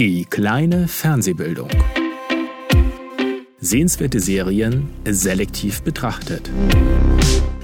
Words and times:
Die 0.00 0.24
kleine 0.24 0.88
Fernsehbildung. 0.88 1.68
Sehenswerte 3.60 4.18
Serien 4.18 4.88
selektiv 5.06 5.82
betrachtet. 5.82 6.50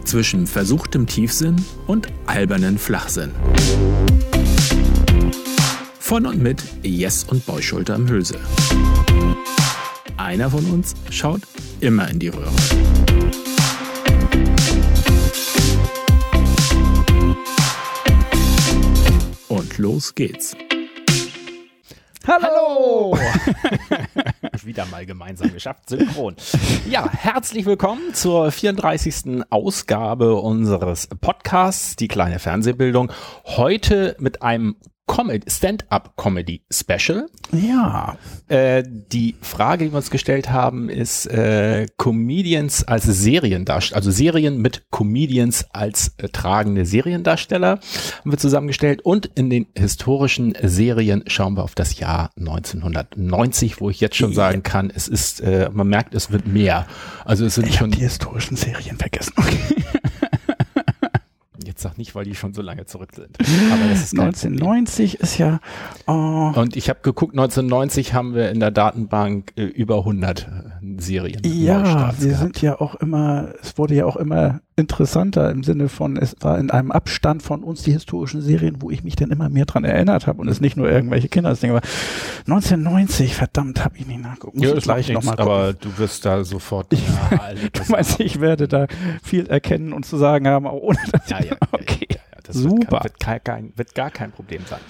Zwischen 0.04 0.46
versuchtem 0.46 1.06
Tiefsinn 1.06 1.56
und 1.86 2.08
albernen 2.26 2.76
Flachsinn. 2.76 3.30
Von 5.98 6.26
und 6.26 6.42
mit 6.42 6.62
Jess 6.82 7.24
und 7.24 7.46
Beuschulter 7.46 7.94
am 7.94 8.06
Hülse. 8.06 8.38
Einer 10.18 10.50
von 10.50 10.66
uns 10.66 10.92
schaut 11.08 11.40
immer 11.80 12.10
in 12.10 12.18
die 12.18 12.28
Röhre. 12.28 12.52
Und 19.48 19.78
los 19.78 20.14
geht's. 20.14 20.54
Hallo! 22.42 23.16
Wieder 24.64 24.84
mal 24.86 25.06
gemeinsam 25.06 25.52
geschafft, 25.52 25.88
synchron. 25.88 26.36
Ja, 26.90 27.08
herzlich 27.10 27.64
willkommen 27.64 28.12
zur 28.12 28.50
34. 28.50 29.44
Ausgabe 29.48 30.34
unseres 30.34 31.06
Podcasts, 31.06 31.96
die 31.96 32.08
kleine 32.08 32.38
Fernsehbildung. 32.38 33.10
Heute 33.44 34.16
mit 34.18 34.42
einem 34.42 34.76
Stand-up-Comedy-Special. 35.46 37.26
Ja. 37.52 38.16
Äh, 38.48 38.82
die 38.86 39.36
Frage, 39.40 39.84
die 39.84 39.92
wir 39.92 39.96
uns 39.98 40.10
gestellt 40.10 40.50
haben, 40.50 40.88
ist 40.88 41.26
äh, 41.26 41.86
Comedians 41.96 42.84
als 42.84 43.04
Seriendarsteller, 43.04 43.96
also 43.96 44.10
Serien 44.10 44.60
mit 44.60 44.90
Comedians 44.90 45.66
als 45.70 46.12
äh, 46.18 46.28
tragende 46.28 46.84
Seriendarsteller 46.84 47.78
haben 48.20 48.30
wir 48.30 48.38
zusammengestellt 48.38 49.02
und 49.02 49.26
in 49.26 49.48
den 49.48 49.66
historischen 49.76 50.54
Serien 50.62 51.24
schauen 51.28 51.56
wir 51.56 51.64
auf 51.64 51.74
das 51.74 51.98
Jahr 51.98 52.30
1990, 52.38 53.80
wo 53.80 53.90
ich 53.90 54.00
jetzt 54.00 54.16
schon 54.16 54.32
sagen 54.32 54.62
kann, 54.62 54.92
es 54.94 55.08
ist, 55.08 55.40
äh, 55.40 55.70
man 55.72 55.88
merkt, 55.88 56.14
es 56.14 56.30
wird 56.30 56.46
mehr. 56.46 56.86
Also 57.24 57.46
es 57.46 57.54
sind 57.54 57.68
ich 57.68 57.76
schon 57.76 57.90
die 57.90 58.00
historischen 58.00 58.56
Serien 58.56 58.96
vergessen. 58.96 59.32
Okay. 59.36 59.58
Jetzt 61.76 61.82
sag 61.82 61.98
nicht, 61.98 62.14
weil 62.14 62.24
die 62.24 62.34
schon 62.34 62.54
so 62.54 62.62
lange 62.62 62.86
zurück 62.86 63.10
sind. 63.14 63.36
Aber 63.38 63.90
das 63.90 64.04
ist 64.04 64.16
kein 64.16 64.28
1990 64.28 65.20
ist 65.20 65.36
ja. 65.36 65.60
Oh, 66.06 66.50
Und 66.56 66.74
ich 66.74 66.88
habe 66.88 67.00
geguckt, 67.02 67.34
1990 67.34 68.14
haben 68.14 68.34
wir 68.34 68.48
in 68.48 68.60
der 68.60 68.70
Datenbank 68.70 69.52
äh, 69.56 69.64
über 69.64 69.98
100 69.98 70.40
äh, 70.40 70.65
Serien. 70.98 71.40
ja, 71.44 72.12
wir 72.18 72.28
gehabt. 72.28 72.40
sind 72.40 72.62
ja 72.62 72.80
auch 72.80 72.94
immer, 72.96 73.48
es 73.62 73.76
wurde 73.78 73.94
ja 73.94 74.04
auch 74.06 74.16
immer 74.16 74.60
interessanter 74.76 75.50
im 75.50 75.62
Sinne 75.64 75.88
von, 75.88 76.16
es 76.16 76.36
war 76.40 76.58
in 76.58 76.70
einem 76.70 76.90
Abstand 76.92 77.42
von 77.42 77.62
uns 77.62 77.82
die 77.82 77.92
historischen 77.92 78.42
Serien, 78.42 78.76
wo 78.80 78.90
ich 78.90 79.02
mich 79.02 79.16
dann 79.16 79.30
immer 79.30 79.48
mehr 79.48 79.64
dran 79.64 79.84
erinnert 79.84 80.26
habe 80.26 80.40
und 80.40 80.48
es 80.48 80.60
nicht 80.60 80.76
nur 80.76 80.90
irgendwelche 80.90 81.28
Kindersdinge 81.28 81.74
war. 81.74 81.82
1990, 82.46 83.34
verdammt, 83.34 83.84
habe 83.84 83.96
ich 83.96 84.06
nicht 84.06 84.22
nachgeguckt. 84.22 84.56
Muss 84.56 84.64
ja, 84.64 84.68
ich 84.70 84.74
das 84.76 84.84
gleich 84.84 85.08
nochmal 85.10 85.38
aber 85.38 85.72
du 85.72 85.96
wirst 85.98 86.24
da 86.24 86.44
sofort. 86.44 86.92
Ja, 86.92 87.38
Alter, 87.38 87.68
Du 87.72 87.82
meinst, 87.92 88.20
ich 88.20 88.40
werde 88.40 88.68
da 88.68 88.86
viel 89.22 89.46
erkennen 89.46 89.92
und 89.92 90.04
zu 90.04 90.16
sagen 90.16 90.46
haben, 90.46 90.66
auch 90.66 90.80
ohne 90.80 90.98
dass 91.10 91.28
ja, 91.30 91.38
ja, 91.40 91.46
ja, 91.46 91.56
Okay. 91.72 92.06
ja, 92.10 92.16
ja, 92.16 92.25
das 92.46 92.56
Super. 92.56 93.02
Wird, 93.02 93.20
kein, 93.20 93.34
wird, 93.34 93.44
kein, 93.44 93.72
wird 93.76 93.94
gar 93.94 94.10
kein 94.10 94.32
Problem 94.32 94.62
sein. 94.68 94.80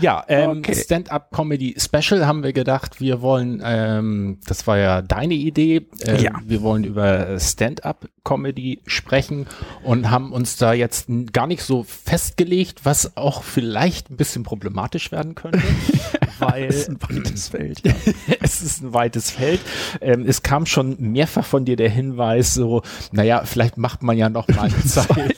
Ja, 0.00 0.24
ähm, 0.28 0.50
Okay. 0.60 0.74
Stand-up-Comedy-Special 0.74 2.26
haben 2.26 2.42
wir 2.42 2.52
gedacht, 2.52 3.00
wir 3.00 3.20
wollen, 3.22 3.62
ähm, 3.64 4.38
das 4.46 4.66
war 4.66 4.78
ja 4.78 5.02
deine 5.02 5.34
Idee, 5.34 5.86
äh, 6.06 6.22
Ja. 6.22 6.32
wir 6.44 6.62
wollen 6.62 6.84
über 6.84 7.38
Stand-up-Comedy 7.38 8.80
sprechen 8.86 9.46
und 9.82 10.10
haben 10.10 10.32
uns 10.32 10.56
da 10.56 10.72
jetzt 10.72 11.06
gar 11.32 11.46
nicht 11.46 11.62
so 11.62 11.82
festgelegt, 11.84 12.84
was 12.84 13.16
auch 13.16 13.42
vielleicht 13.42 14.10
ein 14.10 14.16
bisschen 14.16 14.42
problematisch 14.42 15.12
werden 15.12 15.34
könnte, 15.34 15.60
weil 16.38 16.66
Das 16.68 16.76
ist 16.76 16.88
ein 16.90 16.98
weites 17.02 17.48
Feld. 17.48 17.86
Ja. 17.86 17.92
es 18.40 18.62
ist 18.62 18.82
ein 18.82 18.94
weites 18.94 19.30
Feld. 19.30 19.60
Ähm, 20.00 20.24
es 20.26 20.42
kam 20.42 20.66
schon 20.66 20.96
mehrfach 20.98 21.44
von 21.44 21.64
dir 21.64 21.76
der 21.76 21.90
Hinweis, 21.90 22.54
so, 22.54 22.82
naja, 23.12 23.42
vielleicht 23.44 23.76
macht 23.76 24.02
man 24.02 24.16
ja 24.16 24.28
noch 24.28 24.48
mal 24.48 24.70
Zeit. 24.86 25.36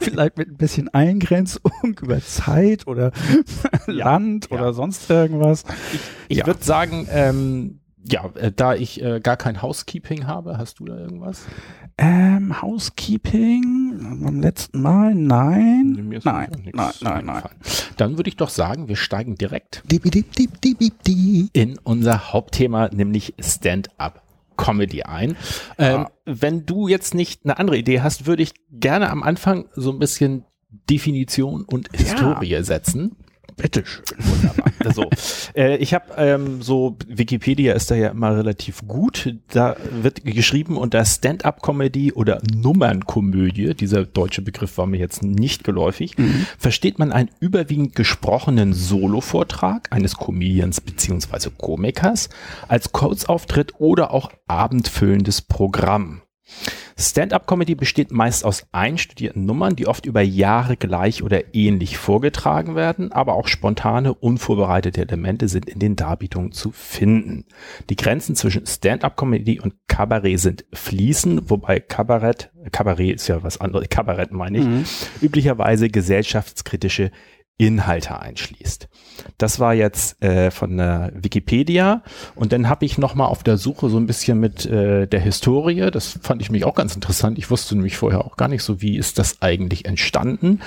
Vielleicht 0.00 0.36
mit 0.38 0.48
ein 0.48 0.56
bisschen 0.56 0.67
Eingrenzung 0.92 1.70
über 2.02 2.20
Zeit 2.20 2.86
oder 2.86 3.12
Land 3.86 4.48
ja. 4.50 4.56
oder 4.58 4.72
sonst 4.74 5.08
irgendwas. 5.10 5.64
Ich 6.28 6.38
Ja. 6.38 6.46
würde 6.46 6.62
sagen, 6.62 7.06
ähm, 7.10 7.80
ja, 8.10 8.26
äh, 8.36 8.52
da 8.54 8.74
ich 8.74 9.02
äh, 9.02 9.20
gar 9.20 9.36
kein 9.36 9.60
Housekeeping 9.60 10.26
habe, 10.26 10.56
hast 10.58 10.78
du 10.78 10.86
da 10.86 10.96
irgendwas? 10.96 11.42
Ähm, 11.98 12.62
Housekeeping 12.62 13.98
beim 14.22 14.40
letzten 14.40 14.80
Mal? 14.80 15.14
Nein. 15.14 15.94
Nein, 16.08 16.20
nein, 16.24 16.48
nein, 16.72 16.92
nein. 17.02 17.28
eingefallen. 17.28 17.56
Dann 17.96 18.16
würde 18.16 18.28
ich 18.28 18.36
doch 18.36 18.50
sagen, 18.50 18.88
wir 18.88 18.96
steigen 18.96 19.34
direkt 19.34 19.82
in 21.52 21.78
unser 21.82 22.32
Hauptthema, 22.32 22.88
nämlich 22.92 23.34
Stand-up. 23.40 24.22
Comedy 24.56 25.04
ein. 25.04 25.36
Ähm, 25.78 26.00
Ja. 26.00 26.10
Wenn 26.24 26.66
du 26.66 26.88
jetzt 26.88 27.14
nicht 27.14 27.44
eine 27.44 27.58
andere 27.58 27.78
Idee 27.78 28.00
hast, 28.00 28.26
würde 28.26 28.42
ich 28.42 28.52
gerne 28.72 29.08
am 29.08 29.22
Anfang 29.22 29.66
so 29.76 29.92
ein 29.92 30.00
bisschen 30.00 30.44
Definition 30.70 31.64
und 31.64 31.88
Historie 31.94 32.62
setzen. 32.62 33.16
Bitteschön. 33.58 34.04
Wunderbar. 34.18 34.64
Also, 34.84 35.10
äh, 35.56 35.76
ich 35.78 35.92
habe 35.92 36.14
ähm, 36.16 36.62
so, 36.62 36.96
Wikipedia 37.08 37.74
ist 37.74 37.90
da 37.90 37.96
ja 37.96 38.08
immer 38.08 38.34
relativ 38.36 38.86
gut. 38.86 39.34
Da 39.48 39.76
wird 39.90 40.24
geschrieben 40.24 40.76
unter 40.78 41.04
Stand-up-Comedy 41.04 42.12
oder 42.12 42.40
Nummernkomödie, 42.54 43.74
dieser 43.74 44.06
deutsche 44.06 44.40
Begriff 44.40 44.78
war 44.78 44.86
mir 44.86 44.98
jetzt 44.98 45.22
nicht 45.22 45.64
geläufig, 45.64 46.14
versteht 46.58 46.98
man 46.98 47.12
einen 47.12 47.30
überwiegend 47.40 47.96
gesprochenen 47.96 48.72
Solo-Vortrag 48.72 49.92
eines 49.92 50.16
Comedians 50.16 50.80
beziehungsweise 50.80 51.50
Komikers 51.50 52.30
als 52.68 52.92
Kurzauftritt 52.92 53.74
oder 53.78 54.14
auch 54.14 54.30
abendfüllendes 54.46 55.42
Programm. 55.42 56.22
Stand-up-Comedy 57.00 57.76
besteht 57.76 58.10
meist 58.10 58.44
aus 58.44 58.66
einstudierten 58.72 59.46
Nummern, 59.46 59.76
die 59.76 59.86
oft 59.86 60.04
über 60.04 60.20
Jahre 60.20 60.76
gleich 60.76 61.22
oder 61.22 61.54
ähnlich 61.54 61.96
vorgetragen 61.96 62.74
werden, 62.74 63.12
aber 63.12 63.34
auch 63.34 63.46
spontane, 63.46 64.12
unvorbereitete 64.12 65.02
Elemente 65.02 65.48
sind 65.48 65.68
in 65.68 65.78
den 65.78 65.94
Darbietungen 65.94 66.50
zu 66.50 66.72
finden. 66.72 67.44
Die 67.88 67.94
Grenzen 67.94 68.34
zwischen 68.34 68.66
Stand-up-Comedy 68.66 69.60
und 69.60 69.74
Kabarett 69.86 70.40
sind 70.40 70.64
fließend, 70.72 71.48
wobei 71.50 71.78
Kabarett, 71.78 72.50
Kabarett 72.72 73.14
ist 73.14 73.28
ja 73.28 73.44
was 73.44 73.60
anderes, 73.60 73.88
Kabarett 73.88 74.32
meine 74.32 74.58
ich, 74.58 74.66
üblicherweise 75.22 75.88
gesellschaftskritische 75.88 77.12
Inhalte 77.58 78.18
einschließt. 78.20 78.88
Das 79.36 79.58
war 79.58 79.74
jetzt 79.74 80.22
äh, 80.22 80.52
von 80.52 80.76
der 80.76 81.10
Wikipedia 81.14 82.04
und 82.36 82.52
dann 82.52 82.68
habe 82.68 82.86
ich 82.86 82.98
noch 82.98 83.16
mal 83.16 83.26
auf 83.26 83.42
der 83.42 83.56
Suche 83.56 83.88
so 83.88 83.98
ein 83.98 84.06
bisschen 84.06 84.38
mit 84.38 84.64
äh, 84.64 85.08
der 85.08 85.20
Historie, 85.20 85.90
das 85.90 86.20
fand 86.22 86.40
ich 86.40 86.52
mich 86.52 86.64
auch 86.64 86.76
ganz 86.76 86.94
interessant. 86.94 87.36
Ich 87.36 87.50
wusste 87.50 87.74
nämlich 87.74 87.96
vorher 87.96 88.24
auch 88.24 88.36
gar 88.36 88.46
nicht 88.46 88.62
so, 88.62 88.80
wie 88.80 88.96
ist 88.96 89.18
das 89.18 89.42
eigentlich 89.42 89.86
entstanden. 89.86 90.60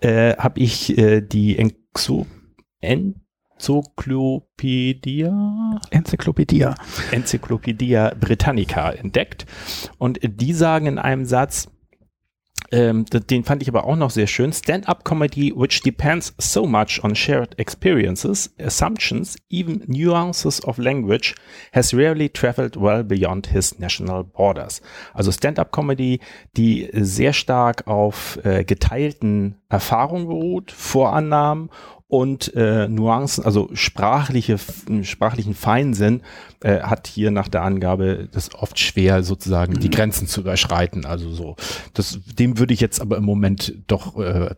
Äh, 0.00 0.34
habe 0.36 0.60
ich 0.60 0.96
äh, 0.96 1.20
die 1.20 1.58
Enxo 1.58 2.26
Enzyklopädia 2.80 5.78
Enzyklopädie. 5.90 6.68
Encyclopedia 7.10 8.14
Britannica 8.18 8.92
entdeckt. 8.92 9.44
Und 9.98 10.20
die 10.22 10.54
sagen 10.54 10.86
in 10.86 10.98
einem 10.98 11.26
Satz, 11.26 11.68
ähm, 12.72 13.04
den 13.04 13.44
fand 13.44 13.62
ich 13.62 13.68
aber 13.68 13.84
auch 13.84 13.96
noch 13.96 14.10
sehr 14.10 14.26
schön, 14.26 14.52
Stand-up-Comedy, 14.52 15.52
which 15.56 15.82
depends 15.82 16.34
so 16.38 16.66
much 16.66 17.02
on 17.02 17.16
shared 17.16 17.58
experiences, 17.58 18.54
assumptions, 18.58 19.36
even 19.48 19.82
nuances 19.86 20.62
of 20.64 20.78
language, 20.78 21.34
has 21.72 21.92
rarely 21.92 22.28
traveled 22.28 22.80
well 22.80 23.02
beyond 23.02 23.48
his 23.48 23.78
national 23.78 24.24
borders. 24.24 24.82
Also 25.14 25.32
Stand-up-Comedy, 25.32 26.20
die 26.56 26.88
sehr 26.92 27.32
stark 27.32 27.86
auf 27.86 28.38
äh, 28.44 28.64
geteilten 28.64 29.56
Erfahrungen 29.68 30.26
beruht, 30.26 30.70
Vorannahmen 30.70 31.70
und 32.10 32.52
äh, 32.56 32.88
Nuancen, 32.88 33.44
also 33.44 33.70
sprachliche, 33.72 34.58
sprachlichen 35.02 35.54
Feinsinn, 35.54 36.22
äh, 36.60 36.80
hat 36.80 37.06
hier 37.06 37.30
nach 37.30 37.46
der 37.46 37.62
Angabe 37.62 38.28
das 38.32 38.52
oft 38.52 38.80
schwer 38.80 39.22
sozusagen 39.22 39.78
die 39.78 39.90
Grenzen 39.90 40.26
zu 40.26 40.40
überschreiten. 40.40 41.06
Also 41.06 41.30
so, 41.30 41.54
das, 41.94 42.18
dem 42.26 42.58
würde 42.58 42.74
ich 42.74 42.80
jetzt 42.80 43.00
aber 43.00 43.16
im 43.16 43.24
Moment 43.24 43.74
doch 43.86 44.18
äh, 44.18 44.56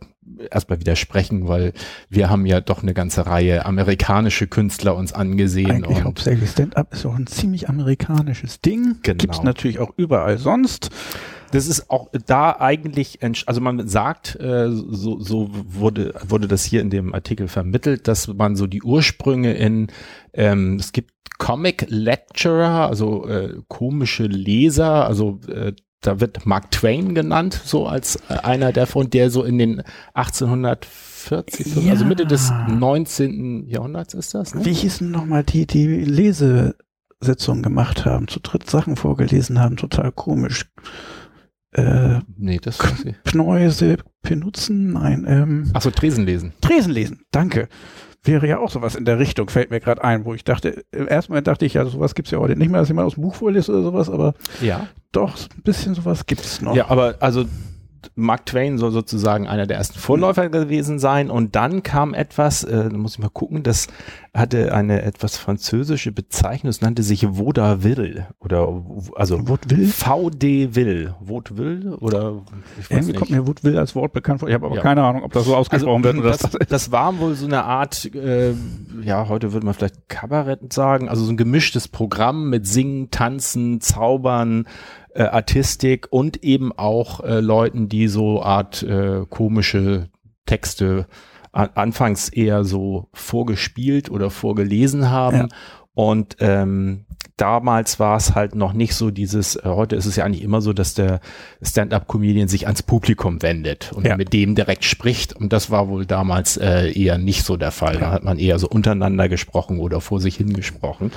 erstmal 0.49 0.79
widersprechen, 0.79 1.47
weil 1.47 1.73
wir 2.09 2.31
haben 2.31 2.47
ja 2.47 2.59
doch 2.59 2.81
eine 2.81 2.95
ganze 2.95 3.27
Reihe 3.27 3.67
amerikanische 3.67 4.47
Künstler 4.47 4.95
uns 4.95 5.13
angesehen 5.13 5.69
Eigentlich 5.69 5.97
und 5.97 6.03
hauptsächlich 6.05 6.49
Stand-up 6.49 6.91
ist 6.91 7.05
auch 7.05 7.15
ein 7.15 7.27
ziemlich 7.27 7.69
amerikanisches 7.69 8.61
Ding. 8.61 8.97
Genau. 9.03 9.17
Gibt's 9.17 9.43
natürlich 9.43 9.77
auch 9.77 9.93
überall 9.95 10.39
sonst. 10.39 10.89
Das 11.53 11.67
ist 11.67 11.89
auch 11.89 12.09
da 12.25 12.57
eigentlich, 12.59 13.19
also 13.45 13.61
man 13.61 13.87
sagt, 13.87 14.35
äh, 14.39 14.69
so, 14.71 15.19
so 15.19 15.49
wurde, 15.51 16.13
wurde 16.27 16.47
das 16.47 16.63
hier 16.65 16.81
in 16.81 16.89
dem 16.89 17.13
Artikel 17.13 17.47
vermittelt, 17.47 18.07
dass 18.07 18.27
man 18.27 18.55
so 18.55 18.67
die 18.67 18.81
Ursprünge 18.83 19.53
in, 19.53 19.87
ähm, 20.33 20.77
es 20.79 20.91
gibt 20.91 21.11
Comic 21.37 21.85
Lecturer, 21.89 22.87
also 22.87 23.27
äh, 23.27 23.55
komische 23.67 24.25
Leser, 24.25 25.05
also 25.07 25.39
äh, 25.47 25.73
da 26.01 26.19
wird 26.19 26.45
Mark 26.45 26.71
Twain 26.71 27.15
genannt, 27.15 27.59
so 27.63 27.87
als 27.87 28.17
äh, 28.29 28.33
einer 28.43 28.71
davon, 28.71 29.09
der 29.09 29.29
so 29.29 29.43
in 29.43 29.57
den 29.57 29.83
1840, 30.15 31.83
Ja. 31.85 31.91
also 31.91 32.05
Mitte 32.05 32.25
des 32.25 32.51
19. 32.67 33.67
Jahrhunderts 33.67 34.13
ist 34.13 34.33
das, 34.33 34.53
ne? 34.55 34.65
Wie 34.65 34.73
hießen 34.73 35.09
nochmal 35.09 35.43
die, 35.43 35.65
die 35.65 35.87
Lesesitzungen 35.87 37.63
gemacht 37.63 38.05
haben, 38.05 38.27
zu 38.27 38.39
dritt 38.39 38.69
Sachen 38.69 38.95
vorgelesen 38.95 39.59
haben, 39.59 39.77
total 39.77 40.11
komisch. 40.11 40.65
Äh, 41.73 42.19
Nee, 42.37 42.59
das. 42.61 42.77
Pneuse 43.23 43.97
benutzen, 44.21 44.93
nein, 44.93 45.25
ähm, 45.27 45.69
Achso, 45.73 45.91
Tresen 45.91 46.25
lesen. 46.25 46.53
Tresen 46.61 46.91
lesen, 46.93 47.21
danke. 47.31 47.67
Wäre 48.25 48.47
ja 48.47 48.59
auch 48.59 48.69
sowas 48.69 48.95
in 48.95 49.03
der 49.03 49.19
Richtung, 49.19 49.49
fällt 49.49 49.69
mir 49.69 49.81
gerade 49.81 50.01
ein, 50.03 50.23
wo 50.23 50.33
ich 50.33 50.45
dachte, 50.45 50.83
im 50.91 51.07
ersten 51.09 51.33
Moment 51.33 51.47
dachte 51.47 51.65
ich, 51.65 51.73
ja, 51.73 51.85
sowas 51.85 52.15
gibt's 52.15 52.31
ja 52.31 52.39
heute 52.39 52.55
nicht 52.55 52.71
mehr, 52.71 52.79
dass 52.79 52.87
jemand 52.87 53.07
aus 53.07 53.15
dem 53.15 53.23
Buch 53.23 53.35
vorliest 53.35 53.69
oder 53.69 53.83
sowas, 53.83 54.09
aber 54.09 54.33
Ja. 54.61 54.87
doch, 55.11 55.35
ein 55.57 55.61
bisschen 55.63 55.93
sowas 55.93 56.25
gibt's 56.25 56.61
noch. 56.61 56.73
Ja, 56.75 56.87
aber 56.89 57.15
also 57.19 57.43
Mark 58.15 58.45
Twain 58.45 58.77
soll 58.77 58.91
sozusagen 58.91 59.47
einer 59.47 59.67
der 59.67 59.77
ersten 59.77 59.99
Vorläufer 59.99 60.49
gewesen 60.49 60.99
sein 60.99 61.29
und 61.29 61.55
dann 61.55 61.83
kam 61.83 62.13
etwas, 62.13 62.63
äh, 62.63 62.89
da 62.89 62.97
muss 62.97 63.13
ich 63.13 63.19
mal 63.19 63.29
gucken, 63.29 63.63
das 63.63 63.87
hatte 64.33 64.73
eine 64.73 65.03
etwas 65.03 65.37
französische 65.37 66.11
Bezeichnung, 66.11 66.69
es 66.69 66.81
nannte 66.81 67.03
sich 67.03 67.27
Vaudeville 67.37 68.27
oder 68.39 68.67
also? 69.15 69.39
Vaudeville, 69.47 71.15
Vaudeville 71.19 71.97
oder 71.97 72.41
ich 72.79 72.85
weiß 72.85 72.91
Irgendwie 72.91 73.11
nicht. 73.11 73.19
kommt 73.19 73.31
mir 73.31 73.47
Woodville 73.47 73.79
als 73.79 73.95
Wort 73.95 74.13
bekannt 74.13 74.39
vor. 74.39 74.49
Ich 74.49 74.55
habe 74.55 74.65
aber 74.65 74.75
Ja. 74.75 74.81
keine 74.81 75.03
Ahnung, 75.03 75.23
ob 75.23 75.31
das 75.33 75.45
so 75.45 75.55
ausgesprochen 75.55 76.03
wird 76.03 76.17
oder 76.17 76.31
Also, 76.31 76.47
das, 76.57 76.67
das 76.67 76.91
war 76.91 77.19
wohl 77.19 77.35
so 77.35 77.45
eine 77.45 77.63
Art, 77.63 78.05
äh, 78.15 78.53
ja, 79.03 79.27
heute 79.29 79.53
würde 79.53 79.65
man 79.65 79.73
vielleicht 79.75 80.09
Kabarett 80.09 80.73
sagen, 80.73 81.09
also 81.09 81.23
so 81.23 81.31
ein 81.31 81.37
gemischtes 81.37 81.87
Programm 81.87 82.49
mit 82.49 82.67
Singen, 82.67 83.11
Tanzen, 83.11 83.81
Zaubern, 83.81 84.65
äh, 85.15 85.23
Artistik 85.23 86.07
und 86.09 86.43
eben 86.43 86.71
auch 86.71 87.21
äh, 87.21 87.39
Leuten, 87.39 87.89
die 87.89 88.07
so 88.07 88.41
Art 88.41 88.83
äh, 88.83 89.25
komische 89.29 90.09
Texte 90.45 91.07
an, 91.51 91.69
anfangs 91.75 92.29
eher 92.29 92.63
so 92.63 93.09
vorgespielt 93.13 94.09
oder 94.09 94.29
vorgelesen 94.29 95.09
haben. 95.09 95.37
Ja. 95.37 95.47
Und 95.95 96.37
ähm, 96.39 97.05
damals 97.37 97.99
war 97.99 98.17
es 98.17 98.35
halt 98.35 98.55
noch 98.55 98.73
nicht 98.73 98.95
so 98.95 99.11
dieses, 99.11 99.55
äh, 99.55 99.61
heute 99.65 99.95
ist 99.95 100.05
es 100.05 100.15
ja 100.15 100.23
eigentlich 100.23 100.43
immer 100.43 100.61
so, 100.61 100.73
dass 100.73 100.93
der 100.93 101.19
Stand-up-Comedian 101.61 102.47
sich 102.47 102.65
ans 102.67 102.83
Publikum 102.83 103.41
wendet 103.41 103.91
und 103.93 104.05
Ja. 104.05 104.17
mit 104.17 104.33
dem 104.33 104.55
direkt 104.55 104.85
spricht. 104.85 105.33
Und 105.33 105.51
das 105.53 105.69
war 105.71 105.89
wohl 105.89 106.05
damals 106.05 106.57
äh, 106.57 106.91
eher 106.91 107.17
nicht 107.17 107.43
so 107.43 107.57
der 107.57 107.71
Fall. 107.71 107.97
Da 107.97 108.11
hat 108.11 108.23
man 108.23 108.37
eher 108.39 108.59
so 108.59 108.67
untereinander 108.67 109.29
gesprochen 109.29 109.79
oder 109.79 109.99
vor 110.01 110.19
sich 110.19 110.35
hingesprochen. 110.37 111.11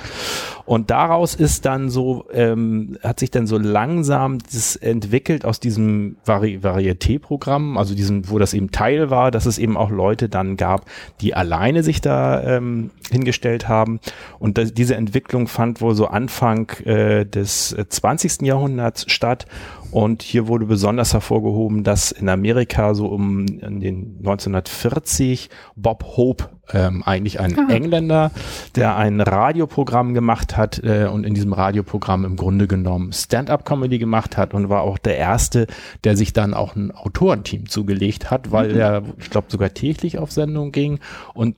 Und 0.65 0.89
daraus 0.91 1.35
ist 1.35 1.65
dann 1.65 1.89
so, 1.89 2.25
ähm, 2.33 2.97
hat 3.03 3.19
sich 3.19 3.31
dann 3.31 3.47
so 3.47 3.57
langsam 3.57 4.39
das 4.39 4.75
entwickelt 4.75 5.45
aus 5.45 5.59
diesem 5.59 6.17
Vari 6.25 6.59
Varieté-Programm, 6.61 7.77
also 7.77 7.95
diesem, 7.95 8.29
wo 8.29 8.39
das 8.39 8.53
eben 8.53 8.71
Teil 8.71 9.09
war, 9.09 9.31
dass 9.31 9.45
es 9.45 9.57
eben 9.57 9.77
auch 9.77 9.89
Leute 9.91 10.29
dann 10.29 10.57
gab, 10.57 10.85
die 11.21 11.33
alleine 11.35 11.83
sich 11.83 12.01
da 12.01 12.43
ähm, 12.43 12.91
hingestellt 13.11 13.67
haben. 13.67 13.99
Und 14.39 14.57
das, 14.57 14.66
diese 14.73 14.95
Entwicklung 14.95 15.47
fand 15.47 15.81
wohl 15.81 15.95
so 15.95 16.07
Anfang 16.07 16.69
äh, 16.85 17.25
des 17.25 17.73
äh, 17.73 17.87
20. 17.87 18.41
Jahrhunderts 18.41 19.05
statt. 19.11 19.45
Und 19.91 20.21
hier 20.21 20.47
wurde 20.47 20.65
besonders 20.65 21.13
hervorgehoben, 21.13 21.83
dass 21.83 22.11
in 22.11 22.27
Amerika 22.27 22.93
so 22.93 23.07
um 23.07 23.45
in 23.45 23.79
den 23.79 24.15
1940 24.19 25.49
Bob 25.75 26.03
Hope, 26.17 26.49
ähm, 26.73 27.03
eigentlich 27.03 27.39
ein 27.39 27.69
Engländer, 27.69 28.31
der 28.75 28.97
ein 28.97 29.21
Radioprogramm 29.21 30.13
gemacht 30.13 30.57
hat 30.57 30.83
äh, 30.83 31.07
und 31.11 31.25
in 31.25 31.33
diesem 31.33 31.53
Radioprogramm 31.53 32.25
im 32.25 32.35
Grunde 32.35 32.67
genommen 32.67 33.13
Stand-up-Comedy 33.13 33.97
gemacht 33.97 34.35
hat 34.35 34.53
und 34.53 34.67
war 34.67 34.81
auch 34.81 34.97
der 34.97 35.17
erste, 35.17 35.67
der 36.03 36.17
sich 36.17 36.33
dann 36.33 36.53
auch 36.53 36.75
ein 36.75 36.91
Autorenteam 36.91 37.69
zugelegt 37.69 38.29
hat, 38.29 38.51
weil 38.51 38.75
er, 38.75 39.03
ich 39.19 39.29
glaube, 39.29 39.47
sogar 39.49 39.73
täglich 39.73 40.17
auf 40.17 40.31
Sendung 40.31 40.73
ging 40.73 40.99
und 41.33 41.55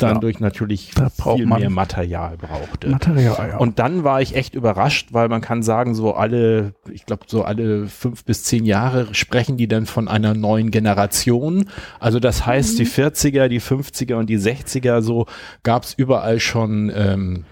dadurch 0.00 0.40
natürlich 0.40 0.92
Da 0.94 1.10
viel 1.10 1.46
mehr 1.46 1.70
Material 1.70 2.36
brauchte. 2.36 2.88
Material, 2.88 3.48
ja. 3.50 3.56
Und 3.58 3.78
dann 3.78 4.04
war 4.04 4.20
ich 4.20 4.34
echt 4.34 4.54
überrascht, 4.54 5.08
weil 5.12 5.28
man 5.28 5.40
kann 5.40 5.62
sagen, 5.62 5.94
so 5.94 6.14
alle, 6.14 6.74
ich 6.90 7.06
glaube, 7.06 7.24
so 7.26 7.42
alle 7.42 7.86
fünf 7.86 8.24
bis 8.24 8.44
zehn 8.44 8.64
Jahre 8.64 9.14
sprechen 9.14 9.56
die 9.56 9.68
dann 9.68 9.86
von 9.86 10.08
einer 10.08 10.34
neuen 10.34 10.70
Generation. 10.70 11.68
Also 11.98 12.20
das 12.20 12.46
heißt, 12.46 12.78
die 12.78 12.86
40er, 12.86 13.48
die 13.48 13.60
50er 13.60 14.14
und 14.14 14.28
die 14.28 14.38
60er, 14.38 15.02
so 15.02 15.26
gab 15.62 15.84
es 15.84 15.94
überall 15.94 16.40
schon 16.40 16.92
ähm, 16.94 17.44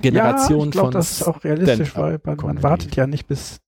Generationen 0.00 0.60
ja, 0.60 0.66
ich 0.66 0.70
glaub, 0.72 0.84
von 0.86 0.92
das 0.92 1.12
ist 1.12 1.22
auch 1.26 1.44
realistisch, 1.44 1.96
weil 1.96 2.18
man, 2.24 2.36
man 2.36 2.62
wartet 2.62 2.96
ja 2.96 3.06
nicht 3.06 3.26
bis 3.26 3.60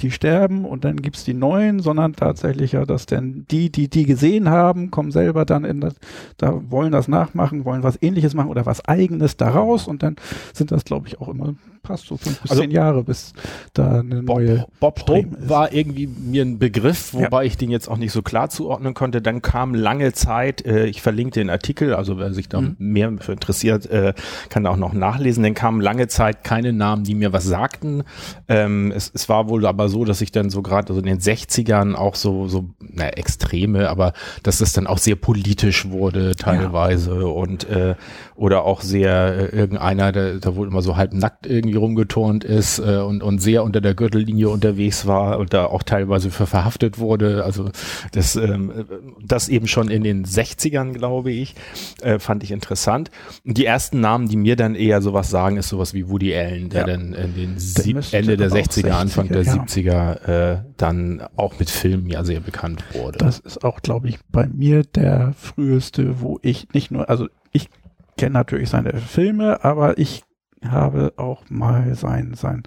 die 0.00 0.10
sterben 0.10 0.64
und 0.64 0.84
dann 0.84 0.96
gibt's 0.96 1.24
die 1.24 1.34
neuen, 1.34 1.78
sondern 1.80 2.14
tatsächlich 2.14 2.72
ja, 2.72 2.84
dass 2.84 3.06
denn 3.06 3.46
die, 3.50 3.70
die 3.70 3.88
die 3.88 4.04
gesehen 4.04 4.48
haben, 4.48 4.90
kommen 4.90 5.12
selber 5.12 5.44
dann 5.44 5.64
in 5.64 5.80
das, 5.80 5.94
da 6.36 6.68
wollen 6.70 6.90
das 6.90 7.06
nachmachen, 7.06 7.64
wollen 7.64 7.84
was 7.84 8.00
ähnliches 8.02 8.34
machen 8.34 8.50
oder 8.50 8.66
was 8.66 8.84
eigenes 8.84 9.36
daraus 9.36 9.86
und 9.86 10.02
dann 10.02 10.16
sind 10.52 10.72
das, 10.72 10.84
glaube 10.84 11.06
ich, 11.06 11.20
auch 11.20 11.28
immer 11.28 11.54
passt 11.84 12.06
so 12.08 12.16
fünf 12.16 12.40
bis 12.40 12.50
Also 12.50 12.62
zehn 12.62 12.72
Jahre, 12.72 13.04
bis 13.04 13.32
da 13.74 14.00
eine 14.00 14.22
neue 14.24 14.66
Bob, 14.80 14.96
Bob 14.96 14.98
Stream 15.00 15.30
Hope 15.32 15.36
ist. 15.36 15.48
war 15.48 15.72
irgendwie 15.72 16.08
mir 16.08 16.42
ein 16.42 16.58
Begriff, 16.58 17.14
wobei 17.14 17.44
ich 17.44 17.56
den 17.56 17.70
jetzt 17.70 17.86
auch 17.88 17.96
nicht 17.98 18.10
so 18.10 18.22
klar 18.22 18.50
zuordnen 18.50 18.94
konnte. 18.94 19.22
Dann 19.22 19.40
kam 19.42 19.74
lange 19.74 20.12
Zeit, 20.12 20.66
äh, 20.66 20.86
ich 20.86 21.00
verlinke 21.02 21.38
den 21.38 21.50
Artikel, 21.50 21.94
also 21.94 22.18
wer 22.18 22.32
sich 22.34 22.48
da 22.48 22.60
Mhm. 22.60 22.74
mehr 22.78 23.12
für 23.20 23.32
interessiert, 23.32 23.86
äh, 23.86 24.14
kann 24.48 24.64
da 24.64 24.70
auch 24.70 24.76
noch 24.76 24.94
nachlesen. 24.94 25.44
Dann 25.44 25.54
kamen 25.54 25.80
lange 25.80 26.08
Zeit 26.08 26.42
keine 26.42 26.72
Namen, 26.72 27.04
die 27.04 27.14
mir 27.14 27.32
was 27.32 27.44
sagten. 27.44 28.02
Ähm, 28.48 28.90
es, 28.90 29.10
es 29.14 29.28
war 29.28 29.48
wohl 29.48 29.66
aber 29.66 29.88
so, 29.88 30.04
dass 30.04 30.20
ich 30.20 30.32
dann 30.32 30.50
so 30.50 30.62
gerade 30.62 30.88
also 30.88 31.00
in 31.00 31.06
den 31.06 31.20
60ern 31.20 31.94
auch 31.94 32.14
so, 32.14 32.48
so 32.48 32.64
na, 32.80 33.08
Extreme, 33.10 33.88
aber 33.90 34.14
dass 34.42 34.60
es 34.60 34.72
dann 34.72 34.86
auch 34.86 34.98
sehr 34.98 35.16
politisch 35.16 35.88
wurde 35.90 36.34
teilweise 36.36 37.26
und 37.26 37.68
äh, 37.68 37.94
oder 38.36 38.64
auch 38.64 38.80
sehr 38.80 39.52
äh, 39.52 39.56
irgendeiner, 39.56 40.10
der 40.12 40.38
da 40.38 40.56
wohl 40.56 40.66
immer 40.66 40.80
so 40.82 40.96
halb 40.96 41.12
nackt 41.12 41.46
irgendwie 41.46 41.73
rumgeturnt 41.76 42.44
ist 42.44 42.78
äh, 42.78 42.98
und, 42.98 43.22
und 43.22 43.40
sehr 43.40 43.64
unter 43.64 43.80
der 43.80 43.94
Gürtellinie 43.94 44.48
unterwegs 44.48 45.06
war 45.06 45.38
und 45.38 45.52
da 45.52 45.66
auch 45.66 45.82
teilweise 45.82 46.30
für 46.30 46.46
verhaftet 46.46 46.98
wurde. 46.98 47.44
Also 47.44 47.70
das, 48.12 48.36
ähm, 48.36 48.70
äh, 48.70 48.84
das 49.24 49.48
eben 49.48 49.66
schon 49.66 49.88
in 49.88 50.02
den 50.04 50.24
60ern, 50.24 50.92
glaube 50.92 51.30
ich, 51.32 51.54
äh, 52.02 52.18
fand 52.18 52.42
ich 52.42 52.50
interessant. 52.50 53.10
Und 53.44 53.58
die 53.58 53.64
ersten 53.66 54.00
Namen, 54.00 54.28
die 54.28 54.36
mir 54.36 54.56
dann 54.56 54.74
eher 54.74 55.02
sowas 55.02 55.30
sagen, 55.30 55.56
ist 55.56 55.68
sowas 55.68 55.94
wie 55.94 56.08
Woody 56.08 56.34
Allen, 56.34 56.68
der 56.70 56.80
Ja. 56.82 56.86
dann 56.86 57.12
in 57.14 57.34
den 57.34 57.58
sieb 57.58 57.98
Ende 58.12 58.36
der 58.36 58.50
aber 58.50 58.60
auch 58.60 58.64
60er, 58.66 58.90
Anfang 58.90 59.28
der 59.28 59.44
60er, 59.44 59.80
ja. 59.82 60.12
70er 60.14 60.52
äh, 60.58 60.62
dann 60.76 61.22
auch 61.36 61.58
mit 61.58 61.70
Filmen 61.70 62.08
ja 62.08 62.24
sehr 62.24 62.40
bekannt 62.40 62.84
wurde. 62.92 63.18
Das 63.18 63.38
ist 63.40 63.64
auch, 63.64 63.80
glaube 63.80 64.08
ich, 64.08 64.18
bei 64.30 64.46
mir 64.46 64.82
der 64.84 65.32
früheste, 65.36 66.20
wo 66.20 66.38
ich 66.42 66.68
nicht 66.72 66.90
nur, 66.90 67.08
also 67.08 67.28
ich 67.52 67.68
kenne 68.16 68.32
natürlich 68.34 68.70
seine 68.70 68.96
Filme, 68.98 69.64
aber 69.64 69.98
ich 69.98 70.22
habe 70.70 71.12
auch 71.16 71.42
mal 71.50 71.94
sein, 71.94 72.34
sein, 72.34 72.62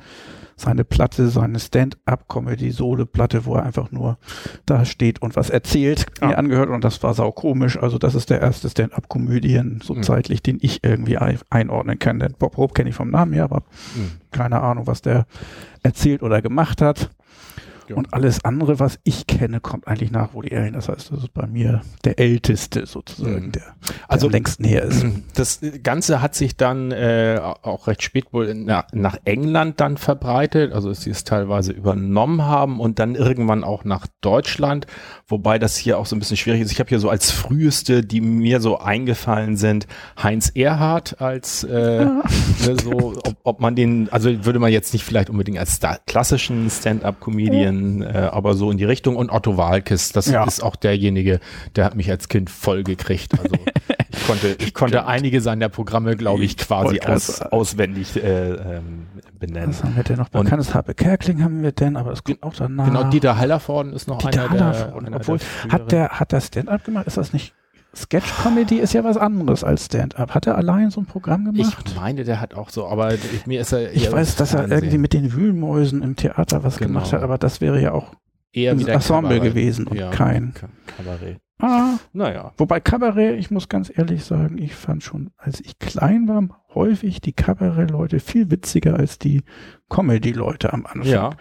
seine 0.56 0.84
Platte, 0.84 1.28
seine 1.30 1.60
Stand-up-Comedy-Sole-Platte, 1.60 3.46
wo 3.46 3.56
er 3.56 3.64
einfach 3.64 3.92
nur 3.92 4.18
da 4.66 4.86
steht 4.86 5.22
und 5.22 5.36
was 5.36 5.50
erzählt, 5.50 6.06
Ah. 6.20 6.28
mir 6.28 6.38
angehört 6.38 6.70
und 6.70 6.84
das 6.84 7.02
war 7.04 7.14
saukomisch. 7.14 7.78
Also 7.78 7.98
das 7.98 8.16
ist 8.16 8.30
der 8.30 8.42
erste 8.42 8.70
Stand-up-Comedian 8.70 9.82
so 9.84 9.94
Mhm. 9.94 10.04
zeitlich, 10.04 10.42
den 10.42 10.58
ich 10.62 10.84
irgendwie 10.84 11.18
ein- 11.18 11.40
einordnen 11.50 12.00
kann. 12.00 12.20
Den 12.20 12.34
Bob 12.38 12.58
Hope 12.58 12.74
kenne 12.74 12.90
ich 12.90 12.96
vom 12.96 13.10
Namen 13.12 13.34
her, 13.34 13.44
aber 13.44 13.64
Mhm. 13.96 14.12
keine 14.32 14.62
Ahnung, 14.62 14.88
was 14.88 15.02
der 15.02 15.26
erzählt 15.84 16.24
oder 16.24 16.42
gemacht 16.42 16.82
hat. 16.82 17.10
Ja. 17.90 17.96
Und 17.96 18.14
alles 18.14 18.44
andere, 18.44 18.80
was 18.80 19.00
ich 19.04 19.28
kenne, 19.28 19.60
kommt 19.60 19.88
eigentlich 19.88 20.12
nach 20.12 20.34
Woody 20.34 20.56
Allen. 20.56 20.74
Das 20.74 20.90
heißt, 20.90 21.12
das 21.12 21.20
ist 21.20 21.34
bei 21.34 21.48
mir 21.48 21.82
der 22.04 22.20
älteste 22.20 22.86
sozusagen, 22.86 23.48
Mhm. 23.48 23.52
der, 23.54 23.62
der 23.64 23.94
Also- 24.08 24.28
am 24.28 24.34
längsten 24.34 24.64
her 24.64 24.84
ist. 24.84 25.06
Das 25.36 25.62
Ganze 25.84 26.22
hat 26.22 26.36
sich 26.36 26.58
dann 26.58 26.92
äh, 26.92 27.40
auch 27.42 27.88
recht 27.88 28.04
spät 28.04 28.26
wohl 28.34 28.54
nach, 28.54 28.86
nach 28.94 29.18
England 29.26 29.80
dann 29.80 29.98
verbreitet, 29.98 30.74
also 30.74 30.90
dass 30.90 31.02
sie 31.02 31.12
es 31.12 31.24
teilweise 31.24 31.72
übernommen 31.72 32.44
haben 32.44 32.80
und 32.80 33.00
dann 33.00 33.16
irgendwann 33.16 33.64
auch 33.64 33.84
nach 33.86 34.08
Deutschland, 34.22 34.88
wobei 35.28 35.60
das 35.60 35.78
hier 35.78 35.98
auch 35.98 36.06
so 36.06 36.16
ein 36.16 36.20
bisschen 36.20 36.38
schwierig 36.38 36.62
ist. 36.62 36.72
Ich 36.72 36.80
habe 36.80 36.90
hier 36.90 37.00
so 37.00 37.10
als 37.10 37.32
früheste, 37.32 38.04
die 38.04 38.22
mir 38.22 38.60
so 38.60 38.80
eingefallen 38.80 39.56
sind, 39.58 39.88
Heinz 40.22 40.52
Erhardt 40.54 41.22
als 41.22 41.64
äh, 41.64 42.06
ne, 42.06 42.24
so, 42.84 43.14
ob, 43.24 43.36
ob 43.44 43.60
man 43.62 43.76
den, 43.76 44.10
also 44.12 44.46
würde 44.46 44.60
man 44.60 44.72
jetzt 44.72 44.94
nicht 44.94 45.04
vielleicht 45.06 45.30
unbedingt 45.30 45.58
als 45.60 45.80
klassischen 46.08 46.70
Stand-up-Comedian, 46.70 47.77
äh, 48.02 48.30
aber 48.32 48.54
so 48.54 48.72
in 48.72 48.78
die 48.78 48.86
Richtung 48.86 49.16
und 49.16 49.30
Otto 49.30 49.58
Walkes, 49.58 50.12
das 50.12 50.28
Ja. 50.28 50.44
ist 50.44 50.62
auch 50.62 50.76
derjenige, 50.76 51.40
der 51.76 51.86
hat 51.86 51.96
mich 51.96 52.10
als 52.10 52.30
Kind 52.30 52.50
voll 52.50 52.84
gekriegt. 52.84 53.34
Also 53.40 53.56
ich 54.10 54.28
konnte, 54.28 54.56
ich 54.60 54.74
konnte 54.74 55.06
einige 55.06 55.42
seiner 55.42 55.70
Programme, 55.70 56.16
glaube 56.16 56.44
ich, 56.44 56.58
quasi 56.58 57.00
aus, 57.02 57.42
auswendig 57.42 58.16
äh, 58.16 58.52
ähm, 58.78 59.08
benennen. 59.40 59.70
Was 59.70 59.84
haben 59.84 59.96
wir 59.96 60.04
denn 60.04 60.18
noch? 60.18 60.30
Bekanntes 60.30 60.74
Habe 60.74 60.94
Kerkling 60.94 61.44
haben 61.44 61.64
wir 61.64 61.72
denn, 61.72 61.96
aber 61.96 62.12
das 62.12 62.24
kommt 62.24 62.44
auch 62.44 62.54
danach. 62.54 62.86
Genau, 62.86 63.04
Dieter 63.06 63.38
Hallervorden 63.38 63.94
ist 63.94 64.08
noch 64.08 64.18
Dieter 64.20 64.50
einer 64.50 64.50
Hallervorden, 64.50 65.06
der, 65.06 65.08
einer 65.08 65.16
obwohl, 65.18 65.38
der 65.38 65.72
hat 65.72 65.92
der, 65.92 66.10
hat 66.20 66.32
der 66.32 66.42
Stand-up 66.42 66.84
gemacht? 66.84 67.08
Ist 67.08 67.18
das 67.18 67.34
nicht 67.34 67.54
Sketch-Comedy 67.96 68.76
ist 68.78 68.94
ja 68.94 69.04
was 69.04 69.18
anderes 69.18 69.64
als 69.64 69.86
Stand-up. 69.86 70.34
Hat 70.36 70.46
er 70.48 70.56
allein 70.58 70.92
so 70.92 71.02
ein 71.02 71.06
Programm 71.06 71.46
gemacht? 71.46 71.84
Ich 71.88 71.96
meine, 71.96 72.24
der 72.24 72.40
hat 72.42 72.54
auch 72.54 72.70
so, 72.70 72.88
aber 72.88 73.14
ich, 73.14 73.48
mir 73.48 73.62
ist 73.62 73.72
er 73.72 73.92
Ich 73.94 74.12
weiß, 74.12 74.36
dass 74.36 74.54
er 74.54 74.70
irgendwie 74.70 74.98
mit 75.00 75.14
den 75.14 75.34
Wühlmäusen 75.34 76.02
im 76.04 76.16
Theater 76.16 76.64
was 76.64 76.78
Genau. 76.78 76.90
gemacht 76.90 77.14
hat, 77.14 77.24
aber 77.24 77.38
das 77.38 77.60
wäre 77.62 77.82
ja 77.82 77.92
auch 77.94 78.14
eher 78.54 78.72
ein 78.74 78.80
Ensemble 78.88 79.36
Kabarett. 79.38 79.44
gewesen 79.44 79.88
und 79.88 79.98
ja, 79.98 80.10
kein. 80.12 80.54
Ka- 80.54 80.70
Kabarett. 80.98 81.38
Ah, 81.60 81.98
Naja. 82.14 82.52
wobei 82.58 82.80
Kabarett, 82.80 83.40
ich 83.40 83.50
muss 83.50 83.68
ganz 83.68 83.92
ehrlich 83.96 84.24
sagen, 84.24 84.60
ich 84.60 84.76
fand 84.76 85.02
schon, 85.04 85.32
als 85.38 85.60
ich 85.60 85.80
klein 85.80 86.28
war, 86.28 86.64
häufig 86.76 87.20
die 87.20 87.34
Kabarett-Leute 87.34 88.20
viel 88.20 88.52
witziger 88.52 88.96
als 88.96 89.18
die 89.18 89.42
Comedy-Leute 89.90 90.72
am 90.72 90.86
Anfang. 90.86 91.04
Ja. 91.12 91.32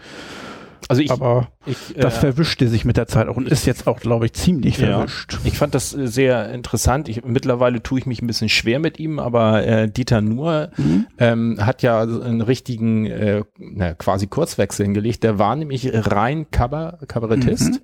Also 0.89 1.03
ich, 1.03 1.11
aber 1.11 1.49
ich, 1.67 1.95
das 1.99 2.17
äh, 2.19 2.21
verwischte 2.21 2.69
sich 2.69 2.85
mit 2.85 2.97
der 2.97 3.07
Zeit 3.09 3.27
auch 3.29 3.37
und 3.37 3.49
ist 3.49 3.67
jetzt 3.67 3.87
auch, 3.89 3.99
glaube 3.99 4.27
ich, 4.27 4.35
ziemlich 4.35 4.79
Ja. 4.79 4.99
verwischt. 4.99 5.39
Ich 5.45 5.59
fand 5.59 5.75
das 5.75 5.95
äh, 5.95 6.07
sehr 6.07 6.51
interessant. 6.53 7.09
Ich, 7.09 7.25
mittlerweile 7.25 7.83
tue 7.83 7.99
ich 7.99 8.07
mich 8.07 8.23
ein 8.23 8.27
bisschen 8.29 8.49
schwer 8.49 8.79
mit 8.79 8.99
ihm, 9.01 9.19
aber 9.19 9.67
äh, 9.67 9.91
Dieter 9.91 10.21
Nuhr 10.21 10.71
Mhm. 10.77 11.07
ähm, 11.19 11.57
hat 11.61 11.83
ja 11.83 12.03
einen 12.03 12.41
richtigen 12.41 13.07
äh, 13.07 13.43
na, 13.59 13.95
quasi 13.95 14.27
Kurzwechsel 14.29 14.85
hingelegt. 14.87 15.23
Der 15.25 15.39
war 15.39 15.57
nämlich 15.57 15.91
rein 15.93 16.51
Kabar 16.51 16.99
Kabarettist 17.09 17.73
Mhm. 17.73 17.79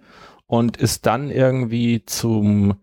und 0.46 0.76
ist 0.76 1.06
dann 1.06 1.30
irgendwie 1.30 2.04
zum, 2.06 2.74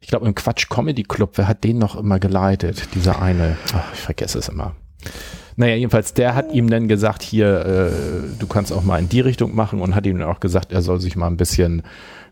ich 0.00 0.08
glaube 0.08 0.26
im 0.26 0.34
Quatsch 0.34 0.68
Comedy 0.68 1.04
Club, 1.04 1.32
wer 1.38 1.48
hat 1.48 1.64
den 1.64 1.78
noch 1.78 1.96
immer 1.96 2.18
geleitet? 2.18 2.88
Dieser 2.94 3.22
eine, 3.22 3.56
ach, 3.74 3.92
ich 3.94 4.00
vergesse 4.00 4.38
es 4.38 4.48
immer. 4.50 4.74
Naja, 5.56 5.74
jedenfalls, 5.76 6.14
der 6.14 6.34
hat 6.34 6.52
ihm 6.52 6.70
dann 6.70 6.88
gesagt, 6.88 7.22
hier, 7.22 7.64
äh, 7.66 8.38
du 8.38 8.46
kannst 8.46 8.72
auch 8.72 8.82
mal 8.82 8.98
in 8.98 9.08
die 9.08 9.20
Richtung 9.20 9.54
machen 9.54 9.80
und 9.80 9.94
hat 9.94 10.06
ihm 10.06 10.18
dann 10.18 10.28
auch 10.28 10.40
gesagt, 10.40 10.72
er 10.72 10.82
soll 10.82 11.00
sich 11.00 11.16
mal 11.16 11.26
ein 11.26 11.36
bisschen, 11.36 11.82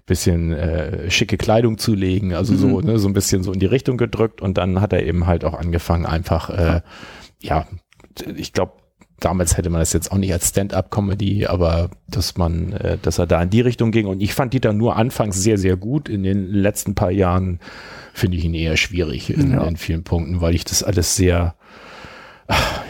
bisschen 0.07 0.53
äh, 0.53 1.11
schicke 1.11 1.37
Kleidung 1.37 1.79
zulegen, 1.79 2.35
also 2.35 2.57
so, 2.57 2.81
ne, 2.81 2.99
so 2.99 3.09
ein 3.09 3.12
bisschen 3.12 3.43
so 3.43 3.53
in 3.53 3.61
die 3.61 3.67
Richtung 3.67 3.97
gedrückt 3.97 4.41
und 4.41 4.59
dann 4.59 4.81
hat 4.81 4.93
er 4.93 5.05
eben 5.05 5.27
halt 5.27 5.45
auch 5.45 5.55
angefangen, 5.55 6.07
einfach, 6.07 6.50
äh, 6.50 6.81
ja, 7.41 7.67
ich 8.37 8.53
glaube, 8.53 8.73
damals 9.21 9.57
hätte 9.59 9.69
man 9.71 9.81
das 9.81 9.93
jetzt 9.93 10.11
auch 10.11 10.17
nicht 10.17 10.33
als 10.33 10.49
Stand-up-Comedy, 10.49 11.47
aber 11.47 11.91
dass 12.09 12.37
man, 12.39 12.73
äh, 12.73 12.97
dass 13.00 13.19
er 13.19 13.27
da 13.27 13.43
in 13.43 13.50
die 13.50 13.61
Richtung 13.61 13.93
ging 13.93 14.07
und 14.07 14.21
ich 14.23 14.33
fand 14.35 14.55
Dieter 14.55 14.73
nur 14.73 14.97
anfangs 14.97 15.41
sehr, 15.43 15.59
sehr 15.59 15.77
gut. 15.77 16.09
In 16.09 16.23
den 16.23 16.47
letzten 16.50 16.95
paar 16.95 17.11
Jahren 17.11 17.61
finde 18.15 18.39
ich 18.39 18.45
ihn 18.47 18.55
eher 18.55 18.77
schwierig 18.79 19.31
in, 19.31 19.53
Ja. 19.53 19.65
in 19.65 19.77
vielen 19.77 20.05
Punkten, 20.05 20.41
weil 20.41 20.55
ich 20.55 20.65
das 20.65 20.83
alles 20.83 21.17
sehr, 21.17 21.55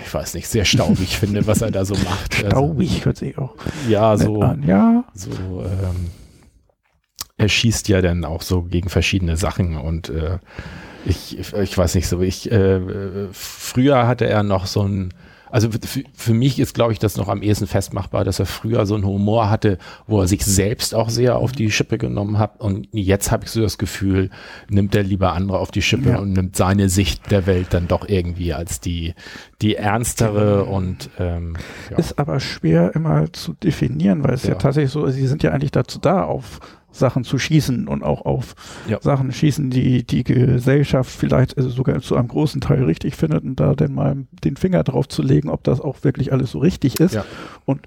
ich 0.05 0.13
weiß 0.13 0.35
nicht, 0.35 0.49
sehr 0.49 0.65
staubig 0.65 1.19
finde, 1.19 1.47
was 1.47 1.63
er 1.63 1.71
da 1.71 1.85
so 1.85 1.95
macht. 1.95 2.35
Staubig 2.35 3.05
hört 3.05 3.19
sich 3.19 3.39
auch 3.39 3.55
Also, 3.59 3.89
ja, 3.89 4.17
so, 4.17 4.41
an. 4.41 4.63
Ja, 4.67 5.05
so, 5.15 5.31
ähm, 5.31 6.11
er 7.37 7.49
schießt 7.49 7.89
ja 7.89 8.03
dann 8.03 8.25
auch 8.25 8.43
so 8.43 8.63
gegen 8.63 8.89
verschiedene 8.89 9.37
Sachen 9.37 9.77
und 9.77 10.11
äh, 10.11 10.39
ich, 11.07 11.39
ich 11.39 11.79
weiß 11.79 11.95
nicht 11.95 12.09
so, 12.09 12.21
ich, 12.21 12.51
äh, 12.53 12.77
äh, 12.77 13.29
früher 13.33 14.07
hatte 14.07 14.27
er 14.29 14.43
noch 14.43 14.67
so 14.67 14.83
ein, 14.83 15.15
also 15.51 15.69
für, 15.71 16.03
für 16.15 16.35
mich 16.35 16.59
ist, 16.59 16.75
glaube 16.75 16.93
ich, 16.93 16.99
das 16.99 17.17
noch 17.17 17.29
am 17.29 17.43
ehesten 17.43 17.67
festmachbar, 17.67 18.25
dass 18.25 18.39
er 18.39 18.47
früher 18.47 18.87
so 18.87 18.95
einen 18.95 19.05
Humor 19.05 19.51
hatte, 19.51 19.79
wo 20.07 20.21
er 20.21 20.29
sich 20.29 20.45
selbst 20.45 20.95
auch 20.95 21.11
sehr 21.11 21.37
auf 21.37 21.53
die 21.53 21.71
Schippe 21.71 21.99
genommen 21.99 22.39
hat. 22.39 22.61
Und 22.61 22.89
jetzt 22.93 23.31
habe 23.31 23.45
ich 23.45 23.51
so 23.51 23.61
das 23.61 23.79
Gefühl, 23.79 24.31
nimmt 24.69 24.95
er 24.95 25.03
lieber 25.03 25.33
andere 25.33 25.59
auf 25.59 25.71
die 25.71 25.83
Schippe 25.83 26.11
Ja. 26.11 26.19
und 26.19 26.33
nimmt 26.33 26.57
seine 26.57 26.89
Sicht 26.89 27.31
der 27.31 27.47
Welt 27.47 27.69
dann 27.71 27.89
doch 27.89 28.09
irgendwie 28.09 28.53
als 28.55 28.81
die, 28.81 29.15
die 29.63 29.77
ernstere 29.77 30.65
und 30.65 31.11
ähm, 31.19 31.57
ja. 31.91 31.97
ist 31.99 32.19
aber 32.19 32.41
schwer 32.41 32.95
immer 32.95 33.33
zu 33.33 33.53
definieren, 33.55 34.25
weil 34.25 34.35
es 34.35 34.45
ja, 34.45 34.51
Ja. 34.51 34.55
tatsächlich 34.57 34.93
so, 34.93 35.07
sie 35.09 35.27
sind 35.27 35.43
ja 35.43 35.51
eigentlich 35.53 35.73
dazu 35.73 35.99
da, 35.99 36.25
auf 36.25 36.61
Sachen 36.93 37.25
zu 37.25 37.39
schießen 37.39 37.89
und 37.89 38.03
auch 38.03 38.25
auf 38.25 38.55
Ja. 38.89 39.01
Sachen 39.01 39.33
schießen, 39.33 39.71
die 39.71 40.05
die 40.05 40.25
Gesellschaft 40.25 41.11
vielleicht 41.11 41.57
äh, 41.59 41.63
sogar 41.63 42.01
zu 42.01 42.17
einem 42.17 42.29
großen 42.29 42.61
Teil 42.61 42.85
richtig 42.85 43.17
findet 43.17 43.45
und 43.45 43.59
da 43.59 43.75
dann 43.75 43.95
mal 43.95 44.27
den 44.45 44.57
Finger 44.57 44.83
drauf 44.83 45.09
zu 45.09 45.23
legen, 45.23 45.49
ob 45.49 45.65
das 45.65 45.81
auch 45.81 46.03
wirklich 46.03 46.33
alles 46.33 46.51
so 46.51 46.59
richtig 46.59 46.99
ist. 47.01 47.15
Ja. 47.15 47.25
Und 47.65 47.83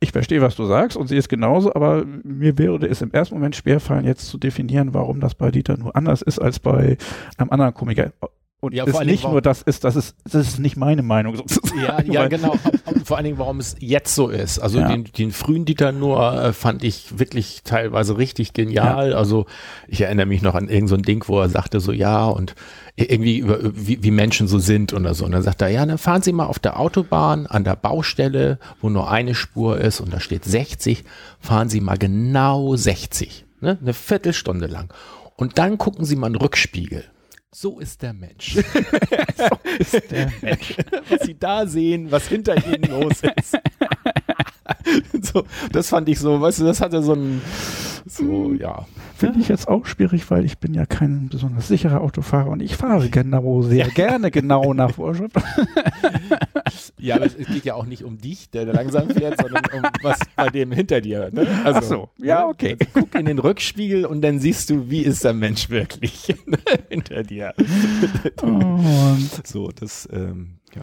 ich 0.00 0.12
verstehe, 0.12 0.42
was 0.42 0.56
du 0.56 0.66
sagst 0.66 0.96
und 0.96 1.06
sie 1.06 1.16
ist 1.16 1.28
genauso, 1.28 1.74
aber 1.74 2.04
mir 2.04 2.58
würde 2.58 2.86
es 2.86 3.00
im 3.00 3.12
ersten 3.12 3.34
Moment 3.34 3.56
schwerfallen, 3.56 4.04
jetzt 4.04 4.28
zu 4.28 4.36
definieren, 4.38 4.92
warum 4.92 5.20
das 5.20 5.34
bei 5.34 5.50
Dieter 5.50 5.78
nur 5.78 5.96
anders 5.96 6.20
ist 6.20 6.38
als 6.38 6.58
bei 6.58 6.98
einem 7.38 7.50
anderen 7.50 7.72
Komiker. 7.72 8.12
Und 8.60 8.72
Ja, 8.72 8.84
es 8.84 8.90
vor 8.90 9.00
allen 9.00 9.08
Dingen, 9.08 9.18
nicht 9.20 9.28
nur 9.30 9.42
das 9.42 9.60
ist, 9.62 9.84
das 9.84 9.96
ist, 9.96 10.16
das 10.24 10.34
ist 10.34 10.58
nicht 10.58 10.76
meine 10.76 11.02
Meinung 11.02 11.36
sozusagen. 11.36 11.78
Ja, 11.80 12.00
ja, 12.02 12.28
genau. 12.28 12.56
Vor 13.04 13.16
allen 13.18 13.24
Dingen, 13.24 13.38
warum 13.38 13.60
es 13.60 13.76
jetzt 13.78 14.14
so 14.14 14.28
ist. 14.28 14.58
Also 14.58 14.80
Ja. 14.80 14.88
den, 14.88 15.04
den 15.04 15.30
frühen 15.30 15.64
Dieter 15.66 15.92
Nuhr 15.92 16.42
äh, 16.42 16.52
fand 16.52 16.82
ich 16.82 17.18
wirklich 17.18 17.60
teilweise 17.62 18.16
richtig 18.18 18.54
genial. 18.54 19.12
Also 19.12 19.46
ich 19.86 20.00
erinnere 20.00 20.26
mich 20.26 20.42
noch 20.42 20.54
an 20.54 20.64
irgendein 20.64 20.88
so 20.88 20.96
Ding, 20.96 21.22
wo 21.28 21.38
er 21.38 21.48
sagte 21.48 21.78
so, 21.80 21.92
ja, 21.92 22.24
und 22.24 22.54
irgendwie 22.96 23.38
über, 23.38 23.58
wie, 23.62 24.02
wie 24.02 24.10
Menschen 24.10 24.48
so 24.48 24.58
sind 24.58 24.92
oder 24.94 25.12
so. 25.14 25.26
Und 25.26 25.32
dann 25.32 25.42
sagt 25.42 25.60
er, 25.62 25.68
ja, 25.68 25.84
dann 25.86 25.98
fahren 25.98 26.22
Sie 26.22 26.32
mal 26.32 26.46
auf 26.46 26.58
der 26.58 26.80
Autobahn 26.80 27.46
an 27.46 27.62
der 27.62 27.76
Baustelle, 27.76 28.58
wo 28.80 28.88
nur 28.88 29.10
eine 29.10 29.34
Spur 29.34 29.78
ist 29.78 30.00
und 30.00 30.12
da 30.12 30.18
steht 30.18 30.44
60, 30.44 31.04
fahren 31.38 31.68
Sie 31.68 31.80
mal 31.82 31.98
genau 31.98 32.74
60. 32.74 33.44
Ne? 33.60 33.78
Eine 33.80 33.92
Viertelstunde 33.92 34.66
lang. 34.66 34.92
Und 35.36 35.58
dann 35.58 35.76
gucken 35.78 36.04
Sie 36.06 36.16
mal 36.16 36.28
in 36.28 36.32
den 36.32 36.42
Rückspiegel. 36.42 37.04
So 37.58 37.80
ist 37.80 38.02
der 38.02 38.12
Mensch. 38.12 38.54
ist 39.78 40.10
der 40.10 40.30
Mensch. 40.42 40.74
was 41.08 41.22
sie 41.22 41.38
da 41.38 41.66
sehen, 41.66 42.10
was 42.10 42.28
hinter 42.28 42.54
ihnen 42.66 42.82
los 42.82 43.22
ist. 43.34 43.54
so, 45.22 45.44
das 45.72 45.88
fand 45.88 46.08
ich 46.08 46.18
so, 46.18 46.40
weißt 46.40 46.60
du, 46.60 46.64
das 46.64 46.80
hatte 46.80 47.02
so 47.02 47.14
ein, 47.14 47.40
so, 48.06 48.52
ja. 48.52 48.86
Finde 49.16 49.40
ich 49.40 49.48
jetzt 49.48 49.66
auch 49.66 49.86
schwierig, 49.86 50.30
weil 50.30 50.44
ich 50.44 50.58
bin 50.58 50.74
ja 50.74 50.86
kein 50.86 51.28
besonders 51.28 51.68
sicherer 51.68 52.02
Autofahrer 52.02 52.50
und 52.50 52.60
ich 52.60 52.76
fahre 52.76 53.08
genau, 53.08 53.62
sehr 53.62 53.88
gerne 53.88 54.30
genau 54.30 54.74
nach 54.74 54.92
Vorschrift. 54.94 55.36
Ja, 56.98 57.16
aber 57.16 57.26
es, 57.26 57.36
geht 57.36 57.64
ja 57.64 57.74
auch 57.74 57.86
nicht 57.86 58.02
um 58.02 58.18
dich, 58.18 58.50
der 58.50 58.64
langsam 58.64 59.10
fährt, 59.10 59.40
sondern 59.40 59.64
um 59.72 59.82
was 60.02 60.18
bei 60.34 60.48
dem 60.48 60.72
hinter 60.72 61.00
dir. 61.00 61.30
Ne? 61.30 61.46
Also, 61.62 61.78
Ach 61.78 61.82
so, 61.82 62.08
ja, 62.18 62.46
okay. 62.46 62.76
Also, 62.80 62.92
guck 62.94 63.14
in 63.14 63.26
den 63.26 63.38
Rückspiegel 63.38 64.06
und 64.06 64.22
dann 64.22 64.40
siehst 64.40 64.70
du, 64.70 64.90
wie 64.90 65.02
ist 65.02 65.22
der 65.22 65.32
Mensch 65.32 65.70
wirklich 65.70 66.34
hinter 66.88 67.22
dir. 67.22 67.54
Und 68.42 69.46
So, 69.46 69.68
das, 69.68 70.08
ähm, 70.12 70.55
ja. 70.74 70.82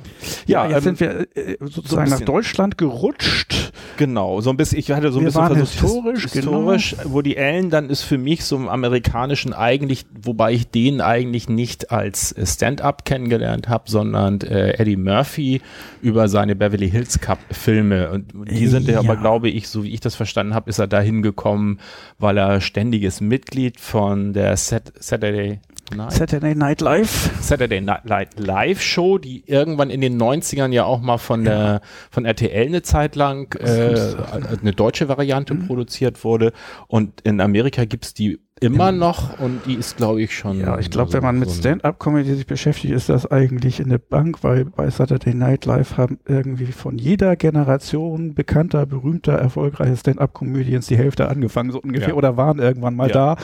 ja, 0.66 0.70
jetzt 0.70 0.86
ähm, 0.88 0.96
sind 0.96 1.00
wir 1.00 1.28
äh, 1.36 1.58
sozusagen 1.62 2.04
nach 2.10 2.18
bisschen. 2.20 2.26
Deutschland 2.26 2.78
gerutscht. 2.78 3.72
Genau, 3.98 4.42
so 4.42 4.50
ein 4.50 4.58
bisschen, 4.58 4.80
ich 4.80 4.90
hatte 4.92 5.12
so 5.12 5.20
ein 5.20 5.26
Wir 5.26 5.32
bisschen 5.32 5.48
versucht, 5.56 5.82
historisch, 5.82 6.24
his- 6.24 6.34
historisch, 6.34 6.96
wo 7.06 7.22
die 7.22 7.38
Ellen 7.38 7.70
dann 7.70 7.90
ist 7.92 8.02
für 8.02 8.18
mich 8.18 8.44
so 8.44 8.56
im 8.56 8.68
amerikanischen 8.70 9.54
eigentlich, 9.54 10.06
wobei 10.20 10.54
ich 10.54 10.68
den 10.70 11.00
eigentlich 11.02 11.48
nicht 11.48 11.92
als 11.92 12.32
äh, 12.32 12.46
Stand-up 12.46 13.06
kennengelernt 13.06 13.70
habe, 13.70 13.84
sondern 13.90 14.42
äh, 14.42 14.72
Eddie 14.80 14.96
Murphy 14.96 15.62
über 16.02 16.28
seine 16.28 16.56
Beverly 16.56 16.90
Hills 16.90 17.20
Cup 17.20 17.38
Filme 17.52 18.10
und 18.10 18.32
die 18.50 18.68
sind 18.68 18.88
ja 18.88 18.98
aber 19.00 19.16
glaube 19.16 19.50
ich, 19.50 19.68
so 19.68 19.84
wie 19.84 19.94
ich 19.94 20.00
das 20.00 20.16
verstanden 20.16 20.56
habe, 20.56 20.70
ist 20.70 20.80
er 20.80 20.88
dahin 20.88 21.22
gekommen, 21.22 21.80
weil 22.18 22.38
er 22.38 22.62
ständiges 22.62 23.22
Mitglied 23.22 23.80
von 23.80 24.34
der 24.34 24.58
Sat 24.58 24.92
Saturday 25.00 25.60
Night 25.96 26.12
Saturday 26.14 26.56
Night 26.56 26.82
Live. 26.82 27.32
Saturday 27.42 27.82
Night 27.82 28.02
Live- 28.40 28.82
Show, 28.82 29.18
die 29.18 29.44
irgendwann 29.46 29.90
in 29.90 30.02
den 30.02 30.18
90ern 30.20 30.72
ja 30.72 30.86
auch 30.86 31.02
mal 31.02 31.18
von 31.18 31.44
der 31.44 31.82
von 32.10 32.26
RTL 32.26 32.68
eine 32.68 32.82
Zeit 32.82 33.16
lang 33.16 33.54
äh, 33.60 34.16
eine 34.62 34.72
deutsche 34.72 35.08
Variante 35.10 35.54
Mhm. 35.54 35.68
produziert 35.68 36.24
wurde 36.24 36.54
und 36.88 37.22
in 37.22 37.42
Amerika 37.42 37.86
gibt's 37.86 38.14
die 38.14 38.40
immer 38.66 38.92
noch 38.92 39.40
und 39.40 39.62
die 39.66 39.76
ist 39.76 39.98
glaube 39.98 40.22
ich 40.22 40.36
schon 40.36 40.60
Ja, 40.60 40.80
ich 40.80 40.90
glaube, 40.90 41.12
so- 41.12 41.18
wenn 41.18 41.24
man 41.24 41.40
mit 41.40 41.52
Stand-up-Comedy 41.52 42.34
sich 42.36 42.48
beschäftigt, 42.48 42.94
ist 42.94 43.10
das 43.10 43.30
eigentlich 43.30 43.80
in 43.80 43.90
der 43.90 43.98
Bank, 43.98 44.44
weil 44.44 44.66
bei 44.66 44.90
Saturday 44.90 45.34
Night 45.34 45.66
Live 45.66 45.98
haben 45.98 46.20
irgendwie 46.28 46.68
von 46.68 46.98
jeder 46.98 47.36
Generation 47.36 48.34
bekannter, 48.34 48.86
berühmter, 48.86 49.34
erfolgreicher 49.34 49.96
Stand-up-Comedians 49.98 50.88
die 50.88 50.98
Hälfte 50.98 51.30
angefangen, 51.30 51.72
so 51.72 51.80
ungefähr, 51.82 52.10
Ja. 52.10 52.16
oder 52.16 52.38
waren 52.38 52.60
irgendwann 52.60 52.96
mal 52.96 53.08
Ja. 53.10 53.36
da. 53.36 53.38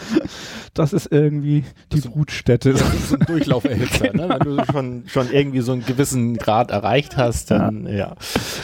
Das 0.73 0.93
ist 0.93 1.11
irgendwie 1.11 1.63
die 1.91 2.01
Brutstätte. 2.01 2.71
das 2.73 2.81
ist 2.93 3.09
so 3.09 3.15
ein 3.15 3.25
Durchlauferhitzer, 3.25 4.13
ne? 4.13 4.29
Wenn 4.29 4.57
du 4.57 4.65
schon, 4.71 5.03
schon 5.07 5.31
irgendwie 5.31 5.61
so 5.61 5.71
einen 5.73 5.85
gewissen 5.85 6.37
Grad 6.37 6.71
erreicht 6.71 7.17
hast, 7.17 7.51
dann 7.51 7.85
ja. 7.87 8.15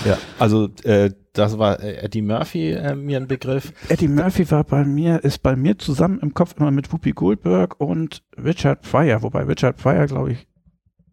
Ja, 0.05 0.17
also 0.39 0.69
äh, 0.83 1.09
das 1.35 1.57
war 1.57 1.79
äh, 1.81 1.97
Eddie 1.97 2.21
Murphy 2.21 2.71
äh, 2.71 2.95
mir 2.95 3.17
ein 3.17 3.27
Begriff. 3.27 3.71
Eddie 3.89 4.07
Murphy 4.07 4.49
war 4.51 4.63
bei 4.63 4.83
mir, 4.83 5.23
ist 5.23 5.43
bei 5.43 5.55
mir 5.55 5.77
zusammen 5.77 6.19
im 6.19 6.33
Kopf 6.33 6.55
immer 6.57 6.71
mit 6.71 6.91
Whoopi 6.91 7.11
Goldberg 7.11 7.79
und 7.79 8.23
Richard 8.43 8.81
Pryor, 8.81 9.21
wobei 9.21 9.43
Richard 9.43 9.77
Pryor, 9.77 10.07
glaube 10.07 10.31
ich, 10.33 10.47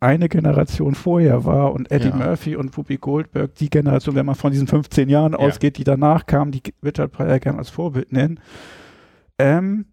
eine 0.00 0.28
Generation 0.28 0.96
vorher 0.96 1.44
war 1.44 1.72
und 1.72 1.90
Eddie 1.92 2.08
Ja. 2.08 2.16
Murphy 2.16 2.56
und 2.56 2.76
Whoopi 2.76 2.96
Goldberg 2.96 3.54
die 3.54 3.70
Generation, 3.70 4.16
wenn 4.16 4.26
man 4.26 4.34
von 4.34 4.50
diesen 4.50 4.66
15 4.66 5.08
Jahren 5.08 5.34
ausgeht, 5.34 5.78
die 5.78 5.84
danach 5.84 6.26
kamen, 6.26 6.50
die 6.50 6.62
Richard 6.84 7.12
Pryor 7.12 7.38
gerne 7.38 7.58
als 7.58 7.70
Vorbild 7.70 8.12
nennen. 8.12 8.40
Ähm, 9.38 9.86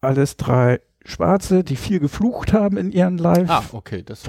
alles 0.00 0.36
drei 0.36 0.80
Schwarze, 1.04 1.64
die 1.64 1.76
viel 1.76 2.00
geflucht 2.00 2.52
haben 2.52 2.76
in 2.76 2.92
ihren 2.92 3.16
Live. 3.18 3.48
Ah, 3.48 3.64
okay, 3.72 4.02
das. 4.04 4.22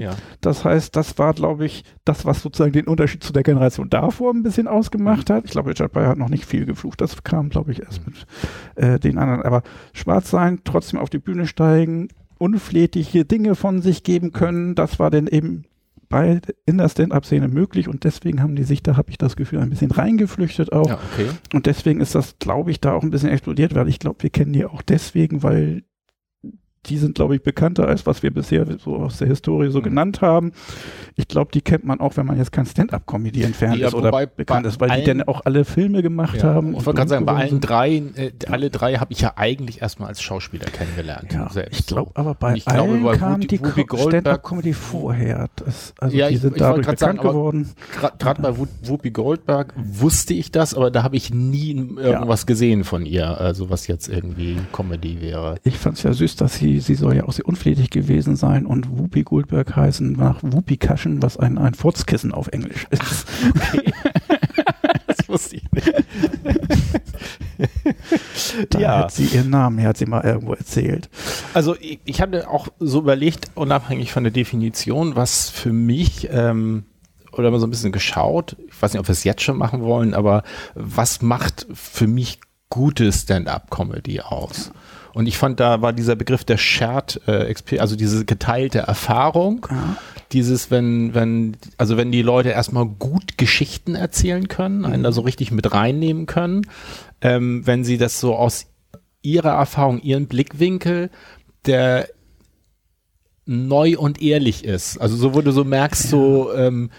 Ja. 0.00 0.14
Das 0.40 0.64
heißt, 0.64 0.94
das 0.94 1.18
war, 1.18 1.32
glaube 1.32 1.64
ich, 1.64 1.84
das, 2.04 2.26
was 2.26 2.42
sozusagen 2.42 2.72
den 2.72 2.86
Unterschied 2.86 3.24
zu 3.24 3.32
der 3.32 3.42
Generation 3.42 3.88
davor 3.88 4.34
ein 4.34 4.42
bisschen 4.42 4.68
ausgemacht 4.68 5.30
hat. 5.30 5.44
Ich 5.46 5.52
glaube, 5.52 5.70
Richard 5.70 5.92
Pryor 5.92 6.08
hat 6.08 6.18
noch 6.18 6.28
nicht 6.28 6.44
viel 6.44 6.66
geflucht. 6.66 7.00
Das 7.00 7.22
kam, 7.22 7.48
glaube 7.48 7.72
ich, 7.72 7.80
erst 7.80 8.06
mit 8.06 8.26
äh, 8.76 8.98
den 8.98 9.18
anderen. 9.18 9.42
Aber 9.42 9.62
schwarz 9.94 10.30
sein, 10.30 10.60
trotzdem 10.64 11.00
auf 11.00 11.10
die 11.10 11.18
Bühne 11.18 11.46
steigen, 11.46 12.08
unflätige 12.38 13.24
Dinge 13.24 13.54
von 13.54 13.80
sich 13.80 14.02
geben 14.02 14.32
können, 14.32 14.74
das 14.74 14.98
war 14.98 15.10
denn 15.10 15.26
eben 15.26 15.64
bei 16.10 16.40
in 16.66 16.78
der 16.78 16.88
Stand-up-Szene 16.88 17.48
möglich 17.48 17.86
und 17.86 18.02
deswegen 18.04 18.42
haben 18.42 18.56
die 18.56 18.64
sich, 18.64 18.82
da 18.82 18.96
habe 18.96 19.10
ich 19.10 19.16
das 19.18 19.36
Gefühl, 19.36 19.60
ein 19.60 19.70
bisschen 19.70 19.92
reingeflüchtet 19.92 20.72
auch. 20.72 20.88
Ja, 20.88 20.98
okay. 21.12 21.28
Und 21.54 21.66
deswegen 21.66 22.00
ist 22.00 22.16
das, 22.16 22.38
glaube 22.40 22.72
ich, 22.72 22.80
da 22.80 22.94
auch 22.94 23.04
ein 23.04 23.10
bisschen 23.10 23.30
explodiert, 23.30 23.74
weil 23.74 23.88
ich 23.88 24.00
glaube, 24.00 24.22
wir 24.24 24.30
kennen 24.30 24.52
die 24.52 24.64
auch 24.64 24.82
deswegen, 24.82 25.44
weil 25.44 25.84
die 26.86 26.96
sind, 26.96 27.14
glaube 27.14 27.36
ich, 27.36 27.42
bekannter 27.42 27.86
als 27.86 28.06
was 28.06 28.22
wir 28.22 28.30
bisher 28.32 28.66
so 28.78 28.96
aus 28.96 29.18
der 29.18 29.28
Historie 29.28 29.70
so 29.70 29.80
Mhm. 29.80 29.84
genannt 29.84 30.20
haben. 30.22 30.52
Ich 31.16 31.28
glaube, 31.28 31.50
die 31.52 31.60
kennt 31.60 31.84
man 31.84 32.00
auch, 32.00 32.16
wenn 32.16 32.24
man 32.24 32.38
jetzt 32.38 32.52
kein 32.52 32.64
Stand-up-Comedy 32.64 33.42
entfernt 33.42 33.76
Ja, 33.76 33.88
ist 33.88 33.94
oder 33.94 34.10
bekannt 34.26 34.66
ist, 34.66 34.80
weil 34.80 34.90
die 34.98 35.04
dann 35.04 35.22
auch 35.24 35.42
alle 35.44 35.66
Filme 35.66 36.02
gemacht 36.02 36.36
Ja, 36.38 36.44
haben. 36.54 36.70
ich 36.74 36.86
wollte 36.86 36.96
gerade 36.96 37.08
sagen, 37.10 37.26
bei 37.26 37.34
allen 37.34 37.60
drei, 37.60 37.96
äh, 38.14 38.30
alle 38.48 38.70
drei 38.70 38.94
habe 38.94 39.12
ich 39.12 39.20
ja 39.20 39.34
eigentlich 39.36 39.82
erstmal 39.82 40.08
als 40.08 40.22
Schauspieler 40.22 40.64
kennengelernt. 40.66 41.32
Ja, 41.34 41.50
selbst 41.50 41.80
ich 41.80 41.86
glaube, 41.86 42.12
so. 42.14 42.20
aber 42.20 42.34
bei 42.34 42.54
ich 42.54 42.64
glaube, 42.64 42.92
allen 42.92 43.02
bei 43.02 43.16
kam 43.18 43.40
die 43.40 43.60
Whoopi 43.60 43.84
Co- 43.84 43.96
Goldberg- 43.98 44.10
Stand-up-Comedy 44.22 44.72
vorher. 44.72 45.48
Das, 45.56 45.92
also 46.00 46.16
Ja, 46.16 46.28
die 46.28 46.34
ich- 46.36 46.40
sind 46.40 46.56
ich 46.56 46.60
wollte 46.62 46.82
dadurch 46.82 46.86
grad 46.86 46.98
bekannt 46.98 47.18
sagen, 47.18 47.28
geworden. 47.28 47.70
Gerade 48.18 48.42
bei 48.42 48.56
Who- 48.56 48.68
Whoopi 48.84 49.10
Goldberg 49.10 49.74
wusste 49.76 50.32
ich 50.32 50.50
das, 50.50 50.72
aber 50.74 50.90
da 50.90 51.02
habe 51.02 51.16
ich 51.16 51.32
nie 51.34 51.72
irgendwas 51.96 52.46
gesehen 52.46 52.84
von 52.84 53.04
ihr, 53.04 53.38
also 53.38 53.68
was 53.68 53.86
jetzt 53.86 54.08
irgendwie 54.08 54.56
Comedy 54.72 55.20
wäre. 55.20 55.56
Ich 55.64 55.76
fand 55.76 55.98
es 55.98 56.04
ja 56.04 56.12
süß, 56.14 56.36
dass 56.36 56.54
sie, 56.54 56.69
sie 56.78 56.94
soll 56.94 57.16
ja 57.16 57.24
auch 57.24 57.32
sehr 57.32 57.46
unflätig 57.48 57.90
gewesen 57.90 58.36
sein 58.36 58.66
und 58.66 58.96
Whoopi 58.96 59.24
Goldberg 59.24 59.74
heißen 59.74 60.12
nach 60.12 60.40
Whoopi 60.42 60.76
Cushion, 60.76 61.20
was 61.22 61.36
ein, 61.36 61.58
ein 61.58 61.74
Furzkissen 61.74 62.30
auf 62.32 62.46
Englisch 62.48 62.86
ist. 62.90 63.26
Das 65.06 65.28
wusste 65.28 65.56
ich 65.56 65.72
nicht. 65.72 65.92
Da 68.70 68.78
Ja. 68.78 68.98
hat 68.98 69.12
sie 69.12 69.24
ihren 69.26 69.50
Namen, 69.50 69.82
hat 69.84 69.96
sie 69.98 70.06
mal 70.06 70.22
irgendwo 70.24 70.54
erzählt. 70.54 71.10
Also 71.52 71.76
ich, 71.78 72.00
ich 72.04 72.20
hatte 72.20 72.48
auch 72.48 72.68
so 72.78 73.00
überlegt, 73.00 73.50
unabhängig 73.54 74.12
von 74.12 74.22
der 74.24 74.32
Definition, 74.32 75.16
was 75.16 75.50
für 75.50 75.72
mich 75.72 76.28
ähm, 76.30 76.84
oder 77.32 77.50
mal 77.50 77.60
so 77.60 77.66
ein 77.66 77.70
bisschen 77.70 77.92
geschaut, 77.92 78.56
ich 78.68 78.80
weiß 78.80 78.92
nicht, 78.92 79.00
ob 79.00 79.08
wir 79.08 79.12
es 79.12 79.24
jetzt 79.24 79.42
schon 79.42 79.58
machen 79.58 79.82
wollen, 79.82 80.14
aber 80.14 80.42
was 80.74 81.22
macht 81.22 81.66
für 81.74 82.06
mich 82.06 82.40
gute 82.70 83.12
Stand-up-Comedy 83.12 84.20
aus? 84.20 84.72
Und 85.12 85.26
ich 85.26 85.38
fand, 85.38 85.60
da 85.60 85.82
war 85.82 85.92
dieser 85.92 86.16
Begriff 86.16 86.44
der 86.44 86.56
Shared 86.56 87.20
äh, 87.26 87.44
Experience, 87.44 87.82
also 87.82 87.96
diese 87.96 88.24
geteilte 88.24 88.80
Erfahrung, 88.80 89.66
dieses, 90.32 90.70
wenn, 90.70 91.14
wenn, 91.14 91.56
also 91.78 91.96
wenn 91.96 92.12
die 92.12 92.22
Leute 92.22 92.50
erstmal 92.50 92.86
gut 92.86 93.36
Geschichten 93.36 93.94
erzählen 93.94 94.48
können, 94.48 94.84
einen 94.84 95.02
da 95.02 95.12
so 95.12 95.22
richtig 95.22 95.50
mit 95.50 95.72
reinnehmen 95.72 96.26
können, 96.26 96.66
ähm, 97.20 97.66
wenn 97.66 97.84
sie 97.84 97.98
das 97.98 98.20
so 98.20 98.36
aus 98.36 98.66
ihrer 99.22 99.52
Erfahrung, 99.52 100.00
ihren 100.00 100.26
Blickwinkel, 100.26 101.10
der 101.66 102.08
neu 103.46 103.98
und 103.98 104.22
ehrlich 104.22 104.64
ist. 104.64 104.98
Also 104.98 105.16
so, 105.16 105.34
wo 105.34 105.40
du 105.40 105.50
so 105.50 105.64
merkst, 105.64 106.08
so, 106.08 106.54
ähm, 106.54 106.90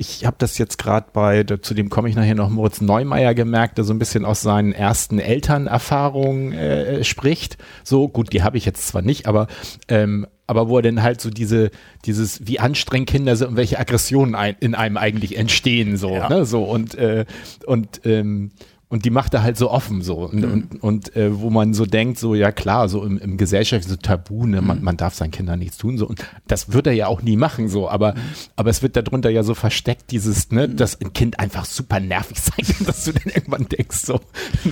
ich 0.00 0.24
habe 0.24 0.36
das 0.38 0.56
jetzt 0.56 0.78
gerade 0.78 1.08
bei, 1.12 1.42
zu 1.42 1.74
dem 1.74 1.90
komme 1.90 2.08
ich 2.08 2.16
nachher 2.16 2.34
noch, 2.34 2.48
Moritz 2.48 2.80
Neumeier 2.80 3.34
gemerkt, 3.34 3.76
der 3.76 3.84
so 3.84 3.92
ein 3.92 3.98
bisschen 3.98 4.24
aus 4.24 4.40
seinen 4.40 4.72
ersten 4.72 5.18
Elternerfahrungen 5.18 6.52
äh, 6.54 7.04
spricht. 7.04 7.58
So, 7.84 8.08
gut, 8.08 8.32
die 8.32 8.42
habe 8.42 8.56
ich 8.56 8.64
jetzt 8.64 8.88
zwar 8.88 9.02
nicht, 9.02 9.26
aber 9.26 9.46
ähm, 9.88 10.26
aber 10.46 10.68
wo 10.68 10.78
er 10.78 10.82
dann 10.82 11.02
halt 11.02 11.20
so 11.20 11.28
diese, 11.28 11.70
dieses, 12.06 12.46
wie 12.46 12.58
anstrengend 12.58 13.10
Kinder 13.10 13.36
sind 13.36 13.48
und 13.48 13.56
welche 13.56 13.78
Aggressionen 13.78 14.34
ein, 14.34 14.56
in 14.58 14.74
einem 14.74 14.96
eigentlich 14.96 15.36
entstehen, 15.36 15.98
so, 15.98 16.14
Ja. 16.14 16.28
ne, 16.30 16.44
so 16.46 16.64
und, 16.64 16.94
äh, 16.96 17.26
und, 17.66 18.00
ähm, 18.04 18.50
und 18.90 19.04
die 19.06 19.10
macht 19.10 19.32
er 19.32 19.42
halt 19.42 19.56
so 19.56 19.70
offen 19.70 20.02
so. 20.02 20.16
Und, 20.18 20.44
und, 20.44 20.82
und 20.82 21.16
äh, 21.16 21.40
wo 21.40 21.48
man 21.48 21.72
so 21.72 21.86
denkt, 21.86 22.18
so 22.18 22.34
ja 22.34 22.52
klar, 22.52 22.88
so 22.90 23.02
im, 23.04 23.16
im 23.18 23.38
gesellschaftlichen 23.38 23.90
so 23.90 23.96
Tabu, 23.96 24.46
ne, 24.46 24.60
man, 24.60 24.82
man 24.82 24.98
darf 24.98 25.14
seinen 25.14 25.30
Kindern 25.30 25.58
nichts 25.60 25.78
tun 25.78 25.96
so. 25.96 26.06
Und 26.06 26.22
das 26.46 26.72
wird 26.72 26.86
er 26.86 26.92
ja 26.92 27.06
auch 27.06 27.22
nie 27.22 27.36
machen 27.38 27.68
so, 27.68 27.88
aber 27.88 28.14
aber 28.56 28.68
es 28.70 28.82
wird 28.82 28.96
darunter 28.96 29.30
ja 29.30 29.42
so 29.44 29.54
versteckt 29.54 30.10
dieses, 30.10 30.50
ne, 30.50 30.68
dass 30.68 31.00
ein 31.00 31.12
Kind 31.14 31.40
einfach 31.40 31.64
super 31.64 32.00
nervig 32.00 32.38
sein 32.42 32.66
kann, 32.66 32.86
dass 32.86 33.04
du 33.04 33.12
dann 33.12 33.32
irgendwann 33.32 33.66
denkst 33.66 33.98
so, 33.98 34.20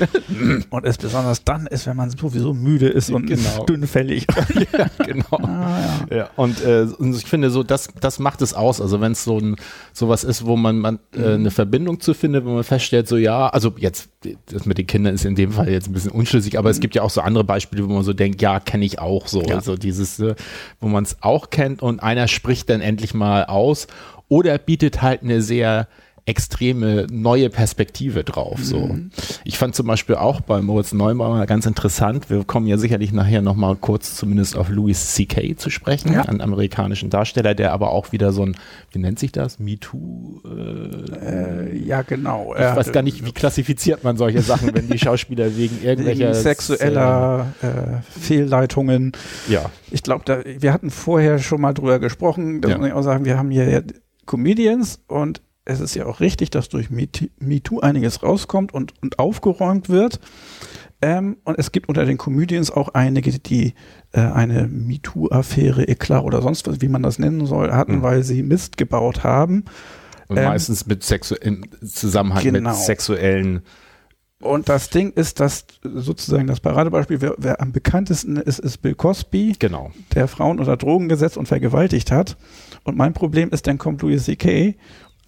Und 0.70 0.84
es 0.84 0.98
besonders 0.98 1.44
dann 1.44 1.66
ist, 1.66 1.86
wenn 1.86 1.96
man 1.96 2.10
sowieso 2.10 2.54
müde 2.54 2.88
ist 2.88 3.10
und 3.10 3.26
Genau. 3.26 3.64
dünnfällig. 3.68 4.26
ja, 4.76 4.86
genau. 5.04 5.38
Ah, 5.42 6.06
Ja, 6.10 6.30
und, 6.36 6.62
äh, 6.64 6.86
und 6.98 7.14
ich 7.14 7.24
finde 7.24 7.50
so, 7.50 7.62
das, 7.62 7.88
das 8.00 8.18
macht 8.18 8.42
es 8.42 8.54
aus. 8.54 8.80
Also 8.80 9.00
wenn 9.00 9.12
es 9.12 9.24
so 9.24 9.38
ein 9.38 9.56
sowas 9.92 10.24
ist, 10.24 10.44
wo 10.44 10.56
man, 10.56 10.78
man 10.78 10.98
äh, 11.14 11.34
eine 11.34 11.50
Verbindung 11.50 12.00
zu 12.00 12.14
findet, 12.14 12.44
wo 12.44 12.50
man 12.54 12.64
feststellt, 12.64 13.08
so 13.08 13.16
ja, 13.16 13.48
also 13.48 13.74
jetzt, 13.78 14.07
das 14.46 14.66
mit 14.66 14.78
den 14.78 14.86
Kindern 14.86 15.14
ist 15.14 15.24
in 15.24 15.34
dem 15.34 15.52
Fall 15.52 15.68
jetzt 15.68 15.88
ein 15.88 15.92
bisschen 15.92 16.10
unschlüssig, 16.10 16.58
aber 16.58 16.70
es 16.70 16.80
gibt 16.80 16.94
ja 16.94 17.02
auch 17.02 17.10
so 17.10 17.20
andere 17.20 17.44
Beispiele, 17.44 17.88
wo 17.88 17.92
man 17.92 18.02
so 18.02 18.12
denkt, 18.12 18.42
ja, 18.42 18.60
kenne 18.60 18.84
ich 18.84 18.98
auch 18.98 19.28
so. 19.28 19.42
Ja. 19.42 19.56
Also 19.56 19.76
dieses, 19.76 20.18
äh, 20.18 20.34
wo 20.80 20.88
man 20.88 21.04
es 21.04 21.18
auch 21.22 21.50
kennt 21.50 21.82
und 21.82 22.00
einer 22.02 22.28
spricht 22.28 22.68
dann 22.70 22.80
endlich 22.80 23.14
mal 23.14 23.44
aus 23.44 23.86
oder 24.28 24.58
bietet 24.58 25.02
halt 25.02 25.22
eine 25.22 25.40
sehr 25.42 25.88
extreme 26.28 27.06
neue 27.10 27.48
Perspektive 27.50 28.22
drauf. 28.22 28.58
So. 28.62 28.96
Ich 29.44 29.56
fand 29.58 29.74
zum 29.74 29.86
Beispiel 29.86 30.14
auch 30.16 30.40
bei 30.42 30.60
Moritz 30.60 30.92
Neumauer 30.92 31.46
ganz 31.46 31.64
interessant, 31.66 32.28
wir 32.30 32.44
kommen 32.44 32.66
ja 32.66 32.76
sicherlich 32.76 33.12
nachher 33.12 33.40
nochmal 33.42 33.76
kurz 33.76 34.14
zumindest 34.14 34.56
auf 34.56 34.68
Louis 34.68 35.14
C.K. 35.14 35.56
zu 35.56 35.70
sprechen, 35.70 36.12
Ja. 36.12 36.22
einen 36.22 36.40
amerikanischen 36.42 37.08
Darsteller, 37.10 37.54
der 37.54 37.72
aber 37.72 37.90
auch 37.92 38.12
wieder 38.12 38.32
so 38.32 38.44
ein, 38.44 38.56
wie 38.92 38.98
nennt 38.98 39.18
sich 39.18 39.32
das, 39.32 39.58
MeToo? 39.58 40.42
Äh, 40.44 41.68
Äh, 41.68 41.76
ja, 41.84 42.02
genau. 42.02 42.54
ich 42.54 42.60
weiß 42.60 42.92
gar 42.92 43.02
nicht, 43.02 43.24
wie 43.24 43.32
klassifiziert 43.32 44.04
man 44.04 44.16
solche 44.16 44.42
Sachen, 44.42 44.74
wenn 44.74 44.88
die 44.88 44.98
Schauspieler 44.98 45.56
wegen 45.56 45.82
irgendwelcher 45.82 46.34
sexueller 46.34 47.52
äh, 47.62 48.20
Fehlleitungen. 48.20 49.12
Ja, 49.48 49.70
Ich 49.90 50.02
glaube, 50.02 50.44
wir 50.60 50.72
hatten 50.72 50.90
vorher 50.90 51.38
schon 51.38 51.60
mal 51.62 51.72
drüber 51.72 51.98
gesprochen. 51.98 52.60
Das 52.60 52.70
Ja. 52.72 52.78
muss 52.78 52.86
ich 52.88 52.92
auch 52.92 53.02
sagen, 53.02 53.24
wir 53.24 53.38
haben 53.38 53.50
hier 53.50 53.68
ja 53.68 53.80
Comedians 54.26 55.00
und 55.08 55.40
es 55.68 55.80
ist 55.80 55.94
ja 55.94 56.06
auch 56.06 56.20
richtig, 56.20 56.50
dass 56.50 56.68
durch 56.68 56.88
MeT- 56.90 57.30
MeToo 57.38 57.80
einiges 57.80 58.22
rauskommt 58.22 58.72
und, 58.74 58.94
und 59.02 59.18
aufgeräumt 59.18 59.88
wird. 59.88 60.18
Ähm, 61.00 61.36
und 61.44 61.58
es 61.58 61.70
gibt 61.70 61.88
unter 61.88 62.04
den 62.04 62.18
Comedians 62.18 62.70
auch 62.72 62.88
einige, 62.88 63.30
die 63.38 63.74
äh, 64.12 64.20
eine 64.20 64.66
MeToo-Affäre, 64.66 65.84
Eklat 65.86 66.24
oder 66.24 66.42
sonst 66.42 66.66
was, 66.66 66.80
wie 66.80 66.88
man 66.88 67.02
das 67.02 67.18
nennen 67.18 67.46
soll, 67.46 67.70
hatten, 67.72 67.96
Mhm. 67.98 68.02
weil 68.02 68.22
sie 68.24 68.42
Mist 68.42 68.76
gebaut 68.76 69.22
haben. 69.24 69.64
und 70.26 70.36
Ähm, 70.36 70.44
meistens 70.44 70.86
mit 70.86 71.04
sexu 71.04 71.34
im 71.36 71.64
Zusammenhang 71.86 72.42
Genau. 72.42 72.70
mit 72.70 72.78
sexuellen 72.78 73.62
Und 74.40 74.68
das 74.68 74.88
Ding 74.90 75.12
ist, 75.14 75.40
dass 75.40 75.64
sozusagen 75.82 76.46
das 76.46 76.60
Paradebeispiel, 76.60 77.20
wer, 77.20 77.34
wer 77.38 77.60
am 77.60 77.72
bekanntesten 77.72 78.36
ist, 78.36 78.58
ist 78.60 78.78
Bill 78.82 78.94
Cosby. 78.94 79.56
Genau. 79.58 79.90
der 80.14 80.28
Frauen 80.28 80.58
unter 80.60 80.76
Drogen 80.76 81.08
gesetzt 81.08 81.36
und 81.36 81.46
vergewaltigt 81.48 82.10
hat. 82.12 82.36
Und 82.84 82.96
mein 82.96 83.14
Problem 83.14 83.50
ist, 83.50 83.66
dann 83.66 83.78
kommt 83.78 84.02
Louis 84.02 84.24
C.K. 84.24 84.76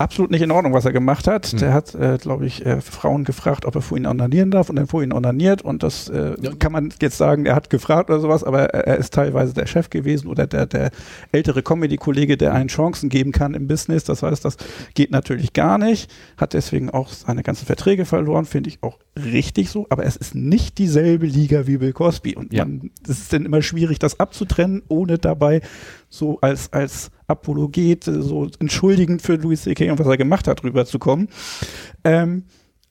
Absolut 0.00 0.30
nicht 0.30 0.40
in 0.40 0.50
Ordnung, 0.50 0.72
was 0.72 0.86
er 0.86 0.92
gemacht 0.92 1.26
hat. 1.28 1.46
Hm. 1.48 1.58
Der 1.58 1.74
hat, 1.74 1.94
äh, 1.94 2.16
glaube 2.18 2.46
ich, 2.46 2.64
äh, 2.64 2.80
Frauen 2.80 3.24
gefragt, 3.24 3.66
ob 3.66 3.74
er 3.74 3.82
vor 3.82 3.98
ihnen 3.98 4.06
onanieren 4.06 4.50
darf 4.50 4.70
und 4.70 4.76
dann 4.76 4.86
vor 4.86 5.02
ihnen 5.02 5.12
onaniert. 5.12 5.60
Und 5.60 5.82
das 5.82 6.08
äh, 6.08 6.36
Ja. 6.40 6.52
kann 6.58 6.72
man 6.72 6.88
jetzt 7.02 7.18
sagen, 7.18 7.44
er 7.44 7.54
hat 7.54 7.68
gefragt 7.68 8.08
oder 8.08 8.18
sowas, 8.18 8.42
aber 8.42 8.60
er, 8.72 8.86
er 8.86 8.96
ist 8.96 9.12
teilweise 9.12 9.52
der 9.52 9.66
Chef 9.66 9.90
gewesen 9.90 10.26
oder 10.28 10.46
der, 10.46 10.64
der 10.64 10.90
ältere 11.32 11.62
Comedy-Kollege, 11.62 12.38
der 12.38 12.54
einen 12.54 12.68
Chancen 12.68 13.10
geben 13.10 13.30
kann 13.32 13.52
im 13.52 13.66
Business. 13.68 14.04
Das 14.04 14.22
heißt, 14.22 14.42
das 14.42 14.56
geht 14.94 15.10
natürlich 15.10 15.52
gar 15.52 15.76
nicht. 15.76 16.10
Hat 16.38 16.54
deswegen 16.54 16.88
auch 16.88 17.08
seine 17.10 17.42
ganzen 17.42 17.66
Verträge 17.66 18.06
verloren, 18.06 18.46
finde 18.46 18.70
ich 18.70 18.78
auch 18.82 18.98
richtig 19.22 19.68
so. 19.68 19.86
Aber 19.90 20.06
es 20.06 20.16
ist 20.16 20.34
nicht 20.34 20.78
dieselbe 20.78 21.26
Liga 21.26 21.66
wie 21.66 21.76
Bill 21.76 21.92
Cosby. 21.92 22.36
Und 22.36 22.54
Ja. 22.54 22.64
man, 22.64 22.90
es 23.04 23.18
ist 23.18 23.32
dann 23.34 23.44
immer 23.44 23.60
schwierig, 23.60 23.98
das 23.98 24.18
abzutrennen, 24.18 24.80
ohne 24.88 25.18
dabei 25.18 25.60
so 26.08 26.38
als, 26.40 26.72
als 26.72 27.10
Apologet, 27.30 28.04
so 28.04 28.48
entschuldigend 28.58 29.22
für 29.22 29.36
Louis 29.36 29.62
C.K. 29.62 29.90
und 29.90 29.98
was 29.98 30.06
er 30.06 30.16
gemacht 30.16 30.48
hat, 30.48 30.64
rüberzukommen. 30.64 31.28
Ähm, 32.04 32.44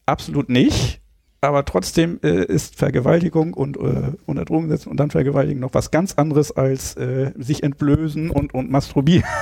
absolut 0.06 0.49
nicht. 0.49 1.02
Aber 1.41 1.63
trotzdem 1.63 2.19
äh, 2.21 2.43
ist 2.43 2.75
Vergewaltigung 2.75 3.54
und 3.54 3.78
äh, 3.78 4.12
unter 4.25 4.43
Drogen 4.43 4.67
setzen 4.67 4.89
und 4.89 4.97
dann 4.97 5.10
Vergewaltigen 5.10 5.62
noch 5.62 5.73
was 5.73 5.89
ganz 5.89 6.15
anderes 6.15 6.52
als 6.52 6.95
äh, 6.97 7.32
sich 7.38 7.63
entblößen 7.63 8.30
und, 8.30 8.54
und 8.54 8.69
masturbieren. 8.69 9.23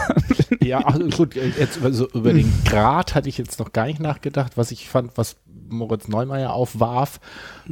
Ja, 0.67 0.81
ach, 0.83 0.99
gut, 1.15 1.38
äh, 1.38 1.49
jetzt 1.57 1.77
über, 1.77 1.93
so 1.93 2.10
über 2.10 2.33
den 2.33 2.51
Grad 2.65 3.15
hatte 3.15 3.29
ich 3.29 3.38
jetzt 3.38 3.57
noch 3.57 3.71
gar 3.71 3.86
nicht 3.86 4.01
nachgedacht. 4.01 4.57
Was 4.57 4.71
ich 4.71 4.89
fand, 4.89 5.17
was 5.17 5.38
Moritz 5.69 6.07
Neumeier 6.07 6.53
aufwarf, 6.53 7.19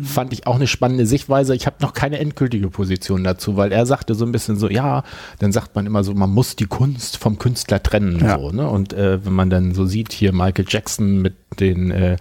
fand 0.01 0.33
ich 0.33 0.47
auch 0.47 0.55
eine 0.55 0.67
spannende 0.67 1.05
Sichtweise. 1.05 1.55
Ich 1.55 1.65
habe 1.65 1.77
noch 1.81 1.93
keine 1.93 2.19
endgültige 2.19 2.69
Position 2.69 3.23
dazu, 3.23 3.57
weil 3.57 3.71
er 3.71 3.85
sagte 3.85 4.15
so 4.15 4.25
ein 4.25 4.31
bisschen 4.31 4.57
so, 4.57 4.69
ja, 4.69 5.03
dann 5.39 5.51
sagt 5.51 5.75
man 5.75 5.85
immer 5.85 6.03
so, 6.03 6.13
man 6.13 6.29
muss 6.29 6.55
die 6.55 6.65
Kunst 6.67 7.17
vom 7.17 7.37
Künstler 7.37 7.83
trennen. 7.83 8.19
Ja. 8.19 8.39
So, 8.39 8.51
ne? 8.51 8.69
Und 8.69 8.93
äh, 8.93 9.25
wenn 9.25 9.33
man 9.33 9.49
dann 9.49 9.73
so 9.73 9.85
sieht, 9.85 10.13
hier 10.13 10.33
Michael 10.33 10.65
Jackson 10.67 11.21
mit 11.21 11.35
den 11.59 11.91
äh, 11.91 12.17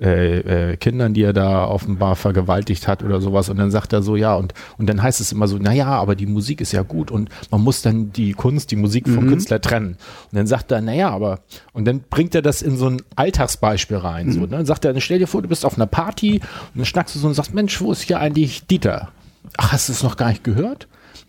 äh, 0.00 0.72
äh, 0.72 0.76
Kindern, 0.76 1.14
die 1.14 1.22
er 1.22 1.32
da 1.32 1.66
offenbar 1.66 2.16
vergewaltigt 2.16 2.88
hat 2.88 3.02
oder 3.02 3.20
sowas. 3.20 3.48
Und 3.48 3.58
dann 3.58 3.70
sagt 3.70 3.92
er 3.92 4.02
so, 4.02 4.16
ja, 4.16 4.34
und, 4.34 4.54
und 4.78 4.88
dann 4.88 5.02
heißt 5.02 5.20
es 5.20 5.32
immer 5.32 5.46
so, 5.48 5.58
naja, 5.58 5.86
aber 5.86 6.14
die 6.16 6.26
Musik 6.26 6.60
ist 6.60 6.72
ja 6.72 6.82
gut 6.82 7.10
und 7.10 7.28
man 7.50 7.60
muss 7.60 7.82
dann 7.82 8.12
die 8.12 8.32
Kunst, 8.32 8.70
die 8.70 8.76
Musik 8.76 9.08
vom 9.08 9.24
Mhm. 9.24 9.28
Künstler 9.30 9.60
trennen. 9.60 9.96
Und 10.32 10.36
dann 10.38 10.46
sagt 10.46 10.70
er, 10.72 10.80
naja, 10.80 11.10
aber, 11.10 11.40
und 11.72 11.84
dann 11.84 12.00
bringt 12.10 12.34
er 12.34 12.42
das 12.42 12.62
in 12.62 12.76
so 12.76 12.88
ein 12.88 13.02
Alltagsbeispiel 13.16 13.96
rein. 13.98 14.32
So, 14.32 14.40
ne? 14.40 14.48
Dann 14.48 14.66
sagt 14.66 14.84
er, 14.84 14.92
dann 14.92 15.00
stell 15.00 15.18
dir 15.18 15.26
vor, 15.26 15.42
du 15.42 15.48
bist 15.48 15.64
auf 15.64 15.76
einer 15.76 15.86
Party 15.86 16.34
und 16.40 16.42
dann 16.76 16.84
schnackst 16.84 17.14
du 17.14 17.18
so 17.18 17.26
und 17.28 17.34
sagst, 17.34 17.54
Mensch, 17.54 17.80
wo 17.80 17.92
ist 17.92 18.02
hier 18.02 18.18
eigentlich 18.20 18.66
Dieter? 18.66 19.10
Ach, 19.56 19.72
hast 19.72 19.88
du 19.88 19.92
es 19.92 20.02
noch 20.02 20.16
gar 20.16 20.28
nicht 20.30 20.44
gehört? 20.44 20.88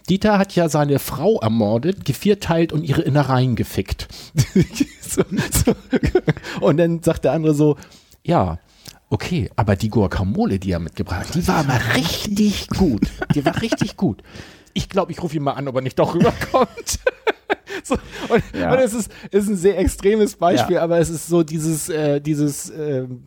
Dieter 0.09 0.37
hat 0.37 0.55
ja 0.55 0.69
seine 0.69 0.99
Frau 0.99 1.39
ermordet, 1.39 2.05
gevierteilt 2.05 2.73
und 2.73 2.83
ihre 2.83 3.01
Innereien 3.01 3.55
gefickt. 3.55 4.07
so, 5.01 5.23
so. 5.51 5.75
Und 6.61 6.77
dann 6.77 7.01
sagt 7.01 7.25
der 7.25 7.31
andere 7.33 7.53
so, 7.53 7.75
ja, 8.25 8.59
okay, 9.09 9.49
aber 9.55 9.75
die 9.75 9.89
Guacamole, 9.89 10.59
die 10.59 10.71
er 10.71 10.79
mitgebracht 10.79 11.27
hat, 11.27 11.35
die 11.35 11.47
war 11.47 11.57
aber 11.57 11.79
richtig 11.95 12.67
gut. 12.69 13.07
Die 13.33 13.45
war 13.45 13.61
richtig 13.61 13.95
gut. 13.97 14.21
Ich 14.73 14.89
glaube, 14.89 15.11
ich 15.11 15.21
rufe 15.23 15.37
ihn 15.37 15.43
mal 15.43 15.53
an, 15.53 15.67
ob 15.67 15.75
er 15.75 15.81
nicht 15.81 15.97
doch 15.99 16.15
rüberkommt. 16.15 16.99
so, 17.83 17.95
und, 18.29 18.43
Ja. 18.59 18.73
und 18.73 18.79
es 18.79 18.93
ist, 18.93 19.11
ist 19.31 19.47
ein 19.47 19.55
sehr 19.55 19.77
extremes 19.77 20.35
Beispiel, 20.35 20.75
Ja. 20.77 20.81
aber 20.83 20.97
es 20.99 21.09
ist 21.09 21.27
so 21.27 21.43
dieses, 21.43 21.87
äh, 21.89 22.19
dieses, 22.19 22.69
ähm, 22.71 23.23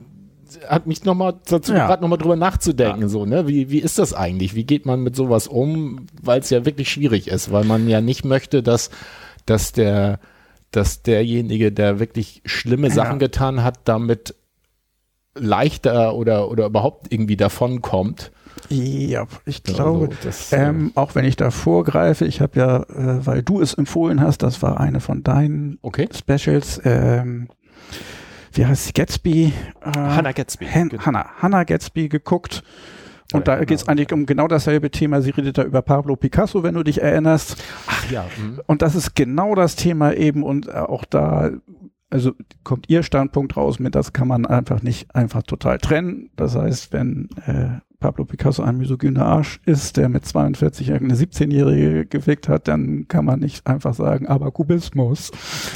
hat 0.66 0.86
mich 0.86 1.04
nochmal 1.04 1.34
dazu 1.46 1.72
Ja. 1.72 1.86
gerade 1.86 2.02
nochmal 2.02 2.18
drüber 2.18 2.36
nachzudenken, 2.36 3.08
so, 3.08 3.24
ne? 3.26 3.46
Wie, 3.48 3.70
wie 3.70 3.78
ist 3.80 3.98
das 3.98 4.12
eigentlich? 4.14 4.54
Wie 4.54 4.64
geht 4.64 4.84
man 4.86 5.00
mit 5.02 5.14
sowas 5.14 5.46
um? 5.46 6.06
Weil 6.22 6.40
es 6.40 6.50
ja 6.50 6.64
wirklich 6.64 6.90
schwierig 6.90 7.28
ist, 7.28 7.52
weil 7.52 7.64
man 7.64 7.88
ja 7.88 8.00
nicht 8.00 8.24
möchte, 8.24 8.62
dass, 8.62 8.90
dass 9.46 9.72
der, 9.72 10.20
dass 10.70 11.02
derjenige, 11.02 11.70
der 11.72 11.98
wirklich 11.98 12.42
schlimme 12.44 12.90
Sachen 12.90 13.18
getan 13.18 13.62
hat, 13.62 13.80
damit 13.84 14.34
leichter 15.38 16.14
oder, 16.14 16.50
oder 16.50 16.66
überhaupt 16.66 17.12
irgendwie 17.12 17.36
davonkommt. 17.36 18.30
Ja, 18.70 19.26
ich 19.46 19.62
Ja, 19.66 19.74
glaube, 19.74 20.06
also 20.08 20.18
das, 20.24 20.52
äh, 20.52 20.64
ähm, 20.68 20.92
auch 20.94 21.14
wenn 21.14 21.24
ich 21.24 21.36
da 21.36 21.50
vorgreife, 21.50 22.24
ich 22.26 22.40
habe 22.40 22.58
ja, 22.58 22.76
äh, 22.82 23.26
weil 23.26 23.42
du 23.42 23.60
es 23.60 23.74
empfohlen 23.74 24.20
hast, 24.20 24.42
das 24.42 24.60
war 24.62 24.78
eine 24.80 25.00
von 25.00 25.22
deinen 25.22 25.78
Okay. 25.82 26.08
Specials, 26.12 26.80
ähm, 26.84 27.48
wie 28.52 28.66
heißt 28.66 28.86
sie, 28.86 28.92
Gatsby? 28.92 29.52
Äh, 29.80 29.90
Hannah 29.92 30.32
Gatsby. 30.32 30.66
Han 30.66 30.88
Genau. 30.88 31.04
Hannah, 31.06 31.26
Hannah 31.40 31.64
Gatsby 31.64 32.08
geguckt. 32.08 32.62
Und 33.32 33.42
Oder 33.42 33.56
da 33.58 33.64
geht 33.64 33.78
es 33.78 33.86
Hannah. 33.86 33.92
eigentlich 33.92 34.12
um 34.12 34.26
genau 34.26 34.48
dasselbe 34.48 34.90
Thema. 34.90 35.20
Sie 35.22 35.30
redet 35.30 35.58
da 35.58 35.62
über 35.62 35.82
Pablo 35.82 36.16
Picasso, 36.16 36.62
wenn 36.62 36.74
du 36.74 36.82
dich 36.82 37.00
erinnerst. 37.02 37.56
Ach 37.86 38.10
ja. 38.10 38.26
mhm. 38.36 38.60
Und 38.66 38.82
das 38.82 38.94
ist 38.94 39.14
genau 39.14 39.54
das 39.54 39.76
Thema 39.76 40.14
eben 40.14 40.42
und 40.42 40.74
auch 40.74 41.04
da, 41.04 41.50
also 42.10 42.32
kommt 42.64 42.88
ihr 42.88 43.02
Standpunkt 43.02 43.56
raus 43.56 43.78
mit, 43.78 43.94
das 43.94 44.12
kann 44.12 44.28
man 44.28 44.46
einfach 44.46 44.82
nicht 44.82 45.14
einfach 45.14 45.42
total 45.42 45.78
trennen. 45.78 46.30
Das 46.36 46.56
heißt, 46.56 46.92
wenn 46.92 47.28
äh, 47.46 47.80
Pablo 48.00 48.24
Picasso 48.24 48.62
ein 48.62 48.76
misogyner 48.78 49.26
Arsch 49.26 49.58
ist, 49.66 49.96
der 49.96 50.08
mit 50.08 50.24
42 50.24 50.88
irgendeine 50.88 51.20
17-Jährige 51.20 52.06
gefickt 52.06 52.48
hat, 52.48 52.68
dann 52.68 53.08
kann 53.08 53.24
man 53.24 53.40
nicht 53.40 53.66
einfach 53.66 53.92
sagen, 53.92 54.28
aber 54.28 54.52
Kubismus. 54.52 55.32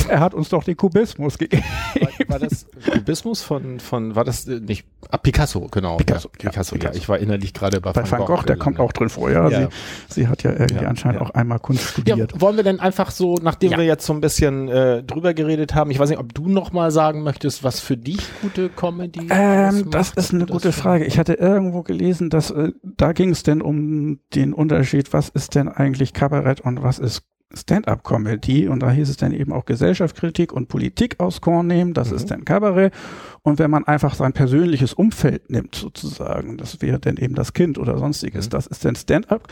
Er 0.09 0.21
hat 0.21 0.33
uns 0.33 0.49
doch 0.49 0.63
den 0.63 0.77
Kubismus 0.77 1.37
gegeben. 1.37 1.65
War, 1.99 2.29
war 2.29 2.39
das 2.39 2.67
Kubismus 2.93 3.43
von, 3.43 3.81
von, 3.81 4.15
war 4.15 4.25
das 4.25 4.47
äh, 4.47 4.61
nicht, 4.61 4.87
ah, 5.11 5.17
Picasso, 5.19 5.67
genau. 5.69 5.97
Picasso, 5.97 6.29
ja, 6.41 6.51
Picasso, 6.51 6.77
ja. 6.77 6.93
Ich 6.95 7.09
war 7.09 7.19
innerlich 7.19 7.55
gerade 7.55 7.81
bei, 7.81 7.91
Bei 7.93 8.09
Van 8.09 8.21
Gogh, 8.21 8.37
der 8.37 8.55
gewesen, 8.55 8.59
kommt 8.61 8.79
ne? 8.79 8.85
auch 8.85 8.93
drin 8.93 9.09
vor. 9.09 9.29
Ja, 9.29 9.49
Ja. 9.49 9.69
Sie, 10.09 10.21
sie 10.23 10.29
hat 10.29 10.45
ja 10.45 10.53
irgendwie 10.53 10.85
Ja, 10.85 10.89
anscheinend 10.91 11.21
auch 11.21 11.31
einmal 11.31 11.59
Kunst 11.59 11.83
studiert. 11.89 12.41
wollen 12.41 12.55
wir 12.55 12.63
denn 12.63 12.79
einfach 12.79 13.11
so, 13.11 13.35
nachdem 13.43 13.73
wir 13.73 13.85
jetzt 13.85 14.07
so 14.07 14.13
ein 14.13 14.21
bisschen 14.21 14.69
äh, 14.69 15.03
drüber 15.03 15.35
geredet 15.35 15.75
haben, 15.75 15.91
ich 15.91 15.99
weiß 15.99 16.09
nicht, 16.11 16.21
ob 16.21 16.33
du 16.33 16.49
noch 16.49 16.73
mal 16.73 16.93
sagen 16.93 17.25
möchtest, 17.25 17.65
was 17.65 17.81
für 17.81 17.97
dich 17.97 18.21
gute 18.43 18.69
Comedy 18.69 19.27
Ähm, 19.29 19.91
das 19.91 20.11
ist 20.13 20.33
eine 20.33 20.47
gute 20.47 20.71
Frage. 20.71 21.05
Ich 21.05 21.19
hatte 21.19 21.35
irgendwo 21.35 21.83
gelesen, 21.83 22.12
dass 22.21 22.51
äh, 22.51 22.73
da 22.83 23.13
ging 23.13 23.31
es 23.31 23.43
denn 23.43 23.63
um 23.63 24.21
den 24.35 24.53
Unterschied, 24.55 25.13
was 25.13 25.29
ist 25.29 25.55
denn 25.55 25.69
eigentlich 25.69 26.13
Kabarett 26.13 26.61
und 26.61 26.83
was 26.83 26.99
ist 26.99 27.23
Stand-up-Comedy 27.55 28.69
und 28.69 28.81
da 28.81 28.91
hieß 28.91 29.11
es 29.11 29.19
dann 29.19 29.33
eben 29.33 29.53
auch 29.53 29.67
Gesellschaftskritik 29.67 30.53
und 30.53 30.69
Politik 30.69 31.21
aus 31.21 31.41
Korn 31.43 31.67
nehmen, 31.67 31.93
das 31.93 32.11
Mhm. 32.11 32.17
ist 32.17 32.31
dann 32.31 32.45
Kabarett 32.47 32.95
und 33.43 33.59
wenn 33.59 33.71
man 33.71 33.85
einfach 33.85 34.15
sein 34.15 34.33
persönliches 34.33 34.95
Umfeld 34.95 35.51
nimmt 35.51 35.75
sozusagen, 35.75 36.57
das 36.57 36.81
wäre 36.81 36.99
dann 36.99 37.19
eben 37.19 37.35
das 37.35 37.53
Kind 37.53 37.79
oder 37.79 37.99
sonstiges, 37.99 38.47
Mhm. 38.47 38.51
das 38.51 38.67
ist 38.67 38.85
dann 38.85 38.97
Stand-up 38.97 39.49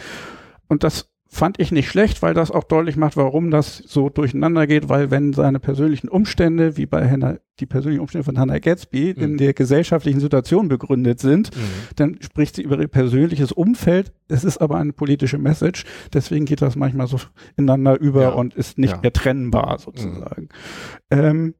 und 0.68 0.82
das 0.82 1.10
fand 1.32 1.60
ich 1.60 1.70
nicht 1.70 1.88
schlecht, 1.88 2.22
weil 2.22 2.34
das 2.34 2.50
auch 2.50 2.64
deutlich 2.64 2.96
macht, 2.96 3.16
warum 3.16 3.52
das 3.52 3.78
so 3.86 4.08
durcheinander 4.10 4.66
geht, 4.66 4.88
weil 4.88 5.12
wenn 5.12 5.32
seine 5.32 5.60
persönlichen 5.60 6.08
Umstände, 6.08 6.76
wie 6.76 6.86
bei 6.86 7.08
Hannah, 7.08 7.38
die 7.60 7.66
persönlichen 7.66 8.00
Umstände 8.00 8.24
von 8.24 8.36
Hannah 8.36 8.58
Gatsby 8.58 9.10
in 9.12 9.32
Mhm. 9.32 9.36
der 9.36 9.54
gesellschaftlichen 9.54 10.18
Situation 10.18 10.66
begründet 10.66 11.20
sind, 11.20 11.54
Mhm. 11.56 11.60
dann 11.94 12.18
spricht 12.20 12.56
sie 12.56 12.62
über 12.62 12.80
ihr 12.80 12.88
persönliches 12.88 13.52
Umfeld. 13.52 14.12
Es 14.26 14.42
ist 14.42 14.58
aber 14.58 14.78
eine 14.78 14.92
politische 14.92 15.38
Message, 15.38 15.84
deswegen 16.12 16.46
geht 16.46 16.62
das 16.62 16.74
manchmal 16.74 17.06
so 17.06 17.18
ineinander 17.56 18.00
über 18.00 18.22
Ja. 18.22 18.28
und 18.30 18.54
ist 18.54 18.76
nicht 18.78 18.94
Ja. 18.94 19.00
mehr 19.00 19.12
trennbar 19.12 19.78
sozusagen. 19.78 20.48
Ähm, 21.12 21.54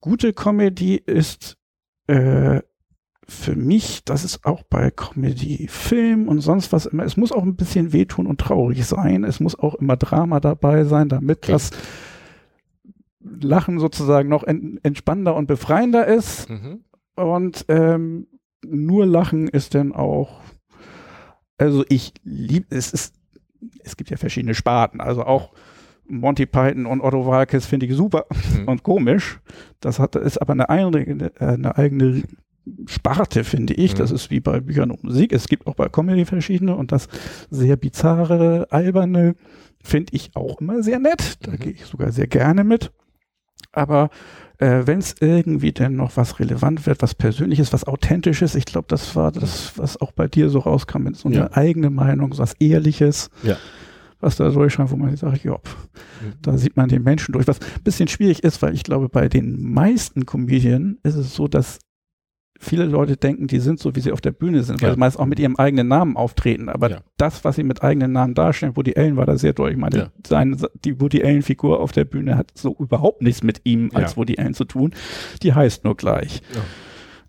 gute 0.00 0.32
Comedy 0.32 0.96
ist 0.96 1.56
äh, 2.08 2.60
für 3.28 3.56
mich, 3.56 4.04
das 4.04 4.24
ist 4.24 4.44
auch 4.44 4.62
bei 4.62 4.90
Comedy, 4.90 5.66
Film 5.68 6.28
und 6.28 6.40
sonst 6.40 6.72
was 6.72 6.86
immer, 6.86 7.04
es 7.04 7.16
muss 7.16 7.32
auch 7.32 7.42
ein 7.42 7.56
bisschen 7.56 7.92
wehtun 7.92 8.26
und 8.26 8.40
traurig 8.40 8.84
sein. 8.86 9.24
Es 9.24 9.40
muss 9.40 9.58
auch 9.58 9.74
immer 9.74 9.96
Drama 9.96 10.38
dabei 10.40 10.84
sein, 10.84 11.08
damit 11.08 11.38
Okay. 11.38 11.52
das 11.52 11.70
Lachen 13.20 13.78
sozusagen 13.80 14.28
noch 14.28 14.44
en 14.44 14.78
entspannender 14.82 15.34
und 15.34 15.46
befreiender 15.46 16.06
ist. 16.06 16.48
Mhm. 16.48 16.84
Und 17.16 17.64
ähm, 17.68 18.28
nur 18.64 19.06
Lachen 19.06 19.48
ist 19.48 19.74
dann 19.74 19.92
auch, 19.92 20.40
also 21.58 21.84
ich 21.88 22.12
liebe, 22.22 22.66
es 22.74 22.92
ist, 22.92 23.14
es 23.82 23.96
gibt 23.96 24.10
ja 24.10 24.16
verschiedene 24.16 24.54
Sparten, 24.54 25.00
also 25.00 25.24
auch 25.24 25.52
Monty 26.08 26.46
Python 26.46 26.86
und 26.86 27.00
Otto 27.00 27.26
Walkes 27.26 27.66
finde 27.66 27.86
ich 27.86 27.94
super 27.94 28.26
Mhm. 28.56 28.68
und 28.68 28.82
komisch. 28.84 29.40
Das 29.80 29.98
hat, 29.98 30.14
ist 30.14 30.38
aber 30.40 30.52
eine 30.52 30.68
eine 30.68 31.76
eigene 31.76 32.22
Sparte, 32.88 33.44
finde 33.44 33.74
ich. 33.74 33.94
Mhm. 33.94 33.98
Das 33.98 34.10
ist 34.10 34.30
wie 34.30 34.40
bei 34.40 34.60
Büchern 34.60 34.90
und 34.90 35.04
Musik. 35.04 35.32
Es 35.32 35.48
gibt 35.48 35.66
auch 35.66 35.74
bei 35.74 35.88
Comedy 35.88 36.24
verschiedene 36.24 36.74
und 36.76 36.92
das 36.92 37.08
sehr 37.50 37.76
bizarre, 37.76 38.66
alberne 38.70 39.34
finde 39.82 40.12
ich 40.14 40.30
auch 40.34 40.60
immer 40.60 40.82
sehr 40.82 40.98
nett. 40.98 41.38
Da 41.46 41.52
Mhm. 41.52 41.58
gehe 41.58 41.72
ich 41.72 41.84
sogar 41.86 42.12
sehr 42.12 42.26
gerne 42.26 42.64
mit. 42.64 42.92
Aber 43.72 44.10
äh, 44.58 44.82
wenn 44.86 44.98
es 45.00 45.14
irgendwie 45.20 45.72
denn 45.72 45.96
noch 45.96 46.16
was 46.16 46.40
relevant 46.40 46.86
wird, 46.86 47.02
was 47.02 47.14
Persönliches, 47.14 47.72
was 47.72 47.86
Authentisches, 47.86 48.54
ich 48.54 48.64
glaube, 48.64 48.86
das 48.88 49.14
war 49.14 49.32
das, 49.32 49.76
was 49.76 50.00
auch 50.00 50.12
bei 50.12 50.28
dir 50.28 50.48
so 50.48 50.60
rauskam, 50.60 51.02
mit 51.02 51.16
so 51.16 51.28
eine 51.28 51.36
Ja. 51.36 51.50
eigene 51.52 51.90
Meinung, 51.90 52.32
so 52.32 52.42
was 52.42 52.54
Ehrliches, 52.54 53.28
Ja. 53.42 53.56
was 54.18 54.36
da 54.36 54.48
durchscheint, 54.48 54.90
wo 54.90 54.96
man 54.96 55.14
sagt, 55.16 55.44
ja, 55.44 55.52
Mhm. 55.52 56.32
da 56.40 56.56
sieht 56.56 56.76
man 56.78 56.88
den 56.88 57.02
Menschen 57.02 57.32
durch, 57.32 57.46
was 57.46 57.60
ein 57.60 57.82
bisschen 57.84 58.08
schwierig 58.08 58.42
ist, 58.44 58.62
weil 58.62 58.72
ich 58.74 58.82
glaube, 58.82 59.10
bei 59.10 59.28
den 59.28 59.62
meisten 59.72 60.24
Comedien 60.24 60.98
ist 61.02 61.16
es 61.16 61.34
so, 61.34 61.46
dass 61.48 61.78
viele 62.60 62.84
Leute 62.86 63.16
denken, 63.16 63.46
die 63.46 63.58
sind 63.60 63.78
so, 63.78 63.94
wie 63.96 64.00
sie 64.00 64.12
auf 64.12 64.20
der 64.20 64.32
Bühne 64.32 64.62
sind, 64.62 64.80
weil 64.82 64.88
Ja. 64.90 64.94
sie 64.94 65.00
meist 65.00 65.18
auch 65.18 65.26
mit 65.26 65.38
ihrem 65.38 65.56
eigenen 65.56 65.88
Namen 65.88 66.16
auftreten. 66.16 66.68
Aber 66.68 66.90
Ja. 66.90 67.00
das, 67.16 67.44
was 67.44 67.56
sie 67.56 67.62
mit 67.64 67.82
eigenen 67.82 68.12
Namen 68.12 68.34
darstellen, 68.34 68.76
Woody 68.76 68.94
Allen 68.96 69.16
war 69.16 69.26
da 69.26 69.36
sehr 69.36 69.52
deutlich. 69.52 69.76
Ich 69.76 69.80
meine, 69.80 69.96
Ja. 69.98 70.08
seine, 70.26 70.56
die 70.84 71.00
Woody 71.00 71.22
Allen-Figur 71.22 71.80
auf 71.80 71.92
der 71.92 72.04
Bühne 72.04 72.36
hat 72.36 72.52
so 72.54 72.74
überhaupt 72.78 73.22
nichts 73.22 73.42
mit 73.42 73.60
ihm 73.64 73.90
als 73.94 74.12
Ja. 74.12 74.16
Woody 74.16 74.38
Allen 74.38 74.54
zu 74.54 74.64
tun. 74.64 74.94
Die 75.42 75.52
heißt 75.54 75.84
nur 75.84 75.96
gleich. 75.96 76.42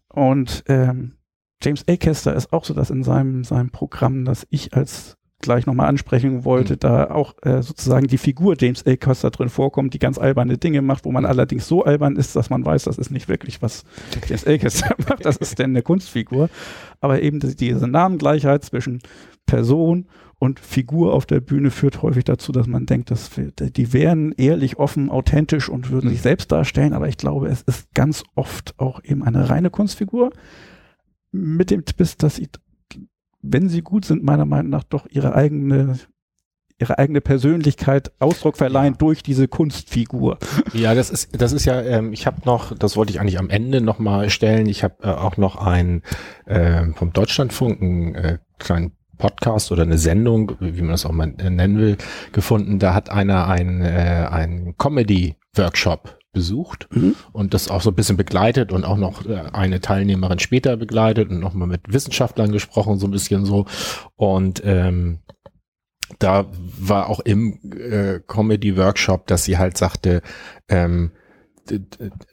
Und 0.10 0.64
ähm, 0.68 1.14
James 1.62 1.84
Acaster 1.88 2.36
ist 2.36 2.54
auch 2.54 2.64
so, 2.66 2.74
dass 2.74 2.90
in 2.90 3.04
seinem, 3.04 3.44
seinem 3.44 3.72
Programm, 3.72 4.26
das 4.26 4.46
ich 4.50 4.74
als 4.76 5.17
gleich 5.40 5.66
nochmal 5.66 5.88
ansprechen 5.88 6.46
wollte, 6.46 6.74
Mhm. 6.74 6.80
da 6.80 7.12
auch 7.12 7.36
äh, 7.44 7.62
sozusagen 7.62 8.08
die 8.08 8.18
Figur 8.18 8.56
James 8.60 8.86
Acaster 8.86 9.30
drin 9.30 9.50
vorkommt, 9.50 9.94
die 9.94 10.00
ganz 10.00 10.18
alberne 10.18 10.58
Dinge 10.58 10.82
macht, 10.82 11.06
wo 11.06 11.12
man 11.12 11.24
Mhm. 11.24 11.30
allerdings 11.30 11.68
so 11.68 11.84
albern 11.84 12.16
ist, 12.16 12.36
dass 12.36 12.50
man 12.50 12.66
weiß, 12.66 12.86
das 12.86 12.98
ist 12.98 13.12
nicht 13.12 13.28
wirklich, 13.30 13.62
was 13.62 13.84
James 14.28 14.48
Acaster 14.48 14.96
macht, 15.10 15.26
das 15.26 15.38
ist 15.38 15.60
denn 15.60 15.72
eine 15.72 15.84
Kunstfigur. 15.84 16.50
Aber 17.02 17.22
eben 17.22 17.40
die- 17.40 17.56
diese 17.56 17.88
Namengleichheit 17.88 18.64
zwischen 18.66 19.00
Person 19.46 20.08
und 20.40 20.60
Figur 20.60 21.14
auf 21.14 21.26
der 21.26 21.40
Bühne 21.40 21.72
führt 21.72 22.02
häufig 22.02 22.24
dazu, 22.24 22.52
dass 22.52 22.68
man 22.68 22.86
denkt, 22.86 23.10
dass 23.12 23.32
die 23.60 23.94
wären 23.94 24.34
ehrlich, 24.38 24.78
offen, 24.78 25.10
authentisch 25.10 25.70
und 25.70 25.90
würden 25.92 26.08
Mhm. 26.08 26.12
sich 26.14 26.22
selbst 26.22 26.52
darstellen, 26.52 26.94
aber 26.94 27.08
ich 27.08 27.18
glaube, 27.18 27.48
es 27.48 27.62
ist 27.62 27.94
ganz 27.94 28.24
oft 28.36 28.74
auch 28.80 29.04
eben 29.04 29.24
eine 29.24 29.50
reine 29.50 29.70
Kunstfigur 29.70 30.32
mit 31.32 31.72
dem 31.72 31.86
Twist, 31.86 32.24
dass 32.24 32.36
sie, 32.36 32.48
wenn 33.42 33.70
sie 33.70 33.82
gut 33.82 34.06
sind, 34.06 34.24
meiner 34.24 34.46
Meinung 34.46 34.70
nach 34.70 34.84
doch 34.84 35.08
ihre 35.10 35.36
eigene 35.36 36.00
ihre 36.80 37.00
eigene 37.00 37.22
Persönlichkeit 37.22 38.12
Ausdruck 38.20 38.56
verleihen 38.56 38.94
Ja. 38.94 38.98
durch 39.00 39.24
diese 39.24 39.48
Kunstfigur. 39.48 40.38
Ja, 40.74 40.94
das 40.94 41.10
ist, 41.10 41.42
das 41.42 41.52
ist 41.52 41.66
ja, 41.66 41.82
ähm, 41.82 42.14
ich 42.14 42.28
habe 42.28 42.42
noch, 42.46 42.78
das 42.78 42.96
wollte 42.96 43.12
ich 43.12 43.20
eigentlich 43.20 43.40
am 43.40 43.50
Ende 43.50 43.82
noch 43.82 43.98
mal 43.98 44.30
stellen. 44.30 44.68
Ich 44.68 44.84
habe 44.84 44.96
äh, 45.02 45.08
auch 45.08 45.38
noch 45.38 45.56
einen 45.56 46.04
äh, 46.46 46.86
vom 46.94 47.14
Deutschlandfunk, 47.14 47.82
einen 47.82 48.16
äh, 48.16 48.38
kleinen 48.60 48.92
Podcast 49.18 49.72
oder 49.72 49.84
eine 49.84 49.98
Sendung, 49.98 50.52
wie 50.60 50.82
man 50.82 50.92
das 50.92 51.06
auch 51.06 51.12
mal 51.12 51.34
äh, 51.40 51.50
nennen 51.50 51.80
will, 51.80 51.98
gefunden. 52.32 52.78
Da 52.78 52.94
hat 52.94 53.10
einer 53.10 53.48
einen, 53.48 53.82
äh, 53.82 54.28
einen 54.30 54.78
Comedy-Workshop 54.78 56.17
besucht 56.34 56.88
mhm. 56.92 57.16
und 57.32 57.54
das 57.54 57.70
auch 57.70 57.82
so 57.82 57.90
ein 57.90 57.96
bisschen 57.96 58.18
begleitet 58.18 58.72
und 58.72 58.84
auch 58.84 58.98
noch 58.98 59.26
äh, 59.26 59.44
eine 59.54 59.80
Teilnehmerin 59.80 60.40
später 60.40 60.78
begleitet 60.78 61.30
und 61.30 61.40
nochmal 61.40 61.68
mit 61.68 61.82
Wissenschaftlern 61.92 62.52
gesprochen, 62.52 63.00
so 63.00 63.08
ein 63.08 63.12
bisschen 63.12 63.46
so. 63.46 63.66
Und 64.16 64.62
ähm, 64.64 65.20
da 66.20 66.46
war 66.52 67.10
auch 67.10 67.20
im 67.22 67.60
äh, 67.72 68.20
Comedy-Workshop, 68.26 69.28
dass 69.28 69.44
sie 69.44 69.58
halt 69.58 69.78
sagte, 69.78 70.22
ähm, 70.70 71.12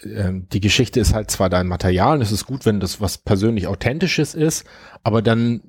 ähm, 0.05 0.49
die 0.53 0.61
Geschichte 0.61 1.01
ist 1.01 1.15
halt 1.15 1.31
zwar 1.31 1.51
dein 1.51 1.67
Material 1.67 2.17
und 2.17 2.23
es 2.23 2.33
ist 2.33 2.47
gut, 2.47 2.67
wenn 2.67 2.81
das 2.81 3.01
was 3.01 3.19
persönlich 3.19 3.67
Authentisches 3.67 4.35
ist, 4.35 4.65
aber 5.03 5.23
dann 5.23 5.63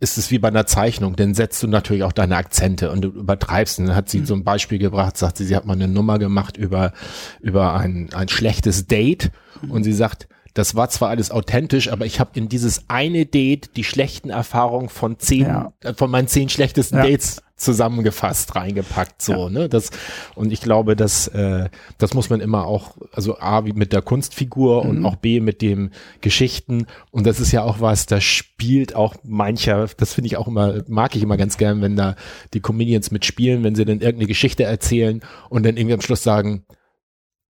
ist 0.00 0.16
es 0.16 0.30
wie 0.30 0.38
bei 0.38 0.48
einer 0.48 0.66
Zeichnung, 0.66 1.14
dann 1.14 1.34
setzt 1.34 1.62
du 1.62 1.68
natürlich 1.68 2.02
auch 2.04 2.12
deine 2.12 2.36
Akzente 2.36 2.90
und 2.90 3.02
du 3.02 3.08
übertreibst. 3.08 3.78
Und 3.78 3.86
dann 3.86 3.96
hat 3.96 4.08
sie 4.08 4.20
mhm. 4.20 4.26
so 4.26 4.34
ein 4.34 4.44
Beispiel 4.44 4.78
gebracht, 4.78 5.16
sagt 5.18 5.36
sie, 5.36 5.44
sie 5.44 5.54
hat 5.54 5.66
mal 5.66 5.74
eine 5.74 5.88
Nummer 5.88 6.18
gemacht 6.18 6.56
über, 6.56 6.92
über 7.40 7.74
ein, 7.74 8.08
ein 8.14 8.28
schlechtes 8.28 8.86
Date 8.86 9.30
mhm. 9.60 9.70
und 9.70 9.84
sie 9.84 9.92
sagt, 9.92 10.26
das 10.54 10.74
war 10.74 10.88
zwar 10.88 11.10
alles 11.10 11.30
authentisch, 11.30 11.92
aber 11.92 12.06
ich 12.06 12.18
habe 12.18 12.30
in 12.34 12.48
dieses 12.48 12.88
eine 12.88 13.26
Date 13.26 13.76
die 13.76 13.84
schlechten 13.84 14.30
Erfahrungen 14.30 14.88
von 14.88 15.18
zehn, 15.18 15.46
ja. 15.46 15.72
äh, 15.82 15.94
von 15.94 16.10
meinen 16.10 16.28
zehn 16.28 16.48
schlechtesten 16.48 16.96
ja. 16.96 17.04
Dates 17.04 17.42
zusammengefasst, 17.60 18.56
reingepackt, 18.56 19.20
so, 19.20 19.32
ja. 19.32 19.50
ne, 19.50 19.68
das, 19.68 19.90
und 20.34 20.50
ich 20.50 20.60
glaube, 20.60 20.96
dass, 20.96 21.28
äh, 21.28 21.68
das 21.98 22.14
muss 22.14 22.30
man 22.30 22.40
immer 22.40 22.66
auch, 22.66 22.96
also 23.12 23.38
A, 23.38 23.66
wie 23.66 23.74
mit 23.74 23.92
der 23.92 24.00
Kunstfigur 24.00 24.84
mhm. 24.84 24.90
und 24.90 25.04
auch 25.04 25.16
B, 25.16 25.40
mit 25.40 25.60
dem 25.60 25.90
Geschichten, 26.22 26.86
und 27.10 27.26
das 27.26 27.38
ist 27.38 27.52
ja 27.52 27.62
auch 27.62 27.80
was, 27.80 28.06
da 28.06 28.20
spielt 28.20 28.96
auch 28.96 29.14
mancher, 29.24 29.88
das 29.98 30.14
finde 30.14 30.28
ich 30.28 30.38
auch 30.38 30.48
immer, 30.48 30.82
mag 30.88 31.14
ich 31.14 31.22
immer 31.22 31.36
ganz 31.36 31.58
gern, 31.58 31.82
wenn 31.82 31.96
da 31.96 32.16
die 32.54 32.60
Comedians 32.60 33.10
mitspielen, 33.10 33.62
wenn 33.62 33.74
sie 33.74 33.84
dann 33.84 34.00
irgendeine 34.00 34.26
Geschichte 34.26 34.64
erzählen 34.64 35.20
und 35.50 35.64
dann 35.64 35.76
irgendwie 35.76 35.94
am 35.94 36.00
Schluss 36.00 36.22
sagen, 36.22 36.64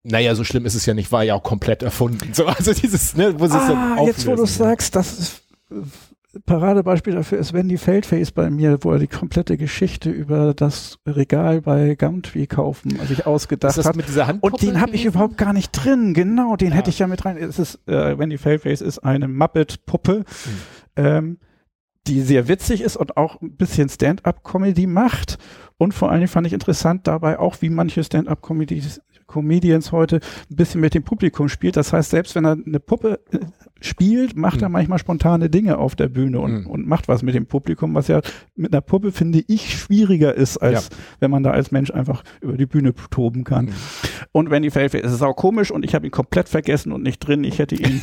naja, 0.03 0.33
so 0.33 0.43
schlimm 0.43 0.65
ist 0.65 0.75
es 0.75 0.87
ja 0.87 0.95
nicht, 0.95 1.11
war 1.11 1.23
ja 1.23 1.35
auch 1.35 1.43
komplett 1.43 1.83
erfunden. 1.83 2.33
So, 2.33 2.47
also 2.47 2.73
dieses, 2.73 3.15
ne, 3.15 3.39
wo 3.39 3.45
sie 3.45 3.57
ah, 3.57 3.97
es 3.99 4.07
jetzt 4.07 4.27
wo 4.27 4.35
du 4.35 4.45
sagst, 4.45 4.95
das 4.95 5.19
ist 5.19 5.41
Paradebeispiel 6.45 7.15
dafür 7.15 7.39
ist 7.39 7.53
Wendy 7.53 7.77
Feldface 7.77 8.31
bei 8.31 8.51
mir, 8.51 8.77
wo 8.81 8.91
er 8.91 8.99
die 8.99 9.07
komplette 9.07 9.57
Geschichte 9.57 10.11
über 10.11 10.53
das 10.53 10.99
Regal 11.07 11.61
bei 11.61 11.95
Gumtree 11.95 12.45
kaufen 12.45 12.99
sich 13.07 13.25
ausgedacht 13.25 13.71
ist 13.71 13.77
das 13.77 13.85
hat. 13.87 13.95
Mit 13.95 14.07
dieser 14.07 14.37
und 14.39 14.61
den 14.61 14.79
habe 14.79 14.91
ich 14.91 15.05
überhaupt 15.05 15.37
gar 15.37 15.53
nicht 15.53 15.71
drin. 15.71 16.13
Genau, 16.13 16.55
den 16.55 16.69
ja. 16.69 16.75
hätte 16.75 16.91
ich 16.91 16.99
ja 16.99 17.07
mit 17.07 17.25
rein. 17.25 17.37
Es 17.37 17.57
ist 17.57 17.79
äh, 17.87 18.17
Wendy 18.19 18.37
Feldface 18.37 18.81
ist 18.81 18.99
eine 18.99 19.27
Muppet-Puppe, 19.27 20.17
hm. 20.17 20.23
ähm, 20.97 21.39
die 22.05 22.21
sehr 22.21 22.47
witzig 22.47 22.81
ist 22.81 22.95
und 22.95 23.17
auch 23.17 23.41
ein 23.41 23.55
bisschen 23.55 23.89
Stand-up-Comedy 23.89 24.85
macht. 24.85 25.39
Und 25.77 25.93
vor 25.95 26.11
allen 26.11 26.19
Dingen 26.19 26.27
fand 26.27 26.45
ich 26.45 26.53
interessant 26.53 27.07
dabei 27.07 27.39
auch, 27.39 27.61
wie 27.61 27.69
manche 27.69 28.03
Stand-up-Comedies 28.03 29.01
Comedians 29.29 29.93
heute 29.93 30.19
ein 30.49 30.55
bisschen 30.55 30.81
mit 30.81 30.93
dem 30.93 31.03
Publikum 31.03 31.47
spielt. 31.47 31.77
Das 31.77 31.93
heißt, 31.93 32.09
selbst 32.09 32.35
wenn 32.35 32.45
er 32.45 32.57
eine 32.65 32.79
Puppe 32.81 33.21
spielt, 33.81 34.35
macht 34.35 34.57
mhm. 34.57 34.63
er 34.63 34.69
manchmal 34.69 34.99
spontane 34.99 35.49
Dinge 35.49 35.77
auf 35.77 35.95
der 35.95 36.07
Bühne 36.07 36.39
und, 36.39 36.61
mhm. 36.61 36.67
und 36.67 36.87
macht 36.87 37.07
was 37.07 37.23
mit 37.23 37.35
dem 37.35 37.45
Publikum, 37.45 37.95
was 37.95 38.07
ja 38.07 38.21
mit 38.55 38.73
einer 38.73 38.81
Puppe, 38.81 39.11
finde 39.11 39.43
ich, 39.47 39.77
schwieriger 39.77 40.33
ist, 40.33 40.57
als 40.57 40.89
ja. 40.89 40.97
wenn 41.19 41.31
man 41.31 41.43
da 41.43 41.51
als 41.51 41.71
Mensch 41.71 41.91
einfach 41.91 42.23
über 42.41 42.57
die 42.57 42.65
Bühne 42.65 42.93
toben 43.09 43.43
kann. 43.43 43.65
Mhm. 43.65 43.73
Und 44.31 44.49
wenn 44.49 44.63
die 44.63 44.71
Failface, 44.71 45.03
es 45.03 45.13
ist 45.13 45.21
auch 45.21 45.35
komisch 45.35 45.71
und 45.71 45.85
ich 45.85 45.95
habe 45.95 46.05
ihn 46.05 46.11
komplett 46.11 46.49
vergessen 46.49 46.91
und 46.91 47.03
nicht 47.03 47.19
drin. 47.19 47.43
Ich 47.43 47.59
hätte 47.59 47.75
ihn, 47.75 48.01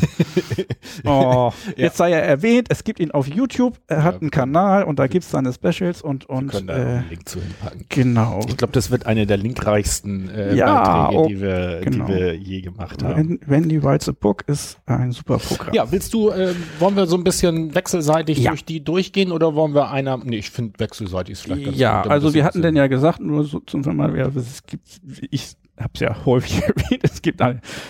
oh, 1.05 1.53
ja. 1.67 1.73
jetzt 1.77 1.97
sei 1.97 2.13
er 2.13 2.23
erwähnt, 2.23 2.69
es 2.71 2.85
gibt 2.85 3.01
ihn 3.01 3.11
auf 3.11 3.27
YouTube, 3.27 3.79
er 3.87 4.03
hat 4.03 4.15
ja. 4.17 4.21
einen 4.21 4.31
Kanal 4.31 4.85
und 4.85 4.99
da 4.99 5.07
gibt's 5.07 5.31
seine 5.31 5.53
Specials 5.53 6.03
und, 6.03 6.27
und, 6.27 6.53
wir 6.53 6.59
können 6.59 6.67
da 6.67 6.77
äh, 6.77 6.81
einen 6.81 7.09
Link 7.11 7.29
zu 7.29 7.41
hinpacken. 7.41 7.85
Genau. 7.89 8.41
Ich 8.49 8.57
glaube, 8.57 8.73
das 8.73 8.91
wird 8.91 9.07
eine 9.07 9.27
der 9.27 9.37
linkreichsten 9.37 10.31
äh, 10.31 10.55
ja, 10.55 11.09
Beiträge, 11.09 11.21
oh, 11.21 11.29
die, 11.29 11.41
wir, 11.41 11.81
genau. 11.83 12.07
die 12.07 12.13
wir 12.13 12.35
je 12.35 12.61
gemacht 12.61 13.03
haben. 13.03 13.41
Wendy 13.47 13.83
Writes 13.83 14.09
a 14.09 14.13
Book 14.13 14.45
ist 14.47 14.79
ein 14.87 15.13
super 15.13 15.39
Programm. 15.39 15.66
Ja, 15.73 15.91
willst 15.91 16.15
du, 16.15 16.31
äh, 16.31 16.55
wollen 16.79 16.97
wir 16.97 17.07
so 17.07 17.17
ein 17.17 17.25
bisschen 17.25 17.75
wechselseitig 17.75 18.39
ja. 18.39 18.51
durch 18.51 18.65
die 18.65 18.83
durchgehen 18.83 19.33
oder 19.33 19.55
wollen 19.55 19.75
wir 19.75 19.91
einer, 19.91 20.19
nee, 20.19 20.39
ich 20.39 20.51
finde 20.51 20.79
wechselseitig 20.79 21.33
ist 21.33 21.43
vielleicht 21.43 21.65
ganz 21.65 21.79
Ja, 21.79 22.03
gut, 22.03 22.13
also 22.13 22.35
wir 22.35 22.45
hatten 22.45 22.63
denn 22.63 22.77
ja 22.77 22.87
gesagt, 22.87 23.21
nur 23.21 23.45
so 23.45 23.61
zum 23.61 23.83
Mal, 23.97 24.17
es 24.37 24.65
gibt, 24.67 25.01
ich 25.31 25.57
habe 25.79 25.91
es 25.95 26.01
ja 26.01 26.17
häufig 26.25 26.63
erwähnt, 26.63 27.03
es 27.03 27.23
gibt 27.23 27.43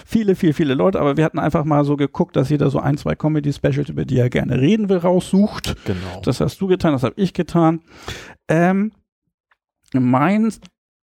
viele, 0.04 0.34
viele, 0.34 0.52
viele 0.52 0.74
Leute, 0.74 1.00
aber 1.00 1.16
wir 1.16 1.24
hatten 1.24 1.38
einfach 1.38 1.64
mal 1.64 1.84
so 1.84 1.96
geguckt, 1.96 2.36
dass 2.36 2.50
jeder 2.50 2.70
so 2.70 2.78
ein, 2.78 2.96
zwei 2.96 3.14
Comedy-Specials, 3.14 3.88
über 3.88 4.04
die 4.04 4.18
er 4.18 4.30
gerne 4.30 4.60
reden 4.60 4.88
will, 4.88 4.98
raussucht. 4.98 5.76
Genau. 5.84 6.20
Das 6.22 6.40
hast 6.40 6.60
du 6.60 6.66
getan, 6.66 6.92
das 6.92 7.02
habe 7.02 7.14
ich 7.16 7.32
getan. 7.32 7.80
Ähm, 8.48 8.92
mein 9.92 10.52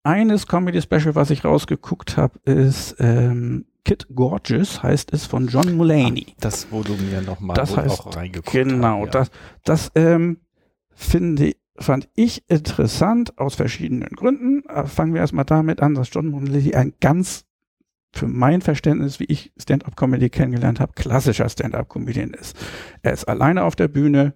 eines 0.04 0.46
Comedy-Special, 0.46 1.14
was 1.14 1.30
ich 1.30 1.44
rausgeguckt 1.44 2.16
habe, 2.16 2.38
ist 2.44 2.96
ähm, 2.98 3.66
Kid 3.84 4.06
Gorgeous, 4.14 4.82
heißt 4.82 5.12
es 5.12 5.26
von 5.26 5.48
John 5.48 5.76
Mulaney. 5.76 6.26
Ah, 6.30 6.34
das, 6.40 6.68
wo 6.70 6.82
du 6.82 6.94
mir 6.94 7.20
nochmal 7.20 7.58
auch 7.58 8.16
reingeguckt 8.16 8.52
Genau, 8.52 9.00
hab, 9.00 9.06
ja. 9.06 9.10
das, 9.10 9.30
das 9.64 9.92
ähm, 9.94 10.38
finde 10.94 11.52
fand 11.76 12.08
ich 12.14 12.44
interessant 12.48 13.38
aus 13.38 13.54
verschiedenen 13.54 14.10
Gründen. 14.10 14.62
Äh, 14.68 14.86
fangen 14.86 15.14
wir 15.14 15.20
erstmal 15.20 15.44
damit 15.44 15.80
an, 15.80 15.94
dass 15.94 16.10
John 16.12 16.28
Mulaney 16.28 16.74
ein 16.74 16.92
ganz 17.00 17.44
für 18.12 18.28
mein 18.28 18.60
Verständnis, 18.60 19.20
wie 19.20 19.24
ich 19.24 19.52
Stand-up-Comedy 19.56 20.28
kennengelernt 20.28 20.80
habe, 20.80 20.92
klassischer 20.94 21.48
Stand-up-Comedian 21.48 22.34
ist. 22.34 22.56
Er 23.02 23.12
ist 23.12 23.24
alleine 23.24 23.64
auf 23.64 23.74
der 23.74 23.88
Bühne, 23.88 24.34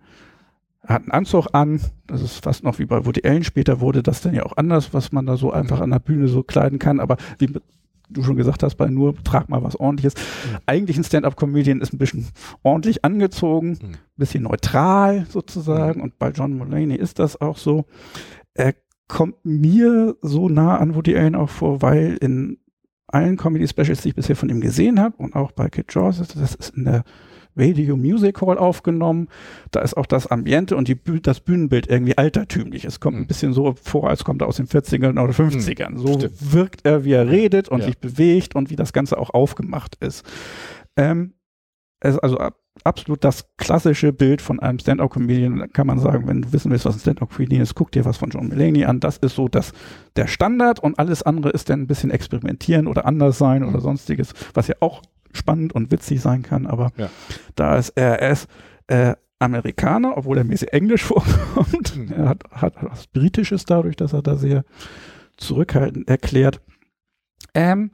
hat 0.83 1.03
einen 1.03 1.11
Anzug 1.11 1.49
an, 1.53 1.81
das 2.07 2.23
ist 2.23 2.43
fast 2.43 2.65
noch 2.65 2.79
wie 2.79 2.87
bei 2.87 3.05
Woody 3.05 3.29
Allen, 3.29 3.45
später 3.45 3.81
wurde 3.81 4.03
das 4.03 4.23
dann 4.23 4.35
ja 4.35 4.45
auch 4.45 4.57
anders, 4.57 4.95
was 4.95 5.13
man 5.13 5.27
da 5.27 5.37
so 5.37 5.53
einfach 5.53 5.81
an 5.81 5.91
der 5.91 5.99
Bühne 5.99 6.29
so 6.29 6.43
kleiden 6.43 6.79
kann, 6.79 7.01
aber 7.01 7.17
wie 7.39 7.53
du 8.09 8.23
schon 8.23 8.37
gesagt 8.37 8.63
hast, 8.63 8.77
bei 8.77 8.89
nur 8.89 9.15
trag 9.23 9.49
mal 9.49 9.63
was 9.63 9.77
ordentliches. 9.77 10.15
Mhm. 10.15 10.59
Eigentlich 10.67 10.97
ein 10.97 11.05
Stand-up-Comedian 11.05 11.81
ist 11.81 11.93
ein 11.93 11.99
bisschen 11.99 12.29
ordentlich 12.63 13.05
angezogen, 13.05 13.79
mhm. 13.81 13.93
bisschen 14.17 14.45
neutral 14.45 15.27
sozusagen 15.29 15.99
mhm. 15.99 16.05
und 16.05 16.19
bei 16.19 16.31
John 16.31 16.57
Mulaney 16.57 16.97
ist 16.97 17.19
das 17.19 17.41
auch 17.41 17.59
so. 17.59 17.87
Er 18.55 18.75
kommt 19.09 19.45
mir 19.45 20.17
so 20.23 20.49
nah 20.49 20.79
an 20.79 20.95
Woody 20.95 21.17
Allen 21.17 21.35
auch 21.35 21.51
vor, 21.51 21.83
weil 21.83 22.17
in 22.21 22.59
allen 23.09 23.37
Comedy-Specials, 23.37 24.03
die 24.03 24.09
ich 24.11 24.15
bisher 24.17 24.37
von 24.37 24.49
ihm 24.49 24.61
gesehen 24.61 25.01
habe 25.01 25.17
und 25.19 25.37
auch 25.37 25.53
bei 25.53 25.69
Kid 25.69 25.93
Jaws, 25.95 26.19
das 26.19 26.55
ist 26.55 26.77
in 26.77 26.85
der 26.85 27.05
Radio 27.57 27.97
Music 27.97 28.41
Hall 28.41 28.59
aufgenommen. 28.59 29.29
Da 29.71 29.81
ist 29.81 29.97
auch 29.97 30.07
das 30.07 30.27
Ambiente 30.27 30.77
und 30.77 30.89
die, 30.89 30.99
das 31.23 31.41
Bühnenbild 31.41 31.89
irgendwie 31.89 32.17
altertümlich. 32.17 32.85
Es 32.85 33.01
kommt 33.01 33.17
mhm. 33.17 33.23
ein 33.23 33.27
bisschen 33.27 33.53
so 33.53 33.75
vor, 33.83 34.09
als 34.09 34.25
kommt 34.25 34.43
er 34.43 34.49
aus 34.49 34.57
den 34.57 34.67
40ern 34.67 35.23
oder 35.23 35.33
50ern. 35.33 35.91
Mhm. 35.91 35.99
So 35.99 36.15
Stimmt. 36.15 36.53
wirkt 36.53 36.87
er, 36.87 37.05
wie 37.05 37.13
er 37.13 37.29
redet 37.29 37.69
und 37.69 37.81
ja. 37.81 37.87
sich 37.87 37.99
bewegt 37.99 38.55
und 38.55 38.71
wie 38.71 38.77
das 38.77 38.93
Ganze 38.93 39.19
auch 39.19 39.31
aufgemacht 39.31 39.97
ist. 40.01 40.25
Ähm, 40.97 41.35
es 42.01 42.15
ist 42.15 42.21
also 42.21 42.39
absolut 42.85 43.25
das 43.25 43.47
klassische 43.57 44.13
Bild 44.13 44.43
von 44.43 44.61
einem 44.61 44.79
Stand-up-Comedian. 44.79 45.73
Kann 45.73 45.87
man 45.87 45.99
sagen, 45.99 46.29
wenn 46.29 46.43
du 46.43 46.53
wissen 46.53 46.71
willst, 46.71 46.85
was 46.85 46.97
ein 46.97 47.01
Stand-up-Comedian 47.01 47.63
ist, 47.63 47.75
guck 47.75 47.91
dir 47.93 48.05
was 48.05 48.19
von 48.19 48.31
John 48.31 48.49
Mulaney 48.49 48.85
an. 48.85 49.01
Das 49.01 49.17
ist 49.19 49.35
so 49.35 49.49
das, 49.49 49.73
der 50.17 50.27
Standard 50.27 50.79
und 50.81 50.99
alles 50.99 51.23
andere 51.23 51.53
ist 51.53 51.71
dann 51.71 51.83
ein 51.83 51.87
bisschen 51.87 52.11
experimentieren 52.11 52.87
oder 52.87 53.07
anders 53.07 53.39
sein 53.39 53.65
oder 53.65 53.79
mhm. 53.79 53.83
sonstiges, 53.83 54.35
was 54.55 54.69
ja 54.69 54.77
auch 54.81 55.03
spannend 55.33 55.75
und 55.75 55.91
witzig 55.91 56.21
sein 56.21 56.43
kann, 56.43 56.67
aber 56.67 56.93
ja. 56.97 57.09
da 57.55 57.77
ist 57.77 57.91
er, 57.91 58.31
ist 58.31 58.49
äh, 58.87 59.15
Amerikaner, 59.39 60.17
obwohl 60.17 60.39
er 60.39 60.45
mäßig 60.45 60.73
Englisch 60.73 61.05
vorkommt. 61.05 61.97
Mhm. 61.97 62.13
Er 62.13 62.29
hat, 62.29 62.45
hat 62.51 62.75
was 62.81 63.07
Britisches 63.07 63.65
dadurch, 63.65 63.97
dass 63.97 64.13
er 64.13 64.23
da 64.23 64.37
sehr 64.37 64.65
zurückhaltend 65.37 66.09
erklärt. 66.09 66.61
Ähm, 67.55 67.91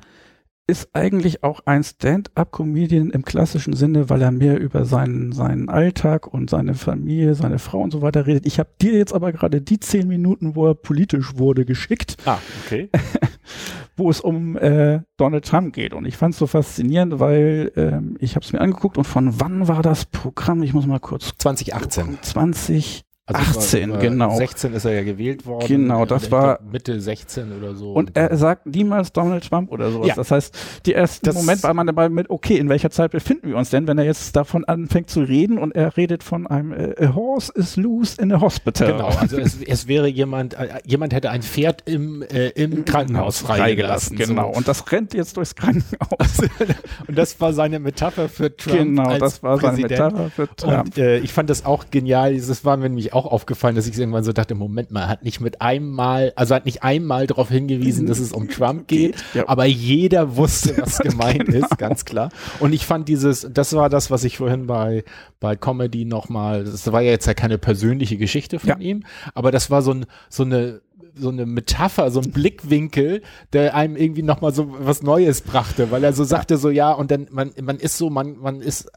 ist 0.68 0.90
eigentlich 0.92 1.42
auch 1.42 1.60
ein 1.66 1.82
Stand-up-Comedian 1.82 3.10
im 3.10 3.24
klassischen 3.24 3.74
Sinne, 3.74 4.08
weil 4.08 4.22
er 4.22 4.30
mehr 4.30 4.60
über 4.60 4.84
seinen, 4.84 5.32
seinen 5.32 5.68
Alltag 5.68 6.32
und 6.32 6.48
seine 6.48 6.74
Familie, 6.74 7.34
seine 7.34 7.58
Frau 7.58 7.80
und 7.80 7.90
so 7.90 8.00
weiter 8.00 8.26
redet. 8.26 8.46
Ich 8.46 8.60
habe 8.60 8.70
dir 8.80 8.92
jetzt 8.92 9.12
aber 9.12 9.32
gerade 9.32 9.60
die 9.60 9.80
zehn 9.80 10.06
Minuten, 10.06 10.54
wo 10.54 10.68
er 10.68 10.74
politisch 10.74 11.36
wurde, 11.36 11.64
geschickt. 11.64 12.16
Ah, 12.24 12.38
okay. 12.64 12.88
wo 13.96 14.10
es 14.10 14.20
um 14.20 14.56
äh, 14.56 15.00
Donald 15.16 15.44
Trump 15.44 15.74
geht. 15.74 15.94
Und 15.94 16.04
ich 16.06 16.16
fand 16.16 16.34
es 16.34 16.38
so 16.38 16.46
faszinierend, 16.46 17.20
weil 17.20 17.72
ähm, 17.76 18.16
ich 18.20 18.34
habe 18.34 18.44
es 18.44 18.52
mir 18.52 18.60
angeguckt 18.60 18.98
und 18.98 19.04
von 19.04 19.40
wann 19.40 19.68
war 19.68 19.82
das 19.82 20.04
Programm? 20.06 20.62
Ich 20.62 20.74
muss 20.74 20.86
mal 20.86 21.00
kurz. 21.00 21.32
2018. 21.38 22.18
20 22.22 23.04
also 23.34 23.60
18, 23.60 23.90
war, 23.90 23.98
genau. 23.98 24.36
16 24.36 24.74
ist 24.74 24.84
er 24.84 24.92
ja 24.92 25.02
gewählt 25.02 25.46
worden. 25.46 25.66
Genau, 25.66 26.04
das 26.04 26.30
war 26.30 26.60
Mitte 26.70 27.00
16 27.00 27.52
oder 27.52 27.74
so. 27.74 27.92
Und 27.92 28.16
er 28.16 28.36
sagt 28.36 28.66
niemals 28.66 29.12
Donald 29.12 29.48
Trump 29.48 29.70
oder 29.70 29.90
sowas. 29.90 30.08
Ja. 30.08 30.14
Das 30.14 30.30
heißt, 30.30 30.56
die 30.86 30.94
ersten 30.94 31.26
das 31.26 31.34
Moment 31.34 31.62
war 31.62 31.74
man 31.74 31.86
dabei 31.86 32.08
mit, 32.08 32.30
okay, 32.30 32.56
in 32.56 32.68
welcher 32.68 32.90
Zeit 32.90 33.12
befinden 33.12 33.48
wir 33.48 33.56
uns 33.56 33.70
denn, 33.70 33.86
wenn 33.86 33.98
er 33.98 34.04
jetzt 34.04 34.34
davon 34.36 34.64
anfängt 34.64 35.10
zu 35.10 35.20
reden 35.20 35.58
und 35.58 35.74
er 35.74 35.96
redet 35.96 36.22
von 36.22 36.46
einem 36.46 36.72
äh, 36.72 36.94
A 37.04 37.14
horse 37.14 37.52
is 37.54 37.76
loose 37.76 38.20
in 38.20 38.32
a 38.32 38.40
hospital. 38.40 38.92
Genau, 38.92 39.08
also 39.08 39.38
es, 39.38 39.60
es 39.62 39.88
wäre 39.88 40.08
jemand, 40.08 40.54
äh, 40.54 40.80
jemand 40.84 41.12
hätte 41.14 41.30
ein 41.30 41.42
Pferd 41.42 41.82
im, 41.86 42.22
äh, 42.22 42.48
im 42.50 42.84
Krankenhaus 42.84 43.38
freigelassen. 43.38 44.16
Genau, 44.16 44.52
so. 44.52 44.58
und 44.58 44.68
das 44.68 44.90
rennt 44.92 45.14
jetzt 45.14 45.36
durchs 45.36 45.54
Krankenhaus. 45.54 46.38
und 47.06 47.18
das 47.18 47.40
war 47.40 47.52
seine 47.52 47.78
Metapher 47.78 48.28
für 48.28 48.56
Trump. 48.56 48.78
Genau, 48.78 49.18
das 49.18 49.42
war 49.42 49.58
Präsident. 49.58 49.96
seine 49.96 50.12
Metapher 50.12 50.30
für 50.30 50.56
Trump. 50.56 50.86
Und 50.86 50.98
äh, 50.98 51.18
ich 51.18 51.32
fand 51.32 51.50
das 51.50 51.64
auch 51.64 51.86
genial. 51.90 52.36
Das 52.36 52.64
war 52.64 52.76
nämlich 52.76 53.12
auch 53.12 53.21
auch 53.24 53.32
aufgefallen, 53.32 53.76
dass 53.76 53.86
ich 53.86 53.96
irgendwann 53.98 54.24
so 54.24 54.32
dachte, 54.32 54.54
Moment 54.54 54.90
mal, 54.90 55.08
hat 55.08 55.22
nicht 55.22 55.40
mit 55.40 55.60
einmal, 55.60 56.32
also 56.36 56.54
hat 56.54 56.64
nicht 56.66 56.82
einmal 56.82 57.26
darauf 57.26 57.48
hingewiesen, 57.48 58.06
dass 58.06 58.18
es 58.18 58.32
um 58.32 58.48
Trump 58.48 58.88
geht, 58.88 59.14
Ja. 59.34 59.48
aber 59.48 59.64
jeder 59.64 60.36
wusste, 60.36 60.76
was 60.78 60.98
gemeint 61.00 61.48
ist, 61.48 61.78
ganz 61.78 62.04
klar. 62.04 62.30
Und 62.60 62.72
ich 62.72 62.86
fand 62.86 63.08
dieses, 63.08 63.46
das 63.52 63.72
war 63.74 63.88
das, 63.88 64.10
was 64.10 64.24
ich 64.24 64.38
vorhin 64.38 64.66
bei, 64.66 65.04
bei 65.40 65.56
Comedy 65.56 66.04
nochmal, 66.04 66.64
das 66.64 66.90
war 66.92 67.00
ja 67.00 67.10
jetzt 67.10 67.26
ja 67.26 67.34
keine 67.34 67.58
persönliche 67.58 68.16
Geschichte 68.16 68.58
von 68.58 68.68
Ja. 68.70 68.76
ihm, 68.78 69.04
aber 69.34 69.50
das 69.52 69.70
war 69.70 69.82
so 69.82 69.92
ein, 69.92 70.06
so 70.28 70.42
eine, 70.44 70.80
so 71.14 71.28
eine 71.28 71.46
Metapher, 71.46 72.10
so 72.10 72.20
ein 72.20 72.30
Blickwinkel, 72.30 73.22
der 73.52 73.74
einem 73.74 73.96
irgendwie 73.96 74.22
nochmal 74.22 74.54
so 74.54 74.74
was 74.78 75.02
Neues 75.02 75.40
brachte, 75.40 75.90
weil 75.90 76.04
er 76.04 76.12
so 76.12 76.24
sagte 76.24 76.56
so, 76.56 76.70
ja, 76.70 76.92
und 76.92 77.10
dann, 77.10 77.28
man, 77.30 77.52
man 77.60 77.78
ist 77.78 77.98
so, 77.98 78.10
man, 78.10 78.38
man 78.38 78.60
ist 78.60 78.90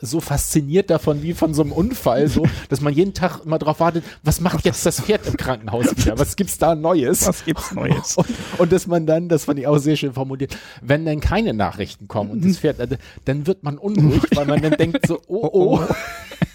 so 0.00 0.20
fasziniert 0.20 0.90
davon 0.90 1.22
wie 1.22 1.32
von 1.32 1.54
so 1.54 1.62
einem 1.62 1.72
Unfall, 1.72 2.28
so, 2.28 2.44
dass 2.68 2.80
man 2.80 2.92
jeden 2.92 3.14
Tag 3.14 3.44
immer 3.44 3.58
drauf 3.58 3.80
wartet, 3.80 4.04
was 4.22 4.40
macht 4.40 4.64
jetzt 4.64 4.86
das 4.86 5.00
Pferd 5.00 5.26
im 5.26 5.36
Krankenhaus 5.36 5.86
wieder? 5.96 6.18
Was 6.18 6.36
gibt's 6.36 6.58
da 6.58 6.74
Neues? 6.74 7.26
Was 7.26 7.44
gibt's 7.44 7.72
Neues? 7.72 8.16
Und, 8.22 8.28
und 8.58 8.72
dass 8.72 8.86
man 8.86 9.06
dann, 9.06 9.28
das 9.28 9.44
fand 9.44 9.58
ich 9.58 9.66
auch 9.66 9.78
sehr 9.78 9.96
schön 9.96 10.12
formuliert, 10.12 10.56
wenn 10.80 11.04
dann 11.04 11.20
keine 11.20 11.54
Nachrichten 11.54 12.08
kommen 12.08 12.30
und 12.30 12.44
das 12.44 12.58
Pferd, 12.58 12.78
äh, 12.78 12.98
dann 13.24 13.46
wird 13.46 13.62
man 13.62 13.78
unruhig, 13.78 14.22
weil 14.34 14.46
man 14.46 14.62
dann 14.62 14.72
denkt 14.72 15.06
so, 15.06 15.20
oh, 15.26 15.48
oh. 15.52 15.80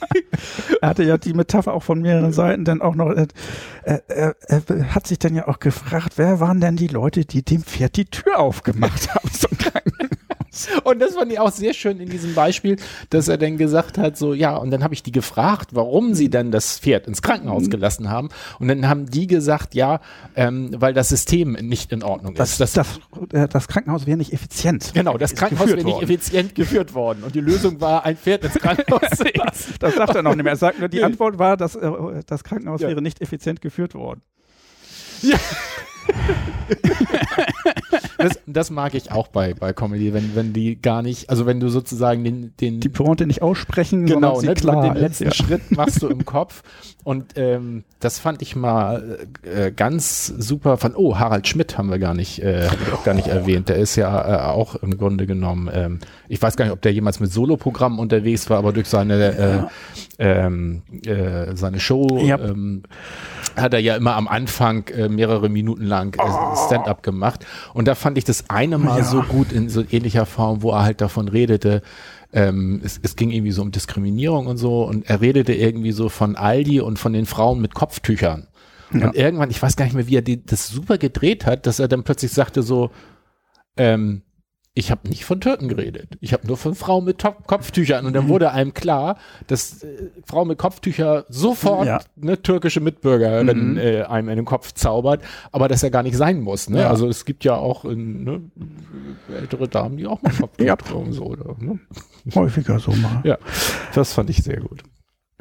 Er 0.81 0.89
hatte 0.89 1.03
ja 1.03 1.17
die 1.17 1.33
Metapher 1.33 1.73
auch 1.73 1.83
von 1.83 2.01
mehreren 2.01 2.33
Seiten 2.33 2.65
dann 2.65 2.81
auch 2.81 2.95
noch, 2.95 3.10
äh, 3.12 3.27
er, 3.83 4.03
er, 4.07 4.36
er 4.47 4.95
hat 4.95 5.07
sich 5.07 5.19
dann 5.19 5.36
ja 5.36 5.47
auch 5.47 5.60
gefragt, 5.60 6.13
wer 6.17 6.39
waren 6.39 6.62
denn 6.62 6.75
die 6.75 6.88
Leute, 6.88 7.25
die 7.25 7.43
dem 7.43 7.63
Pferd 7.63 7.95
die 7.97 8.05
Tür 8.05 8.39
aufgemacht 8.39 9.10
haben 9.15 9.31
zum 9.31 9.57
Krankenhaus? 9.57 10.07
Und 10.84 11.00
das 11.00 11.15
fand 11.15 11.32
ich 11.32 11.39
auch 11.39 11.52
sehr 11.52 11.74
schön 11.74 12.00
in 12.00 12.10
diesem 12.10 12.34
Beispiel, 12.34 12.78
dass 13.10 13.28
er 13.28 13.38
dann 13.38 13.58
gesagt 13.58 13.98
hat, 13.98 14.17
so, 14.17 14.34
ja, 14.34 14.56
und 14.56 14.72
dann 14.72 14.84
habe 14.84 14.93
ich 14.93 15.04
die 15.04 15.12
gefragt, 15.12 15.70
warum 15.74 16.13
sie 16.13 16.30
dann 16.30 16.52
das 16.52 16.80
Pferd 16.80 17.08
ins 17.08 17.22
Krankenhaus 17.22 17.70
gelassen 17.70 18.10
haben. 18.10 18.30
Und 18.60 18.67
dann 18.67 18.88
haben 18.88 19.06
die 19.10 19.28
gesagt, 19.28 19.76
ja, 19.76 20.00
ähm, 20.36 20.72
weil 20.78 20.93
das 20.93 21.10
System 21.10 21.54
nicht 21.54 21.91
in 21.91 22.04
Ordnung 22.04 22.34
Das, 22.36 22.60
ist. 22.60 22.78
das, 22.78 23.00
äh, 23.34 23.48
das 23.48 23.67
Krankenhaus 23.67 24.06
wäre 24.08 24.17
nicht 24.17 24.34
effizient. 24.34 24.91
genau, 24.93 25.17
das 25.17 25.36
Krankenhaus 25.36 25.67
wäre 25.67 25.78
nicht 25.78 25.88
worden. 25.88 26.04
effizient 26.04 26.56
geführt 26.56 26.93
worden. 26.93 27.24
Und 27.24 27.36
die 27.36 27.41
Lösung 27.41 27.80
war, 27.82 28.06
ein 28.06 28.17
Pferd 28.17 28.43
ins 28.46 28.56
Krankenhaus 28.56 29.02
zu 29.15 29.24
lassen. 29.36 29.74
Das 29.80 29.96
sagt 29.96 30.15
er 30.15 30.24
noch 30.24 30.36
nicht 30.36 30.43
mehr. 30.43 30.54
Er 30.54 30.58
sagt 30.58 30.80
nur, 30.80 30.89
die. 30.89 31.04
Antwort 31.04 31.38
war, 31.39 31.58
dass 31.58 31.76
äh, 31.76 31.89
das 32.26 32.43
Krankenhaus 32.43 32.82
Ja. 32.82 32.88
wäre 32.89 33.02
nicht 33.02 33.22
effizient 33.22 33.62
geführt 33.62 33.93
worden. 33.96 34.22
Das, 38.17 38.39
das 38.48 38.72
mag 38.72 38.96
ich 38.96 39.12
auch 39.12 39.28
bei, 39.28 39.54
bei 39.54 39.74
Comedy, 39.74 40.13
wenn, 40.13 40.36
wenn 40.36 40.52
die 40.52 40.82
gar 40.82 41.02
nicht, 41.02 41.30
also 41.30 41.46
wenn 41.46 41.60
du 41.60 41.70
sozusagen 41.70 42.24
den, 42.24 42.54
den 42.60 42.80
Die 42.80 42.89
Pointe 42.89 43.28
nicht 43.28 43.41
aussprechen, 43.41 44.08
genau, 44.08 44.36
sondern 44.36 44.56
ne, 44.56 44.60
klar 44.60 44.93
den 44.93 45.02
letzten 45.02 45.26
ja. 45.26 45.34
Schritt 45.34 45.72
machst 45.72 46.02
du 46.02 46.08
im 46.08 46.26
Kopf 46.26 46.63
und 47.04 47.34
ähm, 47.36 47.84
das 48.00 48.20
fand 48.20 48.41
ich 48.41 48.56
mal 48.56 49.28
äh, 49.43 49.72
ganz 49.72 50.26
super. 50.26 50.78
Von 50.78 50.96
oh 50.96 51.17
Harald 51.17 51.48
Schmidt 51.48 51.78
haben 51.78 51.89
wir 51.89 52.00
gar 52.00 52.13
nicht, 52.13 52.39
äh, 52.39 52.67
auch 52.93 53.04
gar 53.04 53.13
nicht 53.13 53.28
erwähnt. 53.28 53.70
Der 53.70 53.78
ist 53.78 53.96
ja 53.96 54.48
äh, 54.48 54.52
auch 54.52 54.76
im 54.76 54.98
Grunde 54.98 55.28
genommen, 55.28 55.70
ähm, 55.72 56.00
ich 56.28 56.41
weiß 56.41 56.58
gar 56.58 56.65
nicht, 56.65 56.74
ob 56.74 56.82
der 56.82 56.93
jemals 56.93 57.20
mit 57.20 57.32
Soloprogrammen 57.32 58.00
unterwegs 58.00 58.50
war, 58.50 58.58
aber 58.58 58.74
durch 58.74 58.88
seine 58.88 59.38
äh, 59.38 59.63
ähm, 60.20 60.82
äh, 61.06 61.56
seine 61.56 61.80
Show 61.80 62.20
Ja. 62.24 62.39
ähm, 62.39 62.84
hat 63.56 63.74
er 63.74 63.80
ja 63.80 63.96
immer 63.96 64.15
am 64.15 64.28
Anfang 64.28 64.88
äh, 64.88 65.10
mehrere 65.10 65.50
Minuten 65.50 65.84
lang 65.84 65.96
äh, 66.03 66.65
Stand-up 66.65 67.03
gemacht. 67.03 67.45
Und 67.73 67.88
da 67.88 67.95
fand 67.95 68.17
ich 68.17 68.23
das 68.23 68.49
eine 68.49 68.77
Mal 68.77 68.99
Ja. 68.99 69.03
so 69.03 69.21
gut 69.21 69.51
in 69.51 69.69
so 69.69 69.83
ähnlicher 69.89 70.25
Form, 70.25 70.62
wo 70.62 70.71
er 70.71 70.83
halt 70.83 71.01
davon 71.01 71.27
redete, 71.27 71.81
ähm, 72.33 72.81
es, 72.83 72.99
es 73.01 73.15
ging 73.15 73.31
irgendwie 73.31 73.51
so 73.51 73.62
um 73.62 73.71
Diskriminierung 73.71 74.47
und 74.47 74.57
so 74.57 74.83
und 74.83 75.10
er 75.10 75.21
redete 75.21 75.53
irgendwie 75.53 75.91
so 75.93 76.10
von 76.10 76.36
Aldi 76.36 76.81
und 76.81 76.99
von 76.99 77.13
den 77.13 77.25
Frauen 77.25 77.62
mit 77.62 77.73
Kopftüchern. 77.73 78.47
Ja. 78.93 79.07
Und 79.07 79.15
irgendwann, 79.15 79.49
ich 79.49 79.62
weiß 79.62 79.75
gar 79.75 79.86
nicht 79.86 79.95
mehr, 79.95 80.07
wie 80.07 80.15
er 80.17 80.21
die, 80.21 80.45
das 80.45 80.67
super 80.67 80.97
gedreht 80.97 81.45
hat, 81.45 81.65
dass 81.65 81.79
er 81.79 81.88
dann 81.88 82.03
plötzlich 82.03 82.31
sagte 82.31 82.63
so, 82.63 82.89
ähm, 83.77 84.21
ich 84.78 84.92
habe 84.92 85.08
nicht 85.10 85.26
von 85.26 85.42
Türken 85.42 85.68
geredet. 85.70 86.18
Ich 86.22 86.34
habe 86.34 86.46
nur 86.46 86.56
von 86.58 86.76
Frauen 86.76 87.04
mit 87.06 87.18
Top 87.20 87.48
Kopftüchern. 87.48 88.06
Und 88.06 88.12
Mhm. 88.12 88.16
dann 88.16 88.28
wurde 88.30 88.52
einem 88.52 88.74
klar, 88.74 89.18
dass 89.48 89.84
äh, 89.84 90.10
Frauen 90.26 90.48
mit 90.50 90.58
Kopftücher 90.58 91.26
sofort 91.30 91.88
Ja. 91.88 92.00
eine 92.22 92.42
türkische 92.42 92.80
Mitbürgerin 92.80 93.72
Mhm. 93.72 93.78
äh, 93.78 94.04
einem 94.04 94.30
in 94.30 94.36
den 94.38 94.46
Kopf 94.46 94.74
zaubert, 94.74 95.22
aber 95.52 95.68
dass 95.68 95.82
er 95.84 95.90
gar 95.90 96.04
nicht 96.04 96.16
sein 96.18 96.42
muss. 96.42 96.70
Ne? 96.70 96.82
Ja. 96.82 96.90
Also 96.90 97.08
es 97.08 97.26
gibt 97.26 97.44
ja 97.44 97.56
auch 97.56 97.86
äh, 97.86 97.96
ne, 97.96 98.42
ältere 99.36 99.68
Damen, 99.68 99.98
die 99.98 100.06
auch 100.08 100.22
mal 100.22 100.32
Kopftuch 100.32 100.66
Ja. 100.66 100.76
tragen. 100.76 101.12
So, 101.12 101.24
oder, 101.26 101.56
ne? 101.60 101.80
Häufiger 102.36 102.80
so 102.80 102.92
mal. 102.92 103.22
Ja, 103.24 103.38
das 103.96 104.13
fand 104.13 104.30
ich 104.30 104.44
sehr 104.44 104.60
gut. 104.60 104.84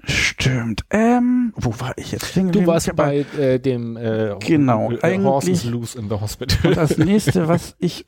Stimmt. 0.04 0.82
Ähm, 0.90 1.52
wo 1.56 1.74
war 1.80 1.92
ich 1.96 2.12
jetzt? 2.12 2.26
stehen 2.26 2.52
Du 2.52 2.66
warst 2.66 2.94
bei 2.94 3.26
äh, 3.38 3.58
dem 3.58 3.96
äh, 3.96 4.36
Genau, 4.40 4.90
eigentlich- 5.02 5.24
Horses 5.26 5.64
Loose 5.64 5.98
in 5.98 6.08
the 6.08 6.14
Hospital. 6.20 6.70
Und 6.70 6.76
das 6.76 6.96
nächste, 6.98 7.48
was 7.48 7.74
ich 7.80 8.04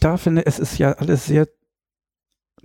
da 0.00 0.16
finde, 0.16 0.46
es 0.46 0.58
ist 0.58 0.78
ja 0.78 0.92
alles 0.92 1.26
sehr 1.26 1.46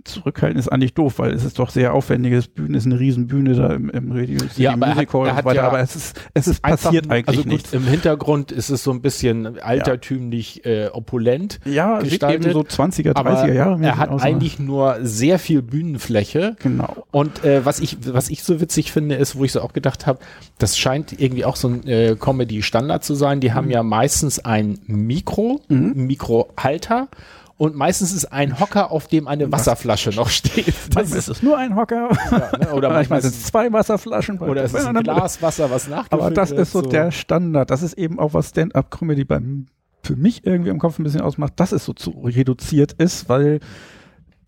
zurückhaltend, 0.04 0.58
ist 0.60 0.68
eigentlich 0.68 0.94
doof, 0.94 1.18
weil 1.18 1.32
es 1.32 1.44
ist 1.44 1.58
doch 1.58 1.70
sehr 1.70 1.94
aufwendiges 1.94 2.48
Bühne, 2.48 2.76
ist 2.78 2.86
eine 2.86 2.98
Riesenbühne 2.98 3.54
da 3.54 3.72
im, 3.74 3.90
im 3.90 4.12
Radio 4.12 4.38
City 4.40 4.62
Ja, 4.62 4.72
aber 4.72 4.86
er 4.86 4.94
Music 4.94 5.12
Hall 5.12 5.28
und 5.28 5.36
so 5.38 5.44
weiter, 5.44 5.54
ja 5.54 5.66
aber 5.68 5.80
es 5.80 5.96
ist, 5.96 6.20
es 6.34 6.46
ist 6.48 6.64
Einfach- 6.64 6.84
passiert 6.84 7.10
eigentlich 7.10 7.28
also 7.28 7.42
gut, 7.42 7.52
nichts. 7.52 7.72
Im 7.72 7.84
Hintergrund 7.86 8.52
ist 8.52 8.70
es 8.70 8.82
so 8.82 8.90
ein 8.90 9.00
bisschen 9.02 9.58
altertümlich 9.60 10.64
äh, 10.64 10.88
opulent. 10.92 11.60
Ja, 11.64 11.98
gestaltet, 12.00 12.44
eben 12.46 12.52
so 12.52 12.60
20er, 12.60 13.12
30er 13.12 13.14
Aber 13.16 13.48
Jahre 13.52 13.82
er 13.84 13.96
hat 13.98 14.10
aus, 14.10 14.22
eigentlich 14.22 14.58
nur 14.58 14.98
sehr 15.02 15.38
viel 15.38 15.62
Bühnenfläche. 15.62 16.56
Genau. 16.62 17.06
Und 17.10 17.44
äh, 17.44 17.64
was 17.64 17.80
ich 17.80 17.98
was 18.06 18.30
ich 18.30 18.42
so 18.42 18.60
witzig 18.60 18.92
finde, 18.92 19.14
ist, 19.16 19.36
wo 19.36 19.44
ich 19.44 19.52
so 19.52 19.60
auch 19.60 19.72
gedacht 19.72 20.06
habe, 20.06 20.18
das 20.58 20.78
scheint 20.78 21.18
irgendwie 21.20 21.44
auch 21.44 21.56
so 21.56 21.68
ein 21.68 21.86
äh, 21.86 22.16
Comedy-Standard 22.18 23.04
zu 23.04 23.14
sein. 23.14 23.40
Die 23.40 23.52
haben 23.52 23.70
ja 23.70 23.82
meistens 23.82 24.38
ein 24.38 24.78
Mikro, 24.86 25.60
Mhm. 25.68 25.92
Mikrohalter 26.06 27.08
und 27.56 27.74
meistens 27.76 28.12
ist 28.12 28.26
ein 28.26 28.58
Hocker, 28.58 28.90
auf 28.90 29.06
dem 29.06 29.28
eine 29.28 29.50
Wasserflasche 29.50 30.10
noch 30.10 30.28
steht. 30.28 30.74
Das 30.94 31.12
ist 31.12 31.28
es 31.28 31.42
nur 31.42 31.56
ein 31.56 31.76
Hocker, 31.76 32.10
ja, 32.30 32.58
ne? 32.58 32.72
Oder 32.74 32.88
manchmal 32.92 33.22
sind 33.22 33.30
ist 33.30 33.40
es 33.40 33.44
zwei 33.46 33.72
Wasserflaschen. 33.72 34.38
oder 34.38 34.64
es 34.64 34.74
ist 34.74 34.86
ein 34.86 35.02
Glas 35.02 35.40
Wasser, 35.40 35.70
was 35.70 35.88
nachgefüllt 35.88 36.22
Aber 36.22 36.30
das 36.30 36.50
ist 36.50 36.72
so, 36.72 36.82
der 36.82 37.10
Standard. 37.10 37.70
Das 37.70 37.82
ist 37.82 37.94
eben 37.94 38.18
auch, 38.18 38.34
was 38.34 38.50
Stand-up-Comedy 38.50 39.24
beim 39.24 39.66
für 40.02 40.16
mich 40.16 40.44
irgendwie 40.44 40.70
im 40.70 40.78
Kopf 40.78 40.98
ein 40.98 41.04
bisschen 41.04 41.20
ausmacht, 41.20 41.54
dass 41.56 41.72
es 41.72 41.84
so 41.84 41.92
zu 41.92 42.10
reduziert 42.10 42.92
ist, 42.94 43.28
weil 43.28 43.60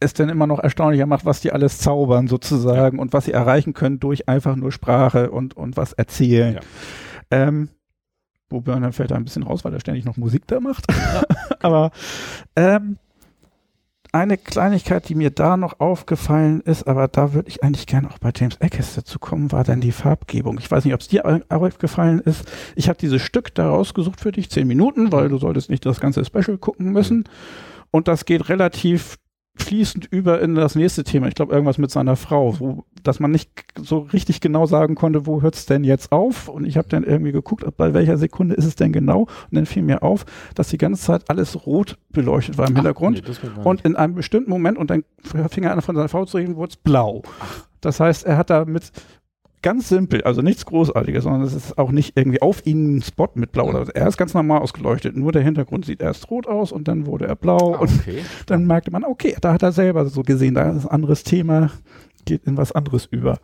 es 0.00 0.12
dann 0.12 0.28
immer 0.28 0.46
noch 0.46 0.58
erstaunlicher 0.58 1.06
macht, 1.06 1.24
was 1.24 1.40
die 1.40 1.52
alles 1.52 1.78
zaubern 1.78 2.28
sozusagen 2.28 2.98
und 2.98 3.12
was 3.12 3.26
sie 3.26 3.32
erreichen 3.32 3.72
können 3.72 4.00
durch 4.00 4.28
einfach 4.28 4.56
nur 4.56 4.72
Sprache 4.72 5.30
und, 5.30 5.56
und 5.56 5.76
was 5.76 5.92
erzählen. 5.92 6.54
Ja. 6.54 6.60
Ähm, 7.30 7.68
wo 8.54 8.60
Burner 8.62 8.92
fällt 8.92 9.10
da 9.10 9.16
ein 9.16 9.24
bisschen 9.24 9.42
raus, 9.42 9.64
weil 9.64 9.74
er 9.74 9.80
ständig 9.80 10.04
noch 10.06 10.16
Musik 10.16 10.46
da 10.46 10.60
macht. 10.60 10.86
Aber 11.60 11.90
ähm, 12.56 12.96
eine 14.12 14.38
Kleinigkeit, 14.38 15.08
die 15.08 15.16
mir 15.16 15.30
da 15.30 15.56
noch 15.56 15.80
aufgefallen 15.80 16.60
ist, 16.60 16.86
aber 16.86 17.08
da 17.08 17.32
würde 17.34 17.48
ich 17.48 17.64
eigentlich 17.64 17.88
gerne 17.88 18.08
auch 18.08 18.18
bei 18.18 18.30
James 18.34 18.60
Ackes 18.60 18.94
dazu 18.94 19.18
kommen, 19.18 19.50
war 19.50 19.64
dann 19.64 19.80
die 19.80 19.90
Farbgebung. 19.90 20.58
Ich 20.60 20.70
weiß 20.70 20.84
nicht, 20.84 20.94
ob 20.94 21.00
es 21.00 21.08
dir 21.08 21.26
au- 21.26 21.40
aufgefallen 21.48 22.20
ist. 22.20 22.44
Ich 22.76 22.88
habe 22.88 22.96
dieses 22.96 23.22
Stück 23.22 23.52
da 23.56 23.68
rausgesucht 23.68 24.20
für 24.20 24.30
dich, 24.30 24.50
zehn 24.50 24.68
Minuten, 24.68 25.10
weil 25.10 25.28
du 25.28 25.38
solltest 25.38 25.68
nicht 25.68 25.84
das 25.84 25.98
ganze 25.98 26.24
Special 26.24 26.58
gucken 26.58 26.92
müssen. 26.92 27.24
Und 27.90 28.06
das 28.06 28.24
geht 28.24 28.48
relativ 28.48 29.16
fließend 29.56 30.06
über 30.10 30.40
in 30.40 30.54
das 30.54 30.74
nächste 30.74 31.04
Thema. 31.04 31.28
Ich 31.28 31.34
glaube, 31.34 31.52
irgendwas 31.52 31.78
mit 31.78 31.90
seiner 31.90 32.16
Frau, 32.16 32.58
wo, 32.58 32.84
dass 33.02 33.20
man 33.20 33.30
nicht 33.30 33.50
so 33.80 33.98
richtig 33.98 34.40
genau 34.40 34.66
sagen 34.66 34.94
konnte, 34.94 35.26
wo 35.26 35.42
hört's 35.42 35.66
denn 35.66 35.84
jetzt 35.84 36.12
auf? 36.12 36.48
Und 36.48 36.66
ich 36.66 36.76
habe 36.76 36.88
dann 36.88 37.04
irgendwie 37.04 37.32
geguckt, 37.32 37.64
bei 37.76 37.94
welcher 37.94 38.16
Sekunde 38.16 38.56
ist 38.56 38.64
es 38.64 38.74
denn 38.74 38.92
genau? 38.92 39.22
Und 39.22 39.52
dann 39.52 39.66
fiel 39.66 39.82
mir 39.82 40.02
auf, 40.02 40.26
dass 40.54 40.68
die 40.68 40.78
ganze 40.78 41.02
Zeit 41.02 41.30
alles 41.30 41.66
rot 41.66 41.98
beleuchtet 42.10 42.58
war 42.58 42.68
im 42.68 42.74
Hintergrund. 42.74 43.22
Und 43.62 43.82
in 43.82 43.96
einem 43.96 44.14
bestimmten 44.14 44.50
Moment, 44.50 44.76
und 44.76 44.90
dann 44.90 45.04
fing 45.22 45.64
er 45.64 45.72
an 45.72 45.82
von 45.82 45.94
seiner 45.94 46.08
Frau 46.08 46.24
zu 46.24 46.36
reden, 46.36 46.56
wurde 46.56 46.70
es 46.70 46.76
blau. 46.76 47.22
Das 47.80 48.00
heißt, 48.00 48.24
er 48.26 48.36
hat 48.36 48.50
damit 48.50 48.90
ganz 49.64 49.88
simpel, 49.88 50.22
also 50.22 50.42
nichts 50.42 50.66
Großartiges, 50.66 51.24
sondern 51.24 51.42
es 51.42 51.54
ist 51.54 51.78
auch 51.78 51.90
nicht 51.90 52.16
irgendwie 52.16 52.42
auf 52.42 52.64
ihn 52.66 52.98
ein 52.98 53.02
Spot 53.02 53.30
mit 53.34 53.50
blau. 53.50 53.70
Oder 53.70 53.86
er 53.96 54.06
ist 54.06 54.18
ganz 54.18 54.34
normal 54.34 54.60
ausgeleuchtet. 54.60 55.16
Nur 55.16 55.32
der 55.32 55.42
Hintergrund 55.42 55.86
sieht 55.86 56.02
erst 56.02 56.30
rot 56.30 56.46
aus 56.46 56.70
und 56.70 56.86
dann 56.86 57.06
wurde 57.06 57.26
er 57.26 57.34
blau. 57.34 57.78
Und 57.80 57.90
okay. 57.90 58.22
dann 58.46 58.66
merkte 58.66 58.90
man, 58.90 59.04
okay, 59.04 59.34
da 59.40 59.54
hat 59.54 59.62
er 59.62 59.72
selber 59.72 60.04
so 60.04 60.22
gesehen, 60.22 60.54
da 60.54 60.70
ist 60.70 60.84
ein 60.84 60.90
anderes 60.90 61.24
Thema, 61.24 61.70
geht 62.26 62.44
in 62.44 62.58
was 62.58 62.72
anderes 62.72 63.06
über. 63.06 63.38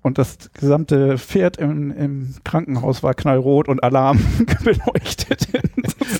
Und 0.00 0.16
das 0.16 0.50
gesamte 0.54 1.18
Pferd 1.18 1.58
im, 1.58 1.90
im 1.90 2.34
Krankenhaus 2.42 3.02
war 3.02 3.12
knallrot 3.12 3.68
und 3.68 3.84
Alarm 3.84 4.18
beleuchtet. 4.64 5.46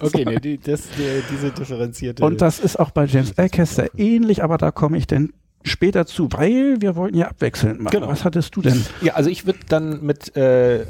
Okay, 0.02 0.24
nee, 0.24 0.36
die, 0.36 0.56
das, 0.56 0.82
die, 0.96 1.22
diese 1.30 1.50
differenzierte. 1.50 2.24
Und 2.24 2.40
das 2.40 2.58
ist 2.58 2.78
auch 2.78 2.90
bei 2.90 3.04
James 3.04 3.36
Acaster 3.36 3.88
ähnlich, 3.98 4.42
aber 4.42 4.56
da 4.56 4.70
komme 4.70 4.96
ich 4.96 5.06
denn 5.06 5.32
später 5.62 6.06
zu, 6.06 6.28
weil 6.32 6.76
wir 6.80 6.96
wollten 6.96 7.16
ja 7.18 7.28
abwechselnd 7.28 7.80
machen. 7.80 7.92
Genau. 7.92 8.08
Was 8.08 8.24
hattest 8.24 8.56
du 8.56 8.62
denn? 8.62 8.84
Ja, 9.02 9.14
also 9.14 9.28
ich 9.30 9.46
würde 9.46 9.60
dann 9.68 10.02
mit, 10.04 10.34
äh, 10.36 10.84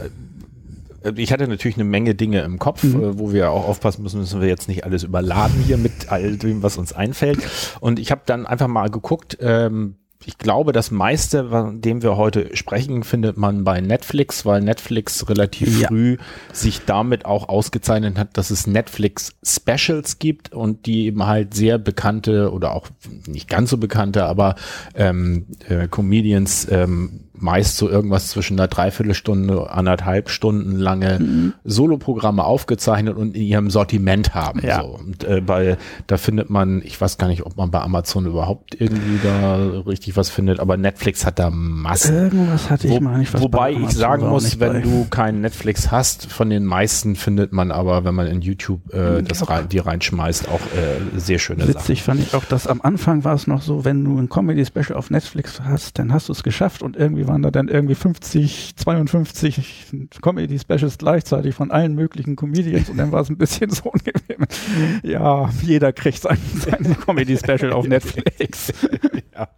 ich 1.16 1.32
hatte 1.32 1.48
natürlich 1.48 1.76
eine 1.76 1.84
Menge 1.84 2.14
Dinge 2.14 2.42
im 2.42 2.58
Kopf, 2.58 2.82
Mhm. 2.84 3.02
äh, 3.02 3.18
wo 3.18 3.32
wir 3.32 3.50
auch 3.50 3.66
aufpassen 3.66 4.02
müssen, 4.02 4.20
müssen 4.20 4.40
wir 4.40 4.48
jetzt 4.48 4.68
nicht 4.68 4.84
alles 4.84 5.02
überladen 5.02 5.56
hier 5.66 5.76
mit 5.78 6.10
all 6.12 6.36
dem, 6.36 6.62
was 6.62 6.76
uns 6.76 6.92
einfällt. 6.92 7.38
Und 7.80 7.98
ich 7.98 8.10
habe 8.10 8.22
dann 8.26 8.46
einfach 8.46 8.68
mal 8.68 8.90
geguckt, 8.90 9.38
ähm, 9.40 9.96
ich 10.26 10.36
glaube, 10.36 10.72
das 10.72 10.90
meiste, 10.90 11.48
von 11.48 11.80
dem 11.80 12.02
wir 12.02 12.16
heute 12.16 12.54
sprechen, 12.54 13.04
findet 13.04 13.36
man 13.38 13.64
bei 13.64 13.80
Netflix, 13.80 14.44
weil 14.44 14.60
Netflix 14.60 15.28
relativ 15.28 15.80
Ja. 15.80 15.88
früh 15.88 16.18
sich 16.52 16.84
damit 16.84 17.24
auch 17.24 17.48
ausgezeichnet 17.48 18.18
hat, 18.18 18.36
dass 18.36 18.50
es 18.50 18.66
Netflix 18.66 19.32
Specials 19.42 20.18
gibt 20.18 20.52
und 20.52 20.84
die 20.86 21.06
eben 21.06 21.26
halt 21.26 21.54
sehr 21.54 21.78
bekannte 21.78 22.52
oder 22.52 22.72
auch 22.74 22.88
nicht 23.26 23.48
ganz 23.48 23.70
so 23.70 23.78
bekannte, 23.78 24.24
aber 24.24 24.56
ähm, 24.94 25.46
äh, 25.68 25.88
Comedians 25.88 26.66
ähm, 26.70 27.29
meist 27.40 27.76
so 27.76 27.88
irgendwas 27.88 28.28
zwischen 28.28 28.58
einer 28.58 28.68
Dreiviertelstunde, 28.68 29.70
anderthalb 29.70 30.30
Stunden 30.30 30.76
lange 30.76 31.18
Mhm. 31.20 31.52
Soloprogramme 31.64 32.44
aufgezeichnet 32.44 33.16
und 33.16 33.34
in 33.36 33.42
ihrem 33.42 33.70
Sortiment 33.70 34.34
haben. 34.34 34.60
Ja. 34.64 34.82
So. 34.82 34.88
Und 34.88 35.24
äh, 35.24 35.40
bei, 35.40 35.76
da 36.06 36.16
findet 36.16 36.50
man, 36.50 36.82
ich 36.84 37.00
weiß 37.00 37.18
gar 37.18 37.28
nicht, 37.28 37.44
ob 37.44 37.56
man 37.56 37.70
bei 37.70 37.80
Amazon 37.80 38.26
überhaupt 38.26 38.80
irgendwie 38.80 39.18
da 39.22 39.56
richtig 39.86 40.16
was 40.16 40.30
findet, 40.30 40.60
aber 40.60 40.76
Netflix 40.76 41.26
hat 41.26 41.38
da 41.38 41.50
Massen. 41.50 42.14
Irgendwas 42.16 42.70
hatte 42.70 42.86
ich 42.86 42.94
Wo, 42.94 43.00
mal 43.00 43.18
nicht 43.18 43.32
was 43.34 43.42
wobei 43.42 43.74
bei 43.74 43.80
ich 43.80 43.90
sagen 43.90 44.28
muss, 44.28 44.60
wenn 44.60 44.72
bei. 44.74 44.80
du 44.80 45.06
kein 45.10 45.40
Netflix 45.40 45.90
hast, 45.90 46.26
von 46.26 46.50
den 46.50 46.64
meisten 46.64 47.16
findet 47.16 47.52
man 47.52 47.70
aber, 47.72 48.04
wenn 48.04 48.14
man 48.14 48.26
in 48.26 48.40
YouTube 48.40 48.92
äh, 48.92 49.22
das 49.22 49.48
rein, 49.48 49.68
die 49.68 49.78
reinschmeißt, 49.78 50.48
auch 50.48 50.60
äh, 50.60 51.18
sehr 51.18 51.38
schöne 51.38 51.64
Sachen. 51.66 51.74
Witzig 51.74 52.02
fand 52.02 52.20
ich 52.20 52.34
auch, 52.34 52.44
dass 52.44 52.66
am 52.66 52.80
Anfang 52.82 53.24
war 53.24 53.34
es 53.34 53.46
noch 53.46 53.62
so, 53.62 53.84
wenn 53.84 54.04
du 54.04 54.18
ein 54.18 54.28
Comedy-Special 54.28 54.94
auf 54.96 55.10
Netflix 55.10 55.60
hast, 55.62 55.98
dann 55.98 56.12
hast 56.12 56.28
du 56.28 56.32
es 56.32 56.42
geschafft 56.42 56.82
und 56.82 56.96
irgendwie 56.96 57.26
waren 57.30 57.42
da 57.42 57.50
dann 57.50 57.68
irgendwie 57.68 57.94
50, 57.94 58.74
52 58.76 60.08
Comedy-Specials 60.20 60.98
gleichzeitig 60.98 61.54
von 61.54 61.70
allen 61.70 61.94
möglichen 61.94 62.34
Comedians 62.34 62.90
und 62.90 62.96
dann 62.96 63.12
war 63.12 63.20
es 63.20 63.30
ein 63.30 63.38
bisschen 63.38 63.70
so 63.70 63.90
ungenehm. 63.90 64.46
Ja, 65.02 65.48
jeder 65.62 65.92
kriegt 65.92 66.20
sein, 66.20 66.38
sein 66.56 66.96
Comedy-Special 67.06 67.72
auf 67.72 67.86
Netflix. 67.86 68.72
ja, 69.34 69.48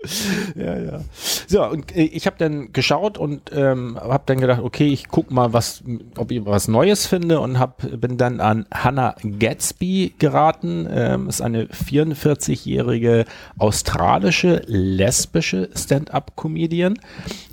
ja, 0.54 0.78
ja. 0.78 1.00
So, 1.46 1.66
und 1.66 1.96
äh, 1.96 2.02
ich 2.02 2.26
habe 2.26 2.36
dann 2.38 2.72
geschaut 2.72 3.16
und 3.16 3.50
ähm, 3.54 3.98
habe 4.00 4.24
dann 4.26 4.40
gedacht, 4.40 4.60
okay, 4.62 4.88
ich 4.88 5.08
guck 5.08 5.30
mal, 5.30 5.52
was, 5.52 5.82
ob 6.16 6.30
ich 6.30 6.44
was 6.44 6.68
Neues 6.68 7.06
finde 7.06 7.40
und 7.40 7.58
hab, 7.58 7.82
bin 8.00 8.18
dann 8.18 8.40
an 8.40 8.66
Hannah 8.72 9.16
Gatsby 9.38 10.14
geraten. 10.18 10.86
Ähm, 10.90 11.28
ist 11.28 11.40
eine 11.40 11.64
44-jährige 11.66 13.24
australische 13.58 14.62
lesbische 14.66 15.70
Stand-up-Comedian. 15.74 16.98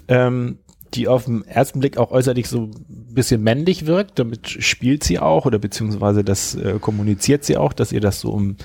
Ähm, 0.10 0.57
die 0.95 1.07
auf 1.07 1.26
den 1.26 1.45
ersten 1.45 1.80
Blick 1.80 1.97
auch 1.97 2.10
äußerlich 2.12 2.49
so 2.49 2.64
ein 2.64 3.14
bisschen 3.14 3.43
männlich 3.43 3.86
wirkt. 3.86 4.18
Damit 4.18 4.49
spielt 4.49 5.03
sie 5.03 5.20
auch 5.20 5.45
oder 5.45 5.60
beziehungsweise 5.60 6.24
das 6.24 6.55
äh, 6.55 6.80
kommuniziert 6.80 7.43
sie 7.43 7.57
auch, 7.57 7.74
dass 7.74 7.91
ihr 7.91 8.01
das 8.01 8.20
so 8.20 8.36
im 8.36 8.57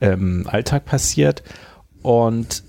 ähm, 0.00 0.44
Alltag 0.50 0.84
passiert. 0.86 1.44
Und 2.02 2.64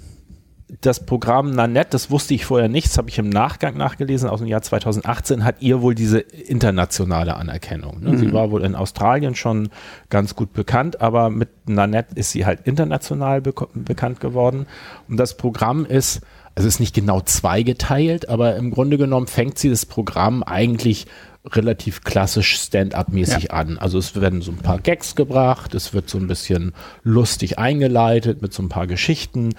das 0.82 1.03
Programm 1.03 1.49
Nanette, 1.49 1.89
das 1.89 2.11
wusste 2.11 2.36
ich 2.36 2.45
vorher 2.45 2.69
nicht, 2.69 2.86
das 2.88 2.99
habe 2.99 3.09
ich 3.09 3.17
im 3.17 3.30
Nachgang 3.30 3.75
nachgelesen, 3.75 4.30
aus 4.30 4.39
dem 4.39 4.47
Jahr 4.47 4.61
2018, 4.61 5.43
hat 5.43 5.61
ihr 5.61 5.82
wohl 5.82 5.95
diese 5.95 6.19
internationale 6.19 7.36
Anerkennung. 7.36 8.01
Ne? 8.01 8.17
Sie 8.19 8.32
war 8.32 8.51
wohl 8.51 8.63
in 8.63 8.75
Australien 8.75 9.34
schon 9.34 9.69
ganz 10.09 10.36
gut 10.36 10.53
bekannt, 10.53 11.01
aber 11.01 11.32
mit 11.32 11.49
Nanette 11.67 12.13
ist 12.13 12.30
sie 12.32 12.45
halt 12.45 12.61
international 12.67 13.39
beko- 13.39 13.69
bekannt 13.73 14.19
geworden. 14.19 14.67
Und 15.07 15.17
das 15.17 15.36
Programm 15.38 15.86
ist, 15.86 16.21
also 16.60 16.68
ist 16.68 16.82
nicht 16.82 16.93
genau 16.93 17.22
zweigeteilt, 17.22 18.28
aber 18.28 18.57
im 18.57 18.72
Grunde 18.72 18.97
genommen 18.97 19.28
fängt 19.28 19.57
sie 19.57 19.70
das 19.70 19.86
Programm 19.86 20.43
eigentlich 20.43 21.07
relativ 21.45 22.03
klassisch 22.03 22.57
Stand-up-mäßig 22.57 23.53
an. 23.53 23.78
Also 23.78 23.97
es 23.97 24.20
werden 24.20 24.41
so 24.41 24.51
ein 24.51 24.57
paar 24.57 24.80
Gags 24.80 25.16
gebracht, 25.16 25.74
es 25.74 25.93
wird 25.93 26.10
so 26.10 26.18
ein 26.18 26.28
bisschen 26.28 26.74
lustig 27.01 27.57
eingeleitet 27.57 28.41
mit 28.41 28.51
so 28.51 28.62
ein 28.62 28.68
paar 28.68 28.88
Geschichten. 28.88 29.51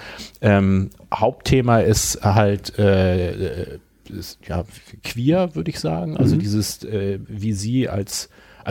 Ähm, 0.43 0.91
Hauptthema 1.11 1.79
ist 1.79 2.23
halt 2.23 2.79
äh, 2.79 3.31
äh, 3.31 3.79
ist, 4.11 4.39
ja, 4.47 4.65
queer, 5.03 5.55
würde 5.55 5.71
ich 5.71 5.81
sagen. 5.81 6.19
Also 6.19 6.37
dieses, 6.37 6.85
äh, 6.85 7.19
wie 7.27 7.55
sie 7.55 7.89
als 7.89 8.29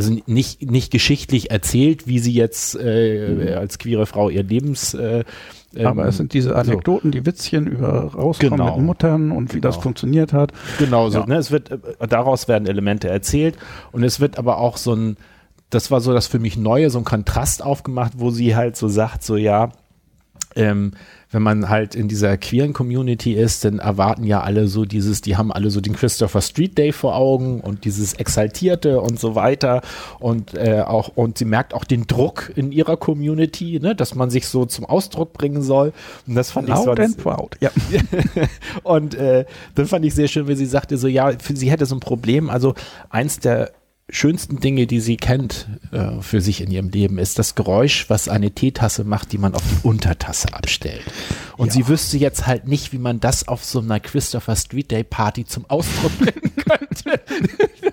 also 0.08 0.18
nicht, 0.26 0.70
nicht 0.72 0.92
geschichtlich 0.92 1.52
erzählt, 1.52 2.08
wie 2.08 2.20
sie 2.20 2.34
jetzt 2.34 2.76
äh, 2.76 3.54
als 3.56 3.78
queere 3.80 4.06
Frau 4.06 4.30
ihr 4.30 4.44
Lebens 4.44 4.94
äh, 4.94 5.24
Aber 5.76 6.04
ähm, 6.04 6.10
es 6.10 6.18
sind 6.18 6.34
diese 6.34 6.56
Anekdoten, 6.56 7.12
die 7.12 7.26
Witzchen 7.26 7.68
über 7.68 8.12
rauskommen 8.14 8.58
Genau. 8.58 8.78
mit 8.78 8.86
Muttern 8.86 9.32
und 9.32 9.54
wie 9.54 9.62
das 9.62 9.76
Genau. 9.76 9.84
funktioniert 9.84 10.34
hat. 10.34 10.52
Genau 10.80 11.10
so. 11.10 11.20
Ja. 11.20 11.26
Ne? 11.28 11.36
Es 11.36 11.52
wird, 11.52 11.72
äh, 11.72 11.78
daraus 12.08 12.48
werden 12.48 12.68
Elemente 12.68 13.08
erzählt 13.10 13.56
und 13.92 14.04
es 14.04 14.20
wird 14.20 14.38
aber 14.38 14.58
auch 14.58 14.78
so 14.78 14.94
ein, 14.96 15.18
das 15.70 15.92
war 15.92 16.02
so 16.02 16.14
das 16.14 16.26
für 16.28 16.40
mich 16.40 16.58
Neue, 16.58 16.90
so 16.90 16.98
ein 16.98 17.06
Kontrast 17.06 17.64
aufgemacht, 17.64 18.14
wo 18.18 18.32
sie 18.32 18.56
halt 18.56 18.76
so 18.76 18.88
sagt, 18.88 19.24
so 19.24 19.36
ja, 19.38 19.72
ähm, 20.56 20.94
wenn 21.32 21.44
man 21.44 21.70
halt 21.70 21.96
in 21.96 22.08
dieser 22.08 22.38
queeren 22.38 22.74
Community 22.74 23.34
ist, 23.34 23.64
dann 23.64 23.80
erwarten 23.80 24.24
ja 24.24 24.42
alle 24.42 24.68
so 24.68 24.86
dieses, 24.86 25.22
die 25.22 25.38
haben 25.38 25.52
alle 25.52 25.70
so 25.70 25.80
den 25.80 25.96
Christopher 25.96 26.42
Street 26.42 26.78
Day 26.78 26.92
vor 26.92 27.16
Augen 27.16 27.62
und 27.62 27.86
dieses 27.86 28.14
Exaltierte 28.14 29.00
und 29.02 29.20
so 29.20 29.36
weiter 29.36 29.82
und 30.20 30.56
äh, 30.56 30.82
auch 30.82 31.10
und 31.16 31.38
sie 31.38 31.46
merkt 31.46 31.74
auch 31.74 31.84
den 31.84 32.08
Druck 32.08 32.52
in 32.56 32.72
ihrer 32.72 32.98
Community, 32.98 33.80
ne, 33.80 33.96
dass 33.96 34.16
man 34.16 34.30
sich 34.30 34.48
so 34.48 34.66
zum 34.66 34.86
Ausdruck 34.86 35.34
bringen 35.34 35.62
soll 35.62 35.94
und 36.26 36.36
das 36.36 36.52
fand 36.52 36.68
ich 36.68 36.76
Loud 36.76 36.98
so 36.98 37.04
and 37.04 37.18
proud. 37.18 37.58
Ja. 37.60 37.70
und 38.84 39.14
äh, 39.16 39.46
dann 39.76 39.86
fand 39.86 40.06
ich 40.06 40.16
sehr 40.16 40.28
schön, 40.28 40.48
wie 40.48 40.56
sie 40.56 40.66
sagte, 40.66 40.98
so 40.98 41.08
ja, 41.08 41.32
für 41.40 41.56
sie 41.56 41.70
hätte 41.70 41.86
so 41.86 41.96
ein 41.96 42.00
Problem. 42.00 42.50
Also 42.50 42.74
eins 43.10 43.40
der 43.40 43.72
schönsten 44.10 44.60
Dinge, 44.60 44.88
die 44.88 45.00
sie 45.00 45.18
kennt 45.18 45.68
äh, 45.92 46.22
für 46.22 46.42
sich 46.42 46.62
in 46.62 46.72
ihrem 46.72 46.90
Leben, 46.90 47.18
ist 47.18 47.40
das 47.40 47.56
Geräusch, 47.56 48.10
was 48.10 48.28
eine 48.28 48.52
Teetasse 48.52 49.04
macht, 49.04 49.32
die 49.32 49.38
man 49.38 49.54
auf 49.54 49.64
die 49.64 49.88
Untertasse 49.88 50.54
abstellt. 50.54 51.04
Und 51.58 51.72
sie 51.72 51.88
wüsste 51.88 52.18
jetzt 52.18 52.48
halt 52.48 52.68
nicht, 52.68 52.94
wie 52.94 52.98
man 52.98 53.20
das 53.20 53.48
auf 53.48 53.64
so 53.66 53.80
einer 53.80 54.00
Christopher 54.00 54.56
Street 54.56 54.92
Day 54.92 55.04
Party 55.04 55.46
zum 55.46 55.70
Ausdruck 55.70 56.18
bringen 56.18 56.54
könnte. 56.56 57.22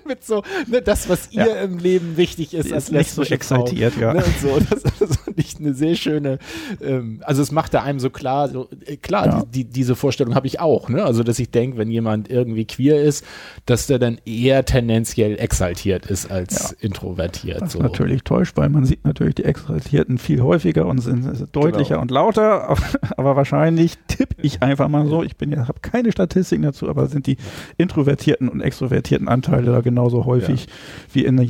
Mit 0.06 0.24
so, 0.24 0.42
ne, 0.68 0.82
das, 0.82 1.08
was 1.08 1.32
ihr 1.32 1.46
Ja. 1.46 1.54
im 1.62 1.78
Leben 1.78 2.16
wichtig 2.16 2.54
ist, 2.54 2.68
Sie 2.68 2.74
als 2.74 2.84
ist 2.84 2.92
nicht 2.92 3.10
so 3.10 3.22
lesbische 3.22 3.44
Frau. 3.44 3.64
exaltiert, 3.64 3.96
ja. 3.98 4.14
Ne, 4.14 4.22
und 4.24 4.38
so, 4.40 4.58
das, 4.70 4.82
das 4.98 5.16
fand 5.16 5.38
ich 5.38 5.56
eine 5.58 5.74
sehr 5.74 5.94
schöne, 5.96 6.38
ähm, 6.82 7.20
also 7.24 7.42
es 7.42 7.50
machte 7.52 7.82
einem 7.82 7.98
so 8.00 8.10
klar, 8.10 8.48
so, 8.48 8.68
äh, 8.86 8.96
klar, 8.96 9.26
Ja. 9.26 9.42
die, 9.44 9.64
die, 9.64 9.70
diese 9.72 9.96
Vorstellung 9.96 10.34
habe 10.34 10.46
ich 10.46 10.60
auch, 10.60 10.88
ne? 10.88 11.04
Also 11.04 11.22
dass 11.22 11.38
ich 11.38 11.50
denke, 11.50 11.76
wenn 11.78 11.90
jemand 11.90 12.30
irgendwie 12.30 12.64
queer 12.66 13.02
ist, 13.02 13.24
dass 13.66 13.86
der 13.86 13.98
dann 13.98 14.18
eher 14.24 14.64
tendenziell 14.64 15.38
exaltiert 15.38 16.06
ist 16.06 16.30
als 16.30 16.72
introvertiert. 16.72 17.60
Was 17.62 17.72
so. 17.72 17.80
natürlich 17.80 18.22
täuscht, 18.22 18.56
weil 18.56 18.68
man 18.68 18.84
sieht 18.84 19.04
natürlich 19.04 19.34
die 19.36 19.44
Exaltierten 19.44 20.18
viel 20.18 20.40
häufiger 20.42 20.86
und 20.86 20.98
sind 21.00 21.26
deutlicher 21.52 21.94
Genau. 21.96 22.02
und 22.02 22.10
lauter, 22.10 22.68
aber, 23.16 23.36
wahrscheinlich 23.36 23.94
tippe 24.08 24.36
ich 24.42 24.62
einfach 24.62 24.88
mal 24.88 25.06
so, 25.06 25.22
ich 25.22 25.36
bin 25.36 25.52
ja, 25.52 25.68
habe 25.68 25.80
keine 25.82 26.12
Statistiken 26.12 26.62
dazu, 26.62 26.88
aber 26.88 27.06
sind 27.06 27.26
die 27.26 27.36
introvertierten 27.76 28.48
und 28.48 28.60
extrovertierten 28.60 29.28
Anteile 29.28 29.72
da 29.72 29.80
genauso 29.96 30.26
häufig 30.26 30.68
wie 31.14 31.24
in 31.24 31.38
der 31.38 31.46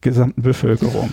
gesamten 0.00 0.42
Bevölkerung. 0.42 1.12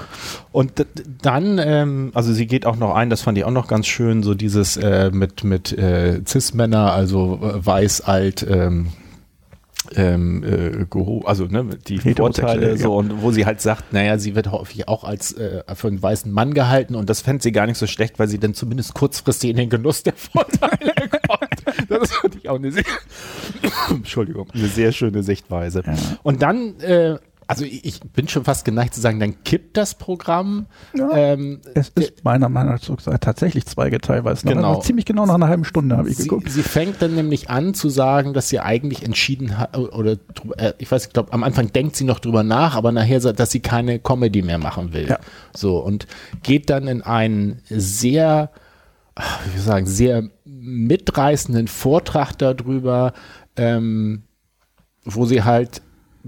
Und 0.51 0.85
dann, 1.21 1.59
ähm, 1.59 2.11
also 2.13 2.31
sie 2.31 2.45
geht 2.45 2.65
auch 2.65 2.77
noch 2.77 2.93
ein, 2.93 3.09
das 3.09 3.21
fand 3.21 3.37
ich 3.37 3.43
auch 3.43 3.51
noch 3.51 3.67
ganz 3.67 3.87
schön, 3.87 4.21
so 4.21 4.35
dieses 4.35 4.77
äh, 4.77 5.09
mit, 5.11 5.43
mit 5.43 5.77
äh, 5.77 6.21
Cis-Männer, 6.25 6.93
also 6.93 7.39
äh, 7.41 7.65
weiß, 7.65 8.01
alt, 8.01 8.45
ähm, 8.49 8.87
ähm, 9.95 10.43
äh, 10.43 10.85
also 11.25 11.45
ne, 11.45 11.65
die 11.87 11.99
Vorteile 11.99 12.77
so 12.77 12.83
ja. 12.83 12.89
und 12.89 13.21
wo 13.21 13.31
sie 13.31 13.45
halt 13.45 13.61
sagt, 13.61 13.93
naja, 13.93 14.17
sie 14.17 14.35
wird 14.35 14.51
häufig 14.51 14.87
auch 14.87 15.03
als 15.03 15.33
äh, 15.33 15.63
für 15.75 15.87
einen 15.87 16.01
weißen 16.01 16.31
Mann 16.31 16.53
gehalten 16.53 16.95
und 16.95 17.09
das 17.09 17.21
fände 17.21 17.43
sie 17.43 17.51
gar 17.51 17.67
nicht 17.67 17.77
so 17.77 17.87
schlecht, 17.87 18.19
weil 18.19 18.27
sie 18.27 18.39
dann 18.39 18.53
zumindest 18.53 18.93
kurzfristig 18.93 19.49
in 19.49 19.57
den 19.57 19.69
Genuss 19.69 20.03
der 20.03 20.13
Vorteile 20.13 20.93
kommt. 21.27 21.89
Das 21.89 22.11
fand 22.11 22.35
ich 22.35 22.49
auch 22.49 22.55
eine 22.55 22.71
sehr, 22.71 22.83
Entschuldigung, 23.89 24.47
eine 24.53 24.67
sehr 24.67 24.91
schöne 24.91 25.23
Sichtweise. 25.23 25.83
Ja. 25.85 25.93
Und 26.23 26.41
dann, 26.41 26.79
äh, 26.79 27.17
also 27.49 27.63
ich, 27.63 27.85
ich 27.85 27.99
bin 28.01 28.27
schon 28.27 28.43
fast 28.43 28.65
geneigt 28.65 28.93
zu 28.93 28.99
sagen, 28.99 29.21
dann 29.21 29.41
kippt 29.45 29.77
das 29.77 29.95
Programm. 29.95 30.65
Ja. 30.93 31.09
Ähm, 31.15 31.61
Es 31.75 31.87
ist 31.95 32.25
meiner 32.25 32.49
Meinung 32.49 32.73
nach 32.73 33.19
tatsächlich 33.19 33.65
zweigeteilt, 33.65 34.25
weil 34.25 34.33
es 34.33 34.43
noch, 34.43 34.51
Genau. 34.51 34.73
noch 34.73 34.83
ziemlich 34.83 35.05
genau 35.05 35.25
nach 35.25 35.35
einer 35.35 35.47
halben 35.47 35.63
Stunde 35.63 35.95
habe 35.95 36.09
ich 36.09 36.17
Sie, 36.17 36.23
geguckt. 36.23 36.51
sie 36.51 36.61
fängt 36.61 37.01
dann 37.01 37.15
nämlich 37.15 37.49
an 37.49 37.73
zu 37.73 37.87
sagen, 37.87 38.33
dass 38.33 38.49
sie 38.49 38.59
eigentlich 38.59 39.03
entschieden 39.05 39.57
hat, 39.57 39.77
oder 39.77 40.17
äh, 40.57 40.73
ich 40.77 40.91
weiß, 40.91 41.05
ich 41.07 41.13
glaube, 41.13 41.31
am 41.31 41.43
Anfang 41.43 41.71
denkt 41.71 41.95
sie 41.95 42.03
noch 42.03 42.19
drüber 42.19 42.43
nach, 42.43 42.75
aber 42.75 42.91
nachher 42.91 43.21
sagt, 43.21 43.39
dass 43.39 43.51
sie 43.51 43.61
keine 43.61 43.99
Comedy 43.99 44.41
mehr 44.41 44.57
machen 44.57 44.91
will. 44.91 45.07
Ja. 45.07 45.19
So, 45.55 45.77
und 45.79 46.05
geht 46.43 46.69
dann 46.69 46.89
in 46.89 47.01
einen 47.01 47.61
sehr, 47.69 48.51
wie 49.45 49.53
wir 49.55 49.61
sagen, 49.61 49.85
sehr 49.87 50.23
mitreißenden 50.43 51.67
Vortrag 51.69 52.33
darüber, 52.37 53.13
ähm, 53.57 54.23
wo 55.03 55.25
sie 55.25 55.43
halt 55.43 55.81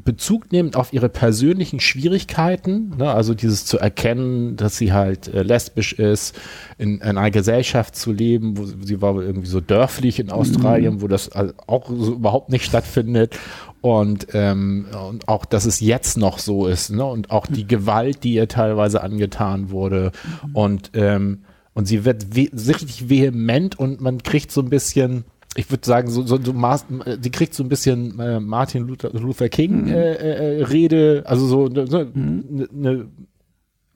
Bezug 0.04 0.52
nimmt 0.52 0.76
auf 0.76 0.94
ihre 0.94 1.10
persönlichen 1.10 1.80
Schwierigkeiten, 1.80 2.96
ne, 2.98 3.12
also 3.12 3.34
dieses 3.34 3.66
zu 3.66 3.80
erkennen, 3.80 4.56
dass 4.56 4.78
sie 4.78 4.94
halt 4.94 5.28
äh, 5.28 5.44
lesbisch 5.44 5.94
ist, 5.94 6.40
in, 6.78 6.96
in 6.96 7.02
einer 7.02 7.32
Gesellschaft 7.32 7.96
zu 7.96 8.12
leben, 8.12 8.58
wo 8.58 8.66
sie, 8.66 8.76
sie 8.82 9.02
war 9.02 9.16
irgendwie 9.22 9.48
so 9.48 9.60
dörflich 9.60 10.20
in 10.20 10.32
Australien, 10.32 11.02
wo 11.02 11.08
das 11.08 11.30
also 11.30 11.54
auch 11.68 11.90
so 11.90 12.14
überhaupt 12.14 12.50
nicht 12.50 12.66
stattfindet. 12.66 13.38
Und, 13.82 14.28
ähm, 14.34 14.88
und 15.10 15.30
auch, 15.30 15.46
dass 15.46 15.66
es 15.66 15.80
jetzt 15.80 16.18
noch 16.18 16.40
so 16.40 16.68
ist, 16.68 16.90
ne, 16.92 17.06
und 17.06 17.32
auch 17.32 17.48
die 17.48 17.66
Gewalt, 17.66 18.24
die 18.24 18.34
ihr 18.34 18.48
teilweise 18.48 19.02
angetan 19.02 19.70
wurde. 19.70 20.12
Und 20.54 20.92
ähm, 20.94 21.40
und 21.74 21.86
sie 21.86 22.04
wird 22.04 22.36
richtig 22.36 23.08
vehement 23.08 23.80
und 23.80 24.02
man 24.02 24.22
kriegt 24.22 24.52
so 24.52 24.60
ein 24.60 24.70
bisschen 24.70 25.24
ich 25.56 25.70
würde 25.72 25.86
sagen, 25.86 26.10
so, 26.10 26.22
so, 26.24 26.40
so 26.42 26.54
Mas 26.54 26.86
die 26.90 27.32
kriegt 27.32 27.54
so 27.54 27.64
ein 27.64 27.70
bisschen 27.70 28.20
äh, 28.20 28.40
Martin 28.40 28.88
Luther, 28.88 29.10
Luther 29.12 29.50
King 29.50 29.86
Mhm. 29.86 29.88
äh, 29.90 30.14
äh, 30.60 30.64
Rede, 30.64 31.24
also 31.26 31.46
so 31.48 31.66
eine 31.66 31.88
so, 31.88 32.04
ne, 32.14 32.68
ne 32.72 33.06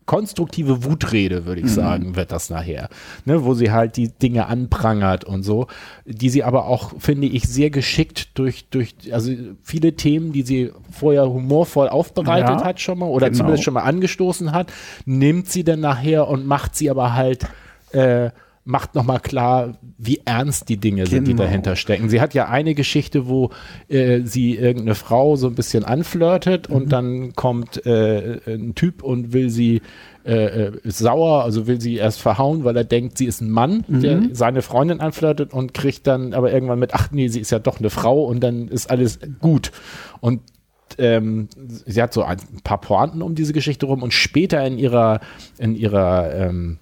konstruktive 0.06 0.84
Wutrede, 0.84 1.46
würde 1.46 1.62
ich 1.62 1.68
Mhm. 1.68 1.72
sagen, 1.72 2.16
wird 2.18 2.34
das 2.34 2.50
nachher. 2.50 2.90
Ne, 3.24 3.46
wo 3.46 3.54
sie 3.54 3.72
halt 3.72 3.96
die 3.96 4.10
Dinge 4.10 4.48
anprangert 4.48 5.24
und 5.24 5.44
so, 5.44 5.68
die 6.06 6.30
sie 6.30 6.44
aber 6.44 6.66
auch, 6.68 6.92
finde 7.00 7.28
ich, 7.28 7.44
sehr 7.48 7.70
geschickt 7.70 8.38
durch, 8.38 8.66
durch, 8.70 8.96
also 9.14 9.32
viele 9.62 9.94
Themen, 9.94 10.34
die 10.34 10.42
sie 10.42 10.72
vorher 10.92 11.30
humorvoll 11.32 11.88
aufbereitet 11.88 12.60
Ja, 12.60 12.66
hat 12.66 12.82
schon 12.82 13.00
mal 13.00 13.06
oder 13.06 13.28
genau. 13.28 13.38
zumindest 13.38 13.64
schon 13.64 13.76
mal 13.76 13.84
angestoßen 13.84 14.52
hat, 14.52 14.74
nimmt 15.06 15.48
sie 15.50 15.64
dann 15.64 15.80
nachher 15.80 16.28
und 16.28 16.46
macht 16.46 16.76
sie 16.76 16.90
aber 16.90 17.14
halt, 17.14 17.46
äh, 17.94 18.32
macht 18.66 18.96
nochmal 18.96 19.20
klar, 19.20 19.74
wie 19.98 20.22
ernst 20.24 20.70
die 20.70 20.78
Dinge 20.78 21.06
sind, 21.06 21.26
die 21.28 21.32
Genau. 21.32 21.44
dahinter 21.44 21.76
stecken. 21.76 22.08
Sie 22.08 22.22
hat 22.22 22.34
ja 22.34 22.48
eine 22.48 22.76
Geschichte, 22.76 23.28
wo 23.28 23.50
äh, 23.90 24.22
sie 24.24 24.56
irgendeine 24.56 24.96
Frau 24.96 25.36
so 25.36 25.48
ein 25.48 25.56
bisschen 25.56 25.84
anflirtet 25.84 26.70
Mhm. 26.70 26.76
und 26.76 26.92
dann 26.94 27.34
kommt 27.34 27.86
äh, 27.86 28.40
ein 28.48 28.74
Typ 28.76 29.04
und 29.04 29.34
will 29.34 29.50
sie 29.50 29.82
äh, 30.26 30.68
äh, 30.68 30.72
ist 30.84 31.00
sauer, 31.00 31.44
also 31.44 31.68
will 31.68 31.82
sie 31.82 31.96
erst 31.98 32.22
verhauen, 32.22 32.64
weil 32.64 32.78
er 32.78 32.86
denkt, 32.86 33.18
sie 33.18 33.26
ist 33.26 33.42
ein 33.42 33.50
Mann, 33.52 33.84
der 33.90 34.22
Mhm. 34.22 34.30
seine 34.34 34.62
Freundin 34.62 35.02
anflirtet 35.02 35.52
und 35.54 35.74
kriegt 35.74 36.08
dann 36.08 36.34
aber 36.34 36.54
irgendwann 36.54 36.80
mit, 36.80 36.94
ach 36.94 37.12
nee, 37.12 37.28
sie 37.28 37.42
ist 37.42 37.52
ja 37.52 37.60
doch 37.60 37.80
eine 37.80 37.90
Frau 37.90 38.24
und 38.24 38.40
dann 38.42 38.70
ist 38.70 38.90
alles 38.90 39.20
gut. 39.42 39.74
Und 40.22 40.40
ähm, 41.00 41.50
sie 41.58 42.02
hat 42.02 42.14
so 42.14 42.24
ein 42.24 42.38
paar 42.64 42.80
Pointen 42.80 43.22
um 43.22 43.36
diese 43.36 43.52
Geschichte 43.52 43.86
rum 43.88 44.02
und 44.04 44.14
später 44.14 44.66
in 44.66 44.78
ihrer, 44.78 45.20
in 45.58 45.76
ihrer, 45.76 46.34
ähm, 46.34 46.78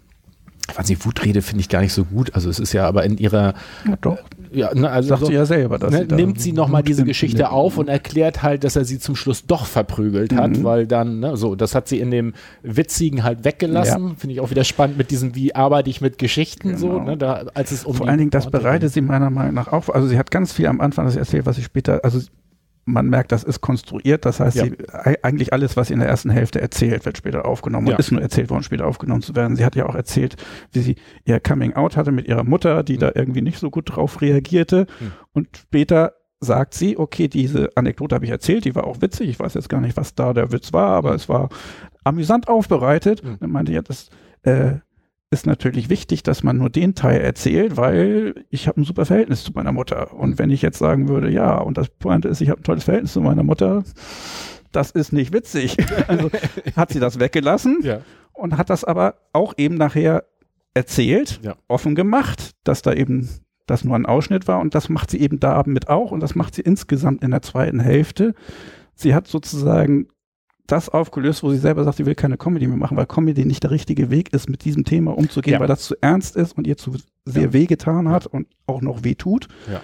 ich 0.70 0.78
weiß 0.78 0.88
nicht, 0.90 1.06
Wutrede 1.06 1.42
finde 1.42 1.62
ich 1.62 1.70
gar 1.70 1.82
nicht 1.82 1.94
so 1.94 2.06
gut. 2.06 2.34
Also 2.34 2.50
es 2.50 2.60
ist 2.60 2.72
ja 2.74 2.88
aber 2.88 3.04
in 3.04 3.18
ihrer, 3.18 3.54
Ja, 3.88 3.96
doch. 4.00 4.18
ja, 4.52 4.74
ne, 4.74 4.90
also 4.90 5.10
Sagt 5.10 5.22
so, 5.22 5.26
sie 5.28 5.34
ja 5.34 5.46
selber, 5.46 5.78
dass 5.80 5.92
ne, 5.92 6.06
sie 6.10 6.16
nimmt 6.16 6.40
sie 6.40 6.54
nochmal 6.54 6.84
diese. 6.84 7.04
Geschichte 7.04 7.50
auf 7.50 7.78
und 7.78 7.88
erklärt 7.90 8.42
halt, 8.44 8.64
dass 8.64 8.76
er 8.76 8.86
sie 8.86 9.00
zum 9.00 9.16
Schluss 9.16 9.46
doch 9.46 9.66
verprügelt 9.66 10.34
hat, 10.34 10.52
Mhm. 10.52 10.64
weil 10.64 10.88
dann, 10.88 11.20
ne, 11.20 11.36
so, 11.36 11.56
das 11.56 11.76
hat 11.76 11.88
sie 11.88 12.00
in 12.00 12.12
dem 12.12 12.34
Witzigen 12.64 13.24
halt 13.24 13.44
weggelassen. 13.44 14.16
Finde 14.18 14.36
ich 14.36 14.40
auch 14.40 14.50
wieder 14.52 14.64
spannend 14.64 14.98
mit 14.98 15.12
diesem, 15.12 15.36
wie 15.36 15.56
arbeite 15.56 15.90
ich 15.90 16.00
mit 16.00 16.18
Geschichten 16.18 16.78
so, 16.78 16.90
Genau. 16.90 17.04
ne, 17.04 17.18
da, 17.18 17.44
als 17.54 17.72
es 17.72 17.84
um 17.84 17.96
Vor 17.96 18.08
allen 18.08 18.20
Dingen, 18.20 18.32
das 18.32 18.50
bereitet 18.50 18.94
sie 18.94 19.02
meiner 19.02 19.30
Meinung 19.30 19.56
nach 19.56 19.68
auf. 19.70 19.94
Also 19.94 20.08
sie 20.08 20.18
hat 20.18 20.32
ganz 20.32 20.54
viel 20.54 20.68
am 20.68 20.80
Anfang, 20.80 21.06
das 21.06 21.16
erzählt, 21.16 21.46
was 21.46 21.56
sie 21.58 21.64
später, 21.64 22.00
also 22.04 22.20
man 22.92 23.08
merkt, 23.10 23.32
das 23.32 23.44
ist 23.44 23.62
konstruiert. 23.62 24.26
Das 24.26 24.40
heißt, 24.40 24.58
Ja. 24.58 24.66
sie, 24.66 24.76
ei- 24.92 25.18
eigentlich 25.24 25.54
alles, 25.54 25.78
was 25.78 25.88
sie 25.88 25.94
in 25.94 26.00
der 26.00 26.10
ersten 26.10 26.30
Hälfte 26.30 26.62
erzählt, 26.62 27.06
wird 27.06 27.18
später 27.18 27.46
aufgenommen 27.46 27.88
Ja. 27.88 27.94
und 27.94 28.00
ist 28.00 28.12
nur 28.12 28.22
erzählt 28.22 28.50
worden, 28.50 28.64
später 28.64 28.86
aufgenommen 28.88 29.22
zu 29.22 29.36
werden. 29.36 29.56
Sie 29.56 29.66
hat 29.66 29.76
ja 29.76 29.86
auch 29.88 29.96
erzählt, 29.96 30.36
wie 30.72 30.80
sie 30.82 30.96
ihr 31.26 31.40
Coming 31.40 31.74
Out 31.74 31.98
hatte 31.98 32.12
mit 32.12 32.28
ihrer 32.28 32.44
Mutter, 32.44 32.84
die 32.84 32.98
da 32.98 33.12
irgendwie 33.16 33.42
nicht 33.42 33.60
so 33.60 33.70
gut 33.70 33.96
drauf 33.96 34.22
reagierte. 34.22 34.86
Hm. 35.00 35.12
Und 35.34 35.48
später 35.58 36.14
sagt 36.40 36.74
sie, 36.74 36.98
okay, 36.98 37.28
diese 37.28 37.70
Anekdote 37.76 38.16
habe 38.16 38.26
ich 38.26 38.32
erzählt, 38.32 38.66
die 38.66 38.74
war 38.74 38.86
auch 38.86 39.02
witzig. 39.02 39.30
Ich 39.30 39.40
weiß 39.40 39.54
jetzt 39.54 39.70
gar 39.70 39.80
nicht, 39.80 39.96
was 39.96 40.16
da 40.16 40.34
der 40.34 40.52
Witz 40.52 40.74
war, 40.74 40.88
aber 40.90 41.10
Hm. 41.10 41.16
es 41.16 41.30
war 41.30 41.50
amüsant 42.04 42.48
aufbereitet. 42.48 43.22
Hm. 43.24 43.38
Dann 43.40 43.52
meinte 43.52 43.72
ja, 43.72 43.82
das 43.82 44.10
äh, 44.44 44.74
ist 45.32 45.46
natürlich 45.48 45.90
wichtig, 45.90 46.24
dass 46.24 46.44
man 46.44 46.58
nur 46.58 46.70
den 46.70 46.94
Teil 46.94 47.22
erzählt, 47.22 47.78
weil 47.78 48.46
ich 48.50 48.68
habe 48.68 48.82
ein 48.82 48.84
super 48.84 49.06
Verhältnis 49.06 49.44
zu 49.44 49.54
meiner 49.54 49.72
Mutter. 49.72 50.14
Und 50.14 50.38
wenn 50.38 50.50
ich 50.50 50.62
jetzt 50.62 50.78
sagen 50.78 51.08
würde, 51.08 51.30
ja, 51.32 51.58
und 51.58 51.78
das 51.78 51.88
Pointe 51.90 52.28
ist, 52.28 52.42
ich 52.42 52.50
habe 52.50 52.60
ein 52.62 52.64
tolles 52.64 52.84
Verhältnis 52.84 53.14
zu 53.14 53.22
meiner 53.22 53.44
Mutter, 53.44 53.84
das 54.74 54.92
ist 54.92 55.14
nicht 55.14 55.34
witzig. 55.34 55.78
Also 56.08 56.30
hat 56.76 56.92
sie 56.92 57.00
das 57.00 57.20
weggelassen 57.20 57.80
Ja. 57.82 58.02
und 58.34 58.58
hat 58.58 58.70
das 58.70 58.84
aber 58.84 59.16
auch 59.32 59.54
eben 59.58 59.76
nachher 59.76 60.26
erzählt, 60.74 61.40
Ja. 61.44 61.56
offen 61.68 61.96
gemacht, 61.96 62.52
dass 62.66 62.82
da 62.82 62.94
eben 62.94 63.30
das 63.68 63.86
nur 63.86 63.96
ein 63.96 64.06
Ausschnitt 64.06 64.50
war 64.50 64.60
und 64.60 64.76
das 64.76 64.90
macht 64.90 65.12
sie 65.12 65.22
eben 65.22 65.40
da 65.40 65.64
mit 65.66 65.88
auch 65.88 66.12
und 66.12 66.20
das 66.20 66.36
macht 66.36 66.56
sie 66.56 66.62
insgesamt 66.62 67.24
in 67.24 67.32
der 67.32 67.42
zweiten 67.42 67.80
Hälfte. 67.80 68.34
Sie 68.96 69.16
hat 69.16 69.28
sozusagen 69.28 70.08
das 70.72 70.90
aufgelöst, 70.90 71.44
wo 71.44 71.52
sie 71.52 71.58
selber 71.58 71.84
sagt, 71.84 71.98
sie 71.98 72.06
will 72.06 72.16
keine 72.16 72.38
Comedy 72.38 72.68
mehr 72.68 72.78
machen, 72.78 72.98
weil 72.98 73.06
Comedy 73.06 73.46
nicht 73.46 73.64
der 73.64 73.72
richtige 73.72 74.10
Weg 74.10 74.34
ist, 74.34 74.50
mit 74.50 74.64
diesem 74.66 74.84
Thema 74.84 75.18
umzugehen, 75.18 75.54
Ja. 75.54 75.60
weil 75.60 75.68
das 75.68 75.82
zu 75.84 75.96
ernst 76.02 76.36
ist 76.36 76.58
und 76.58 76.68
ihr 76.68 76.78
zu 76.78 76.96
sehr 77.26 77.44
Ja. 77.44 77.54
wehgetan 77.54 78.10
hat 78.10 78.28
und 78.28 78.48
auch 78.68 78.82
noch 78.82 79.04
weh 79.04 79.16
tut. 79.16 79.48
Ja. 79.72 79.82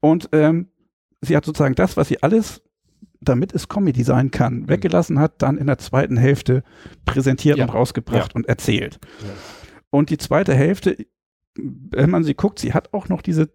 Und 0.00 0.28
ähm, 0.32 0.68
sie 1.20 1.36
hat 1.36 1.44
sozusagen 1.44 1.74
das, 1.74 1.96
was 1.96 2.08
sie 2.08 2.22
alles, 2.22 2.62
damit 3.20 3.54
es 3.54 3.68
Comedy 3.68 4.02
sein 4.02 4.30
kann, 4.30 4.68
weggelassen 4.68 5.18
hat, 5.18 5.40
dann 5.40 5.56
in 5.56 5.66
der 5.66 5.78
zweiten 5.78 6.16
Hälfte 6.18 6.62
präsentiert 7.06 7.58
und 7.58 7.70
rausgebracht 7.72 8.34
und 8.34 8.46
erzählt. 8.48 8.98
Und 9.90 10.10
die 10.10 10.18
zweite 10.18 10.54
Hälfte, 10.54 11.06
wenn 11.56 12.10
man 12.10 12.24
sie 12.24 12.34
guckt, 12.34 12.58
sie 12.58 12.74
hat 12.74 12.92
auch 12.92 13.08
noch 13.08 13.22
diese 13.22 13.50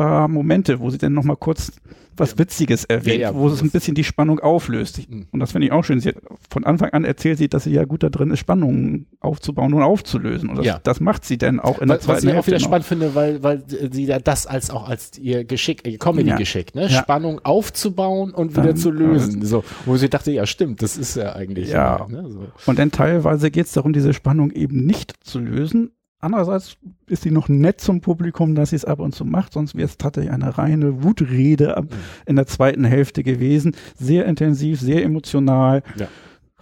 paar 0.00 0.28
Momente, 0.28 0.80
wo 0.80 0.90
sie 0.90 0.98
dann 0.98 1.12
noch 1.12 1.24
mal 1.24 1.36
kurz 1.36 1.72
was 2.16 2.36
Witziges 2.38 2.84
erwähnt, 2.84 3.20
Ja, 3.20 3.30
ja, 3.30 3.34
wo 3.34 3.48
es 3.48 3.62
ein 3.62 3.70
bisschen 3.70 3.94
die 3.94 4.04
Spannung 4.04 4.40
auflöst. 4.40 5.08
Mhm. 5.08 5.26
und 5.30 5.40
das 5.40 5.52
finde 5.52 5.68
ich 5.68 5.72
auch 5.72 5.84
schön. 5.84 6.00
Sie 6.00 6.10
hat, 6.10 6.16
von 6.50 6.64
Anfang 6.64 6.90
an 6.90 7.04
erzählt 7.04 7.38
sie, 7.38 7.48
dass 7.48 7.64
sie 7.64 7.72
ja 7.72 7.84
gut 7.84 8.02
da 8.02 8.10
drin 8.10 8.30
ist, 8.30 8.40
Spannungen 8.40 9.06
aufzubauen 9.20 9.72
und 9.72 9.82
aufzulösen. 9.82 10.50
Und 10.50 10.56
das, 10.58 10.66
Ja. 10.66 10.80
das 10.82 11.00
macht 11.00 11.24
sie 11.24 11.38
dann 11.38 11.60
auch 11.60 11.78
in 11.80 11.88
der 11.88 11.96
Was, 11.98 12.04
zweiten 12.04 12.26
was 12.26 12.32
ich 12.34 12.38
auch 12.38 12.46
wieder 12.46 12.58
noch. 12.58 12.64
spannend 12.66 12.86
finde, 12.86 13.14
weil, 13.14 13.42
weil 13.42 13.62
sie 13.66 14.04
ja 14.04 14.18
das 14.18 14.46
als 14.46 14.68
auch 14.70 14.86
als 14.88 15.16
ihr 15.18 15.44
Geschick, 15.44 15.86
ihr 15.86 15.98
Comedy-Geschick, 15.98 16.74
ne? 16.74 16.90
Spannung 16.90 17.40
aufzubauen 17.44 18.32
und 18.32 18.52
wieder 18.52 18.64
Dann- 18.68 18.76
zu 18.76 18.90
lösen. 18.90 19.42
So, 19.44 19.64
wo 19.86 19.96
sie 19.96 20.10
dachte, 20.10 20.30
ja 20.32 20.44
stimmt, 20.46 20.82
das 20.82 20.98
ist 20.98 21.16
ja 21.16 21.34
eigentlich. 21.34 21.70
Ja. 21.70 22.06
Ne? 22.10 22.26
So. 22.28 22.46
Und 22.66 22.78
dann 22.78 22.90
teilweise 22.90 23.50
geht 23.50 23.66
es 23.66 23.72
darum, 23.72 23.92
diese 23.94 24.12
Spannung 24.12 24.50
eben 24.50 24.84
nicht 24.84 25.14
zu 25.24 25.38
lösen. 25.38 25.92
Andererseits 26.20 26.76
ist 27.06 27.22
sie 27.22 27.30
noch 27.30 27.48
nett 27.48 27.80
zum 27.80 28.00
Publikum, 28.00 28.54
dass 28.54 28.70
sie 28.70 28.76
es 28.76 28.84
ab 28.84 29.00
und 29.00 29.14
zu 29.14 29.24
macht, 29.24 29.54
sonst 29.54 29.74
wäre 29.74 29.86
es 29.86 29.96
tatsächlich 29.98 30.32
eine 30.32 30.58
reine 30.58 31.02
Wutrede 31.02 31.76
ab- 31.76 31.84
Mhm. 31.86 31.96
in 32.26 32.36
der 32.36 32.46
zweiten 32.46 32.84
Hälfte 32.84 33.22
gewesen. 33.22 33.74
Sehr 33.96 34.26
intensiv, 34.26 34.80
sehr 34.80 35.02
emotional, 35.02 35.82
Ja. 35.96 36.08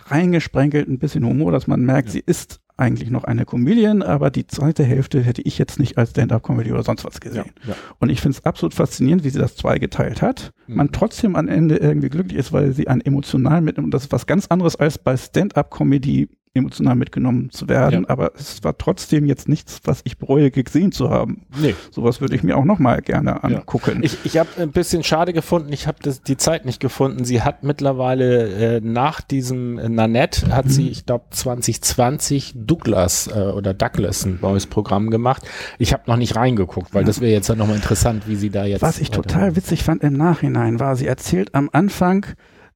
reingesprenkelt, 0.07 0.89
ein 0.89 0.99
bisschen 0.99 1.25
Humor, 1.25 1.53
dass 1.53 1.67
man 1.67 1.81
merkt, 1.83 2.09
Ja. 2.09 2.13
sie 2.13 2.23
ist 2.25 2.61
eigentlich 2.77 3.11
noch 3.11 3.25
eine 3.25 3.45
Comedian, 3.45 4.03
aber 4.03 4.31
die 4.31 4.47
zweite 4.47 4.85
Hälfte 4.85 5.21
hätte 5.21 5.43
ich 5.43 5.59
jetzt 5.59 5.81
nicht 5.81 5.99
als 5.99 6.11
Stand-up-Comedy 6.11 6.71
oder 6.71 6.85
sonst 6.85 7.05
was 7.05 7.19
gesehen. 7.19 7.51
Ja. 7.67 7.75
Und 7.99 8.09
ich 8.09 8.21
finde 8.21 8.39
es 8.39 8.45
absolut 8.45 8.73
faszinierend, 8.73 9.25
wie 9.25 9.31
sie 9.31 9.41
das 9.41 9.57
zweigeteilt 9.57 10.23
hat. 10.23 10.53
Mhm. 10.69 10.77
Man 10.77 10.93
trotzdem 10.93 11.35
am 11.35 11.49
Ende 11.49 11.79
irgendwie 11.79 12.09
glücklich 12.09 12.39
ist, 12.39 12.53
weil 12.53 12.71
sie 12.73 12.87
einen 12.87 13.01
emotional 13.01 13.61
mitnimmt. 13.63 13.87
Und 13.87 13.95
das 13.95 14.05
ist 14.05 14.13
was 14.13 14.27
ganz 14.27 14.47
anderes 14.47 14.77
als 14.77 14.97
bei 14.97 15.17
Stand-up-Comedy 15.17 16.29
emotional 16.59 16.95
mitgenommen 16.97 17.51
zu 17.51 17.69
werden. 17.69 18.03
Ja. 18.03 18.09
Aber 18.11 18.33
es 18.37 18.63
war 18.65 18.77
trotzdem 18.77 19.25
jetzt 19.27 19.49
nichts, 19.49 19.81
was 19.85 20.01
ich 20.05 20.19
bereue 20.19 20.51
gesehen 20.51 20.93
zu 20.93 21.11
haben. 21.11 21.43
Nee. 21.61 21.75
Sowas 21.91 22.21
würde 22.21 22.35
ich 22.35 22.43
mir 22.43 22.57
auch 22.57 22.65
noch 22.65 22.79
mal 22.79 23.01
gerne 23.01 23.43
angucken. 23.43 24.01
Ich, 24.03 24.19
ich 24.25 24.37
habe 24.39 24.49
ein 24.59 24.71
bisschen 24.73 25.03
schade 25.05 25.33
gefunden, 25.33 25.73
ich 25.73 25.87
habe 25.87 25.99
die 26.27 26.37
Zeit 26.37 26.65
nicht 26.67 26.81
gefunden. 26.81 27.25
Sie 27.25 27.43
hat 27.43 27.63
mittlerweile 27.65 28.77
äh, 28.77 28.81
nach 28.83 29.21
diesem 29.21 29.79
äh, 29.79 29.89
Nanette, 29.89 30.55
hat 30.55 30.67
Mhm. 30.67 30.71
sie, 30.71 30.89
ich 30.89 31.07
glaube 31.07 31.25
2020 31.31 32.55
Douglas 32.57 33.29
äh, 33.29 33.39
oder 33.41 33.75
Douglas 33.75 34.25
ein 34.25 34.39
neues 34.43 34.67
Programm 34.67 35.11
gemacht. 35.11 35.43
Ich 35.79 35.93
habe 35.93 36.03
noch 36.07 36.17
nicht 36.17 36.37
reingeguckt, 36.37 36.95
weil 36.95 37.05
das 37.05 37.21
wäre 37.21 37.33
jetzt 37.33 37.49
ja 37.49 37.55
nochmal 37.55 37.77
interessant, 37.77 38.27
wie 38.27 38.37
sie 38.37 38.51
da 38.51 38.65
jetzt. 38.65 38.83
Was 38.83 38.99
ich 38.99 39.11
weiter- 39.11 39.23
total 39.23 39.57
witzig 39.57 39.83
fand 39.85 40.03
im 40.03 40.15
Nachhinein 40.15 40.81
war, 40.81 40.97
sie 40.97 41.07
erzählt 41.07 41.55
am 41.55 41.69
Anfang, 41.73 42.27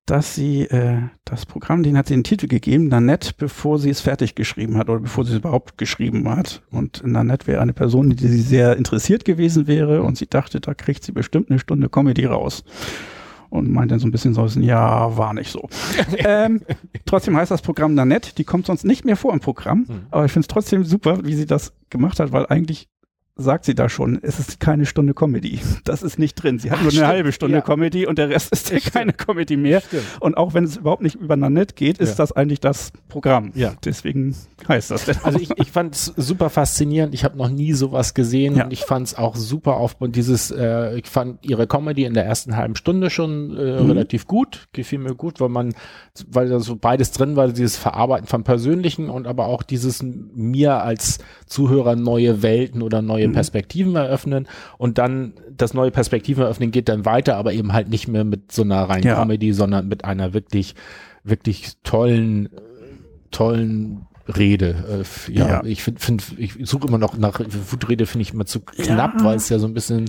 dass 0.07 0.35
sie 0.35 0.63
äh, 0.63 0.99
das 1.25 1.47
Programm, 1.47 1.83
den 1.83 1.97
hat 1.97 2.09
sie 2.09 2.15
den 2.15 2.25
Titel 2.25 2.49
gegeben, 2.49 2.89
Nanette, 2.89 3.33
bevor 3.37 3.79
sie 3.79 3.91
es 3.91 4.01
fertig 4.01 4.35
geschrieben 4.35 4.77
hat 4.77 4.89
oder 4.89 5.01
bevor 5.01 5.25
sie 5.25 5.33
es 5.33 5.39
überhaupt 5.39 5.79
geschrieben 5.79 6.29
hat. 6.29 6.63
Und 6.71 7.03
Nanette 7.07 7.47
wäre 7.47 7.61
eine 7.63 7.73
Person, 7.73 8.11
die 8.11 8.27
sie 8.29 8.41
sehr 8.41 8.77
interessiert 8.77 9.25
gewesen 9.25 9.67
wäre 9.69 10.03
und 10.03 10.19
sie 10.19 10.27
dachte, 10.27 10.61
da 10.61 10.75
kriegt 10.75 11.05
sie 11.05 11.13
bestimmt 11.13 11.51
eine 11.51 11.59
Stunde 11.61 11.89
Comedy 11.89 12.25
raus. 12.27 12.65
Und 13.49 13.71
meint 13.71 13.91
dann 13.93 13.99
so 13.99 14.07
ein 14.07 14.11
bisschen 14.13 14.33
so, 14.33 14.47
ja, 14.61 15.15
war 15.19 15.35
nicht 15.35 15.51
so. 15.51 15.69
ähm, 16.17 16.63
trotzdem 17.05 17.37
heißt 17.37 17.51
das 17.51 17.61
Programm 17.61 17.95
Nanette, 17.95 18.35
die 18.35 18.45
kommt 18.45 18.65
sonst 18.65 18.85
nicht 18.85 19.05
mehr 19.05 19.17
vor 19.17 19.33
im 19.35 19.41
Programm, 19.41 19.81
Mhm. 19.81 20.07
aber 20.11 20.25
ich 20.25 20.33
finde 20.33 20.45
es 20.45 20.49
trotzdem 20.49 20.85
super, 20.85 21.19
wie 21.25 21.35
sie 21.35 21.45
das 21.47 21.75
gemacht 21.91 22.19
hat, 22.19 22.33
weil 22.33 22.47
eigentlich 22.47 22.89
sagt 23.43 23.65
sie 23.65 23.75
da 23.75 23.89
schon, 23.89 24.19
es 24.23 24.39
ist 24.39 24.61
keine 24.61 24.87
Stunde 24.87 25.15
Comedy. 25.15 25.61
Das 25.85 26.03
ist 26.03 26.19
nicht 26.19 26.35
drin. 26.37 26.59
Sie 26.59 26.71
hat 26.71 26.79
Ach, 26.79 26.83
nur 26.83 26.91
eine 26.91 26.97
stimmt, 26.97 27.07
halbe 27.09 27.33
Stunde 27.33 27.57
ja. 27.57 27.61
Comedy 27.63 28.07
und 28.07 28.19
der 28.19 28.29
Rest 28.31 28.53
ist 28.53 28.71
ja 28.71 28.79
keine 28.79 29.13
Comedy 29.13 29.57
mehr. 29.57 29.81
Stimmt. 29.81 30.05
Und 30.21 30.37
auch 30.37 30.55
wenn 30.55 30.65
es 30.65 30.77
überhaupt 30.77 31.03
nicht 31.03 31.17
über 31.17 31.37
Nanette 31.37 31.75
geht, 31.75 31.99
ist 31.99 32.11
Ja. 32.11 32.15
das 32.17 32.33
eigentlich 32.33 32.61
das 32.61 32.93
Programm. 33.09 33.51
Ja. 33.55 33.75
Deswegen 33.85 34.35
heißt 34.69 34.91
das 34.91 35.05
denn 35.07 35.17
Also 35.23 35.39
ich, 35.39 35.51
ich 35.57 35.71
fand 35.71 35.95
es 35.95 36.07
super 36.17 36.51
faszinierend. 36.51 37.15
Ich 37.15 37.25
habe 37.25 37.37
noch 37.37 37.49
nie 37.51 37.73
sowas 37.73 38.15
gesehen 38.15 38.57
Ja. 38.57 38.65
und 38.65 38.73
ich 38.73 38.83
fand 38.85 39.09
es 39.09 39.15
auch 39.19 39.37
super 39.37 39.77
auf 39.77 39.97
und 39.99 40.17
dieses, 40.17 40.51
äh, 40.51 40.97
ich 40.97 41.07
fand 41.09 41.45
ihre 41.45 41.67
Comedy 41.67 42.05
in 42.05 42.15
der 42.15 42.25
ersten 42.25 42.57
halben 42.57 42.77
Stunde 42.77 43.11
schon 43.11 43.57
äh, 43.57 43.81
Mhm. 43.83 43.91
relativ 43.91 44.27
gut, 44.27 44.69
gefiel 44.73 44.99
mir 44.99 45.15
gut, 45.15 45.41
weil 45.41 45.49
man, 45.49 45.75
weil 46.29 46.49
da 46.49 46.61
so 46.61 46.77
beides 46.77 47.11
drin 47.11 47.37
war, 47.37 47.49
dieses 47.49 47.77
Verarbeiten 47.77 48.27
von 48.27 48.45
Persönlichen 48.45 49.09
und 49.11 49.27
aber 49.27 49.47
auch 49.47 49.63
dieses 49.63 50.03
mir 50.03 50.83
als 50.83 51.19
Zuhörer 51.47 51.97
neue 51.97 52.43
Welten 52.43 52.83
oder 52.83 53.03
neue. 53.03 53.32
Perspektiven 53.33 53.97
eröffnen 53.97 54.47
und 54.79 54.99
dann 54.99 55.35
das 55.57 55.75
neue 55.75 55.91
Perspektiven 55.91 56.43
eröffnen 56.45 56.71
geht 56.71 56.89
dann 56.89 57.05
weiter, 57.05 57.37
aber 57.37 57.53
eben 57.53 57.73
halt 57.73 57.89
nicht 57.89 58.09
mehr 58.09 58.25
mit 58.25 58.53
so 58.53 58.63
einer 58.63 58.83
reinen 58.89 59.05
Ja. 59.07 59.17
Comedy, 59.17 59.53
sondern 59.53 59.89
mit 59.89 60.05
einer 60.05 60.33
wirklich, 60.35 60.75
wirklich 61.25 61.73
tollen, 61.85 62.49
tollen 63.31 64.07
Wutrede. 64.27 65.05
Äh, 65.29 65.33
ja, 65.33 65.49
Ja. 65.49 65.65
ich 65.65 65.83
finde, 65.83 66.01
find, 66.01 66.35
ich 66.39 66.55
suche 66.63 66.87
immer 66.89 66.99
noch 66.99 67.17
nach 67.19 67.41
Wutrede, 67.71 68.07
finde 68.07 68.23
ich 68.23 68.33
immer 68.33 68.47
zu 68.47 68.61
knapp, 68.61 69.15
Ja. 69.19 69.25
weil 69.25 69.37
es 69.37 69.49
ja 69.49 69.59
so 69.59 69.67
ein 69.67 69.75
bisschen, 69.75 70.09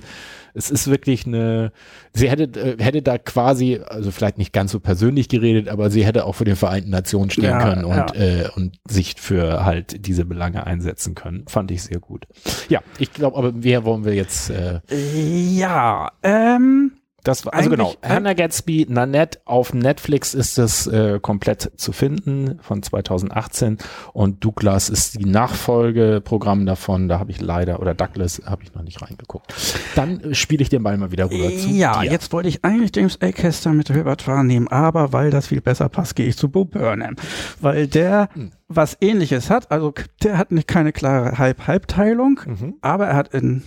es 0.54 0.70
ist 0.72 0.90
wirklich 0.90 1.26
eine, 1.26 1.72
sie 2.14 2.30
hätte, 2.30 2.44
äh, 2.60 2.82
hätte 2.84 3.02
da 3.02 3.18
quasi, 3.18 3.80
also 3.86 4.12
vielleicht 4.12 4.38
nicht 4.38 4.54
ganz 4.54 4.72
so 4.72 4.80
persönlich 4.80 5.30
geredet, 5.30 5.68
aber 5.68 5.90
sie 5.90 6.06
hätte 6.06 6.26
auch 6.26 6.34
für 6.34 6.46
den 6.46 6.56
Vereinten 6.56 6.90
Nationen 6.92 7.30
stehen 7.30 7.46
Ja, 7.46 7.60
können 7.64 7.86
und, 7.86 7.96
ja. 7.96 8.14
äh, 8.16 8.50
und 8.56 8.78
sich 8.88 9.16
für 9.18 9.66
halt 9.66 10.06
diese 10.06 10.26
Belange 10.26 10.66
einsetzen 10.66 11.16
können. 11.16 11.46
Fand 11.48 11.72
ich 11.72 11.84
sehr 11.84 12.00
gut. 12.00 12.28
Ja, 12.70 12.82
ich 13.00 13.14
glaube, 13.14 13.38
aber 13.38 13.52
wer 13.56 13.84
wollen 13.86 14.06
wir 14.06 14.14
jetzt, 14.14 14.50
äh, 14.50 14.80
Ja, 15.16 16.12
ähm, 16.24 16.94
das 17.24 17.46
war, 17.46 17.54
also 17.54 17.70
genau, 17.70 17.94
Hannah 18.04 18.34
Gatsby, 18.34 18.86
Nanette, 18.90 19.40
auf 19.46 19.74
Netflix 19.74 20.34
ist 20.34 20.58
es 20.58 20.88
äh, 20.88 21.20
komplett 21.22 21.72
zu 21.78 21.92
finden 21.94 22.60
von 22.62 22.84
2018 22.84 23.78
und 24.14 24.44
Douglas 24.44 24.90
ist 24.90 25.20
die 25.20 25.26
Nachfolgeprogramm 25.26 26.66
davon, 26.66 27.08
da 27.08 27.20
habe 27.20 27.32
ich 27.32 27.40
leider, 27.42 27.80
oder 27.80 27.94
Douglas 27.94 28.42
habe 28.46 28.64
ich 28.64 28.74
noch 28.74 28.84
nicht 28.84 29.02
reingeguckt. 29.02 29.54
Dann 29.96 30.34
spiele 30.36 30.62
ich 30.64 30.70
den 30.70 30.84
Ball 30.84 30.98
mal 30.98 31.12
wieder 31.12 31.32
rüber 31.32 31.50
zu 31.56 31.70
ja, 31.70 32.02
dir. 32.02 32.12
jetzt 32.12 32.34
wollte 32.34 32.50
ich 32.50 32.64
eigentlich 32.66 32.92
James 32.96 33.22
Acaster 33.22 33.72
mit 33.74 33.90
Repertoire 33.90 34.44
nehmen, 34.44 34.68
aber 34.68 35.14
weil 35.14 35.30
das 35.30 35.48
viel 35.48 35.62
besser 35.62 35.90
passt, 35.90 36.16
gehe 36.16 36.28
ich 36.28 36.38
zu 36.38 36.50
Bo 36.50 36.66
Burnham. 36.66 37.16
Weil 37.62 37.88
der 37.88 38.30
Hm. 38.34 38.52
was 38.68 38.98
ähnliches 39.02 39.50
hat, 39.50 39.72
also 39.72 39.94
der 40.24 40.38
hat 40.38 40.52
nicht 40.52 40.68
keine 40.68 40.92
klare 40.92 41.38
Halb-Halb-Teilung, 41.38 42.40
Mhm. 42.46 42.76
aber 42.82 43.08
er 43.08 43.16
hat 43.16 43.34
in 43.34 43.64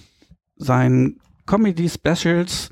seinen 0.56 1.20
Comedy-Specials, 1.46 2.70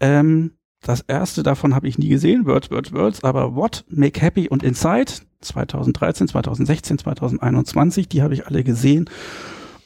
ähm, 0.00 0.52
das 0.82 1.02
erste 1.02 1.42
davon 1.42 1.74
habe 1.74 1.88
ich 1.88 1.98
nie 1.98 2.08
gesehen, 2.08 2.46
Words, 2.46 2.70
Words, 2.70 2.92
Words, 2.92 3.22
aber 3.24 3.54
What, 3.54 3.84
Make 3.88 4.20
Happy 4.20 4.48
und 4.48 4.62
Inside, 4.62 5.12
2013, 5.42 6.28
2016, 6.28 6.98
2021, 6.98 8.08
die 8.08 8.22
habe 8.22 8.34
ich 8.34 8.46
alle 8.46 8.64
gesehen. 8.64 9.08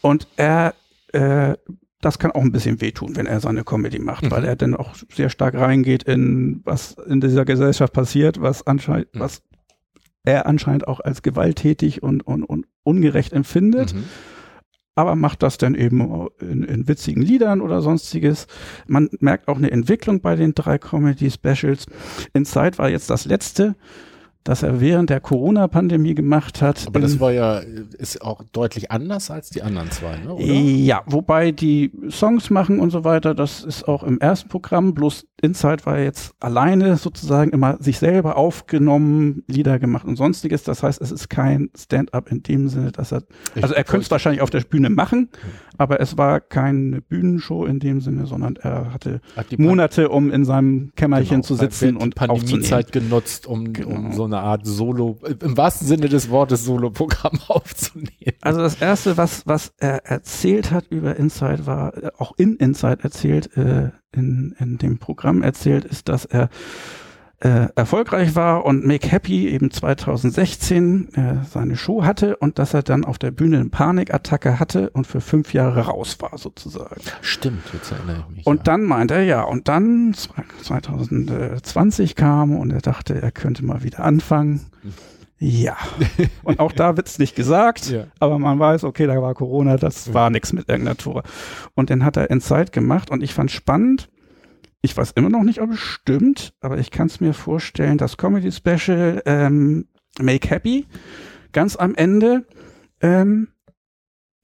Und 0.02 0.28
er, 0.36 0.74
äh, 1.12 1.54
das 2.00 2.18
kann 2.18 2.30
auch 2.32 2.42
ein 2.42 2.52
bisschen 2.52 2.80
wehtun, 2.80 3.16
wenn 3.16 3.26
er 3.26 3.40
seine 3.40 3.64
Comedy 3.64 3.98
macht, 3.98 4.24
Mhm. 4.24 4.30
weil 4.30 4.44
er 4.44 4.54
dann 4.56 4.74
auch 4.76 4.94
sehr 5.12 5.30
stark 5.30 5.54
reingeht 5.54 6.02
in 6.04 6.60
was 6.64 6.92
in 7.08 7.20
dieser 7.20 7.44
Gesellschaft 7.44 7.92
passiert, 7.92 8.40
was 8.40 8.66
anscheinend, 8.66 9.14
Mhm. 9.14 9.20
was 9.20 9.42
er 10.22 10.46
anscheinend 10.46 10.86
auch 10.86 11.00
als 11.00 11.22
gewalttätig 11.22 12.02
und, 12.02 12.20
und, 12.26 12.44
und 12.44 12.66
ungerecht 12.82 13.32
empfindet 13.32 13.94
Mhm. 13.94 14.04
Aber 14.94 15.16
macht 15.16 15.42
das 15.42 15.58
dann 15.58 15.74
eben 15.74 16.28
in, 16.40 16.62
in 16.62 16.88
witzigen 16.88 17.22
Liedern 17.22 17.60
oder 17.60 17.82
sonstiges. 17.82 18.46
Man 18.86 19.10
merkt 19.20 19.48
auch 19.48 19.56
eine 19.56 19.70
Entwicklung 19.70 20.20
bei 20.20 20.36
den 20.36 20.54
drei 20.54 20.78
Comedy-Specials. 20.78 21.86
Inside 22.32 22.78
war 22.78 22.88
jetzt 22.88 23.10
das 23.10 23.24
letzte, 23.24 23.74
das 24.44 24.62
er 24.62 24.80
während 24.80 25.10
der 25.10 25.20
Corona-Pandemie 25.20 26.14
gemacht 26.14 26.62
hat. 26.62 26.86
Aber 26.86 27.00
das 27.00 27.18
war 27.18 27.32
ja, 27.32 27.60
ist 27.98 28.22
auch 28.22 28.42
deutlich 28.52 28.90
anders 28.90 29.30
als 29.30 29.50
die 29.50 29.62
anderen 29.62 29.90
zwei, 29.90 30.18
ne? 30.18 30.34
oder? 30.34 30.44
ja, 30.44 31.02
wobei 31.06 31.50
die 31.50 31.90
Songs 32.10 32.50
machen 32.50 32.78
und 32.78 32.90
so 32.90 33.04
weiter, 33.04 33.34
das 33.34 33.64
ist 33.64 33.88
auch 33.88 34.02
im 34.02 34.20
ersten 34.20 34.48
Programm, 34.48 34.94
bloß 34.94 35.26
Inside 35.40 35.84
war 35.84 35.98
jetzt 35.98 36.34
alleine 36.40 36.96
sozusagen 36.96 37.50
immer 37.50 37.76
sich 37.78 37.98
selber 37.98 38.36
aufgenommen, 38.36 39.44
Lieder 39.46 39.78
gemacht 39.78 40.06
und 40.06 40.16
sonstiges. 40.16 40.62
Das 40.62 40.82
heißt, 40.82 41.00
es 41.02 41.12
ist 41.12 41.28
kein 41.28 41.68
Stand-up 41.76 42.30
in 42.30 42.42
dem 42.42 42.68
Sinne, 42.68 42.92
dass 42.92 43.12
er, 43.12 43.22
also 43.60 43.74
er 43.74 43.84
könnte 43.84 44.04
es 44.04 44.10
wahrscheinlich 44.10 44.40
auf 44.40 44.50
der 44.50 44.60
Bühne 44.60 44.88
machen, 44.88 45.28
aber 45.76 46.00
es 46.00 46.16
war 46.16 46.40
keine 46.40 47.02
Bühnenshow 47.02 47.66
in 47.66 47.78
dem 47.78 48.00
Sinne, 48.00 48.26
sondern 48.26 48.56
er 48.56 48.92
hatte 48.94 49.20
die 49.50 49.58
Monate, 49.58 50.08
um 50.08 50.30
in 50.30 50.44
seinem 50.44 50.92
Kämmerchen 50.96 51.36
genau, 51.36 51.46
zu 51.46 51.54
sitzen 51.56 51.98
die 51.98 52.02
und 52.02 52.18
aufzunehmen. 52.18 52.38
Pandemiezeit 52.38 52.92
genutzt, 52.92 53.46
um, 53.46 53.66
um 53.66 53.72
Genau. 53.72 54.12
so 54.12 54.24
eine 54.24 54.33
Art 54.40 54.66
Solo, 54.66 55.18
im 55.40 55.56
wahrsten 55.56 55.86
Sinne 55.86 56.08
des 56.08 56.30
Wortes 56.30 56.64
Solo-Programm 56.64 57.38
aufzunehmen. 57.48 58.10
Also 58.40 58.60
das 58.60 58.80
erste, 58.80 59.16
was, 59.16 59.46
was 59.46 59.72
er 59.78 60.06
erzählt 60.06 60.70
hat 60.70 60.86
über 60.90 61.16
Inside, 61.16 61.66
war 61.66 61.96
äh, 61.96 62.10
auch 62.18 62.32
in 62.36 62.56
Inside 62.56 62.98
erzählt, 63.02 63.56
äh, 63.56 63.90
in, 64.12 64.54
in 64.58 64.78
dem 64.78 64.98
Programm 64.98 65.42
erzählt, 65.42 65.84
ist, 65.84 66.08
dass 66.08 66.24
er 66.24 66.48
äh, 67.44 67.68
erfolgreich 67.76 68.34
war 68.34 68.64
und 68.64 68.86
Make 68.86 69.06
Happy 69.10 69.48
eben 69.48 69.70
2016 69.70 71.08
äh, 71.14 71.44
seine 71.44 71.76
Show 71.76 72.02
hatte 72.02 72.36
und 72.38 72.58
dass 72.58 72.72
er 72.72 72.82
dann 72.82 73.04
auf 73.04 73.18
der 73.18 73.32
Bühne 73.32 73.58
eine 73.60 73.68
Panikattacke 73.68 74.58
hatte 74.58 74.88
und 74.90 75.06
für 75.06 75.20
fünf 75.20 75.52
Jahre 75.52 75.82
raus 75.82 76.16
war 76.20 76.38
sozusagen. 76.38 77.02
Stimmt, 77.20 77.62
jetzt 77.74 77.92
erinnere 77.92 78.24
ich 78.30 78.36
mich. 78.36 78.46
Und 78.46 78.56
ja. 78.58 78.62
dann 78.62 78.84
meinte 78.84 79.14
er 79.14 79.24
ja, 79.24 79.42
und 79.42 79.68
dann 79.68 80.14
2020 80.62 82.14
kam 82.16 82.56
und 82.56 82.72
er 82.72 82.80
dachte, 82.80 83.20
er 83.20 83.30
könnte 83.30 83.62
mal 83.62 83.82
wieder 83.82 84.00
anfangen. 84.00 84.62
Ja. 85.38 85.76
Und 86.44 86.60
auch 86.60 86.72
da 86.72 86.96
wird's 86.96 87.18
nicht 87.18 87.34
gesagt, 87.34 87.90
Ja. 87.90 88.04
aber 88.20 88.38
man 88.38 88.58
weiß, 88.58 88.84
okay, 88.84 89.06
da 89.06 89.20
war 89.20 89.34
Corona, 89.34 89.76
das 89.76 90.14
war 90.14 90.30
nichts 90.30 90.52
mit 90.54 90.68
irgendeiner 90.68 90.96
Tour. 90.96 91.22
Und 91.74 91.90
dann 91.90 92.04
hat 92.04 92.16
er 92.16 92.30
Inside 92.30 92.70
gemacht 92.70 93.10
und 93.10 93.22
ich 93.22 93.34
fand 93.34 93.50
spannend. 93.50 94.08
Ich 94.84 94.94
weiß 94.94 95.12
immer 95.12 95.30
noch 95.30 95.44
nicht, 95.44 95.62
ob 95.62 95.70
es 95.70 95.78
stimmt, 95.78 96.52
aber 96.60 96.76
ich 96.76 96.90
kann 96.90 97.06
es 97.06 97.18
mir 97.18 97.32
vorstellen, 97.32 97.96
das 97.96 98.18
Comedy 98.18 98.52
Special 98.52 99.22
ähm, 99.24 99.88
Make 100.20 100.50
Happy 100.50 100.86
ganz 101.52 101.74
am 101.76 101.94
Ende 101.94 102.44
ähm, 103.00 103.48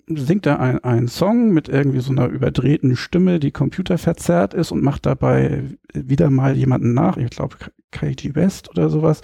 singt 0.07 0.47
er 0.47 0.59
ein, 0.59 0.83
einen 0.83 1.09
Song 1.09 1.51
mit 1.51 1.69
irgendwie 1.69 2.01
so 2.01 2.13
einer 2.13 2.29
überdrehten 2.29 2.97
Stimme, 2.97 3.39
die 3.39 3.51
computerverzerrt 3.51 4.55
ist 4.55 4.73
und 4.73 4.83
macht 4.83 5.05
dabei 5.05 5.65
wieder 5.93 6.31
mal 6.31 6.57
jemanden 6.57 6.95
nach. 6.95 7.19
Ich 7.19 7.29
glaube, 7.29 7.57
KG 7.91 8.35
West 8.35 8.71
oder 8.71 8.89
sowas. 8.89 9.21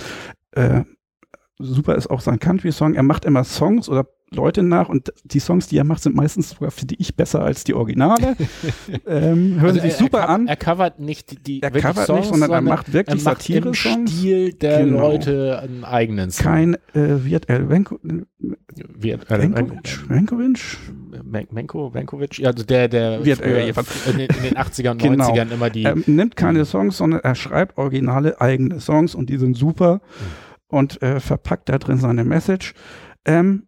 Äh, 0.51 0.85
super 1.59 1.95
ist 1.95 2.09
auch 2.09 2.21
sein 2.21 2.41
Country-Song. 2.41 2.93
Er 2.93 3.03
macht 3.03 3.25
immer 3.25 3.45
Songs 3.45 3.89
oder 3.89 4.07
Leute 4.37 4.63
nach 4.63 4.89
und 4.89 5.13
die 5.25 5.41
Songs, 5.41 5.67
die 5.67 5.77
er 5.79 5.85
macht, 5.85 6.03
sind 6.03 6.15
meistens 6.15 6.51
sogar, 6.51 6.71
finde 6.71 6.95
ich, 6.99 7.17
besser 7.17 7.43
als 7.43 7.65
die 7.65 7.75
Originale. 7.75 8.37
ähm, 9.07 9.55
hören 9.61 9.65
Also 9.77 9.81
sich 9.81 9.93
er- 9.93 9.99
super 9.99 10.19
er, 10.21 10.29
an. 10.29 10.47
Er 10.47 10.57
covert 10.57 11.01
nicht 11.01 11.47
die 11.47 11.63
Er 11.63 11.71
covert 11.73 12.07
Songs, 12.07 12.21
nicht, 12.21 12.29
sondern 12.31 12.51
er 12.53 12.61
macht 12.61 12.93
wirklich 12.93 13.25
er 13.25 13.31
macht 13.31 13.49
im 13.49 13.55
Satire-Songs. 13.63 14.11
Stil 14.13 14.53
der 14.53 14.85
Genau. 14.85 15.01
Leute 15.01 15.59
einen 15.61 15.85
eigenen 15.85 16.31
Song. 16.31 16.45
Kein 16.45 16.75
äh, 16.95 17.25
Wirt 17.25 17.49
El 17.51 17.69
Wenkovic? 17.69 18.27
Men- 21.25 21.47
Menko, 21.51 21.93
Wenkovic, 21.95 22.39
ja, 22.39 22.51
also 22.51 22.65
der, 22.65 22.89
der 22.89 23.21
früher 23.21 23.61
jedenfalls- 23.65 24.07
in, 24.11 24.19
den, 24.19 24.29
in 24.37 24.43
den 24.43 24.55
80ern 24.57 24.91
und 24.93 24.99
Genau. 25.03 25.33
90ern 25.33 25.53
immer 25.53 25.71
die. 25.71 25.85
Er 25.85 25.97
nimmt 26.07 26.37
keine 26.37 26.65
Songs, 26.65 26.97
sondern 26.99 27.21
er 27.21 27.35
schreibt 27.35 27.79
originale 27.79 28.41
eigene 28.41 28.81
Songs 28.81 29.15
und 29.15 29.31
die 29.31 29.39
sind 29.39 29.57
super 29.57 30.01
und 30.69 31.01
äh, 31.03 31.21
verpackt 31.21 31.69
da 31.69 31.79
drin 31.79 31.99
seine 31.99 32.25
Message. 32.25 32.75
Ähm, 33.25 33.67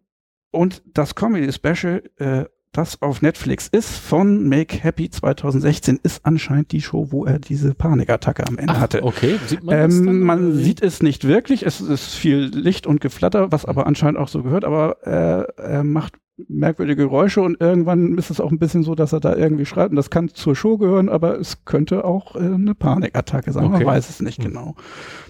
und 0.51 0.81
das 0.93 1.15
Comedy 1.15 1.51
Special, 1.51 2.03
äh, 2.17 2.45
das 2.71 3.01
auf 3.01 3.23
Netflix 3.23 3.67
ist 3.67 3.97
von 3.97 4.47
Make 4.47 4.77
Happy 4.83 5.09
2016, 5.09 5.99
ist 6.03 6.23
anscheinend 6.23 6.71
die 6.71 6.81
Show, 6.81 7.07
wo 7.11 7.25
er 7.25 7.39
diese 7.39 7.73
Panikattacke 7.73 8.45
am 8.47 8.59
Ende 8.59 8.73
Ach, 8.75 8.79
hatte. 8.79 9.03
okay, 9.03 9.39
sieht 9.47 9.63
man 9.63 9.75
das 9.75 9.97
dann? 9.97 10.07
Ähm, 10.07 10.19
man 10.21 10.53
sieht 10.53 10.81
es 10.83 11.01
nicht 11.01 11.25
wirklich. 11.27 11.65
Es 11.65 11.81
ist 11.81 12.13
viel 12.13 12.45
Licht 12.45 12.85
und 12.85 13.01
Geflatter, 13.01 13.51
was 13.51 13.65
aber 13.65 13.87
anscheinend 13.87 14.19
auch 14.19 14.27
so 14.27 14.43
gehört. 14.43 14.65
Aber 14.65 14.97
äh, 15.03 15.61
er 15.61 15.83
macht 15.83 16.13
merkwürdige 16.47 17.03
Geräusche 17.03 17.41
und 17.41 17.59
irgendwann 17.59 18.17
ist 18.17 18.29
es 18.29 18.39
auch 18.39 18.51
ein 18.51 18.59
bisschen 18.59 18.83
so, 18.83 18.93
dass 18.95 19.13
er 19.13 19.19
da 19.19 19.35
irgendwie 19.35 19.65
schreibt. 19.65 19.89
Und 19.89 19.95
das 19.97 20.11
kann 20.11 20.29
zur 20.29 20.55
Show 20.55 20.77
gehören, 20.77 21.09
aber 21.09 21.39
es 21.39 21.65
könnte 21.65 22.05
auch 22.05 22.35
äh, 22.35 22.39
eine 22.39 22.75
Panikattacke 22.75 23.51
sein. 23.51 23.65
Okay. 23.65 23.83
Man 23.83 23.85
weiß 23.95 24.09
es 24.09 24.21
nicht 24.21 24.37
Hm. 24.37 24.45
genau. 24.45 24.75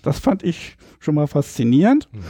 Das 0.04 0.20
fand 0.20 0.44
ich 0.44 0.76
schon 1.00 1.16
mal 1.16 1.28
faszinierend. 1.28 2.10
Hm. 2.12 2.22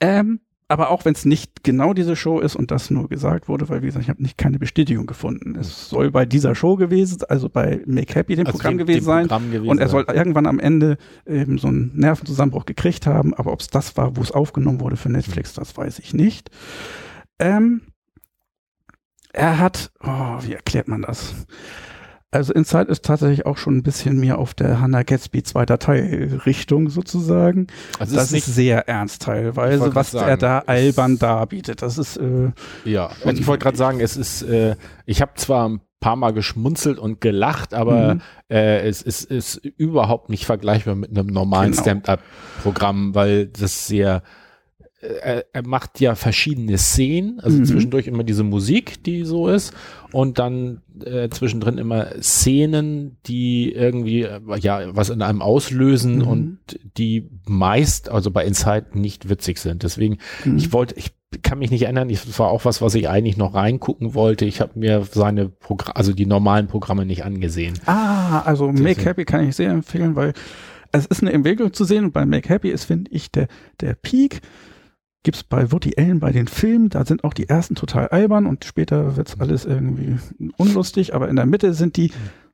Ähm, 0.00 0.40
aber 0.72 0.90
auch 0.90 1.04
wenn 1.04 1.12
es 1.14 1.24
nicht 1.24 1.62
genau 1.64 1.92
diese 1.92 2.16
Show 2.16 2.40
ist 2.40 2.56
und 2.56 2.70
das 2.70 2.90
nur 2.90 3.08
gesagt 3.08 3.46
wurde, 3.48 3.68
weil 3.68 3.82
wie 3.82 3.86
gesagt, 3.86 4.02
ich 4.04 4.08
habe 4.08 4.22
nicht 4.22 4.38
keine 4.38 4.58
Bestätigung 4.58 5.06
gefunden. 5.06 5.54
Es 5.56 5.88
soll 5.88 6.10
bei 6.10 6.24
dieser 6.24 6.54
Show 6.54 6.76
gewesen, 6.76 7.18
also 7.28 7.48
bei 7.48 7.82
Make 7.86 8.14
Happy 8.14 8.34
dem 8.36 8.46
Also 8.46 8.56
Programm 8.58 8.78
dem- 8.78 8.86
gewesen 8.86 9.00
dem 9.00 9.04
sein. 9.04 9.28
Programm 9.28 9.50
gewesen 9.50 9.68
Und 9.70 9.78
er 9.78 9.88
soll 9.88 10.04
irgendwann 10.12 10.46
am 10.46 10.58
Ende 10.58 10.96
eben 11.26 11.58
so 11.58 11.68
einen 11.68 11.92
Nervenzusammenbruch 11.94 12.64
gekriegt 12.64 13.06
haben, 13.06 13.34
aber 13.34 13.52
ob 13.52 13.60
es 13.60 13.68
das 13.68 13.96
war, 13.96 14.16
wo 14.16 14.22
es 14.22 14.32
aufgenommen 14.32 14.80
wurde 14.80 14.96
für 14.96 15.10
Netflix, 15.10 15.52
das 15.54 15.76
weiß 15.76 15.98
ich 15.98 16.14
nicht. 16.14 16.50
Ähm, 17.38 17.82
er 19.32 19.58
hat, 19.58 19.90
oh, 20.02 20.38
wie 20.42 20.52
erklärt 20.54 20.88
man 20.88 21.02
das? 21.02 21.34
Also 22.32 22.52
Inside 22.54 22.90
ist 22.90 23.04
tatsächlich 23.04 23.46
auch 23.46 23.58
schon 23.58 23.76
ein 23.76 23.82
bisschen 23.82 24.18
mehr 24.18 24.38
auf 24.38 24.54
der 24.54 24.80
Hannah 24.80 25.02
Gatsby 25.02 25.42
zweiter 25.42 25.78
Teil 25.78 26.40
Richtung 26.46 26.88
sozusagen. 26.88 27.66
Also 27.98 28.16
das 28.16 28.32
ist 28.32 28.48
ist 28.48 28.54
sehr 28.56 28.88
ernst 28.88 29.22
teilweise, 29.22 29.94
was 29.94 30.12
grad 30.12 30.22
er 30.24 30.28
sagen, 30.30 30.40
da 30.40 30.58
albern 30.60 31.18
darbietet. 31.18 31.82
Das 31.82 31.98
ist 31.98 32.16
äh, 32.16 32.50
ja. 32.84 33.10
Also 33.24 33.40
ich 33.40 33.46
wollte 33.46 33.62
gerade 33.62 33.76
sagen, 33.76 34.00
es 34.00 34.16
ist, 34.16 34.42
äh, 34.42 34.76
ich 35.06 35.20
habe 35.20 35.32
zwar 35.36 35.68
ein 35.68 35.80
paar 36.00 36.16
Mal 36.16 36.32
geschmunzelt 36.32 36.98
und 36.98 37.20
gelacht, 37.20 37.74
aber 37.74 38.14
Mhm. 38.14 38.20
äh, 38.50 38.88
es 38.88 39.02
ist, 39.02 39.24
ist 39.24 39.56
überhaupt 39.56 40.30
nicht 40.30 40.46
vergleichbar 40.46 40.94
mit 40.96 41.10
einem 41.10 41.26
normalen 41.28 41.70
Genau. 41.72 41.82
Stand-up-Programm, 41.82 43.14
weil 43.14 43.46
das 43.46 43.86
sehr 43.86 44.22
er, 45.02 45.44
er 45.52 45.66
macht 45.66 46.00
ja 46.00 46.14
verschiedene 46.14 46.78
Szenen, 46.78 47.40
also 47.40 47.58
Mhm. 47.58 47.64
zwischendurch 47.64 48.06
immer 48.06 48.24
diese 48.24 48.44
Musik, 48.44 49.02
die 49.04 49.24
so 49.24 49.48
ist, 49.48 49.74
und 50.12 50.38
dann 50.38 50.80
äh, 51.04 51.28
zwischendrin 51.28 51.78
immer 51.78 52.06
Szenen, 52.22 53.16
die 53.26 53.72
irgendwie 53.72 54.22
äh, 54.22 54.40
ja 54.60 54.80
was 54.94 55.10
in 55.10 55.22
einem 55.22 55.42
auslösen 55.42 56.16
Mhm. 56.18 56.26
und 56.26 56.58
die 56.96 57.28
meist, 57.46 58.08
also 58.10 58.30
bei 58.30 58.44
Inside 58.44 58.86
nicht 58.94 59.28
witzig 59.28 59.58
sind. 59.58 59.82
Deswegen, 59.82 60.18
Mhm. 60.44 60.56
ich 60.56 60.72
wollte, 60.72 60.94
ich 60.96 61.12
kann 61.42 61.58
mich 61.58 61.70
nicht 61.70 61.82
erinnern, 61.82 62.08
das 62.08 62.38
war 62.38 62.50
auch 62.50 62.64
was, 62.66 62.82
was 62.82 62.94
ich 62.94 63.08
eigentlich 63.08 63.36
noch 63.38 63.54
reingucken 63.54 64.14
wollte. 64.14 64.44
Ich 64.44 64.60
habe 64.60 64.78
mir 64.78 65.02
seine 65.10 65.48
Programme, 65.48 65.96
also 65.96 66.12
die 66.12 66.26
normalen 66.26 66.66
Programme 66.68 67.06
nicht 67.06 67.24
angesehen. 67.24 67.74
Ah, 67.86 68.40
also 68.42 68.66
Make 68.66 68.78
Deswegen. 68.82 69.00
Happy 69.02 69.24
kann 69.24 69.48
ich 69.48 69.56
sehr 69.56 69.70
empfehlen, 69.70 70.14
weil 70.14 70.34
es 70.92 71.06
ist 71.06 71.22
eine 71.22 71.32
Entwicklung 71.32 71.72
zu 71.72 71.84
sehen 71.84 72.04
und 72.04 72.12
bei 72.12 72.26
Make 72.26 72.50
Happy 72.50 72.68
ist, 72.68 72.84
finde 72.84 73.10
ich, 73.10 73.30
der, 73.32 73.48
der 73.80 73.94
Peak 73.94 74.42
gibt's 75.22 75.44
bei 75.44 75.70
Woody 75.70 75.94
Allen 75.96 76.18
bei 76.20 76.32
den 76.32 76.48
Filmen, 76.48 76.88
da 76.88 77.04
sind 77.04 77.22
auch 77.24 77.32
die 77.34 77.48
ersten 77.48 77.74
total 77.74 78.08
albern 78.08 78.46
und 78.46 78.64
später 78.64 79.16
wird's 79.16 79.38
alles 79.40 79.64
irgendwie 79.64 80.16
unlustig, 80.56 81.14
aber 81.14 81.28
in 81.28 81.36
der 81.36 81.46
Mitte 81.46 81.74
sind 81.74 81.96
die 81.96 82.10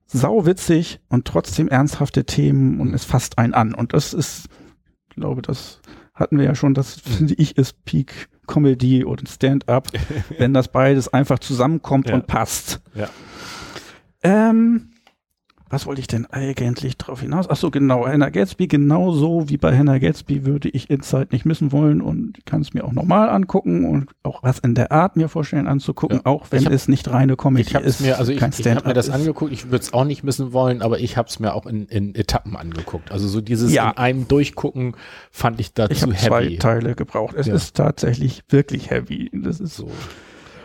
sauwitzig 0.06 1.00
und 1.08 1.24
trotzdem 1.26 1.68
ernsthafte 1.68 2.24
Themen 2.24 2.80
und 2.80 2.94
es 2.94 3.04
fasst 3.04 3.38
einen 3.38 3.54
an 3.54 3.74
und 3.74 3.92
das 3.94 4.12
ist, 4.14 4.48
ich 5.10 5.16
glaube, 5.16 5.42
das 5.42 5.80
hatten 6.14 6.38
wir 6.38 6.44
ja 6.44 6.54
schon, 6.54 6.74
das 6.74 6.94
finde 7.00 7.34
ich 7.34 7.56
ist 7.56 7.84
Peak 7.84 8.28
Comedy 8.46 9.04
und 9.04 9.28
Stand-up, 9.28 9.88
wenn 10.38 10.52
das 10.54 10.68
beides 10.68 11.08
einfach 11.12 11.38
zusammenkommt 11.38 12.08
Ja. 12.08 12.14
und 12.16 12.26
passt. 12.26 12.80
Ja. 12.94 13.08
Ähm, 14.22 14.90
was 15.70 15.86
wollte 15.86 16.00
ich 16.00 16.06
denn 16.06 16.26
eigentlich 16.26 16.96
drauf 16.96 17.20
hinaus? 17.20 17.46
Ach 17.48 17.56
so, 17.56 17.70
genau, 17.70 18.06
Hannah 18.06 18.30
Gatsby, 18.30 18.68
genauso 18.68 19.48
wie 19.48 19.56
bei 19.56 19.76
Hannah 19.76 19.98
Gatsby 19.98 20.46
würde 20.46 20.68
ich 20.68 20.88
Inside 20.90 21.28
nicht 21.32 21.44
missen 21.44 21.72
wollen 21.72 22.00
und 22.00 22.44
kann 22.46 22.60
es 22.62 22.72
mir 22.74 22.84
auch 22.84 22.92
normal 22.92 23.28
angucken 23.28 23.84
und 23.84 24.08
auch 24.22 24.42
was 24.42 24.58
in 24.60 24.74
der 24.74 24.92
Art 24.92 25.16
mir 25.16 25.28
vorstellen 25.28 25.66
anzugucken, 25.66 26.18
Ja. 26.24 26.26
auch 26.26 26.46
wenn 26.50 26.64
hab- 26.64 26.72
es 26.72 26.88
nicht 26.88 27.08
reine 27.10 27.36
Comedy 27.36 27.68
Ich 27.68 27.74
ist. 27.74 28.00
mir, 28.00 28.18
also 28.18 28.32
ich, 28.32 28.38
ich 28.42 28.66
habe 28.66 28.88
mir 28.88 28.94
das 28.94 29.08
ist. 29.08 29.14
angeguckt. 29.14 29.52
Ich 29.52 29.66
würde 29.66 29.78
es 29.84 29.92
auch 29.92 30.04
nicht 30.04 30.24
missen 30.24 30.52
wollen, 30.52 30.80
aber 30.82 31.00
ich 31.00 31.16
habe 31.16 31.28
es 31.28 31.38
mir 31.40 31.54
auch 31.54 31.66
in, 31.66 31.86
in 31.86 32.14
Etappen 32.14 32.56
angeguckt. 32.56 33.12
Also 33.12 33.28
so 33.28 33.40
dieses 33.40 33.72
Ja. 33.72 33.90
in 33.90 33.96
einem 33.98 34.28
Durchgucken 34.28 34.94
fand 35.30 35.60
ich 35.60 35.74
da 35.74 35.86
Ich 35.90 36.02
habe 36.02 36.14
zwei 36.14 36.44
heavy. 36.44 36.58
Teile 36.58 36.94
gebraucht. 36.94 37.34
Es 37.36 37.46
Ja. 37.46 37.54
ist 37.54 37.76
tatsächlich 37.76 38.42
wirklich 38.48 38.90
heavy. 38.90 39.30
Das 39.34 39.60
ist 39.60 39.76
So. 39.76 39.90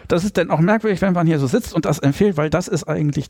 Das 0.07 0.25
ist 0.25 0.37
dann 0.37 0.51
auch 0.51 0.59
merkwürdig, 0.59 1.01
wenn 1.01 1.13
man 1.13 1.25
hier 1.27 1.39
so 1.39 1.47
sitzt 1.47 1.73
und 1.73 1.85
das 1.85 1.99
empfiehlt, 1.99 2.35
weil 2.37 2.49
das 2.49 2.67
ist 2.67 2.83
eigentlich 2.83 3.27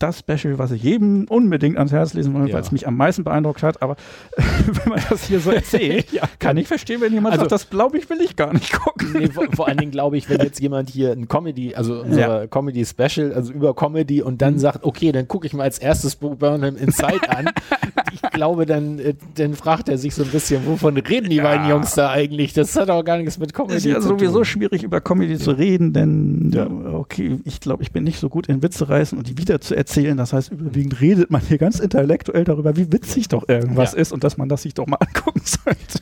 das 0.00 0.18
Special, 0.18 0.58
was 0.58 0.72
ich 0.72 0.82
jedem 0.82 1.24
unbedingt 1.28 1.76
ans 1.78 1.92
Herz 1.92 2.14
lesen 2.14 2.34
will, 2.34 2.48
Ja. 2.48 2.54
weil 2.54 2.62
es 2.62 2.72
mich 2.72 2.86
am 2.88 2.96
meisten 2.96 3.22
beeindruckt 3.22 3.62
hat. 3.62 3.80
Aber 3.80 3.94
wenn 4.66 4.88
man 4.92 5.00
das 5.08 5.24
hier 5.24 5.38
so 5.38 5.50
erzählt, 5.52 6.10
Ja. 6.12 6.22
kann 6.40 6.56
ich 6.56 6.66
verstehen, 6.66 7.00
wenn 7.00 7.12
jemand 7.12 7.34
Also- 7.34 7.42
sagt, 7.44 7.52
das 7.52 7.70
glaube 7.70 7.96
ich, 7.98 8.10
will 8.10 8.20
ich 8.20 8.34
gar 8.34 8.52
nicht 8.52 8.72
gucken. 8.72 9.14
Nee, 9.16 9.28
vor, 9.28 9.44
vor 9.54 9.68
allen 9.68 9.78
Dingen 9.78 9.92
glaube 9.92 10.16
ich, 10.16 10.28
wenn 10.28 10.40
jetzt 10.40 10.58
jemand 10.60 10.90
hier 10.90 11.12
ein 11.12 11.28
Comedy, 11.28 11.76
also 11.76 12.00
unser 12.02 12.48
Comedy 12.48 12.84
Special, 12.84 13.32
also 13.32 13.52
über 13.52 13.72
Comedy 13.74 14.20
und 14.20 14.34
Mhm. 14.34 14.38
dann 14.38 14.58
sagt, 14.58 14.82
okay, 14.82 15.12
dann 15.12 15.28
gucke 15.28 15.46
ich 15.46 15.52
mal 15.54 15.62
als 15.62 15.78
erstes 15.78 16.16
Bo 16.16 16.34
Burnham 16.34 16.76
Inside 16.76 17.30
an. 17.30 17.50
ich 18.12 18.20
glaube, 18.32 18.66
dann, 18.66 18.98
äh, 18.98 19.14
dann 19.36 19.54
fragt 19.54 19.88
er 19.88 19.96
sich 19.96 20.12
so 20.14 20.24
ein 20.24 20.30
bisschen, 20.30 20.66
wovon 20.66 20.96
reden 20.96 21.30
die 21.30 21.36
Ja. 21.36 21.44
beiden 21.44 21.68
Jungs 21.68 21.94
da 21.94 22.10
eigentlich? 22.10 22.52
Das 22.52 22.74
hat 22.74 22.90
auch 22.90 23.04
gar 23.04 23.18
nichts 23.18 23.38
mit 23.38 23.54
Comedy 23.54 23.74
Es 23.76 23.84
ist 23.86 23.92
ja 23.92 24.00
zu 24.00 24.08
sowieso 24.08 24.34
tun. 24.38 24.44
schwierig, 24.44 24.82
über 24.82 25.00
Comedy 25.00 25.38
zu 25.38 25.52
reden, 25.52 25.92
denn 25.92 26.50
Ja. 26.52 26.66
okay, 26.66 27.38
ich 27.44 27.60
glaube, 27.60 27.84
ich 27.84 27.92
bin 27.92 28.02
nicht 28.02 28.18
so 28.18 28.28
gut 28.28 28.48
in 28.48 28.60
Witze 28.60 28.88
reißen 28.88 29.16
und 29.16 29.28
die 29.28 29.38
wieder 29.38 29.60
zu 29.60 29.74
erzählen. 29.76 29.83
Das 29.84 30.32
heißt, 30.32 30.50
überwiegend 30.52 31.00
redet 31.00 31.30
man 31.30 31.40
hier 31.42 31.58
ganz 31.58 31.78
intellektuell 31.80 32.44
darüber, 32.44 32.76
wie 32.76 32.92
witzig 32.92 33.28
doch 33.28 33.48
irgendwas 33.48 33.92
Ja. 33.92 33.98
ist 33.98 34.12
und 34.12 34.24
dass 34.24 34.36
man 34.36 34.48
das 34.48 34.62
sich 34.62 34.74
doch 34.74 34.86
mal 34.86 34.96
angucken 35.00 35.42
sollte. 35.44 36.00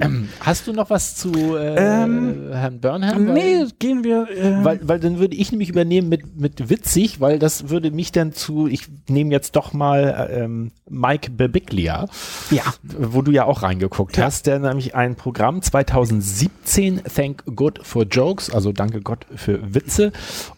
Ähm, 0.00 0.28
hast 0.40 0.66
du 0.66 0.72
noch 0.72 0.90
was 0.90 1.16
zu 1.16 1.56
äh, 1.56 1.74
Ähm, 2.04 2.48
Herrn 2.52 2.80
Burnham? 2.80 3.26
Weil- 3.28 3.34
nee, 3.34 3.64
gehen 3.78 4.04
wir. 4.04 4.28
Äh, 4.30 4.64
Weil, 4.64 4.80
weil 4.82 5.00
dann 5.00 5.18
würde 5.18 5.34
ich 5.36 5.50
nämlich 5.50 5.68
übernehmen 5.70 6.08
mit, 6.08 6.38
mit 6.38 6.68
witzig, 6.70 7.20
weil 7.20 7.38
das 7.38 7.68
würde 7.68 7.90
mich 7.90 8.12
dann 8.12 8.32
zu, 8.32 8.66
ich 8.68 8.86
nehme 9.08 9.30
jetzt 9.32 9.56
doch 9.56 9.72
mal 9.72 10.28
ähm, 10.32 10.70
Mike 10.88 11.30
Birbiglia, 11.32 12.06
ja. 12.50 12.62
wo 12.82 13.22
du 13.22 13.30
ja 13.32 13.44
auch 13.44 13.62
reingeguckt 13.62 14.16
Ja. 14.16 14.24
hast, 14.26 14.46
der 14.46 14.58
nämlich 14.58 14.94
ein 14.94 15.16
Programm 15.16 15.62
2017, 15.62 17.02
Thank 17.14 17.44
God 17.56 17.80
for 17.82 18.04
Jokes, 18.04 18.50
also 18.50 18.72
danke 18.72 19.00
Gott 19.00 19.26
für 19.34 19.74
Witze. 19.74 20.12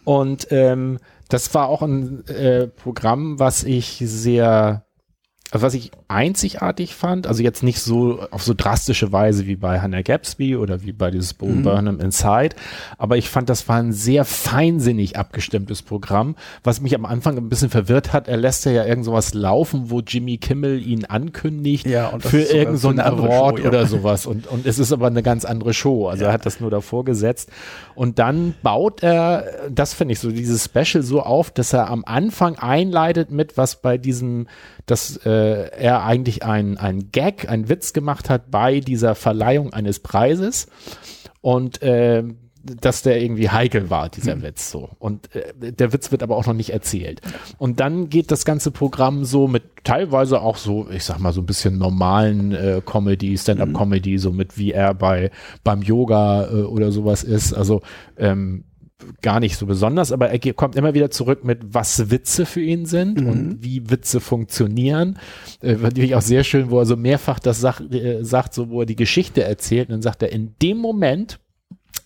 Und 0.05 0.49
ähm, 0.51 0.99
das 1.29 1.53
war 1.55 1.69
auch 1.69 1.83
ein 1.83 2.27
äh, 2.29 2.69
Programm, 2.69 3.39
was 3.39 3.65
ich 3.65 4.03
sehr 4.05 4.87
was 5.53 5.75
ich 5.75 5.93
einzigartig 6.09 6.95
fand, 6.95 7.27
also 7.27 7.43
jetzt 7.43 7.63
nicht 7.63 7.81
so 7.81 8.21
auf 8.31 8.43
so 8.43 8.55
drastische 8.57 9.11
Weise 9.13 9.47
wie 9.47 9.57
bei 9.57 9.81
Hannah 9.81 10.03
Gatsby 10.03 10.57
oder 10.57 10.83
wie 10.83 10.93
bei 10.93 11.11
dieses 11.11 11.35
Bo 11.35 11.47
Mhm. 11.47 11.63
Burnham 11.63 12.01
Inside, 12.01 12.55
aber 12.97 13.17
ich 13.17 13.29
fand, 13.29 13.49
das 13.49 13.69
war 13.69 13.77
ein 13.77 13.93
sehr 13.93 14.25
feinsinnig 14.25 15.17
abgestimmtes 15.17 15.83
Programm, 15.83 16.37
was 16.63 16.81
mich 16.81 16.95
am 16.95 17.05
Anfang 17.05 17.37
ein 17.37 17.49
bisschen 17.49 17.71
verwirrt 17.71 18.13
hat. 18.13 18.29
Er 18.29 18.37
lässt 18.37 18.65
ja 18.67 18.85
irgend 18.85 19.05
sowas 19.05 19.35
laufen, 19.35 19.91
wo 19.91 20.01
Jimmy 20.01 20.39
Kimmel 20.39 20.81
ihn 20.81 21.05
ankündigt 21.05 21.87
Ja, 21.87 22.13
für 22.19 22.39
ist 22.39 22.51
sogar 22.51 22.63
irgend 22.63 22.79
so 22.79 22.89
Award 22.91 23.59
Show, 23.59 23.63
ja. 23.63 23.69
oder 23.69 23.87
sowas 23.87 24.27
und, 24.27 24.47
und 24.47 24.67
es 24.67 24.79
ist 24.79 24.93
aber 24.93 25.09
eine 25.09 25.23
ganz 25.23 25.45
andere 25.45 25.75
Show, 25.75 26.09
also 26.09 26.25
er 26.25 26.33
hat 26.33 26.47
das 26.47 26.61
nur 26.61 26.71
davor 26.71 27.05
gesetzt 27.05 27.51
und 27.95 28.19
dann 28.19 28.55
baut 28.63 29.03
er, 29.03 29.45
das 29.71 29.93
finde 29.93 30.13
ich 30.13 30.21
so, 30.21 30.31
dieses 30.31 30.65
Special 30.65 31.03
so 31.03 31.23
auf, 31.23 31.51
dass 31.51 31.73
er 31.73 31.91
am 31.91 32.05
Anfang 32.05 32.57
einleitet 32.57 33.31
mit, 33.31 33.57
was 33.57 33.83
bei 33.83 33.99
diesem 33.99 34.47
dass 34.87 35.17
äh, 35.27 35.69
er 35.77 35.96
eigentlich 36.05 36.45
ein, 36.45 36.79
ein 36.79 37.11
Gag, 37.13 37.49
ein 37.49 37.69
Witz 37.69 37.93
gemacht 37.93 38.31
hat 38.31 38.51
bei 38.51 38.81
dieser 38.81 39.15
Verleihung 39.15 39.73
eines 39.73 40.01
Preises 40.01 40.67
und 41.41 41.83
äh, 41.83 42.25
dass 42.81 43.03
der 43.03 43.23
irgendwie 43.23 43.49
heikel 43.49 43.91
war, 43.91 44.09
dieser 44.09 44.43
Witz 44.43 44.71
so. 44.71 44.91
Und 44.99 45.35
äh, 45.35 45.73
der 45.73 45.93
Witz 45.93 46.11
wird 46.11 46.23
aber 46.23 46.37
auch 46.37 46.47
noch 46.47 46.55
nicht 46.55 46.71
erzählt. 46.71 47.21
Und 47.59 47.81
dann 47.81 48.09
geht 48.09 48.31
das 48.31 48.45
ganze 48.45 48.71
Programm 48.71 49.25
so 49.25 49.47
mit 49.47 49.63
teilweise 49.85 50.41
auch 50.41 50.57
so, 50.57 50.89
ich 50.91 51.05
sag 51.05 51.19
mal, 51.19 51.33
so 51.33 51.43
ein 51.43 51.47
bisschen 51.47 51.79
normalen 51.79 52.53
äh, 52.53 52.83
Comedy, 52.85 53.37
Stand-up-Comedy, 53.39 54.19
so 54.19 54.33
mit 54.33 54.59
wie 54.59 54.73
er 54.73 54.95
bei 54.95 55.31
beim 55.63 55.83
Yoga 55.83 56.49
äh, 56.49 56.63
oder 56.63 56.91
sowas 56.93 57.23
ist. 57.23 57.53
Also 57.53 57.83
ähm, 58.17 58.65
gar 59.23 59.41
nicht 59.41 59.57
so 59.59 59.67
besonders, 59.67 60.11
aber 60.11 60.31
er 60.31 60.53
kommt 60.55 60.75
immer 60.77 60.95
wieder 60.95 61.11
zurück 61.11 61.45
mit, 61.45 61.61
was 61.75 62.11
Witze 62.11 62.47
für 62.47 62.63
ihn 62.63 62.87
sind 62.87 63.21
Mhm. 63.21 63.29
und 63.29 63.63
wie 63.63 63.91
Witze 63.91 64.21
funktionieren. 64.21 65.19
Äh, 65.61 65.77
Fand 65.77 65.99
ich 65.99 66.15
auch 66.15 66.23
sehr 66.23 66.45
schön, 66.45 66.71
wo 66.71 66.79
er 66.79 66.87
so 66.87 66.97
mehrfach 66.97 67.39
das 67.39 67.61
sag, 67.61 67.81
äh, 67.93 68.23
sagt, 68.25 68.55
so 68.55 68.71
wo 68.71 68.81
er 68.81 68.87
die 68.87 68.97
Geschichte 68.97 69.43
erzählt 69.45 69.89
und 69.89 69.93
dann 69.93 70.03
sagt 70.03 70.23
er, 70.23 70.33
in 70.33 70.55
dem 70.63 70.79
Moment 70.79 71.39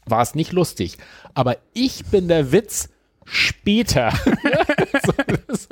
war 0.07 0.22
es 0.22 0.34
nicht 0.34 0.53
lustig, 0.53 0.99
aber 1.34 1.59
ich 1.74 2.05
bin 2.07 2.26
der 2.28 2.51
Witz 2.53 2.88
später. 3.24 4.12
So, 5.07 5.12
das- 5.47 5.68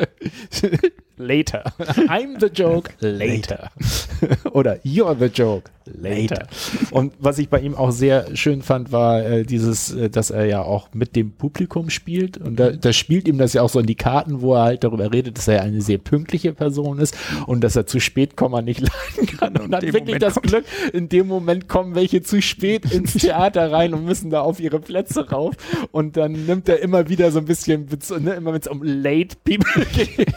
later. 1.19 1.65
I'm 2.09 2.39
the 2.41 2.47
joke 2.47 2.91
later. 3.01 3.71
Oder 4.53 4.77
you're 4.85 5.17
the 5.19 5.27
joke 5.27 5.71
later. 5.87 6.47
Und 6.91 7.15
was 7.19 7.39
ich 7.39 7.49
bei 7.49 7.61
ihm 7.61 7.75
auch 7.75 7.91
sehr 7.93 8.37
schön 8.37 8.63
fand, 8.63 8.93
war 8.93 9.25
äh, 9.25 9.43
dieses, 9.45 9.95
äh, 9.95 10.11
dass 10.11 10.31
er 10.31 10.45
ja 10.47 10.63
auch 10.63 10.89
mit 10.93 11.17
dem 11.17 11.33
Publikum 11.33 11.89
spielt. 11.91 12.37
Und 12.39 12.59
da, 12.61 12.71
da 12.71 12.93
spielt 12.93 13.27
ihm 13.27 13.39
das 13.39 13.55
ja 13.55 13.63
auch 13.63 13.71
so 13.71 13.81
in 13.81 13.87
die 13.87 13.95
Karten, 13.95 14.41
wo 14.43 14.55
er 14.55 14.63
halt 14.65 14.85
darüber 14.85 15.13
redet, 15.13 15.39
dass 15.39 15.49
er 15.49 15.63
eine 15.63 15.81
sehr 15.81 15.99
pünktliche 15.99 16.53
Person 16.53 16.99
ist 16.99 17.17
und 17.47 17.63
dass 17.65 17.75
er 17.77 17.87
zu 17.87 18.01
spät 18.01 18.37
kommen 18.37 18.65
nicht 18.65 18.81
leiden 18.81 19.37
kann. 19.39 19.57
Und, 19.57 19.65
Und 19.67 19.75
hat 19.75 19.83
wirklich 19.83 20.05
Moment 20.05 20.23
das 20.23 20.35
kommt- 20.35 20.47
Glück, 20.49 20.65
in 20.93 21.09
dem 21.09 21.27
Moment 21.27 21.69
kommen 21.69 21.95
welche 21.95 22.23
zu 22.23 22.43
spät 22.43 22.93
ins 22.93 23.13
Theater 23.19 23.73
rein 23.73 23.95
und 23.95 24.05
müssen 24.05 24.31
da 24.31 24.41
auf 24.43 24.61
ihre 24.61 24.81
Plätze 24.81 25.29
rauf. 25.31 25.55
Und 25.91 26.17
dann 26.17 26.33
nimmt 26.33 26.69
er 26.69 26.81
immer 26.81 27.09
wieder 27.09 27.31
so 27.33 27.39
ein 27.39 27.45
bisschen, 27.47 27.89
ne, 28.21 28.33
immer 28.35 28.53
wenn 28.53 28.61
es 28.61 28.67
um 28.69 28.83
Late 28.83 29.37
People 29.45 29.87
geht. 29.95 30.29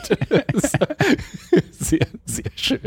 Sehr, 1.71 2.07
sehr 2.25 2.51
schön. 2.55 2.79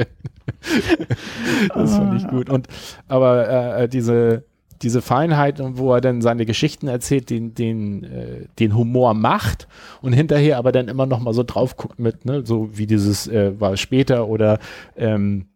Das 1.74 1.96
fand 1.96 2.20
ich 2.20 2.28
gut. 2.28 2.48
Und 2.48 2.68
aber 3.08 3.78
äh, 3.78 3.88
diese 3.88 4.44
diese 4.82 5.02
Feinheit, 5.02 5.60
wo 5.62 5.94
er 5.94 6.00
dann 6.00 6.20
seine 6.20 6.46
Geschichten 6.46 6.88
erzählt, 6.88 7.30
den, 7.30 7.54
den, 7.54 8.04
äh, 8.04 8.46
den 8.58 8.76
Humor 8.76 9.14
macht 9.14 9.66
und 10.02 10.12
hinterher 10.12 10.58
aber 10.58 10.72
dann 10.72 10.88
immer 10.88 11.06
noch 11.06 11.20
mal 11.20 11.32
so 11.32 11.42
drauf 11.42 11.76
guckt 11.76 11.98
mit, 11.98 12.24
ne, 12.24 12.42
so 12.44 12.76
wie 12.76 12.86
dieses 12.86 13.26
äh, 13.26 13.58
war 13.58 13.76
später 13.76 14.28
oder 14.28 14.58
ähm, 14.96 15.46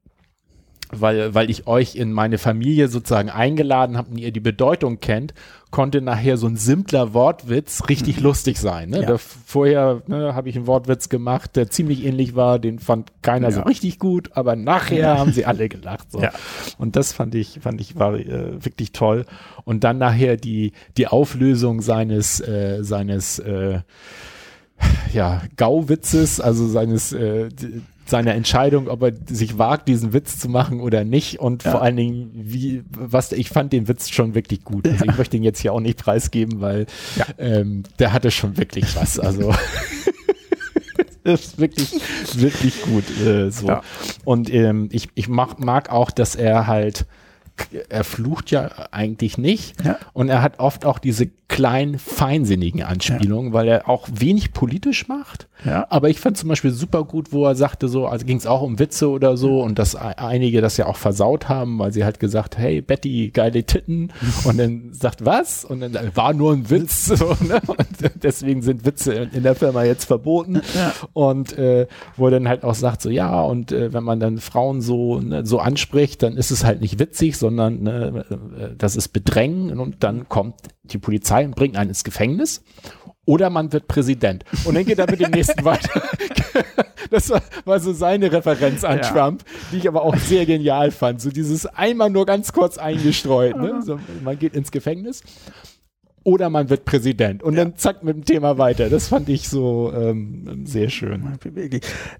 weil, 0.91 1.35
weil 1.35 1.51
ich 1.51 1.67
euch 1.67 1.97
in 1.97 2.13
meine 2.13 2.39
Familie 2.39 2.89
sozusagen 2.89 3.31
eingeladen 3.31 3.97
habe 3.97 4.11
und 4.11 4.19
ihr 4.19 4.33
die 4.33 4.41
Bedeutung 4.41 5.01
kennt, 5.01 5.35
konnte 5.71 6.01
nachher 6.01 6.39
so 6.39 6.47
ein 6.47 6.57
simpler 6.57 7.13
Wortwitz 7.13 7.89
richtig 7.89 8.21
lustig 8.21 8.59
sein. 8.59 8.89
Ne? 8.91 9.03
Ja. 9.03 9.07
Da, 9.07 9.19
vorher 9.19 10.03
ne, 10.07 10.35
habe 10.35 10.49
ich 10.49 10.57
einen 10.57 10.67
Wortwitz 10.67 11.11
gemacht, 11.11 11.57
der 11.57 11.69
ziemlich 11.69 12.05
ähnlich 12.07 12.35
war, 12.35 12.59
den 12.59 12.79
fand 12.79 13.13
keiner 13.23 13.53
so 13.53 13.61
Ja. 13.61 13.67
richtig 13.67 13.99
gut, 13.99 14.31
aber 14.35 14.57
nachher 14.57 15.19
haben 15.19 15.33
sie 15.33 15.45
alle 15.45 15.69
gelacht. 15.69 16.11
So. 16.11 16.21
Und 16.79 16.97
das 16.97 17.13
fand 17.13 17.35
ich, 17.35 17.59
fand 17.61 17.81
ich 17.83 17.97
war 17.97 18.15
äh, 18.15 18.65
wirklich 18.65 18.93
toll. 18.93 19.27
Und 19.65 19.85
dann 19.85 19.99
nachher 19.99 20.37
die, 20.39 20.73
die 20.97 21.07
Auflösung 21.07 21.83
seines, 21.83 22.41
äh, 22.41 22.79
seines 22.83 23.39
äh, 23.41 23.81
ja, 25.13 25.43
Gauwitzes, 25.57 26.41
also 26.41 26.67
seines 26.67 27.13
äh, 27.13 27.49
d- 28.09 28.11
seine 28.11 28.33
Entscheidung, 28.33 28.89
ob 28.89 29.03
er 29.03 29.13
sich 29.29 29.59
wagt, 29.59 29.89
diesen 29.89 30.13
Witz 30.13 30.39
zu 30.39 30.49
machen 30.49 30.81
oder 30.81 31.05
nicht 31.05 31.39
und 31.41 31.65
Ja. 31.65 31.71
vor 31.73 31.83
allen 31.83 31.97
Dingen, 31.97 32.31
wie, 32.35 32.83
was, 32.91 33.33
ich 33.33 33.49
fand 33.51 33.73
den 33.73 33.87
Witz 33.89 34.09
schon 34.11 34.35
wirklich 34.35 34.65
gut. 34.65 34.87
Also 34.89 35.05
ich 35.05 35.17
möchte 35.17 35.37
ihn 35.37 35.43
jetzt 35.43 35.61
hier 35.61 35.73
auch 35.73 35.81
nicht 35.81 35.99
preisgeben, 35.99 36.61
weil 36.61 36.87
Ja. 37.17 37.25
ähm, 37.39 37.83
der 37.99 38.13
hatte 38.13 38.31
schon 38.31 38.57
wirklich 38.57 38.97
was. 38.97 39.19
Also 39.19 39.53
das 41.25 41.41
ist 41.43 41.59
wirklich, 41.59 41.93
wirklich 42.37 42.83
gut. 42.83 43.05
Äh, 43.27 43.51
so. 43.51 43.69
Ja. 43.69 43.83
Und 44.25 44.53
ähm, 44.53 44.89
ich, 44.93 45.09
ich 45.15 45.29
mag, 45.29 45.59
mag 45.61 45.91
auch, 45.91 46.11
dass 46.11 46.35
er 46.35 46.67
halt, 46.67 47.07
er 47.89 48.05
flucht 48.05 48.51
ja 48.51 48.71
eigentlich 48.91 49.39
nicht. 49.39 49.85
Ja. 49.85 49.99
Und 50.13 50.29
er 50.29 50.43
hat 50.43 50.59
oft 50.59 50.85
auch 50.85 50.99
diese 50.99 51.29
kleinen, 51.49 51.99
feinsinnigen 51.99 52.83
Anspielungen, 52.83 53.55
weil 53.55 53.69
er 53.69 53.89
auch 53.89 54.07
wenig 54.13 54.53
politisch 54.53 55.09
macht. 55.09 55.49
Ja. 55.65 55.87
Aber 55.89 56.11
ich 56.11 56.21
fand 56.21 56.37
zum 56.37 56.51
Beispiel 56.51 56.73
super 56.73 57.05
gut, 57.05 57.33
wo 57.33 57.47
er 57.47 57.55
sagte 57.55 57.89
so, 57.89 58.07
also 58.07 58.27
ging 58.27 58.37
es 58.37 58.47
auch 58.47 58.61
um 58.61 58.79
Witze 58.79 59.09
oder 59.09 59.39
so 59.39 59.63
und 59.63 59.79
dass 59.79 59.97
ei- 59.97 60.19
einige 60.19 60.61
das 60.61 60.77
ja 60.77 60.85
auch 60.87 60.97
versaut 60.99 61.49
haben, 61.49 61.79
weil 61.79 61.91
sie 61.91 62.05
halt 62.05 62.21
gesagt, 62.21 62.59
hey 62.59 62.83
Betty, 62.83 63.31
geile 63.33 63.65
Titten 63.65 64.13
und 64.45 64.59
dann 64.59 64.91
sagt 64.93 65.25
was 65.25 65.65
und 65.65 65.81
dann 65.81 65.95
äh, 65.95 66.11
war 66.15 66.35
nur 66.35 66.53
ein 66.53 66.69
Witz 66.69 67.07
so, 67.07 67.35
ne? 67.41 67.61
und 67.67 67.79
deswegen 68.23 68.61
sind 68.61 68.85
Witze 68.85 69.15
in, 69.15 69.43
der 69.43 69.55
Firma 69.55 69.85
jetzt 69.85 70.05
verboten 70.05 70.61
Ja. 70.77 70.93
und 71.15 71.57
äh, 71.57 71.87
wo 72.19 72.27
er 72.27 72.31
dann 72.33 72.47
halt 72.49 72.63
auch 72.63 72.75
sagt 72.75 73.01
so, 73.01 73.09
ja 73.09 73.41
und 73.41 73.73
äh, 73.73 73.91
wenn 73.95 74.05
man 74.05 74.21
dann 74.21 74.37
Frauen 74.37 74.83
so 74.83 75.19
ne, 75.19 75.47
so 75.47 75.61
anspricht, 75.61 76.23
dann 76.23 76.37
ist 76.37 76.51
es 76.51 76.63
halt 76.63 76.83
nicht 76.83 76.99
witzig, 76.99 77.39
sondern 77.39 77.48
ne, 77.51 78.25
äh, 78.59 78.77
das 78.77 78.97
ist 78.97 79.09
Bedrängen 79.09 79.79
und 79.79 80.03
dann 80.05 80.29
kommt 80.29 80.57
die 80.85 80.99
Polizei 80.99 81.45
und 81.45 81.55
bringt 81.55 81.77
einen 81.77 81.91
ins 81.91 82.05
Gefängnis 82.05 82.63
oder 83.29 83.51
man 83.51 83.73
wird 83.75 83.89
Präsident. 83.89 84.45
Und 84.65 84.75
dann 84.75 84.87
geht 84.87 84.99
er 84.99 85.11
mit 85.11 85.21
dem 85.21 85.31
nächsten 85.31 85.63
weiter. 85.65 86.03
Das 87.11 87.29
war, 87.29 87.43
war 87.67 87.79
so 87.79 87.93
seine 87.93 88.33
Referenz 88.33 88.85
an 88.85 88.99
Ja. 88.99 89.03
Trump, 89.03 89.45
die 89.71 89.77
ich 89.79 89.89
aber 89.89 90.03
auch 90.03 90.17
sehr 90.17 90.47
genial 90.47 90.91
fand. 90.91 91.21
So 91.21 91.31
dieses 91.31 91.67
einmal 91.67 92.09
nur 92.11 92.25
ganz 92.25 92.53
kurz 92.53 92.79
eingestreut. 92.79 93.57
Ne? 93.57 93.83
So, 93.83 94.01
man 94.25 94.39
geht 94.39 94.55
ins 94.55 94.71
Gefängnis 94.71 95.23
oder 96.25 96.51
man 96.51 96.71
wird 96.71 96.85
Präsident. 96.85 97.43
Und 97.43 97.57
dann 97.57 97.77
zack 97.77 98.03
mit 98.03 98.17
dem 98.17 98.25
Thema 98.25 98.59
weiter. 98.59 98.89
Das 98.89 99.09
fand 99.09 99.29
ich 99.29 99.49
so 99.49 99.93
ähm, 99.95 100.67
sehr 100.67 100.89
schön. 100.89 101.39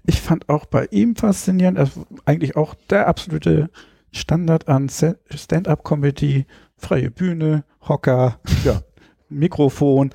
Ich 0.05 0.21
fand 0.21 0.49
auch 0.49 0.65
bei 0.65 0.87
ihm 0.91 1.15
faszinierend, 1.15 1.77
also 1.77 2.05
eigentlich 2.25 2.55
auch 2.55 2.75
der 2.89 3.07
absolute 3.07 3.69
Standard 4.11 4.67
an 4.67 4.89
Stand-up-Comedy, 4.89 6.45
freie 6.77 7.11
Bühne, 7.11 7.63
Hocker, 7.87 8.39
Ja. 8.63 8.81
Mikrofon. 9.29 10.11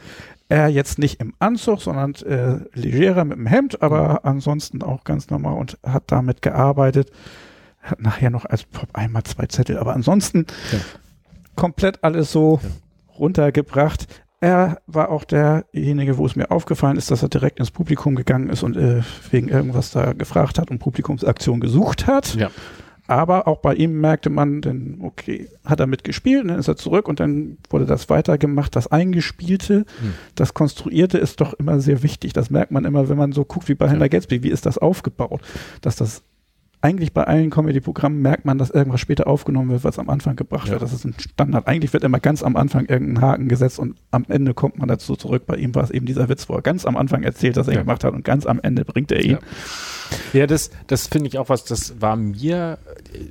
Er 0.49 0.68
jetzt 0.68 0.99
nicht 0.99 1.20
im 1.20 1.32
Anzug, 1.38 1.80
sondern 1.80 2.14
äh, 2.26 2.59
legerer 2.78 3.24
mit 3.24 3.38
dem 3.38 3.47
Hemd, 3.47 3.80
aber 3.80 4.24
ansonsten 4.24 4.82
auch 4.82 5.05
ganz 5.05 5.30
normal 5.30 5.57
und 5.59 5.78
hat 5.84 6.05
damit 6.09 6.42
gearbeitet. 6.42 7.11
Hat 7.80 8.01
nachher 8.01 8.30
noch 8.30 8.45
als 8.45 8.64
Pop 8.64 8.88
einmal 8.92 9.22
zwei 9.24 9.47
Zettel, 9.47 9.78
aber 9.78 9.95
ansonsten 9.95 10.47
Ja. 10.72 10.78
komplett 11.55 12.03
alles 12.05 12.30
so 12.32 12.61
runtergebracht. 13.18 14.07
Er 14.40 14.78
war 14.86 15.11
auch 15.11 15.24
derjenige, 15.24 16.18
wo 16.18 16.26
es 16.26 16.36
mir 16.36 16.51
aufgefallen 16.51 16.97
ist, 16.99 17.11
dass 17.11 17.22
er 17.22 17.28
direkt 17.30 17.59
ins 17.59 17.70
Publikum 17.70 18.14
gegangen 18.14 18.51
ist 18.51 18.62
und 18.62 18.76
äh, 18.76 19.03
wegen 19.30 19.49
irgendwas 19.49 19.92
da 19.92 20.12
gefragt 20.12 20.59
hat 20.59 20.70
und 20.70 20.78
Publikumsaktion 20.78 21.61
gesucht 21.61 22.07
hat. 22.07 22.34
Ja. 22.34 22.51
Aber 23.07 23.46
auch 23.46 23.59
bei 23.59 23.74
ihm 23.74 24.00
merkte 24.00 24.30
man, 24.30 24.62
denn 24.62 24.98
okay, 25.02 25.48
hat 25.64 25.78
er 25.80 25.86
mitgespielt, 25.86 26.42
und 26.42 26.48
dann 26.48 26.59
ist 26.59 26.68
er 26.68 26.76
zurück 26.76 27.07
und 27.07 27.20
dann 27.20 27.59
wurde 27.68 27.84
das 27.84 28.09
weitergemacht. 28.09 28.74
Das 28.74 28.86
Eingespielte, 28.86 29.84
Hm. 30.00 30.14
das 30.34 30.55
Konstruierte 30.55 31.18
ist 31.18 31.40
doch 31.40 31.52
immer 31.55 31.80
sehr 31.80 32.02
wichtig. 32.02 32.32
Das 32.32 32.48
merkt 32.50 32.70
man 32.72 32.84
immer, 32.86 33.09
wenn 33.09 33.18
man 33.18 33.32
so 33.32 33.44
guckt 33.44 33.68
wie 33.68 33.74
bei 33.74 33.88
Henry 33.90 34.09
Gatsby, 34.09 34.42
wie 34.42 34.48
ist 34.48 34.64
das 34.64 34.78
aufgebaut? 34.78 35.42
Dass 35.82 35.96
das 35.96 36.22
eigentlich 36.85 37.14
bei 37.14 37.24
allen 37.24 37.49
Comedy-Programmen 37.49 38.20
merkt 38.20 38.45
man, 38.45 38.59
dass 38.59 38.68
irgendwas 38.70 39.01
später 39.01 39.26
aufgenommen 39.26 39.70
wird, 39.70 39.85
was 39.85 39.99
am 39.99 40.11
Anfang 40.11 40.37
gebracht 40.37 40.66
Ja. 40.66 40.72
wird. 40.72 40.82
Das 40.82 40.93
ist 40.93 41.05
ein 41.07 41.14
Standard. 41.18 41.66
Eigentlich 41.66 41.93
wird 41.95 42.05
immer 42.05 42.20
ganz 42.20 42.43
am 42.43 42.57
Anfang 42.57 42.85
irgendein 42.87 43.22
Haken 43.22 43.49
gesetzt 43.49 43.78
und 43.78 43.97
am 44.11 44.26
Ende 44.28 44.53
kommt 44.53 44.78
man 44.78 44.87
dazu 44.87 45.16
zurück. 45.16 45.45
Bei 45.47 45.57
ihm 45.57 45.74
war 45.74 45.82
es 45.82 45.91
eben 45.91 46.05
dieser 46.05 46.28
Witz, 46.28 46.47
wo 46.49 46.55
er 46.55 46.62
ganz 46.62 46.85
am 46.85 46.97
Anfang 46.99 47.22
erzählt, 47.22 47.57
dass 47.57 47.68
er 47.68 47.72
ihn 47.72 47.76
Ja. 47.78 47.82
gemacht 47.85 48.05
hat 48.05 48.12
und 48.12 48.22
ganz 48.24 48.45
am 48.45 48.61
Ende 48.62 48.85
bringt 48.85 49.11
er 49.12 49.24
ihn. 49.24 49.30
Ja. 49.32 49.39
Ja, 50.35 50.47
das, 50.47 50.70
das 50.87 51.07
finde 51.07 51.28
ich 51.28 51.39
auch 51.39 51.49
was, 51.49 51.64
das 51.64 52.01
war 52.03 52.16
mir, 52.16 52.78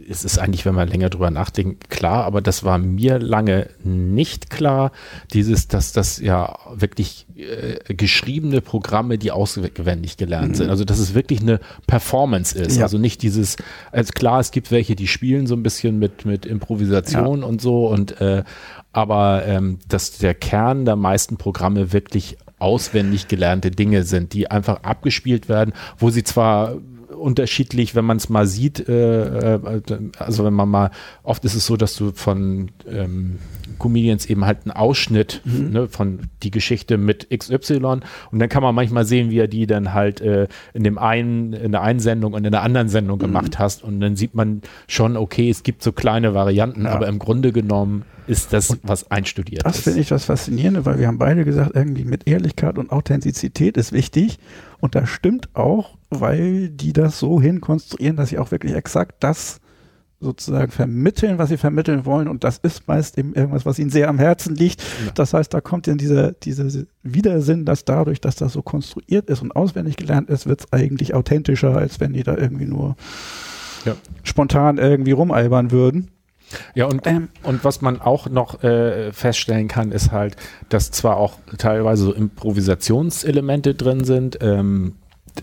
es 0.10 0.26
ist 0.26 0.39
eigentlich, 0.39 0.66
wenn 0.66 0.74
man 0.74 0.88
länger 0.88 1.10
drüber 1.12 1.30
nachdenkt, 1.30 1.89
klar, 1.91 2.24
aber 2.26 2.41
das 2.41 2.64
war 2.64 2.80
mir 2.80 3.20
lange 3.20 3.68
nicht 3.84 4.49
klar, 4.49 4.91
dieses, 5.34 5.68
dass 5.68 5.93
das 5.93 6.18
ja 6.20 6.58
wirklich 6.74 7.28
äh, 7.36 7.93
geschriebene 7.93 8.61
Programme, 8.61 9.17
die 9.17 9.31
auswendig 9.31 10.17
gelernt 10.17 10.57
sind. 10.57 10.69
Also, 10.69 10.86
dass 10.86 10.99
es 10.99 11.13
wirklich 11.13 11.41
eine 11.41 11.59
Performance 11.88 12.57
ist. 12.57 12.77
Ja. 12.77 12.84
Also 12.84 12.97
nicht 12.97 13.21
dieses, 13.21 13.57
als 13.91 14.13
klar, 14.13 14.39
es 14.39 14.51
gibt 14.51 14.71
welche, 14.71 14.95
die 14.95 15.07
spielen 15.07 15.47
so 15.47 15.55
ein 15.55 15.63
bisschen 15.63 15.99
mit, 15.99 16.25
mit 16.25 16.45
Improvisation 16.45 17.43
und 17.43 17.61
so 17.61 17.88
und, 17.88 18.19
äh, 18.21 18.43
aber 18.91 19.43
ähm, 19.47 19.79
dass 19.88 20.17
der 20.17 20.36
Kern 20.36 20.86
der 20.86 20.95
meisten 20.95 21.38
Programme 21.38 21.91
wirklich 21.91 22.38
auswendig 22.59 23.27
gelernte 23.27 23.71
Dinge 23.71 24.03
sind, 24.03 24.34
die 24.34 24.49
einfach 24.49 24.84
abgespielt 24.84 25.49
werden, 25.49 25.73
wo 25.97 26.09
sie 26.09 26.23
zwar 26.23 26.77
unterschiedlich, 27.16 27.95
wenn 27.95 28.05
man 28.05 28.18
es 28.18 28.30
mal 28.30 28.45
sieht, 28.47 28.88
äh, 28.88 29.55
äh, 29.55 29.59
also 30.20 30.45
wenn 30.45 30.53
man 30.53 30.70
mal, 30.70 30.91
oft 31.24 31.43
ist 31.45 31.55
es 31.55 31.66
so, 31.66 31.78
dass 31.78 31.95
du 31.95 32.11
von 32.11 32.72
ähm, 32.89 33.39
Comedians 33.80 34.26
eben 34.28 34.45
halt 34.45 34.59
einen 34.66 34.72
Ausschnitt 34.72 35.41
ne, 35.45 35.88
von 35.88 36.28
die 36.43 36.51
Geschichte 36.51 36.97
mit 36.97 37.28
XY 37.36 37.76
und 38.32 38.39
dann 38.39 38.49
kann 38.49 38.64
man 38.64 38.76
manchmal 38.76 39.05
sehen, 39.05 39.30
wie 39.32 39.39
er 39.39 39.47
die 39.47 39.68
dann 39.68 39.93
halt 39.93 40.22
äh, 40.22 40.47
in 40.74 40.84
dem 40.84 40.97
einen, 40.97 41.53
in 41.53 41.72
der 41.72 41.82
einen 41.82 41.99
Sendung 41.99 42.34
und 42.34 42.45
in 42.45 42.51
der 42.51 42.61
anderen 42.61 42.89
Sendung 42.89 43.20
gemacht 43.20 43.59
hast 43.59 43.84
und 43.84 43.99
dann 43.99 44.16
sieht 44.16 44.36
man 44.36 44.61
schon, 44.88 45.18
okay, 45.18 45.49
es 45.49 45.64
gibt 45.64 45.84
so 45.84 45.91
kleine 45.91 46.34
Varianten, 46.34 46.86
Ja. 46.86 46.91
aber 46.91 47.07
im 47.07 47.20
Grunde 47.20 47.51
genommen 47.51 48.03
ist 48.28 48.53
das, 48.53 48.78
was 48.84 49.09
einstudiert 49.11 49.65
Das 49.65 49.78
ist. 49.78 49.84
finde 49.84 49.99
ich 49.99 50.07
das 50.09 50.26
Faszinierende, 50.26 50.86
weil 50.86 50.99
wir 50.99 51.07
haben 51.07 51.17
beide 51.17 51.45
gesagt, 51.45 51.71
irgendwie 51.76 52.05
mit 52.05 52.28
Ehrlichkeit 52.28 52.78
und 52.78 52.91
Authentizität 52.91 53.78
ist 53.78 53.91
wichtig. 53.91 54.39
Und 54.80 54.95
das 54.95 55.09
stimmt 55.09 55.49
auch, 55.55 55.97
weil 56.09 56.69
die 56.69 56.93
das 56.93 57.19
so 57.19 57.41
hinkonstruieren, 57.41 58.15
dass 58.17 58.30
sie 58.30 58.39
auch 58.39 58.51
wirklich 58.51 58.74
exakt 58.74 59.24
das 59.24 59.59
sozusagen 60.19 60.71
vermitteln, 60.71 61.38
was 61.38 61.49
sie 61.49 61.57
vermitteln 61.57 62.05
wollen. 62.05 62.30
Und 62.30 62.45
das 62.45 62.57
ist 62.57 62.88
meist 62.88 63.17
eben 63.17 63.34
irgendwas, 63.34 63.65
was 63.65 63.78
ihnen 63.78 63.89
sehr 63.89 64.07
am 64.07 64.19
Herzen 64.19 64.55
liegt. 64.55 64.82
Ja. 65.05 65.11
Das 65.13 65.34
heißt, 65.34 65.53
da 65.53 65.59
kommt 65.59 65.86
dann 65.88 65.97
dieser, 65.97 66.32
dieser 66.32 66.65
Widersinn, 67.03 67.65
dass 67.65 67.84
dadurch, 67.84 68.21
dass 68.21 68.38
das 68.38 68.53
so 68.53 68.61
konstruiert 68.61 69.30
ist 69.30 69.41
und 69.41 69.53
auswendig 69.53 69.97
gelernt 69.97 70.30
ist, 70.30 70.47
wird 70.47 70.61
es 70.61 70.71
eigentlich 70.71 71.13
authentischer, 71.13 71.76
als 71.76 71.99
wenn 71.99 72.13
die 72.13 72.24
da 72.24 72.38
irgendwie 72.38 72.65
nur 72.65 72.95
Ja. 73.84 73.95
spontan 74.24 74.78
irgendwie 74.78 75.11
rumalbern 75.11 75.71
würden. 75.71 76.07
Ja, 76.76 76.86
und, 76.86 77.06
Ähm. 77.06 77.30
und 77.43 77.64
was 77.64 77.82
man 77.82 78.01
auch 78.01 78.28
noch 78.30 78.64
äh, 78.64 79.12
feststellen 79.12 79.68
kann, 79.68 79.91
ist 79.91 80.12
halt, 80.12 80.36
dass 80.70 80.91
zwar 80.91 81.18
auch 81.18 81.34
teilweise 81.58 82.06
so 82.06 82.14
Improvisationselemente 82.14 83.76
drin 83.76 84.04
sind. 84.04 84.38
Ähm, 84.41 84.95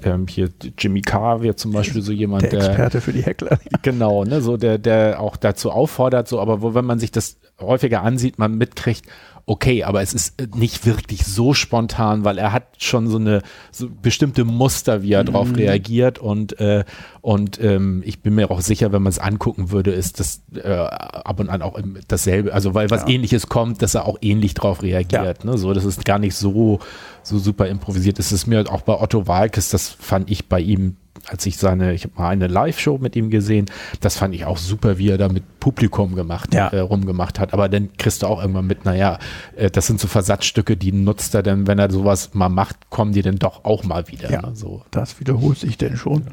ähm, 0.05 0.27
hier 0.29 0.51
Jimmy 0.79 1.01
Carr 1.01 1.43
wäre 1.43 1.57
zum 1.57 1.73
Beispiel 1.73 2.03
so 2.03 2.13
jemand, 2.13 2.45
Der 2.45 2.51
der, 2.51 2.69
Experte 2.69 3.01
für 3.01 3.13
die 3.13 3.23
Heckler. 3.23 3.59
genau, 3.83 4.25
ne, 4.25 4.41
so 4.41 4.57
der, 4.57 4.79
der 4.79 5.21
auch 5.21 5.37
dazu 5.37 5.71
auffordert, 5.71 6.29
so, 6.29 6.41
aber 6.41 6.63
wo, 6.63 6.75
wenn 6.75 6.85
man 6.85 6.99
sich 7.01 7.11
das 7.11 7.39
häufiger 7.61 8.03
ansieht, 8.03 8.39
man 8.39 8.57
mitkriegt, 8.57 9.07
okay, 9.51 9.83
aber 9.83 10.01
es 10.01 10.15
ist 10.15 10.41
äh, 10.41 10.47
nicht 10.55 10.87
wirklich 10.87 11.27
so 11.27 11.55
spontan, 11.55 12.25
weil 12.25 12.39
er 12.39 12.53
hat 12.53 12.69
schon 12.79 13.09
so 13.09 13.17
eine 13.17 13.43
so 13.73 13.89
bestimmte 13.91 14.45
Muster, 14.45 15.03
wie 15.03 15.13
er 15.13 15.25
drauf 15.25 15.57
reagiert 15.57 16.21
und 16.21 16.61
äh, 16.61 16.85
und 17.21 17.61
ähm, 17.61 18.03
ich 18.07 18.23
bin 18.23 18.37
mir 18.37 18.51
auch 18.53 18.61
sicher, 18.61 18.93
wenn 18.93 19.03
man 19.03 19.11
es 19.11 19.19
angucken 19.19 19.73
würde, 19.73 19.91
ist 19.91 20.21
das 20.21 20.43
äh, 20.55 20.73
ab 20.73 21.41
und 21.41 21.49
an 21.51 21.63
auch 21.63 21.77
dasselbe, 22.07 22.55
also 22.55 22.75
weil 22.75 22.91
was 22.91 23.03
Ja. 23.03 23.09
Ähnliches 23.09 23.49
kommt, 23.49 23.83
dass 23.83 23.97
er 23.97 24.07
auch 24.07 24.19
ähnlich 24.21 24.55
drauf 24.55 24.83
reagiert, 24.83 25.45
ne? 25.45 25.59
So, 25.59 25.75
das 25.75 25.85
ist 25.85 26.05
gar 26.05 26.21
nicht 26.21 26.37
so 26.37 26.79
so 27.25 27.39
super 27.39 27.67
improvisiert. 27.67 28.21
Das 28.21 28.31
ist 28.31 28.47
mir 28.47 28.65
auch 28.71 28.83
bei 28.83 29.01
Otto 29.01 29.27
Walkes, 29.27 29.71
das 29.71 29.89
fand 29.89 30.31
ich 30.31 30.49
bei 30.49 30.61
ihm 30.61 30.97
als 31.29 31.45
ich 31.47 31.57
seine, 31.57 31.93
ich 31.95 32.05
habe 32.05 32.15
mal 32.17 32.29
eine 32.29 32.47
Live-Show 32.47 32.99
mit 32.99 33.17
ihm 33.17 33.31
gesehen, 33.31 33.67
das 34.01 34.17
fand 34.17 34.35
ich 34.35 34.45
auch 34.45 34.57
super, 34.59 34.99
wie 34.99 35.09
er 35.11 35.19
da 35.19 35.29
mit 35.29 35.61
Publikum 35.61 36.15
gemacht, 36.15 36.55
Ja. 36.55 36.69
äh, 36.69 36.81
rumgemacht 36.81 37.39
hat. 37.39 37.53
Aber 37.53 37.69
dann 37.69 37.91
kriegst 37.99 38.23
du 38.23 38.27
auch 38.27 38.41
irgendwann 38.41 38.67
mit, 38.67 38.85
naja, 38.85 39.19
äh, 39.57 39.71
das 39.71 39.87
sind 39.87 40.01
so 40.01 40.09
Versatzstücke, 40.09 40.77
die 40.77 40.93
nutzt 40.93 41.35
er 41.35 41.43
dann, 41.43 41.67
wenn 41.67 41.79
er 41.79 41.91
sowas 41.91 42.35
mal 42.35 42.49
macht, 42.49 42.91
kommen 42.91 43.13
die 43.13 43.23
dann 43.23 43.37
doch 43.37 43.65
auch 43.65 43.85
mal 43.85 44.09
wieder. 44.09 44.31
Ja. 44.31 44.43
Ne? 44.43 44.57
So. 44.57 44.83
Das 44.91 45.21
wiederholt 45.21 45.59
sich 45.59 45.77
denn 45.79 45.97
schon. 45.97 46.25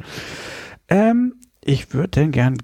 Ähm, 0.87 1.35
ich 1.63 1.93
würde 1.93 2.09
denn 2.09 2.31
gern 2.31 2.57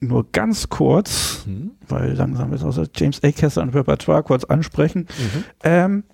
nur 0.00 0.30
ganz 0.30 0.68
kurz, 0.68 1.42
Hm? 1.46 1.72
weil 1.88 2.12
langsam 2.12 2.52
ist 2.52 2.62
außer 2.64 2.86
James 2.94 3.22
A. 3.24 3.30
Kessler 3.30 3.62
und 3.62 3.74
Repertoire 3.74 4.22
kurz 4.22 4.44
ansprechen. 4.44 5.02
Mhm. 5.18 5.44
Ähm, 5.64 6.04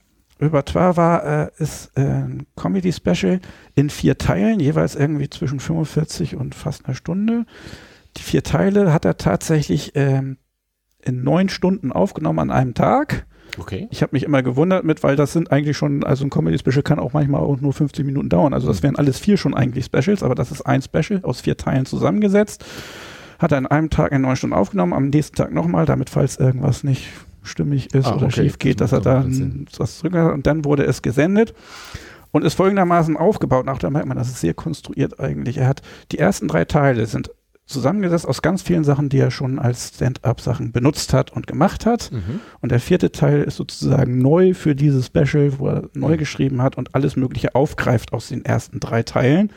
Repertoire 0.40 0.96
war, 0.96 1.24
äh, 1.24 1.50
ist 1.58 1.92
äh, 1.96 2.00
ein 2.00 2.46
Comedy-Special 2.56 3.40
in 3.74 3.90
vier 3.90 4.18
Teilen, 4.18 4.60
jeweils 4.60 4.94
irgendwie 4.94 5.30
zwischen 5.30 5.60
45 5.60 6.36
und 6.36 6.54
fast 6.54 6.86
einer 6.86 6.94
Stunde. 6.94 7.46
Die 8.16 8.22
vier 8.22 8.42
Teile 8.42 8.92
hat 8.92 9.04
er 9.04 9.16
tatsächlich 9.16 9.92
ähm, 9.94 10.38
in 11.02 11.22
neun 11.22 11.48
Stunden 11.48 11.92
aufgenommen 11.92 12.38
an 12.38 12.50
einem 12.50 12.74
Tag. 12.74 13.26
Okay. 13.58 13.86
Ich 13.90 14.02
habe 14.02 14.14
mich 14.14 14.22
immer 14.22 14.42
gewundert 14.42 14.84
mit, 14.84 15.02
weil 15.02 15.16
das 15.16 15.32
sind 15.32 15.52
eigentlich 15.52 15.76
schon, 15.76 16.04
also 16.04 16.24
ein 16.24 16.30
Comedy-Special 16.30 16.82
kann 16.82 16.98
auch 16.98 17.12
manchmal 17.12 17.42
auch 17.42 17.60
nur 17.60 17.72
15 17.72 18.04
Minuten 18.06 18.28
dauern. 18.28 18.54
Also 18.54 18.66
das 18.66 18.82
wären 18.82 18.96
alles 18.96 19.18
vier 19.18 19.36
schon 19.36 19.54
eigentlich 19.54 19.84
Specials, 19.84 20.22
aber 20.22 20.34
das 20.34 20.50
ist 20.50 20.62
ein 20.62 20.82
Special 20.82 21.20
aus 21.22 21.42
vier 21.42 21.56
Teilen 21.56 21.84
zusammengesetzt. 21.84 22.64
Hat 23.38 23.52
er 23.52 23.58
an 23.58 23.66
einem 23.66 23.90
Tag 23.90 24.12
in 24.12 24.22
neun 24.22 24.36
Stunden 24.36 24.54
aufgenommen, 24.54 24.92
am 24.92 25.08
nächsten 25.08 25.36
Tag 25.36 25.52
nochmal, 25.52 25.84
damit 25.84 26.08
falls 26.10 26.38
irgendwas 26.38 26.84
nicht 26.84 27.06
stimmig 27.42 27.94
ist 27.94 28.06
Ah, 28.06 28.16
oder 28.16 28.26
okay. 28.26 28.42
schief 28.42 28.58
geht, 28.58 28.80
Das 28.80 28.90
dass 28.90 29.04
er 29.04 29.22
da 29.22 29.26
was 29.78 29.98
zurück 29.98 30.14
hat. 30.14 30.32
Und 30.32 30.46
dann 30.46 30.64
wurde 30.64 30.84
es 30.84 31.02
gesendet 31.02 31.54
und 32.30 32.44
ist 32.44 32.54
folgendermaßen 32.54 33.16
aufgebaut. 33.16 33.68
Auch 33.68 33.78
da 33.78 33.90
merkt 33.90 34.08
man, 34.08 34.16
das 34.16 34.28
ist 34.28 34.40
sehr 34.40 34.54
konstruiert 34.54 35.20
eigentlich. 35.20 35.58
Er 35.58 35.68
hat 35.68 35.82
die 36.10 36.18
ersten 36.18 36.48
drei 36.48 36.64
Teile 36.64 37.06
sind 37.06 37.30
zusammengesetzt 37.64 38.26
aus 38.26 38.42
ganz 38.42 38.60
vielen 38.60 38.82
Sachen, 38.84 39.08
die 39.08 39.18
er 39.18 39.30
schon 39.30 39.58
als 39.58 39.92
Stand-up-Sachen 39.94 40.72
benutzt 40.72 41.14
hat 41.14 41.32
und 41.32 41.46
gemacht 41.46 41.86
hat. 41.86 42.10
Mhm. 42.12 42.40
Und 42.60 42.72
der 42.72 42.80
vierte 42.80 43.12
Teil 43.12 43.42
ist 43.42 43.56
sozusagen 43.56 44.18
neu 44.18 44.52
für 44.52 44.74
dieses 44.74 45.06
Special, 45.06 45.58
wo 45.58 45.68
er 45.68 45.88
neu 45.94 46.16
geschrieben 46.16 46.60
hat 46.60 46.76
und 46.76 46.94
alles 46.94 47.16
Mögliche 47.16 47.54
aufgreift 47.54 48.12
aus 48.12 48.28
den 48.28 48.44
ersten 48.44 48.80
drei 48.80 49.04
Teilen. 49.04 49.52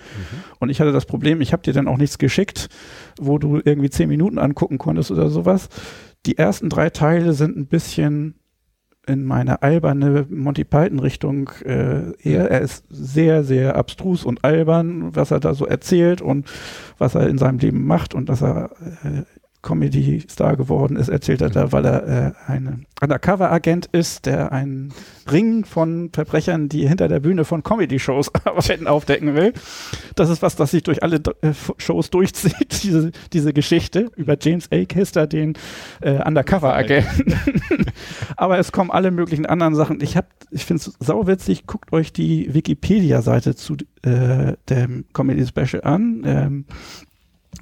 Und 0.60 0.70
ich 0.70 0.80
hatte 0.80 0.92
das 0.92 1.06
Problem, 1.06 1.42
ich 1.42 1.52
habe 1.52 1.64
dir 1.64 1.74
dann 1.74 1.88
auch 1.88 1.98
nichts 1.98 2.18
geschickt, 2.18 2.70
wo 3.20 3.38
du 3.38 3.60
irgendwie 3.66 3.90
zehn 3.90 4.08
Minuten 4.08 4.38
angucken 4.38 4.78
konntest 4.78 5.12
oder 5.12 5.30
sowas. 5.30 5.68
Die 6.26 6.38
ersten 6.38 6.70
drei 6.70 6.90
Teile 6.90 7.34
sind 7.34 7.58
ein 7.58 7.68
bisschen 7.68 8.36
in 9.08 9.24
meine 9.24 9.62
alberne 9.62 10.26
Monty 10.30 10.64
Python 10.64 11.00
Richtung 11.00 11.50
äh, 11.64 12.12
eher. 12.22 12.50
Er 12.50 12.62
ist 12.62 12.86
sehr, 12.90 13.44
sehr 13.44 13.76
abstrus 13.76 14.26
und 14.26 14.44
albern, 14.44 15.16
was 15.16 15.32
er 15.32 15.40
da 15.40 15.54
so 15.54 15.66
erzählt 15.66 16.22
und 16.22 16.48
was 16.98 17.16
er 17.16 17.28
in 17.28 17.38
seinem 17.38 17.60
Leben 17.60 17.86
macht 17.86 18.16
und 18.16 18.30
dass 18.30 18.42
er 18.42 18.72
äh, 19.04 19.24
Comedy-Star 19.66 20.56
geworden 20.56 20.96
ist, 20.96 21.10
erzählt 21.10 21.42
er 21.42 21.50
da, 21.50 21.72
weil 21.72 21.86
er 21.86 22.08
äh, 22.08 22.32
ein 22.48 22.86
Undercover-Agent 23.02 23.88
ist, 23.88 24.26
der 24.26 24.54
einen 24.54 24.94
Ring 25.30 25.66
von 25.66 26.12
Verbrechern, 26.14 26.70
die 26.70 26.88
hinter 26.88 27.08
der 27.08 27.20
Bühne 27.20 27.44
von 27.44 27.64
Comedy-Shows 27.64 28.34
arbeiten, 28.46 28.88
aufdecken 28.88 29.36
will. 29.36 29.54
Das 30.16 30.30
ist 30.30 30.42
was, 30.42 30.56
das 30.56 30.72
sich 30.72 30.84
durch 30.84 31.04
alle 31.04 31.18
äh, 31.42 31.52
Shows 31.78 32.10
durchzieht, 32.12 32.84
diese, 32.84 33.12
diese 33.34 33.52
Geschichte 33.52 34.12
über 34.16 34.38
James 34.40 34.72
A. 34.72 34.86
Kister, 34.86 35.28
den 35.28 35.58
äh, 36.02 36.24
Undercover-Agenten. 36.24 37.36
Aber 38.38 38.60
es 38.60 38.72
kommen 38.72 38.92
alle 38.92 39.12
möglichen 39.12 39.46
anderen 39.46 39.76
Sachen. 39.76 40.00
Ich 40.02 40.16
hab, 40.16 40.28
ich 40.52 40.64
finde 40.64 40.82
es 40.82 40.94
sauwitzig. 41.06 41.66
Guckt 41.66 41.92
euch 41.92 42.14
die 42.14 42.54
Wikipedia-Seite 42.54 43.56
zu 43.56 43.78
äh, 44.04 44.54
dem 44.70 45.06
Comedy-Special 45.12 45.84
an. 45.84 46.22
Ähm, 46.24 46.66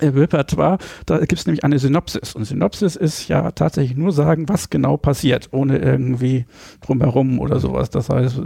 äh, 0.04 0.08
Repertoire, 0.10 0.78
da 1.06 1.20
gibt 1.20 1.34
es 1.34 1.46
nämlich 1.46 1.64
eine 1.64 1.80
Synopsis. 1.80 2.36
Und 2.36 2.46
Synopsis 2.46 2.96
ist 2.96 3.28
ja 3.28 3.52
tatsächlich 3.52 3.98
nur 3.98 4.12
sagen, 4.12 4.48
was 4.50 4.70
genau 4.70 4.98
passiert, 4.98 5.50
ohne 5.52 5.78
irgendwie 5.78 6.46
drumherum 6.82 7.40
oder 7.40 7.60
sowas. 7.60 7.90
Das 7.90 8.10
heißt, 8.10 8.40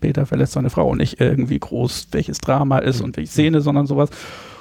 Peter 0.00 0.26
verlässt 0.26 0.52
seine 0.52 0.70
Frau 0.70 0.88
und 0.88 0.98
nicht 0.98 1.20
irgendwie 1.20 1.58
groß, 1.58 2.08
welches 2.12 2.38
Drama 2.38 2.78
ist 2.78 3.00
und 3.00 3.16
welche 3.16 3.30
Szene, 3.30 3.60
sondern 3.60 3.86
sowas. 3.86 4.10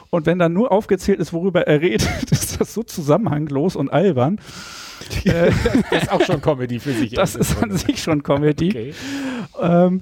Und 0.10 0.26
wenn 0.26 0.40
dann 0.40 0.54
nur 0.54 0.72
aufgezählt 0.72 1.20
ist, 1.20 1.34
worüber 1.34 1.68
er 1.68 1.82
redet, 1.82 2.10
ist 2.32 2.60
das 2.60 2.74
so 2.74 2.84
zusammenhanglos 2.84 3.76
und 3.76 3.92
albern. 3.92 4.40
Das 5.24 6.04
ist 6.04 6.12
auch 6.12 6.22
schon 6.22 6.42
Comedy 6.42 6.80
für 6.80 6.92
sich. 6.92 7.14
das 7.14 7.36
ist 7.36 7.64
an 7.64 7.72
sich 7.72 8.04
schon 8.04 8.22
Comedy. 8.22 8.70
Okay. 8.70 8.94
Ähm, 9.62 10.02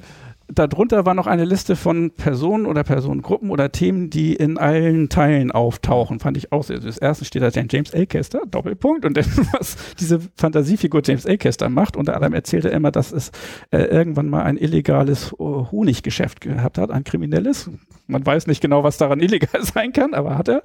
darunter 0.53 1.05
war 1.05 1.13
noch 1.13 1.27
eine 1.27 1.45
Liste 1.45 1.75
von 1.75 2.11
Personen 2.11 2.65
oder 2.65 2.83
Personengruppen 2.83 3.49
oder 3.49 3.71
Themen, 3.71 4.09
die 4.09 4.33
in 4.33 4.57
allen 4.57 5.09
Teilen 5.09 5.51
auftauchen. 5.51 6.19
Fand 6.19 6.37
ich 6.37 6.51
auch 6.51 6.63
sehr 6.63 6.81
süß. 6.81 6.97
Erstens 6.99 7.27
steht 7.27 7.41
da 7.41 7.49
dann 7.49 7.67
James 7.69 7.93
A. 7.93 8.05
Kester, 8.05 8.41
Doppelpunkt. 8.49 9.05
Und 9.05 9.17
dann, 9.17 9.25
was 9.51 9.75
diese 9.99 10.19
Fantasiefigur 10.35 11.01
James 11.03 11.25
A. 11.25 11.35
Kester 11.35 11.69
macht. 11.69 11.97
Unter 11.97 12.15
anderem 12.15 12.33
erzählt 12.33 12.65
er 12.65 12.71
immer, 12.71 12.91
dass 12.91 13.11
es 13.11 13.31
äh, 13.71 13.79
irgendwann 13.79 14.29
mal 14.29 14.43
ein 14.43 14.57
illegales 14.57 15.33
äh, 15.33 15.43
Honiggeschäft 15.43 16.41
gehabt 16.41 16.77
hat, 16.77 16.91
ein 16.91 17.03
kriminelles. 17.03 17.69
Man 18.07 18.25
weiß 18.25 18.47
nicht 18.47 18.61
genau, 18.61 18.83
was 18.83 18.97
daran 18.97 19.19
illegal 19.19 19.61
sein 19.61 19.91
kann, 19.91 20.13
aber 20.13 20.37
hat 20.37 20.47
er. 20.47 20.63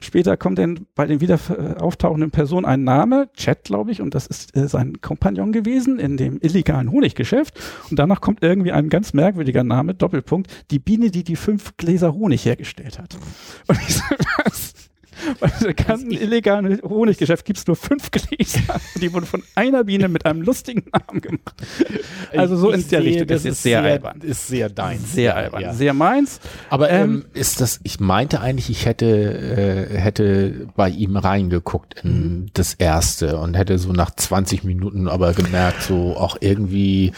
Später 0.00 0.36
kommt 0.36 0.58
dann 0.58 0.86
bei 0.94 1.06
den 1.06 1.20
wieder 1.20 1.38
äh, 1.50 1.78
auftauchenden 1.80 2.30
Personen 2.30 2.64
ein 2.64 2.84
Name, 2.84 3.28
Chad, 3.34 3.64
glaube 3.64 3.90
ich, 3.90 4.00
und 4.00 4.14
das 4.14 4.26
ist 4.26 4.56
äh, 4.56 4.68
sein 4.68 5.00
Kompagnon 5.02 5.52
gewesen 5.52 5.98
in 5.98 6.16
dem 6.16 6.38
illegalen 6.40 6.90
Honiggeschäft. 6.90 7.60
Und 7.90 7.98
danach 7.98 8.20
kommt 8.20 8.42
irgendwie 8.42 8.72
ein 8.72 8.88
ganz 8.88 9.12
merkwürdiger 9.18 9.64
Name, 9.64 9.94
Doppelpunkt, 9.94 10.50
die 10.70 10.78
Biene, 10.78 11.10
die 11.10 11.24
die 11.24 11.34
fünf 11.34 11.76
Gläser 11.76 12.14
Honig 12.14 12.44
hergestellt 12.44 13.00
hat. 13.00 13.18
Und 13.66 13.78
ich 13.80 13.96
so, 13.96 14.02
Bei 15.40 15.48
diesem 15.48 15.74
ganzen 15.76 16.10
illegalen 16.10 16.80
Honiggeschäft 16.82 17.44
gibt 17.44 17.58
es 17.58 17.66
nur 17.66 17.76
fünf 17.76 18.10
Gläser. 18.10 18.80
Die 19.00 19.12
wurden 19.12 19.26
von 19.26 19.42
einer 19.54 19.84
Biene 19.84 20.08
mit 20.08 20.26
einem 20.26 20.42
lustigen 20.42 20.84
Namen 20.92 21.20
gemacht. 21.20 21.54
Also 22.36 22.56
so 22.56 22.70
in 22.70 22.80
der 22.88 23.00
sehe, 23.00 23.00
Richtung. 23.00 23.26
Das 23.28 23.42
Das 23.42 23.52
ist 23.52 23.62
sehr 23.62 23.82
albern. 23.82 24.12
albern. 24.14 24.28
Ist 24.30 24.46
sehr 24.48 24.68
dein. 24.68 24.98
Sehr 25.00 25.36
albern. 25.36 25.60
Ja. 25.62 25.74
Sehr 25.74 25.94
meins. 25.94 26.40
Aber 26.70 26.90
ähm, 26.90 26.98
Ähm, 26.98 27.24
ist 27.34 27.60
das, 27.60 27.80
ich 27.84 28.00
meinte 28.00 28.40
eigentlich, 28.40 28.70
ich 28.70 28.86
hätte, 28.86 29.06
äh, 29.06 29.98
hätte 29.98 30.68
bei 30.76 30.88
ihm 30.90 31.16
reingeguckt 31.16 32.00
in 32.02 32.50
das 32.54 32.74
erste 32.74 33.38
und 33.38 33.54
hätte 33.54 33.78
so 33.78 33.92
nach 33.92 34.10
20 34.14 34.64
Minuten 34.64 35.08
aber 35.08 35.32
gemerkt, 35.32 35.82
so 35.82 36.16
auch 36.16 36.36
irgendwie 36.40 37.12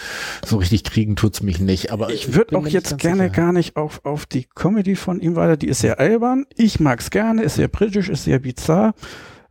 so 0.45 0.57
richtig 0.59 0.85
kriegen 0.85 1.17
tut's 1.17 1.43
mich 1.43 1.59
nicht. 1.61 1.91
Aber 1.93 2.11
Ich 2.11 2.35
würde 2.35 2.57
auch 2.57 2.67
jetzt 2.67 2.99
gerne 2.99 3.25
sicher. 3.25 3.35
gar 3.35 3.53
nicht 3.53 3.77
auf, 3.77 4.05
auf 4.05 4.27
die 4.27 4.47
Comedy 4.55 4.97
von 4.97 5.21
ihm 5.21 5.37
weiter. 5.37 5.57
Die 5.57 5.69
ist 5.69 5.81
sehr 5.81 5.99
albern. 5.99 6.47
Ich 6.57 6.81
mag's 6.81 7.11
gerne, 7.11 7.43
ist 7.43 7.57
sehr 7.57 7.69
britisch, 7.91 8.09
ist 8.09 8.25
sehr 8.25 8.39
bizarr, 8.39 8.95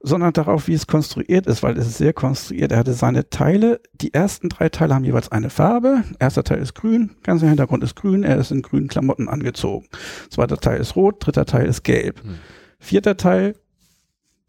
sondern 0.02 0.32
darauf, 0.32 0.68
wie 0.68 0.74
es 0.74 0.88
konstruiert 0.88 1.46
ist, 1.46 1.62
weil 1.62 1.78
es 1.78 1.88
ist 1.88 1.98
sehr 1.98 2.14
konstruiert. 2.14 2.72
Er 2.72 2.78
hatte 2.78 2.94
seine 2.94 3.30
Teile. 3.30 3.82
Die 3.94 4.14
ersten 4.14 4.48
drei 4.48 4.70
Teile 4.70 4.96
haben 4.96 5.04
jeweils 5.04 5.30
eine 5.30 5.50
Farbe. 5.50 6.04
Erster 6.20 6.44
Teil 6.44 6.60
ist 6.60 6.74
grün, 6.74 7.12
ganzer 7.24 7.50
Hintergrund 7.50 7.84
ist 7.84 7.96
grün. 7.96 8.24
Er 8.24 8.38
ist 8.38 8.52
in 8.52 8.62
grünen 8.62 8.88
Klamotten 8.88 9.28
angezogen. 9.28 9.88
Zweiter 10.30 10.58
Teil 10.58 10.80
ist 10.80 10.96
rot, 10.96 11.16
dritter 11.20 11.46
Teil 11.46 11.68
ist 11.68 11.84
gelb. 11.84 12.24
Hm. 12.24 12.36
Vierter 12.80 13.18
Teil, 13.18 13.56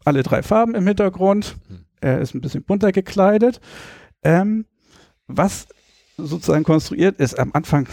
alle 0.05 0.23
drei 0.23 0.41
Farben 0.41 0.73
im 0.73 0.87
Hintergrund. 0.87 1.57
Hm. 1.67 1.85
Er 1.99 2.21
ist 2.21 2.33
ein 2.33 2.41
bisschen 2.41 2.63
bunter 2.63 2.93
gekleidet. 2.93 3.59
Ähm, 4.23 4.65
was 5.27 5.67
sozusagen 6.17 6.63
konstruiert 6.63 7.19
ist, 7.19 7.37
am 7.37 7.51
Anfang, 7.53 7.87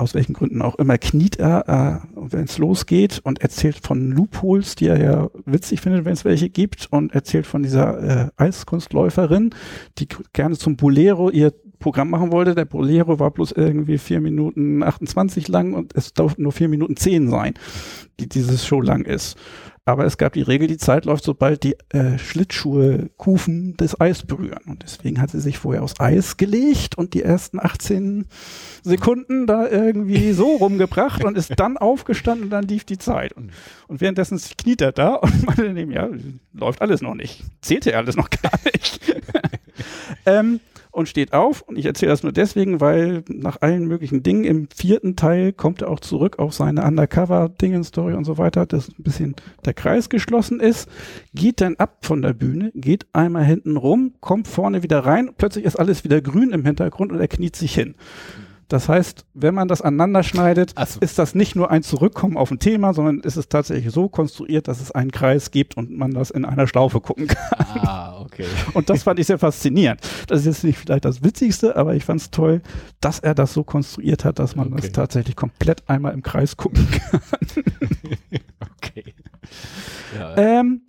aus 0.00 0.14
welchen 0.14 0.32
Gründen 0.32 0.62
auch 0.62 0.76
immer, 0.76 0.98
kniet 0.98 1.36
er, 1.36 1.68
äh, 1.68 2.08
wenn 2.16 2.44
es 2.44 2.58
losgeht 2.58 3.20
und 3.22 3.40
erzählt 3.40 3.80
von 3.86 4.10
Loopholes, 4.10 4.74
die 4.74 4.86
er 4.86 5.00
ja 5.00 5.30
witzig 5.44 5.80
findet, 5.80 6.04
wenn 6.04 6.14
es 6.14 6.24
welche 6.24 6.48
gibt, 6.48 6.88
und 6.90 7.12
erzählt 7.14 7.46
von 7.46 7.62
dieser 7.62 8.26
äh, 8.26 8.30
Eiskunstläuferin, 8.36 9.54
die 9.98 10.08
gerne 10.32 10.56
zum 10.56 10.76
Bolero 10.76 11.30
ihr 11.30 11.52
Programm 11.78 12.10
machen 12.10 12.30
wollte. 12.30 12.54
Der 12.54 12.66
Bolero 12.66 13.18
war 13.18 13.30
bloß 13.30 13.52
irgendwie 13.52 13.98
vier 13.98 14.20
Minuten 14.20 14.82
28 14.82 15.48
lang 15.48 15.74
und 15.74 15.94
es 15.96 16.12
durften 16.12 16.42
nur 16.42 16.52
vier 16.52 16.68
Minuten 16.68 16.96
zehn 16.96 17.28
sein, 17.28 17.54
die 18.20 18.28
dieses 18.28 18.66
Show 18.66 18.80
lang 18.80 19.04
ist. 19.04 19.36
Aber 19.86 20.04
es 20.04 20.18
gab 20.18 20.34
die 20.34 20.42
Regel, 20.42 20.68
die 20.68 20.76
Zeit 20.76 21.06
läuft, 21.06 21.24
sobald 21.24 21.64
die 21.64 21.74
äh, 21.88 22.18
Schlittschuhe 22.18 23.10
Kufen 23.16 23.76
des 23.76 24.00
Eis 24.00 24.22
berühren. 24.24 24.62
Und 24.66 24.82
deswegen 24.82 25.20
hat 25.20 25.30
sie 25.30 25.40
sich 25.40 25.58
vorher 25.58 25.82
aus 25.82 25.98
Eis 25.98 26.36
gelegt 26.36 26.98
und 26.98 27.14
die 27.14 27.22
ersten 27.22 27.58
18 27.58 28.26
Sekunden 28.82 29.46
da 29.46 29.68
irgendwie 29.68 30.32
so 30.34 30.56
rumgebracht 30.56 31.24
und 31.24 31.36
ist 31.36 31.58
dann 31.58 31.78
aufgestanden 31.78 32.44
und 32.44 32.50
dann 32.50 32.68
lief 32.68 32.84
die 32.84 32.98
Zeit. 32.98 33.32
Und, 33.32 33.52
und 33.88 34.00
währenddessen 34.00 34.38
kniet 34.58 34.82
er 34.82 34.92
da 34.92 35.14
und 35.14 35.42
meinte 35.46 35.64
daneben, 35.64 35.90
ja, 35.92 36.08
läuft 36.52 36.82
alles 36.82 37.00
noch 37.00 37.14
nicht. 37.14 37.42
Zählte 37.62 37.92
er 37.92 37.98
alles 37.98 38.16
noch 38.16 38.28
gar 38.28 38.52
nicht. 38.64 39.00
ähm, 40.26 40.60
und 40.90 41.08
steht 41.08 41.32
auf. 41.32 41.62
Und 41.62 41.76
ich 41.78 41.86
erzähle 41.86 42.10
das 42.10 42.22
nur 42.22 42.32
deswegen, 42.32 42.80
weil 42.80 43.24
nach 43.28 43.60
allen 43.60 43.86
möglichen 43.86 44.22
Dingen 44.22 44.44
im 44.44 44.68
vierten 44.74 45.16
Teil 45.16 45.52
kommt 45.52 45.82
er 45.82 45.90
auch 45.90 46.00
zurück 46.00 46.38
auf 46.38 46.54
seine 46.54 46.84
Undercover-Dingen-Story 46.84 48.14
und 48.14 48.24
so 48.24 48.38
weiter, 48.38 48.66
dass 48.66 48.88
ein 48.88 49.02
bisschen 49.02 49.36
der 49.64 49.74
Kreis 49.74 50.08
geschlossen 50.08 50.60
ist, 50.60 50.88
geht 51.34 51.60
dann 51.60 51.76
ab 51.76 51.98
von 52.02 52.22
der 52.22 52.32
Bühne, 52.32 52.72
geht 52.74 53.06
einmal 53.12 53.44
hinten 53.44 53.76
rum, 53.76 54.14
kommt 54.20 54.48
vorne 54.48 54.82
wieder 54.82 55.00
rein, 55.00 55.30
plötzlich 55.36 55.64
ist 55.64 55.76
alles 55.76 56.04
wieder 56.04 56.20
grün 56.20 56.50
im 56.50 56.64
Hintergrund 56.64 57.12
und 57.12 57.20
er 57.20 57.28
kniet 57.28 57.56
sich 57.56 57.74
hin. 57.74 57.94
Das 58.70 58.88
heißt, 58.88 59.26
wenn 59.34 59.52
man 59.52 59.66
das 59.66 59.82
aneinander 59.82 60.22
schneidet, 60.22 60.74
so. 60.86 61.00
ist 61.00 61.18
das 61.18 61.34
nicht 61.34 61.56
nur 61.56 61.72
ein 61.72 61.82
Zurückkommen 61.82 62.36
auf 62.36 62.52
ein 62.52 62.60
Thema, 62.60 62.94
sondern 62.94 63.18
ist 63.18 63.36
es 63.36 63.48
tatsächlich 63.48 63.92
so 63.92 64.08
konstruiert, 64.08 64.68
dass 64.68 64.80
es 64.80 64.92
einen 64.92 65.10
Kreis 65.10 65.50
gibt 65.50 65.76
und 65.76 65.90
man 65.90 66.12
das 66.12 66.30
in 66.30 66.44
einer 66.44 66.68
Schlaufe 66.68 67.00
gucken 67.00 67.26
kann. 67.26 67.38
Ah, 67.82 68.09
okay. 68.40 68.50
Und 68.74 68.90
das 68.90 69.02
fand 69.04 69.18
ich 69.18 69.26
sehr 69.26 69.38
faszinierend. 69.38 70.00
Das 70.26 70.40
ist 70.40 70.46
jetzt 70.46 70.64
nicht 70.64 70.78
vielleicht 70.78 71.04
das 71.04 71.22
Witzigste, 71.22 71.76
aber 71.76 71.94
ich 71.94 72.04
fand 72.04 72.20
es 72.20 72.30
toll, 72.30 72.62
dass 73.00 73.18
er 73.20 73.34
das 73.34 73.52
so 73.52 73.64
konstruiert 73.64 74.24
hat, 74.24 74.38
dass 74.38 74.56
man 74.56 74.72
Okay. 74.72 74.82
das 74.82 74.92
tatsächlich 74.92 75.36
komplett 75.36 75.88
einmal 75.88 76.12
im 76.14 76.22
Kreis 76.22 76.56
gucken 76.56 76.86
kann. 76.90 77.20
Okay. 78.82 79.14
Ja. 80.18 80.36
Ähm, 80.36 80.82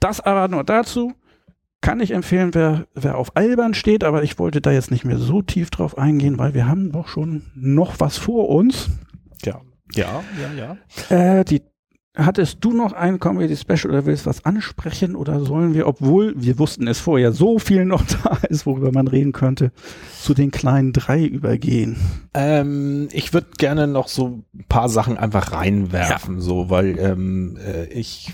das 0.00 0.20
aber 0.20 0.48
nur 0.48 0.64
dazu. 0.64 1.12
Kann 1.80 2.00
ich 2.00 2.12
empfehlen, 2.12 2.54
wer, 2.54 2.86
wer 2.94 3.18
auf 3.18 3.36
albern 3.36 3.74
steht, 3.74 4.04
aber 4.04 4.22
ich 4.22 4.38
wollte 4.38 4.60
da 4.62 4.70
jetzt 4.72 4.90
nicht 4.90 5.04
mehr 5.04 5.18
so 5.18 5.42
tief 5.42 5.68
drauf 5.70 5.98
eingehen, 5.98 6.38
weil 6.38 6.54
wir 6.54 6.66
haben 6.66 6.90
doch 6.92 7.08
schon 7.08 7.42
noch 7.54 8.00
was 8.00 8.16
vor 8.16 8.48
uns. 8.48 8.88
ja. 9.44 9.60
Ja, 9.94 10.24
ja, 10.40 10.76
ja. 11.10 11.38
Äh, 11.40 11.44
die 11.44 11.62
Hattest 12.16 12.58
du 12.60 12.72
noch 12.72 12.92
ein 12.92 13.18
Comedy 13.18 13.56
Special 13.56 13.90
oder 13.90 14.06
willst 14.06 14.24
was 14.24 14.44
ansprechen 14.44 15.16
oder 15.16 15.40
sollen 15.40 15.74
wir, 15.74 15.88
obwohl 15.88 16.32
wir 16.36 16.60
wussten 16.60 16.86
es 16.86 17.00
vorher 17.00 17.32
so 17.32 17.58
viel 17.58 17.84
noch 17.84 18.04
da 18.22 18.38
ist, 18.48 18.66
worüber 18.66 18.92
man 18.92 19.08
reden 19.08 19.32
könnte, 19.32 19.72
zu 20.20 20.32
den 20.32 20.52
kleinen 20.52 20.92
drei 20.92 21.24
übergehen? 21.24 21.96
Ähm, 22.32 23.08
ich 23.10 23.34
würde 23.34 23.48
gerne 23.58 23.88
noch 23.88 24.06
so 24.06 24.44
ein 24.54 24.64
paar 24.68 24.88
Sachen 24.88 25.18
einfach 25.18 25.50
reinwerfen, 25.50 26.36
ja. 26.36 26.40
so, 26.40 26.70
weil 26.70 26.98
ähm, 27.00 27.56
äh, 27.56 27.86
ich 27.86 28.32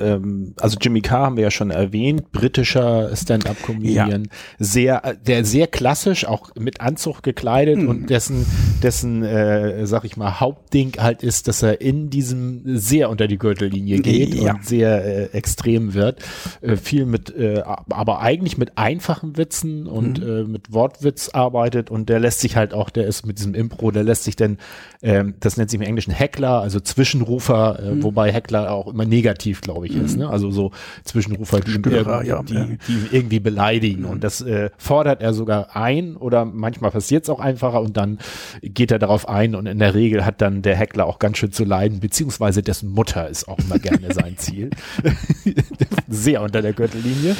ähm, 0.00 0.54
also 0.58 0.76
Jimmy 0.80 1.00
Carr 1.00 1.26
haben 1.26 1.36
wir 1.36 1.44
ja 1.44 1.50
schon 1.50 1.70
erwähnt, 1.70 2.32
britischer 2.32 3.14
Stand-up-Comedian, 3.14 4.24
ja. 4.24 4.30
sehr, 4.58 5.16
der 5.26 5.44
sehr 5.44 5.66
klassisch, 5.66 6.26
auch 6.26 6.50
mit 6.56 6.80
Anzug 6.80 7.22
gekleidet 7.22 7.78
mhm. 7.78 7.88
und 7.88 8.10
dessen, 8.10 8.46
dessen, 8.82 9.22
äh, 9.22 9.86
sag 9.86 10.04
ich 10.04 10.16
mal, 10.16 10.40
Hauptding 10.40 10.94
halt 10.98 11.22
ist, 11.22 11.48
dass 11.48 11.62
er 11.62 11.80
in 11.80 12.10
diesem 12.10 12.62
sehr 12.64 13.10
unter 13.10 13.28
die 13.28 13.38
Gürtellinie 13.38 14.00
geht 14.00 14.34
ja. 14.34 14.54
und 14.54 14.64
sehr 14.64 15.04
äh, 15.04 15.36
extrem 15.36 15.94
wird, 15.94 16.22
äh, 16.60 16.76
viel 16.76 17.06
mit, 17.06 17.34
äh, 17.34 17.62
aber 17.64 18.20
eigentlich 18.20 18.58
mit 18.58 18.78
einfachen 18.78 19.36
Witzen 19.36 19.86
und 19.86 20.20
mhm. 20.20 20.28
äh, 20.28 20.44
mit 20.44 20.72
Wortwitz 20.72 21.30
arbeitet 21.30 21.90
und 21.90 22.08
der 22.08 22.20
lässt 22.20 22.40
sich 22.40 22.56
halt 22.56 22.74
auch, 22.74 22.90
der 22.90 23.06
ist 23.06 23.26
mit 23.26 23.38
diesem 23.38 23.54
Impro, 23.54 23.90
der 23.90 24.04
lässt 24.04 24.24
sich 24.24 24.36
denn, 24.36 24.58
äh, 25.00 25.24
das 25.40 25.56
nennt 25.56 25.70
sich 25.70 25.80
im 25.80 25.86
Englischen 25.86 26.12
Heckler, 26.12 26.60
also 26.60 26.80
Zwischenrufer, 26.80 27.78
äh, 27.80 27.94
mhm. 27.94 28.02
wobei 28.02 28.32
Heckler 28.32 28.72
auch 28.72 28.88
immer 28.88 29.04
negativ 29.04 29.60
glaube 29.68 29.86
ich, 29.86 29.96
ist. 29.96 30.16
Ne? 30.16 30.28
Also 30.28 30.50
so 30.50 30.70
Zwischenrufer, 31.04 31.60
die, 31.60 31.72
Störer, 31.72 32.24
ja, 32.24 32.42
die, 32.42 32.78
die 32.88 33.14
irgendwie 33.14 33.38
beleidigen. 33.38 34.06
Und 34.06 34.24
das 34.24 34.40
äh, 34.40 34.70
fordert 34.78 35.20
er 35.20 35.34
sogar 35.34 35.76
ein 35.76 36.16
oder 36.16 36.46
manchmal 36.46 36.90
passiert 36.90 37.24
es 37.24 37.30
auch 37.30 37.38
einfacher 37.38 37.82
und 37.82 37.98
dann 37.98 38.18
geht 38.62 38.90
er 38.90 38.98
darauf 38.98 39.28
ein 39.28 39.54
und 39.54 39.66
in 39.66 39.78
der 39.78 39.94
Regel 39.94 40.24
hat 40.24 40.40
dann 40.40 40.62
der 40.62 40.74
Heckler 40.74 41.04
auch 41.04 41.18
ganz 41.18 41.36
schön 41.36 41.52
zu 41.52 41.64
leiden, 41.64 42.00
beziehungsweise 42.00 42.62
dessen 42.62 42.90
Mutter 42.90 43.28
ist 43.28 43.46
auch 43.46 43.58
immer 43.58 43.78
gerne 43.78 44.10
sein 44.14 44.38
Ziel. 44.38 44.70
Sehr 46.08 46.40
unter 46.40 46.62
der 46.62 46.72
Gürtellinie. 46.72 47.36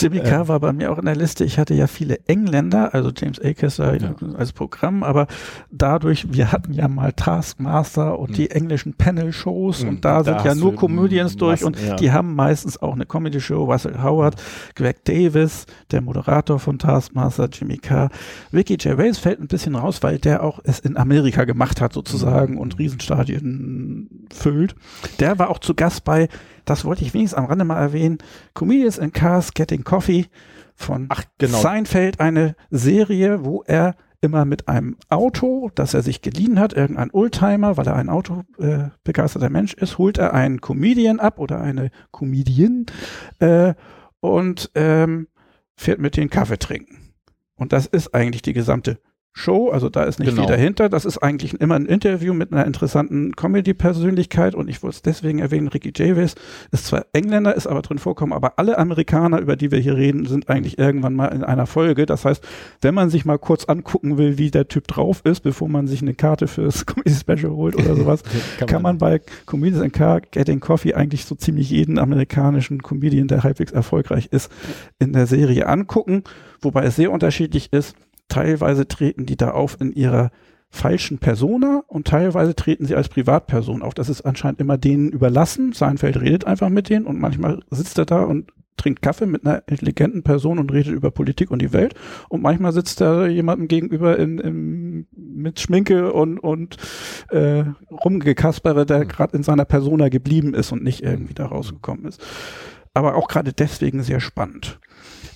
Jimmy 0.00 0.20
Carr 0.20 0.42
ähm, 0.42 0.48
war 0.48 0.60
bei 0.60 0.72
mir 0.72 0.92
auch 0.92 0.98
in 0.98 1.04
der 1.04 1.16
Liste. 1.16 1.44
Ich 1.44 1.58
hatte 1.58 1.74
ja 1.74 1.86
viele 1.86 2.18
Engländer, 2.26 2.94
also 2.94 3.10
James 3.14 3.40
Acaster 3.40 4.00
ja. 4.00 4.14
als 4.36 4.52
Programm, 4.52 5.02
aber 5.02 5.26
dadurch, 5.70 6.32
wir 6.32 6.52
hatten 6.52 6.72
ja 6.72 6.88
mal 6.88 7.12
Taskmaster 7.12 8.18
und 8.18 8.30
mhm. 8.30 8.34
die 8.34 8.50
englischen 8.50 8.94
Panel-Shows 8.94 9.82
mhm. 9.82 9.88
und 9.88 10.04
da, 10.04 10.22
da 10.22 10.24
sind 10.24 10.44
ja 10.44 10.54
nur 10.54 10.74
Comedians 10.74 11.36
durch 11.36 11.64
und 11.64 11.80
ja. 11.80 11.96
die 11.96 12.12
haben 12.12 12.34
meistens 12.34 12.80
auch 12.80 12.94
eine 12.94 13.06
Comedy-Show. 13.06 13.64
Russell 13.64 14.02
Howard, 14.02 14.36
Greg 14.74 15.04
Davis, 15.04 15.66
der 15.90 16.00
Moderator 16.00 16.58
von 16.58 16.78
Taskmaster, 16.78 17.48
Jimmy 17.52 17.78
Carr. 17.78 18.10
Ricky 18.52 18.76
Gervais 18.76 19.18
fällt 19.18 19.40
ein 19.40 19.48
bisschen 19.48 19.74
raus, 19.74 20.02
weil 20.02 20.18
der 20.18 20.42
auch 20.42 20.60
es 20.64 20.80
in 20.80 20.96
Amerika 20.96 21.44
gemacht 21.44 21.80
hat 21.80 21.92
sozusagen 21.92 22.58
und 22.58 22.78
Riesenstadien 22.78 24.26
füllt. 24.32 24.74
Der 25.20 25.38
war 25.38 25.50
auch 25.50 25.58
zu 25.58 25.74
Gast 25.74 26.04
bei, 26.04 26.28
das 26.64 26.84
wollte 26.84 27.04
ich 27.04 27.14
wenigstens 27.14 27.38
am 27.38 27.46
Rande 27.46 27.64
mal 27.64 27.80
erwähnen, 27.80 28.18
Comedians 28.54 28.98
in 28.98 29.12
Cars 29.12 29.54
Getting 29.54 29.84
Coffee 29.84 30.26
von 30.74 31.06
Ach, 31.08 31.24
genau. 31.38 31.58
Seinfeld, 31.58 32.20
eine 32.20 32.56
Serie, 32.70 33.44
wo 33.44 33.62
er 33.62 33.94
immer 34.20 34.44
mit 34.46 34.68
einem 34.68 34.96
Auto, 35.10 35.70
das 35.74 35.92
er 35.92 36.02
sich 36.02 36.22
geliehen 36.22 36.58
hat, 36.58 36.72
irgendein 36.72 37.10
Oldtimer, 37.12 37.76
weil 37.76 37.86
er 37.86 37.96
ein 37.96 38.08
Auto 38.08 38.42
äh, 38.58 38.88
begeisterter 39.04 39.50
Mensch 39.50 39.74
ist, 39.74 39.98
holt 39.98 40.16
er 40.16 40.32
einen 40.32 40.62
Comedian 40.62 41.20
ab 41.20 41.38
oder 41.38 41.60
eine 41.60 41.90
Comedian 42.10 42.86
äh, 43.40 43.74
und 44.20 44.70
ähm, 44.74 45.28
fährt 45.76 46.00
mit 46.00 46.16
den 46.16 46.30
Kaffee 46.30 46.58
trinken. 46.58 47.12
Und 47.54 47.72
das 47.72 47.86
ist 47.86 48.14
eigentlich 48.14 48.42
die 48.42 48.54
gesamte 48.54 48.98
Show, 49.36 49.70
also 49.70 49.88
da 49.88 50.04
ist 50.04 50.20
nicht 50.20 50.28
genau. 50.30 50.42
viel 50.42 50.48
dahinter. 50.48 50.88
Das 50.88 51.04
ist 51.04 51.18
eigentlich 51.18 51.60
immer 51.60 51.74
ein 51.74 51.86
Interview 51.86 52.34
mit 52.34 52.52
einer 52.52 52.64
interessanten 52.66 53.34
Comedy-Persönlichkeit 53.34 54.54
und 54.54 54.68
ich 54.68 54.80
wollte 54.84 54.94
es 54.94 55.02
deswegen 55.02 55.40
erwähnen, 55.40 55.66
Ricky 55.66 55.90
Gervais 55.90 56.36
ist 56.70 56.86
zwar 56.86 57.06
Engländer, 57.12 57.52
ist 57.52 57.66
aber 57.66 57.82
drin 57.82 57.98
vorkommen, 57.98 58.32
aber 58.32 58.60
alle 58.60 58.78
Amerikaner, 58.78 59.40
über 59.40 59.56
die 59.56 59.72
wir 59.72 59.80
hier 59.80 59.96
reden, 59.96 60.24
sind 60.26 60.48
eigentlich 60.48 60.78
irgendwann 60.78 61.14
mal 61.14 61.26
in 61.26 61.42
einer 61.42 61.66
Folge. 61.66 62.06
Das 62.06 62.24
heißt, 62.24 62.46
wenn 62.80 62.94
man 62.94 63.10
sich 63.10 63.24
mal 63.24 63.40
kurz 63.40 63.64
angucken 63.64 64.18
will, 64.18 64.38
wie 64.38 64.52
der 64.52 64.68
Typ 64.68 64.86
drauf 64.86 65.20
ist, 65.24 65.40
bevor 65.40 65.68
man 65.68 65.88
sich 65.88 66.00
eine 66.00 66.14
Karte 66.14 66.46
fürs 66.46 66.86
Comedy-Special 66.86 67.50
holt 67.50 67.74
oder 67.74 67.96
sowas, 67.96 68.22
kann, 68.58 68.68
kann, 68.68 68.82
man 68.82 68.98
bei 68.98 69.20
Comedians 69.46 69.84
in 69.84 69.90
Car 69.90 70.20
Getting 70.20 70.60
Coffee 70.60 70.94
eigentlich 70.94 71.24
so 71.24 71.34
ziemlich 71.34 71.70
jeden 71.70 71.98
amerikanischen 71.98 72.84
Comedian, 72.84 73.26
der 73.26 73.42
halbwegs 73.42 73.72
erfolgreich 73.72 74.28
ist, 74.30 74.52
in 75.00 75.12
der 75.12 75.26
Serie 75.26 75.66
angucken, 75.66 76.22
wobei 76.60 76.84
es 76.84 76.94
sehr 76.94 77.10
unterschiedlich 77.10 77.72
ist 77.72 77.96
teilweise 78.28 78.88
treten 78.88 79.26
die 79.26 79.36
da 79.36 79.50
auf 79.50 79.80
in 79.80 79.92
ihrer 79.92 80.30
falschen 80.70 81.18
Persona 81.18 81.84
und 81.86 82.08
teilweise 82.08 82.56
treten 82.56 82.84
sie 82.84 82.96
als 82.96 83.08
Privatperson 83.08 83.82
auf. 83.82 83.94
Das 83.94 84.08
ist 84.08 84.22
anscheinend 84.22 84.60
immer 84.60 84.76
denen 84.76 85.10
überlassen. 85.10 85.72
Seinfeld 85.72 86.20
redet 86.20 86.46
einfach 86.46 86.68
mit 86.68 86.88
denen 86.88 87.06
und 87.06 87.20
manchmal 87.20 87.62
sitzt 87.70 87.96
er 87.98 88.06
da 88.06 88.24
und 88.24 88.50
trinkt 88.76 89.02
Kaffee 89.02 89.26
mit 89.26 89.46
einer 89.46 89.62
intelligenten 89.68 90.24
Person 90.24 90.58
und 90.58 90.72
redet 90.72 90.92
über 90.92 91.12
Politik 91.12 91.52
und 91.52 91.62
die 91.62 91.72
Welt. 91.72 91.94
Und 92.28 92.42
manchmal 92.42 92.72
sitzt 92.72 93.00
da 93.00 93.26
jemandem 93.26 93.68
gegenüber 93.68 94.18
in, 94.18 94.38
in, 94.38 95.06
mit 95.12 95.60
Schminke 95.60 96.12
und, 96.12 96.38
und 96.38 96.76
äh, 97.30 97.64
rumgekaspere, 98.04 98.84
der 98.84 99.04
gerade 99.04 99.36
mhm. 99.36 99.38
in 99.38 99.42
seiner 99.44 99.64
Persona 99.64 100.08
geblieben 100.08 100.54
ist 100.54 100.72
und 100.72 100.82
nicht 100.82 101.02
irgendwie 101.02 101.34
da 101.34 101.46
rausgekommen 101.46 102.04
ist. 102.06 102.20
Aber 102.94 103.14
auch 103.14 103.28
gerade 103.28 103.52
deswegen 103.52 104.02
sehr 104.02 104.20
spannend. 104.20 104.80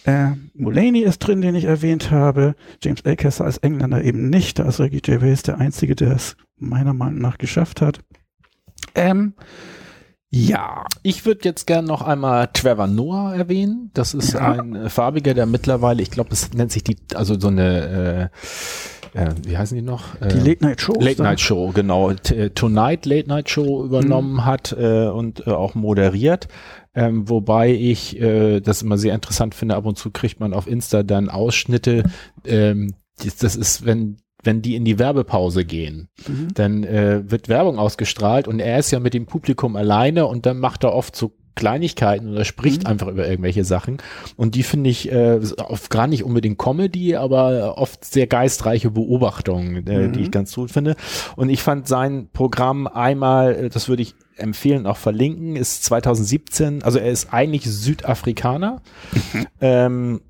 Äh, 0.09 0.37
Mulaney 0.55 1.03
ist 1.03 1.19
drin, 1.19 1.43
den 1.43 1.55
ich 1.55 1.65
erwähnt 1.65 2.11
habe. 2.11 2.55
James 2.83 3.05
Acaster 3.05 3.45
als 3.45 3.59
Engländer 3.59 4.03
eben 4.03 4.31
nicht. 4.31 4.59
Da 4.59 4.65
ist 4.65 4.81
Ricky 4.81 5.01
Gervais 5.01 5.43
der 5.43 5.59
Einzige, 5.59 5.95
der 5.95 6.13
es 6.13 6.35
meiner 6.57 6.95
Meinung 6.95 7.21
nach 7.21 7.37
geschafft 7.37 7.83
hat. 7.83 8.01
Ähm, 8.95 9.35
ja, 10.31 10.85
ich 11.03 11.27
würde 11.27 11.41
jetzt 11.45 11.67
gerne 11.67 11.87
noch 11.87 12.01
einmal 12.01 12.49
Trevor 12.55 12.87
Noah 12.87 13.35
erwähnen. 13.35 13.91
Das 13.93 14.15
ist 14.15 14.33
ja. 14.33 14.53
ein 14.53 14.75
äh, 14.77 14.89
farbiger, 14.89 15.35
der 15.35 15.45
mittlerweile, 15.45 16.01
ich 16.01 16.11
glaube, 16.11 16.31
es 16.33 16.55
nennt 16.55 16.73
sich 16.73 16.85
die, 16.85 16.97
also 17.15 17.39
so 17.39 17.49
eine 17.49 18.31
äh, 18.33 18.39
äh, 19.15 19.31
wie 19.45 19.57
heißen 19.57 19.77
die 19.77 19.83
noch? 19.83 20.17
Die 20.17 20.39
Late 20.39 20.65
Night 20.65 20.81
Show. 20.81 20.95
Late 21.01 21.23
Night 21.23 21.41
Show, 21.41 21.71
genau. 21.75 22.13
T 22.13 22.35
äh, 22.35 22.51
Tonight 22.51 23.07
Late 23.07 23.29
Night 23.29 23.49
Show 23.49 23.85
übernommen 23.85 24.35
mhm. 24.35 24.45
hat 24.45 24.77
äh, 24.79 25.09
und 25.09 25.47
äh, 25.47 25.51
auch 25.51 25.75
moderiert. 25.75 26.49
Ähm, 26.99 27.29
wobei 27.29 27.73
ich 27.73 28.21
äh, 28.21 28.61
das 28.61 28.83
immer 28.83 28.99
sehr 28.99 29.15
interessant 29.15 29.55
finde, 29.55 29.77
ab 29.77 29.87
und 29.87 29.97
zu 29.97 30.11
kriegt 30.11 30.41
man 30.41 30.53
auf 30.53 30.67
Insta 30.67 31.03
dann 31.05 31.29
Ausschnitte. 31.29 32.05
Ähm, 32.45 32.95
das, 33.23 33.37
das 33.37 33.57
ist, 33.57 33.87
wenn 33.87 34.17
wenn 34.45 34.63
die 34.63 34.77
in 34.77 34.85
die 34.85 34.99
Werbepause 34.99 35.65
gehen, 35.65 36.09
mhm. 36.27 36.49
dann 36.55 36.85
äh, 36.85 37.29
wird 37.29 37.49
Werbung 37.49 37.79
ausgestrahlt 37.79 38.47
und 38.47 38.61
er 38.61 38.79
ist 38.79 38.91
ja 38.93 39.01
mit 39.01 39.13
dem 39.13 39.27
Publikum 39.27 39.75
alleine 39.75 40.27
und 40.27 40.47
dann 40.47 40.59
macht 40.59 40.85
er 40.85 40.95
oft 40.95 41.17
so 41.17 41.33
Kleinigkeiten 41.57 42.31
oder 42.31 42.45
spricht 42.45 42.85
mhm. 42.85 42.91
einfach 42.91 43.09
über 43.09 43.29
irgendwelche 43.29 43.65
Sachen. 43.65 43.99
Und 44.37 44.55
die 44.55 44.63
finde 44.63 44.91
ich 44.91 45.11
äh, 45.11 45.41
oft 45.59 45.91
gar 45.91 46.07
nicht 46.07 46.23
unbedingt 46.23 46.57
Comedy, 46.57 47.17
aber 47.17 47.79
oft 47.79 48.05
sehr 48.05 48.29
geistreiche 48.29 48.93
Beobachtungen, 48.93 49.85
äh, 49.89 50.07
mhm. 50.07 50.13
die 50.13 50.21
ich 50.21 50.31
ganz 50.31 50.55
gut 50.55 50.71
finde. 50.71 50.95
Und 51.35 51.49
ich 51.49 51.63
fand 51.63 51.89
sein 51.89 52.29
Programm 52.33 52.87
einmal, 52.87 53.57
äh, 53.57 53.69
das 53.71 53.89
würde 53.89 54.03
ich 54.03 54.15
empfehlen, 54.39 54.87
auch 54.87 54.97
verlinken, 54.97 55.57
ist 55.57 55.85
2017, 55.85 56.83
also 56.83 56.99
er 56.99 57.11
ist 57.11 57.33
eigentlich 57.33 57.65
Südafrikaner. 57.65 58.83
Mhm. 59.33 59.47
Ähm, 59.61 60.21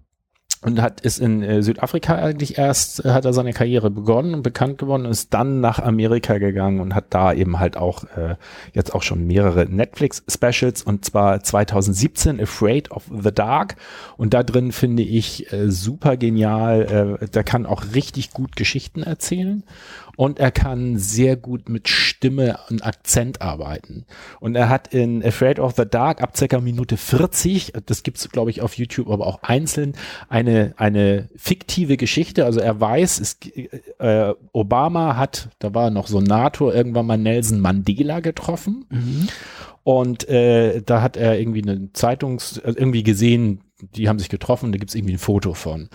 und 0.60 0.82
hat 0.82 1.00
ist 1.02 1.20
in 1.20 1.42
äh, 1.42 1.62
Südafrika 1.62 2.16
eigentlich 2.16 2.58
erst 2.58 3.04
äh, 3.04 3.10
hat 3.10 3.24
er 3.24 3.32
seine 3.32 3.52
Karriere 3.52 3.90
begonnen 3.90 4.34
und 4.34 4.42
bekannt 4.42 4.78
geworden 4.78 5.06
und 5.06 5.12
ist 5.12 5.32
dann 5.32 5.60
nach 5.60 5.78
Amerika 5.78 6.38
gegangen 6.38 6.80
und 6.80 6.96
hat 6.96 7.06
da 7.10 7.32
eben 7.32 7.60
halt 7.60 7.76
auch 7.76 8.04
äh, 8.16 8.34
jetzt 8.72 8.92
auch 8.92 9.02
schon 9.02 9.24
mehrere 9.26 9.66
Netflix 9.66 10.24
Specials 10.28 10.82
und 10.82 11.04
zwar 11.04 11.44
2017 11.44 12.40
Afraid 12.40 12.90
of 12.90 13.04
the 13.22 13.32
Dark 13.32 13.76
und 14.16 14.34
da 14.34 14.42
drin 14.42 14.72
finde 14.72 15.04
ich 15.04 15.52
äh, 15.52 15.70
super 15.70 16.16
genial 16.16 17.18
äh, 17.20 17.28
der 17.28 17.44
kann 17.44 17.64
auch 17.64 17.84
richtig 17.94 18.32
gut 18.32 18.56
Geschichten 18.56 19.04
erzählen 19.04 19.62
und 20.18 20.40
er 20.40 20.50
kann 20.50 20.98
sehr 20.98 21.36
gut 21.36 21.68
mit 21.68 21.88
Stimme 21.88 22.58
und 22.70 22.84
Akzent 22.84 23.40
arbeiten. 23.40 24.04
Und 24.40 24.56
er 24.56 24.68
hat 24.68 24.92
in 24.92 25.24
Afraid 25.24 25.60
of 25.60 25.76
the 25.76 25.84
Dark 25.88 26.20
ab 26.20 26.36
circa 26.36 26.60
Minute 26.60 26.96
40, 26.96 27.74
das 27.86 28.02
gibt's 28.02 28.28
glaube 28.28 28.50
ich 28.50 28.60
auf 28.60 28.74
YouTube, 28.74 29.10
aber 29.10 29.28
auch 29.28 29.44
einzeln, 29.44 29.92
eine, 30.28 30.74
eine 30.76 31.28
fiktive 31.36 31.96
Geschichte. 31.96 32.46
Also 32.46 32.58
er 32.58 32.80
weiß, 32.80 33.20
es, 33.20 33.38
äh, 34.00 34.34
Obama 34.50 35.16
hat, 35.16 35.50
da 35.60 35.72
war 35.72 35.90
noch 35.90 36.08
so 36.08 36.20
NATO, 36.20 36.72
irgendwann 36.72 37.06
mal 37.06 37.16
Nelson 37.16 37.60
Mandela 37.60 38.18
getroffen. 38.18 38.86
Mhm. 38.90 39.28
Und 39.84 40.28
äh, 40.28 40.82
da 40.82 41.00
hat 41.00 41.16
er 41.16 41.38
irgendwie 41.38 41.62
eine 41.62 41.92
Zeitungs, 41.92 42.58
also 42.58 42.76
irgendwie 42.76 43.04
gesehen, 43.04 43.60
die 43.80 44.08
haben 44.08 44.18
sich 44.18 44.28
getroffen, 44.28 44.72
da 44.72 44.78
gibt's 44.78 44.96
irgendwie 44.96 45.14
ein 45.14 45.18
Foto 45.18 45.54
von. 45.54 45.88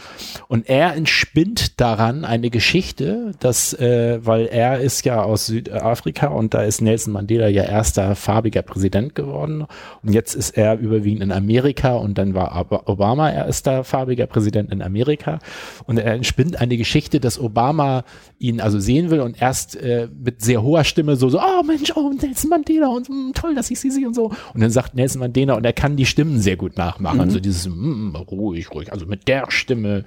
Und 0.48 0.70
er 0.70 0.96
entspinnt 0.96 1.82
daran 1.82 2.24
eine 2.24 2.50
Geschichte, 2.50 3.32
dass, 3.40 3.74
äh, 3.74 4.20
weil 4.26 4.46
er 4.46 4.80
ist 4.80 5.04
ja 5.04 5.22
aus 5.22 5.48
Südafrika 5.48 6.28
und 6.28 6.54
da 6.54 6.64
ist 6.64 6.82
Nelson 6.82 7.12
Mandela 7.12 7.48
ja 7.48 7.64
erster 7.64 8.16
farbiger 8.16 8.62
Präsident 8.62 9.16
geworden. 9.16 9.66
Und 10.02 10.14
jetzt 10.14 10.34
ist 10.34 10.52
er 10.52 10.80
überwiegend 10.80 11.24
in 11.24 11.32
Amerika 11.34 11.96
und 11.96 12.18
dann 12.18 12.34
war 12.34 12.72
Obama 12.88 13.30
erster 13.30 13.84
farbiger 13.84 14.28
Präsident 14.28 14.72
in 14.72 14.82
Amerika. 14.82 15.40
Und 15.86 15.98
er 15.98 16.14
entspinnt 16.14 16.62
eine 16.62 16.78
Geschichte, 16.78 17.20
dass 17.20 17.38
Obama 17.38 18.06
ihn 18.40 18.62
also 18.62 18.80
sehen 18.80 19.10
will 19.10 19.20
und 19.20 19.42
erst 19.42 19.76
äh, 19.76 20.08
mit 20.24 20.42
sehr 20.42 20.64
hoher 20.64 20.86
Stimme 20.86 21.18
so, 21.18 21.28
so, 21.28 21.40
oh 21.40 21.64
Mensch, 21.64 21.92
oh 21.96 22.12
Nelson 22.12 22.50
Mandela 22.50 22.88
und 22.88 23.10
mh, 23.10 23.16
mm, 23.16 23.34
toll, 23.34 23.56
dass 23.56 23.70
ich 23.72 23.80
sie 23.80 23.92
sehe 23.92 24.08
und 24.08 24.14
so. 24.14 24.32
Und 24.54 24.62
dann 24.62 24.70
sagt 24.72 24.96
Nelson 24.96 25.20
Mandela 25.20 25.56
und 25.56 25.66
er 25.66 25.74
kann 25.74 25.98
die 25.98 26.06
Stimmen 26.06 26.40
sehr 26.40 26.56
gut 26.56 26.78
nachmachen. 26.78 27.26
Mhm. 27.26 27.30
So 27.30 27.40
dieses 27.42 27.73
mm, 27.74 28.16
ruhig, 28.16 28.72
ruhig. 28.72 28.92
Also 28.92 29.06
mit 29.06 29.28
der 29.28 29.50
Stimme 29.50 30.06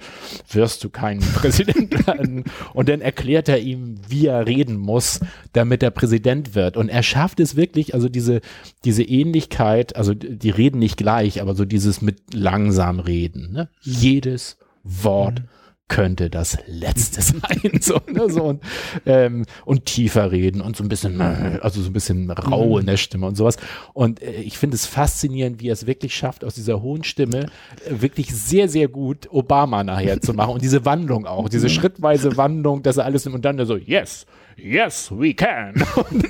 wirst 0.49 0.83
du 0.83 0.89
kein 0.89 1.19
Präsident 1.35 2.07
werden. 2.07 2.45
Und 2.73 2.89
dann 2.89 3.01
erklärt 3.01 3.49
er 3.49 3.59
ihm, 3.59 3.99
wie 4.07 4.27
er 4.27 4.47
reden 4.47 4.77
muss, 4.77 5.19
damit 5.53 5.83
er 5.83 5.91
Präsident 5.91 6.55
wird. 6.55 6.77
Und 6.77 6.89
er 6.89 7.03
schafft 7.03 7.39
es 7.39 7.55
wirklich, 7.55 7.93
also 7.93 8.09
diese, 8.09 8.41
diese 8.85 9.03
Ähnlichkeit, 9.03 9.95
also 9.95 10.13
die 10.13 10.49
reden 10.49 10.79
nicht 10.79 10.97
gleich, 10.97 11.41
aber 11.41 11.55
so 11.55 11.65
dieses 11.65 12.01
mit 12.01 12.33
langsam 12.33 12.99
reden. 12.99 13.51
Ne? 13.51 13.69
Jedes 13.81 14.57
Wort. 14.83 15.39
Mhm 15.41 15.56
könnte 15.87 16.29
das 16.29 16.57
letzte 16.67 17.21
sein. 17.21 17.79
so, 17.81 17.99
ne, 18.11 18.29
so 18.29 18.43
und, 18.43 18.63
ähm, 19.05 19.45
und 19.65 19.85
tiefer 19.85 20.31
reden 20.31 20.61
und 20.61 20.75
so 20.75 20.83
ein 20.83 20.89
bisschen, 20.89 21.21
also 21.21 21.81
so 21.81 21.89
ein 21.89 21.93
bisschen 21.93 22.29
rau 22.31 22.73
mhm. 22.73 22.79
in 22.81 22.85
der 22.87 22.97
Stimme 22.97 23.27
und 23.27 23.35
sowas. 23.35 23.57
Und 23.93 24.21
äh, 24.21 24.41
ich 24.41 24.57
finde 24.57 24.75
es 24.75 24.85
faszinierend, 24.85 25.61
wie 25.61 25.69
er 25.69 25.73
es 25.73 25.87
wirklich 25.87 26.15
schafft, 26.15 26.43
aus 26.43 26.55
dieser 26.55 26.81
hohen 26.81 27.03
Stimme 27.03 27.47
äh, 27.85 28.01
wirklich 28.01 28.35
sehr, 28.35 28.69
sehr 28.69 28.87
gut 28.87 29.27
Obama 29.31 29.83
nachher 29.83 30.21
zu 30.21 30.33
machen. 30.33 30.55
Und 30.55 30.61
diese 30.61 30.85
Wandlung 30.85 31.25
auch, 31.25 31.49
diese 31.49 31.67
mhm. 31.67 31.71
schrittweise 31.71 32.37
Wandlung, 32.37 32.83
dass 32.83 32.97
er 32.97 33.05
alles 33.05 33.25
nimmt 33.25 33.35
und 33.35 33.45
dann 33.45 33.65
so, 33.65 33.77
yes, 33.77 34.25
yes, 34.57 35.11
we 35.11 35.33
can. 35.33 35.73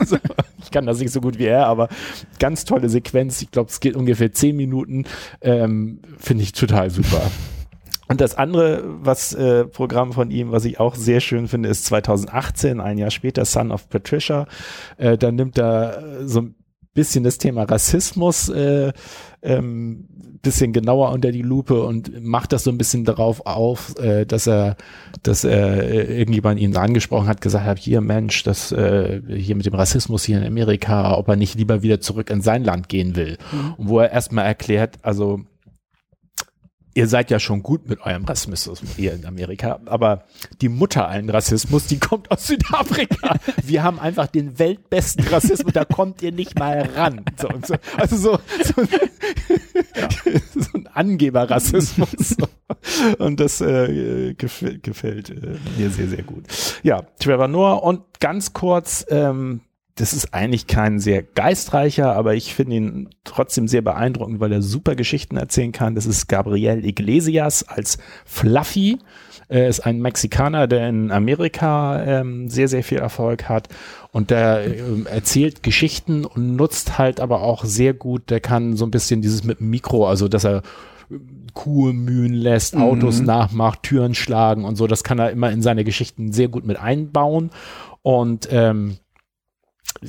So, 0.06 0.18
ich 0.62 0.72
kann 0.72 0.86
das 0.86 1.00
nicht 1.00 1.12
so 1.12 1.22
gut 1.22 1.40
wie 1.40 1.46
er, 1.46 1.68
aber 1.68 1.90
ganz 2.40 2.66
tolle 2.66 2.90
Sequenz. 2.90 3.42
Ich 3.42 3.52
glaube, 3.52 3.70
es 3.70 3.80
geht 3.80 3.96
ungefähr 3.96 4.32
zehn 4.32 4.56
Minuten. 4.56 5.06
Ähm, 5.42 6.00
finde 6.18 6.44
ich 6.44 6.52
total 6.52 6.90
super. 6.90 7.22
Und 8.08 8.22
das 8.22 8.36
andere, 8.36 8.84
was 8.86 9.34
äh, 9.34 9.66
Programm 9.66 10.14
von 10.14 10.32
ihm, 10.32 10.52
was 10.52 10.66
ich 10.66 10.80
auch 10.80 10.96
sehr 10.96 11.20
schön 11.20 11.48
finde, 11.48 11.70
ist 11.70 11.86
2018, 11.86 12.80
ein 12.80 12.98
Jahr 12.98 13.12
später, 13.12 13.46
Son 13.46 13.72
of 13.72 13.90
Patricia. 13.90 14.48
Äh, 14.98 15.18
da 15.18 15.32
nimmt 15.32 15.58
er 15.58 16.22
äh, 16.22 16.28
so 16.28 16.42
ein 16.42 16.56
bisschen 16.94 17.24
das 17.24 17.38
Thema 17.38 17.64
Rassismus 17.64 18.50
äh, 18.50 18.92
ähm, 19.42 20.08
bisschen 20.42 20.72
genauer 20.72 21.12
unter 21.12 21.32
die 21.32 21.42
Lupe 21.42 21.84
und 21.84 22.24
macht 22.24 22.54
das 22.54 22.64
so 22.64 22.72
ein 22.72 22.78
bisschen 22.78 23.06
darauf 23.06 23.46
auf, 23.46 23.98
äh, 24.00 24.26
dass 24.26 24.48
er, 24.48 24.78
dass 25.24 25.44
er 25.44 25.84
äh, 25.84 26.20
irgendjemand 26.20 26.60
ihn 26.60 26.76
angesprochen 26.78 27.28
hat, 27.28 27.42
gesagt 27.42 27.66
hat, 27.66 27.80
hier 27.80 28.02
Mensch, 28.02 28.44
das 28.44 28.72
äh, 28.72 29.22
hier 29.28 29.56
mit 29.56 29.66
dem 29.66 29.74
Rassismus 29.74 30.24
hier 30.24 30.38
in 30.38 30.46
Amerika, 30.46 31.18
ob 31.18 31.28
er 31.28 31.36
nicht 31.36 31.56
lieber 31.56 31.82
wieder 31.82 32.00
zurück 32.00 32.30
in 32.30 32.42
sein 32.42 32.64
Land 32.64 32.88
gehen 32.88 33.16
will. 33.16 33.38
Mhm. 33.52 33.74
Und 33.78 33.90
wo 33.90 34.00
er 34.00 34.12
erstmal 34.12 34.46
erklärt, 34.46 34.98
also 35.02 35.42
ihr 36.98 37.08
seid 37.08 37.30
ja 37.30 37.40
schon 37.40 37.62
gut 37.62 37.88
mit 37.88 38.02
eurem 38.02 38.26
Rassismus 38.26 38.82
hier 38.96 39.14
in 39.14 39.24
Amerika, 39.28 39.80
aber 39.86 40.24
die 40.62 40.68
Mutter 40.68 41.08
allen 41.08 41.30
Rassismus, 41.30 41.86
die 41.86 42.00
kommt 42.00 42.32
aus 42.32 42.48
Südafrika. 42.48 43.36
Wir 43.64 43.84
haben 43.84 44.00
einfach 44.00 44.26
den 44.26 44.58
weltbesten 44.58 45.28
Rassismus, 45.28 45.74
da 45.74 45.86
kommt 45.86 46.24
ihr 46.24 46.32
nicht 46.32 46.58
mal 46.58 46.90
ran. 46.96 47.24
So, 47.38 47.50
so. 47.68 47.76
Also 47.98 48.18
so, 48.18 48.40
so, 48.64 48.82
ja. 48.82 50.10
so 50.56 50.70
ein 50.74 50.88
Angeberrassismus. 50.88 52.36
Und 53.20 53.40
das 53.40 53.62
äh, 53.62 54.34
gefällt, 54.34 54.82
gefällt 54.82 55.30
äh, 55.30 55.60
mir 55.78 55.92
sehr, 55.92 56.08
sehr 56.08 56.24
gut. 56.24 56.46
Ja, 56.82 57.04
Trevor 57.20 57.48
Noah 57.48 57.84
und 57.84 58.02
ganz 58.20 58.54
kurz, 58.54 59.06
ähm, 59.10 59.62
das 59.98 60.14
ist 60.14 60.34
eigentlich 60.34 60.68
kein 60.68 61.00
sehr 61.00 61.24
geistreicher, 61.24 62.16
aber 62.16 62.36
ich 62.36 62.54
finde 62.54 62.76
ihn 62.76 63.10
trotzdem 63.24 63.68
sehr 63.68 63.82
beeindruckend, 63.82 64.40
weil 64.40 64.52
er 64.52 64.62
super 64.62 64.96
Geschichten 64.96 65.38
erzählen 65.38 65.72
kann. 65.72 65.96
Das 65.96 66.06
ist 66.06 66.28
Gabriel 66.28 66.86
Iglesias 66.86 67.68
als 67.68 67.98
Fluffy. 68.24 69.00
Er 69.50 69.68
ist 69.68 69.80
ein 69.80 70.00
Mexikaner, 70.00 70.68
der 70.68 70.88
in 70.90 71.12
Amerika 71.12 72.04
ähm, 72.04 72.50
sehr, 72.50 72.68
sehr 72.68 72.84
viel 72.84 73.00
Erfolg 73.00 73.50
hat 73.50 73.70
und 74.12 74.30
der 74.30 74.66
ähm, 74.66 75.08
erzählt 75.08 75.64
Geschichten 75.64 76.26
und 76.26 76.56
nutzt 76.56 76.98
halt 76.98 77.20
aber 77.20 77.42
auch 77.42 77.64
sehr 77.64 77.94
gut, 77.94 78.30
der 78.30 78.40
kann 78.40 78.76
so 78.76 78.86
ein 78.86 78.92
bisschen 78.92 79.22
dieses 79.22 79.44
mit 79.44 79.60
dem 79.60 79.70
Mikro, 79.70 80.08
also 80.08 80.28
dass 80.28 80.44
er 80.44 80.62
Kuh 81.54 81.94
mühen 81.94 82.34
lässt, 82.34 82.76
mhm. 82.76 82.82
Autos 82.82 83.22
nachmacht, 83.22 83.84
Türen 83.84 84.14
schlagen 84.14 84.66
und 84.66 84.76
so, 84.76 84.86
das 84.86 85.04
kann 85.04 85.18
er 85.18 85.32
immer 85.32 85.50
in 85.50 85.62
seine 85.62 85.84
Geschichten 85.84 86.34
sehr 86.34 86.50
gut 86.50 86.66
mit 86.66 86.78
einbauen 86.78 87.50
und 88.04 88.50
ähm, 88.52 88.98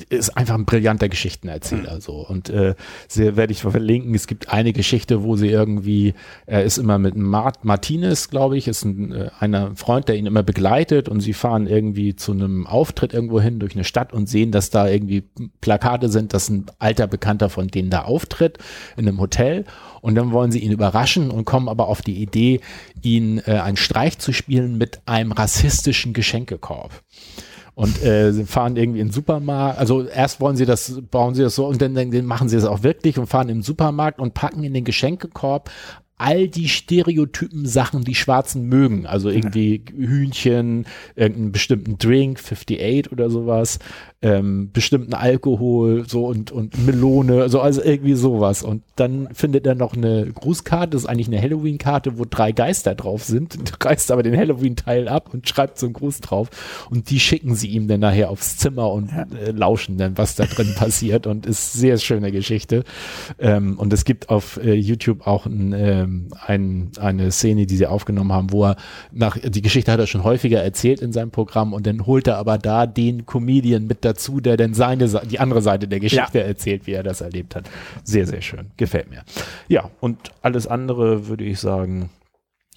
ist 0.09 0.37
einfach 0.37 0.55
ein 0.55 0.65
brillanter 0.65 1.09
Geschichtenerzähler 1.09 1.95
mhm. 1.95 2.01
so 2.01 2.13
und 2.27 2.49
äh, 2.49 2.75
sehr 3.07 3.35
werde 3.35 3.53
ich 3.53 3.61
verlinken. 3.61 4.13
Es 4.13 4.27
gibt 4.27 4.49
eine 4.49 4.73
Geschichte, 4.73 5.23
wo 5.23 5.35
sie 5.35 5.49
irgendwie 5.49 6.13
er 6.45 6.63
ist 6.63 6.77
immer 6.77 6.99
mit 6.99 7.15
Mart 7.15 7.63
Martinez, 7.65 8.29
glaube 8.29 8.57
ich, 8.57 8.67
ist 8.67 8.83
ein 8.83 9.11
äh, 9.11 9.29
einer 9.39 9.75
Freund, 9.75 10.07
der 10.07 10.15
ihn 10.15 10.25
immer 10.25 10.43
begleitet 10.43 11.09
und 11.09 11.21
sie 11.21 11.33
fahren 11.33 11.67
irgendwie 11.67 12.15
zu 12.15 12.31
einem 12.31 12.67
Auftritt 12.67 13.13
irgendwo 13.13 13.39
hin 13.41 13.59
durch 13.59 13.73
eine 13.75 13.83
Stadt 13.83 14.13
und 14.13 14.27
sehen, 14.27 14.51
dass 14.51 14.69
da 14.69 14.87
irgendwie 14.87 15.23
Plakate 15.61 16.09
sind, 16.09 16.33
dass 16.33 16.49
ein 16.49 16.65
alter 16.79 17.07
Bekannter 17.07 17.49
von 17.49 17.67
denen 17.67 17.89
da 17.89 18.03
auftritt 18.03 18.57
in 18.97 19.07
einem 19.07 19.19
Hotel 19.19 19.65
und 20.01 20.15
dann 20.15 20.31
wollen 20.31 20.51
sie 20.51 20.59
ihn 20.59 20.71
überraschen 20.71 21.31
und 21.31 21.45
kommen 21.45 21.67
aber 21.67 21.87
auf 21.87 22.01
die 22.01 22.21
Idee, 22.21 22.61
ihn 23.01 23.41
äh, 23.45 23.59
einen 23.59 23.77
Streich 23.77 24.19
zu 24.19 24.33
spielen 24.33 24.77
mit 24.77 25.01
einem 25.05 25.31
rassistischen 25.31 26.13
Geschenkekorb 26.13 27.03
und 27.79 28.03
äh, 28.03 28.33
sie 28.33 28.43
fahren 28.43 28.75
irgendwie 28.75 28.99
in 28.99 29.07
den 29.07 29.13
Supermarkt. 29.13 29.79
Also 29.79 30.03
erst 30.03 30.41
wollen 30.41 30.57
sie 30.57 30.65
das, 30.65 31.01
bauen 31.09 31.33
sie 31.33 31.43
das 31.43 31.55
so 31.55 31.65
und 31.65 31.81
dann, 31.81 31.95
dann 31.95 32.25
machen 32.25 32.49
sie 32.49 32.57
es 32.57 32.65
auch 32.65 32.83
wirklich 32.83 33.17
und 33.17 33.27
fahren 33.27 33.47
im 33.47 33.61
Supermarkt 33.61 34.19
und 34.19 34.33
packen 34.33 34.65
in 34.65 34.73
den 34.73 34.83
Geschenkekorb 34.83 35.71
all 36.17 36.49
die 36.49 36.67
Stereotypen 36.67 37.65
Sachen, 37.65 38.03
die 38.03 38.15
Schwarzen 38.15 38.65
mögen. 38.65 39.07
Also 39.07 39.29
irgendwie 39.29 39.81
Hühnchen, 39.95 40.87
irgendeinen 41.15 41.53
bestimmten 41.53 41.97
Drink, 41.97 42.39
58 42.39 43.13
oder 43.13 43.29
sowas, 43.29 43.79
ähm, 44.21 44.71
bestimmten 44.73 45.13
Alkohol, 45.13 46.03
so 46.07 46.25
und, 46.25 46.51
und 46.51 46.85
Melone, 46.85 47.47
so 47.47 47.61
also 47.61 47.81
irgendwie 47.81 48.15
sowas. 48.15 48.63
Und 48.63 48.83
dann 48.97 49.29
findet 49.33 49.65
er 49.65 49.75
noch 49.75 49.95
eine 49.95 50.25
Grußkarte, 50.33 50.89
das 50.89 51.03
ist 51.03 51.07
eigentlich 51.07 51.27
eine 51.27 51.41
Halloween-Karte, 51.41 52.17
wo 52.17 52.25
drei 52.29 52.51
Geister 52.51 52.95
drauf 52.95 53.23
sind, 53.23 53.57
reißt 53.83 54.11
aber 54.11 54.21
den 54.21 54.35
Halloween-Teil 54.35 55.07
ab 55.07 55.29
und 55.33 55.47
schreibt 55.47 55.79
so 55.79 55.85
einen 55.85 55.93
Gruß 55.93 56.19
drauf. 56.19 56.49
Und 56.89 57.09
die 57.09 57.19
schicken 57.19 57.55
sie 57.55 57.69
ihm 57.69 57.87
dann 57.87 58.01
nachher 58.01 58.29
aufs 58.29 58.57
Zimmer 58.57 58.91
und 58.91 59.09
äh, 59.09 59.51
lauschen 59.51 59.97
dann, 59.97 60.17
was 60.17 60.35
da 60.35 60.45
drin 60.45 60.73
passiert. 60.75 61.25
Und 61.25 61.45
ist 61.45 61.73
sehr 61.73 61.97
schöne 61.97 62.33
Geschichte. 62.33 62.83
Ähm, 63.39 63.79
und 63.79 63.93
es 63.93 64.03
gibt 64.03 64.29
auf 64.29 64.59
äh, 64.61 64.73
YouTube 64.73 65.27
auch 65.27 65.45
ein, 65.45 65.73
ähm, 65.73 66.27
ein, 66.45 66.91
eine 66.99 67.31
Szene, 67.31 67.67
die 67.67 67.77
sie 67.77 67.87
aufgenommen 67.87 68.33
haben, 68.33 68.51
wo 68.51 68.65
er 68.65 68.75
nach, 69.13 69.37
die 69.37 69.61
Geschichte 69.61 69.93
hat 69.93 69.99
er 69.99 70.07
schon 70.07 70.25
häufiger 70.25 70.61
erzählt 70.61 71.01
in 71.01 71.13
seinem 71.13 71.31
Programm 71.31 71.71
und 71.71 71.87
dann 71.87 72.05
holt 72.05 72.27
er 72.27 72.37
aber 72.37 72.57
da 72.57 72.85
den 72.85 73.25
Comedian 73.25 73.85
mit 73.85 74.03
dazu, 74.09 74.39
der 74.39 74.57
dann 74.57 74.73
seine, 74.73 75.07
die 75.07 75.39
andere 75.39 75.61
Seite 75.61 75.87
der 75.87 75.99
Geschichte 75.99 76.39
ja. 76.39 76.45
erzählt, 76.45 76.87
wie 76.87 76.93
er 76.93 77.03
das 77.03 77.21
erlebt 77.21 77.55
hat. 77.55 77.69
Sehr, 78.03 78.25
sehr 78.25 78.41
schön. 78.41 78.71
Gefällt 78.77 79.09
mir. 79.09 79.23
Ja, 79.67 79.89
und 79.99 80.17
alles 80.41 80.67
andere 80.67 81.27
würde 81.27 81.43
ich 81.43 81.59
sagen, 81.59 82.09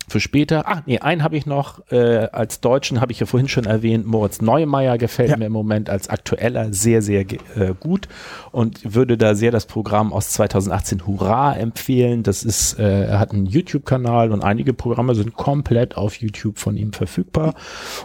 für 0.09 0.21
später. 0.21 0.69
Ah, 0.69 0.83
nee, 0.87 0.99
einen 0.99 1.23
habe 1.23 1.37
ich 1.37 1.47
noch 1.47 1.81
äh, 1.91 2.29
als 2.33 2.61
Deutschen, 2.61 3.01
habe 3.01 3.13
ich 3.13 3.21
ja 3.21 3.27
vorhin 3.27 3.49
schon 3.49 3.65
erwähnt. 3.65 4.07
Moritz 4.07 4.41
Neumeier 4.41 4.99
gefällt 4.99 5.31
ja. 5.31 5.37
mir 5.37 5.47
im 5.47 5.53
Moment 5.53 5.89
als 5.89 6.09
aktueller 6.09 6.73
sehr, 6.73 7.03
sehr 7.03 7.21
äh, 7.21 7.75
gut 7.79 8.09
und 8.51 8.95
würde 8.95 9.17
da 9.17 9.35
sehr 9.35 9.51
das 9.51 9.67
Programm 9.67 10.13
aus 10.13 10.31
2018 10.31 11.07
Hurra 11.07 11.57
empfehlen. 11.57 12.23
Das 12.23 12.43
ist, 12.43 12.79
äh, 12.79 13.05
er 13.07 13.19
hat 13.21 13.33
einen 13.33 13.47
YouTube-Kanal 13.47 14.33
und 14.33 14.43
einige 14.43 14.75
Programme 14.75 15.15
sind 15.15 15.35
komplett 15.35 15.97
auf 15.97 16.17
YouTube 16.17 16.59
von 16.59 16.77
ihm 16.77 16.93
verfügbar. 16.93 17.55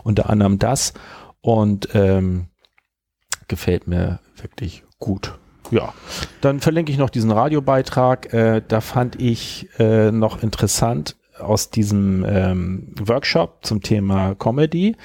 Unter 0.04 0.30
anderem 0.30 0.60
das. 0.60 0.94
Und 1.41 1.90
ähm, 1.94 2.48
gefällt 3.48 3.88
mir 3.88 4.19
wirklich 4.36 4.84
gut. 4.99 5.34
Ja, 5.72 5.94
dann 6.41 6.60
verlinke 6.60 6.91
ich 6.91 6.98
noch 6.98 7.10
diesen 7.10 7.32
Radiobeitrag. 7.32 8.34
Äh, 8.34 8.61
da 8.65 8.82
fand 8.82 9.22
ich 9.22 9.68
äh, 9.80 10.11
noch 10.11 10.41
interessant 10.41 11.18
aus 11.40 11.69
diesem 11.69 12.26
ähm, 12.28 12.94
Workshop 12.99 13.60
zum 13.61 13.82
Thema 13.82 14.36
Comedy. 14.36 14.95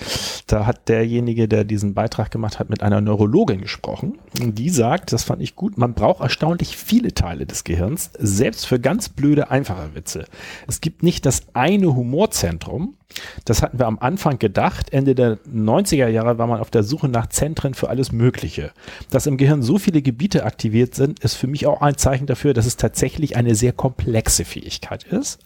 Da 0.47 0.67
hat 0.67 0.89
derjenige, 0.89 1.49
der 1.49 1.65
diesen 1.65 1.95
Beitrag 1.95 2.31
gemacht 2.31 2.59
hat, 2.59 2.71
mit 2.71 2.83
einer 2.83 3.01
Neurologin 3.01 3.61
gesprochen. 3.61 4.19
Und 4.41 4.59
die 4.59 4.71
sagt, 4.71 5.13
das 5.13 5.25
fand 5.25 5.43
ich 5.43 5.57
gut, 5.57 5.79
man 5.79 5.95
braucht 5.95 6.21
erstaunlich 6.21 6.77
viele 6.77 7.13
Teile 7.13 7.47
des 7.47 7.65
Gehirns, 7.65 8.11
selbst 8.19 8.67
für 8.67 8.81
ganz 8.81 9.09
blöde, 9.09 9.51
einfache 9.51 9.95
Witze. 9.95 10.25
Es 10.67 10.81
gibt 10.81 11.03
nicht 11.03 11.27
das 11.27 11.43
eine 11.55 11.95
Humorzentrum, 11.95 12.97
Das 13.45 13.63
hatten 13.63 13.79
wir 13.79 13.87
am 13.87 13.99
Anfang 13.99 14.39
gedacht. 14.39 14.93
Ende 14.93 15.15
der 15.15 15.39
90er 15.45 16.09
Jahre 16.09 16.39
war 16.39 16.47
man 16.47 16.61
auf 16.61 16.71
der 16.71 16.83
Suche 16.83 17.09
nach 17.09 17.29
Zentren 17.29 17.75
für 17.75 17.89
alles 17.89 18.13
Mögliche. 18.13 18.73
Dass 19.11 19.27
im 19.27 19.37
Gehirn 19.37 19.63
so 19.63 19.79
viele 19.79 20.03
Gebiete 20.03 20.45
aktiviert 20.45 20.95
sind, 20.95 21.21
ist 21.21 21.35
für 21.35 21.47
mich 21.47 21.67
auch 21.67 21.81
ein 21.81 21.97
Zeichen 21.97 22.27
dafür, 22.27 22.55
dass 22.55 22.67
es 22.67 22.77
tatsächlich 22.77 23.37
eine 23.37 23.55
sehr 23.55 23.73
komplexe 23.73 24.45
Fähigkeit 24.45 25.05
ist. 25.05 25.41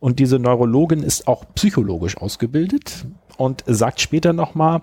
Und 0.00 0.18
diese 0.18 0.38
Neurologin 0.38 1.02
ist 1.02 1.28
auch 1.28 1.44
psychologisch 1.54 2.16
ausgebildet 2.16 3.06
und 3.38 3.62
sagt 3.66 4.00
später 4.00 4.32
nochmal 4.32 4.82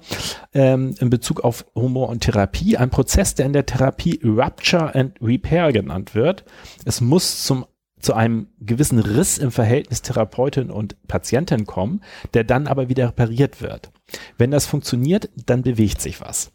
ähm, 0.54 0.96
in 1.00 1.10
Bezug 1.10 1.42
auf 1.44 1.66
Humor 1.76 2.10
und 2.10 2.22
Therapie, 2.22 2.78
ein 2.78 2.90
Prozess, 2.90 3.36
der 3.36 3.46
in 3.46 3.54
der 3.54 3.66
Therapie 3.66 4.20
Rupture 4.24 4.96
and 4.96 5.14
Repair 5.22 5.72
genannt 5.74 6.16
wird. 6.16 6.46
Es 6.86 7.02
muss 7.02 7.44
zum 7.44 7.66
zu 8.06 8.14
einem 8.14 8.48
gewissen 8.60 9.00
Riss 9.00 9.40
im 9.40 9.50
Verhältnis 9.50 10.04
Therapeutin 10.04 10.70
und 10.70 10.96
Patientin 11.08 11.66
kommen, 11.66 12.02
der 12.36 12.44
dann 12.44 12.68
aber 12.68 12.88
wieder 12.88 13.08
repariert 13.08 13.62
wird. 13.62 13.92
Wenn 14.38 14.52
das 14.52 14.68
funktioniert, 14.68 15.30
dann 15.36 15.64
bewegt 15.64 16.00
sich 16.00 16.22
was. 16.22 16.52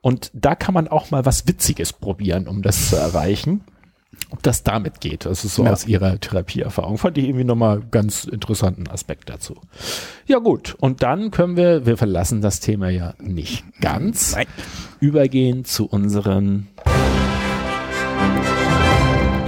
Und 0.00 0.30
da 0.32 0.54
kann 0.54 0.72
man 0.72 0.88
auch 0.88 1.10
mal 1.10 1.26
was 1.26 1.46
Witziges 1.46 1.92
probieren, 1.92 2.48
um 2.48 2.62
das 2.62 2.88
zu 2.88 2.96
erreichen. 2.96 3.64
Ob 4.30 4.42
das 4.42 4.62
damit 4.62 5.00
geht, 5.00 5.26
das 5.26 5.44
ist 5.44 5.56
so 5.56 5.64
ja. 5.64 5.72
aus 5.72 5.86
ihrer 5.86 6.18
Therapieerfahrung. 6.18 6.96
Fand 6.96 7.18
ich 7.18 7.24
irgendwie 7.24 7.44
nochmal 7.44 7.82
ganz 7.90 8.24
interessanten 8.24 8.88
Aspekt 8.88 9.28
dazu. 9.28 9.60
Ja 10.26 10.38
gut, 10.38 10.74
und 10.80 11.02
dann 11.02 11.30
können 11.30 11.56
wir, 11.56 11.84
wir 11.84 11.98
verlassen 11.98 12.40
das 12.40 12.60
Thema 12.60 12.88
ja 12.88 13.14
nicht 13.20 13.64
ganz, 13.80 14.32
Nein. 14.32 14.46
übergehen 15.00 15.64
zu 15.64 15.86
unseren 15.86 16.68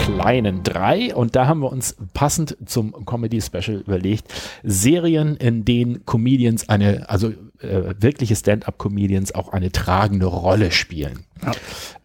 kleinen 0.07 0.63
drei. 0.63 1.15
Und 1.15 1.37
da 1.37 1.47
haben 1.47 1.61
wir 1.61 1.73
uns 1.73 1.97
passend 2.15 2.57
zum 2.67 3.05
Comedy 3.05 3.41
Special 3.41 3.79
überlegt, 3.81 4.33
Serien, 4.63 5.37
in 5.37 5.65
denen 5.65 6.05
Comedians 6.05 6.69
eine, 6.69 7.09
also 7.09 7.31
äh, 7.61 7.95
wirkliche 7.99 8.37
Stand-up-Comedians 8.37 9.35
auch 9.35 9.49
eine 9.53 9.73
tragende 9.73 10.27
Rolle 10.27 10.71
spielen. 10.71 11.25
Ja. 11.45 11.53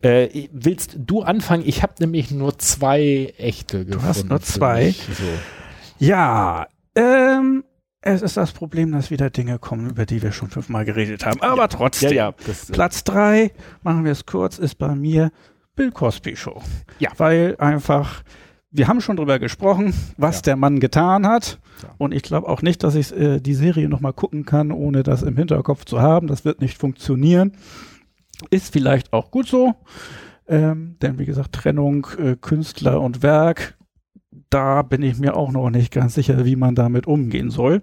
Äh, 0.10 0.48
willst 0.52 0.98
du 0.98 1.22
anfangen? 1.22 1.64
Ich 1.66 1.84
habe 1.84 1.94
nämlich 2.00 2.32
nur 2.32 2.58
zwei 2.58 3.34
echte 3.38 3.86
gefunden. 3.86 4.02
Du 4.02 4.08
hast 4.08 4.30
nur 4.30 4.42
zwei. 4.42 4.92
So. 4.92 6.06
Ja, 6.06 6.68
ähm, 6.96 7.64
es 8.02 8.24
ist 8.24 8.36
das 8.36 8.52
Problem, 8.52 8.92
dass 8.92 9.12
wieder 9.12 9.30
Dinge 9.30 9.60
kommen, 9.60 9.92
über 9.92 10.08
die 10.08 10.24
wir 10.24 10.32
schon 10.32 10.50
fünfmal 10.50 10.86
geredet 10.86 11.26
haben. 11.26 11.40
Aber 11.42 11.64
ja. 11.64 11.68
trotzdem. 11.68 12.14
Ja, 12.14 12.30
äh, 12.30 12.72
Platz 12.72 13.04
drei, 13.04 13.52
machen 13.84 14.06
wir 14.06 14.12
es 14.12 14.26
kurz, 14.26 14.58
ist 14.58 14.80
bei 14.80 14.96
mir 14.96 15.32
Bill 15.82 15.92
Cosby 15.92 16.36
Show. 16.36 16.62
Ja. 17.00 17.10
Weil 17.18 17.56
einfach, 17.58 18.22
wir 18.70 18.88
haben 18.88 19.02
schon 19.02 19.18
drüber 19.18 19.40
gesprochen, 19.40 19.96
was 20.16 20.36
ja. 20.36 20.42
der 20.44 20.56
Mann 20.56 20.80
getan 20.80 21.26
hat. 21.26 21.60
Ja. 21.82 21.90
Und 21.98 22.14
ich 22.14 22.22
glaube 22.22 22.48
auch 22.48 22.62
nicht, 22.62 22.84
dass 22.84 22.94
ich 22.94 23.12
äh, 23.18 23.40
die 23.40 23.56
Serie 23.56 23.90
nochmal 23.90 24.14
gucken 24.14 24.46
kann, 24.46 24.72
ohne 24.72 25.02
das 25.02 25.24
im 25.24 25.36
Hinterkopf 25.36 25.86
zu 25.86 26.00
haben. 26.00 26.28
Das 26.28 26.46
wird 26.46 26.62
nicht 26.62 26.78
funktionieren. 26.78 27.54
Ist 28.52 28.72
vielleicht 28.72 29.12
auch 29.12 29.32
gut 29.32 29.48
so. 29.48 29.74
Ähm, 30.48 30.98
denn 31.02 31.18
wie 31.18 31.26
gesagt, 31.26 31.54
Trennung 31.54 32.06
äh, 32.20 32.36
Künstler 32.40 33.02
und 33.02 33.24
Werk, 33.24 33.76
da 34.52 34.84
bin 34.84 35.02
ich 35.02 35.18
mir 35.18 35.36
auch 35.36 35.52
noch 35.52 35.72
nicht 35.72 35.92
ganz 35.92 36.14
sicher, 36.14 36.46
wie 36.46 36.58
man 36.58 36.76
damit 36.76 37.08
umgehen 37.08 37.50
soll. 37.50 37.82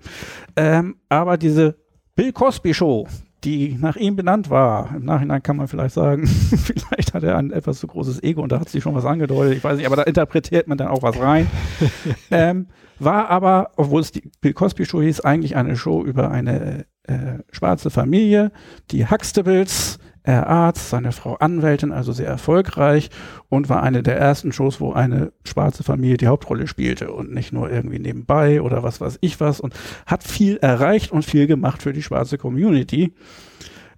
Ähm, 0.54 0.98
aber 1.08 1.36
diese 1.36 1.74
Bill 2.14 2.32
Cosby 2.32 2.74
Show, 2.74 3.08
die 3.44 3.76
nach 3.78 3.96
ihm 3.96 4.16
benannt 4.16 4.50
war. 4.50 4.94
Im 4.94 5.04
Nachhinein 5.04 5.42
kann 5.42 5.56
man 5.56 5.68
vielleicht 5.68 5.94
sagen, 5.94 6.26
vielleicht 6.26 7.14
hat 7.14 7.22
er 7.22 7.36
ein 7.36 7.52
etwas 7.52 7.78
zu 7.78 7.86
großes 7.86 8.22
Ego 8.22 8.42
und 8.42 8.50
da 8.50 8.60
hat 8.60 8.68
sich 8.68 8.82
schon 8.82 8.94
was 8.94 9.04
angedeutet. 9.04 9.56
Ich 9.56 9.64
weiß 9.64 9.76
nicht, 9.76 9.86
aber 9.86 9.96
da 9.96 10.02
interpretiert 10.02 10.66
man 10.66 10.78
dann 10.78 10.88
auch 10.88 11.02
was 11.02 11.18
rein. 11.18 11.46
ähm, 12.30 12.66
war 12.98 13.30
aber, 13.30 13.70
obwohl 13.76 14.00
es 14.00 14.10
die 14.10 14.30
Bill 14.40 14.52
Cosby 14.52 14.84
Show 14.84 15.00
hieß, 15.00 15.20
eigentlich 15.20 15.56
eine 15.56 15.76
Show 15.76 16.04
über 16.04 16.30
eine 16.30 16.86
äh, 17.04 17.38
schwarze 17.50 17.90
Familie, 17.90 18.50
die 18.90 19.08
Huxtables, 19.08 19.98
er 20.28 20.46
Arzt, 20.46 20.90
seine 20.90 21.12
Frau 21.12 21.36
Anwältin, 21.36 21.90
also 21.90 22.12
sehr 22.12 22.26
erfolgreich 22.26 23.08
und 23.48 23.70
war 23.70 23.82
eine 23.82 24.02
der 24.02 24.18
ersten 24.18 24.52
Shows, 24.52 24.78
wo 24.78 24.92
eine 24.92 25.32
schwarze 25.42 25.82
Familie 25.82 26.18
die 26.18 26.26
Hauptrolle 26.26 26.66
spielte 26.66 27.12
und 27.12 27.32
nicht 27.32 27.50
nur 27.54 27.70
irgendwie 27.70 27.98
nebenbei 27.98 28.60
oder 28.60 28.82
was 28.82 29.00
weiß 29.00 29.18
ich 29.22 29.40
was 29.40 29.58
und 29.58 29.72
hat 30.04 30.22
viel 30.22 30.58
erreicht 30.58 31.12
und 31.12 31.24
viel 31.24 31.46
gemacht 31.46 31.82
für 31.82 31.94
die 31.94 32.02
schwarze 32.02 32.36
Community. 32.36 33.14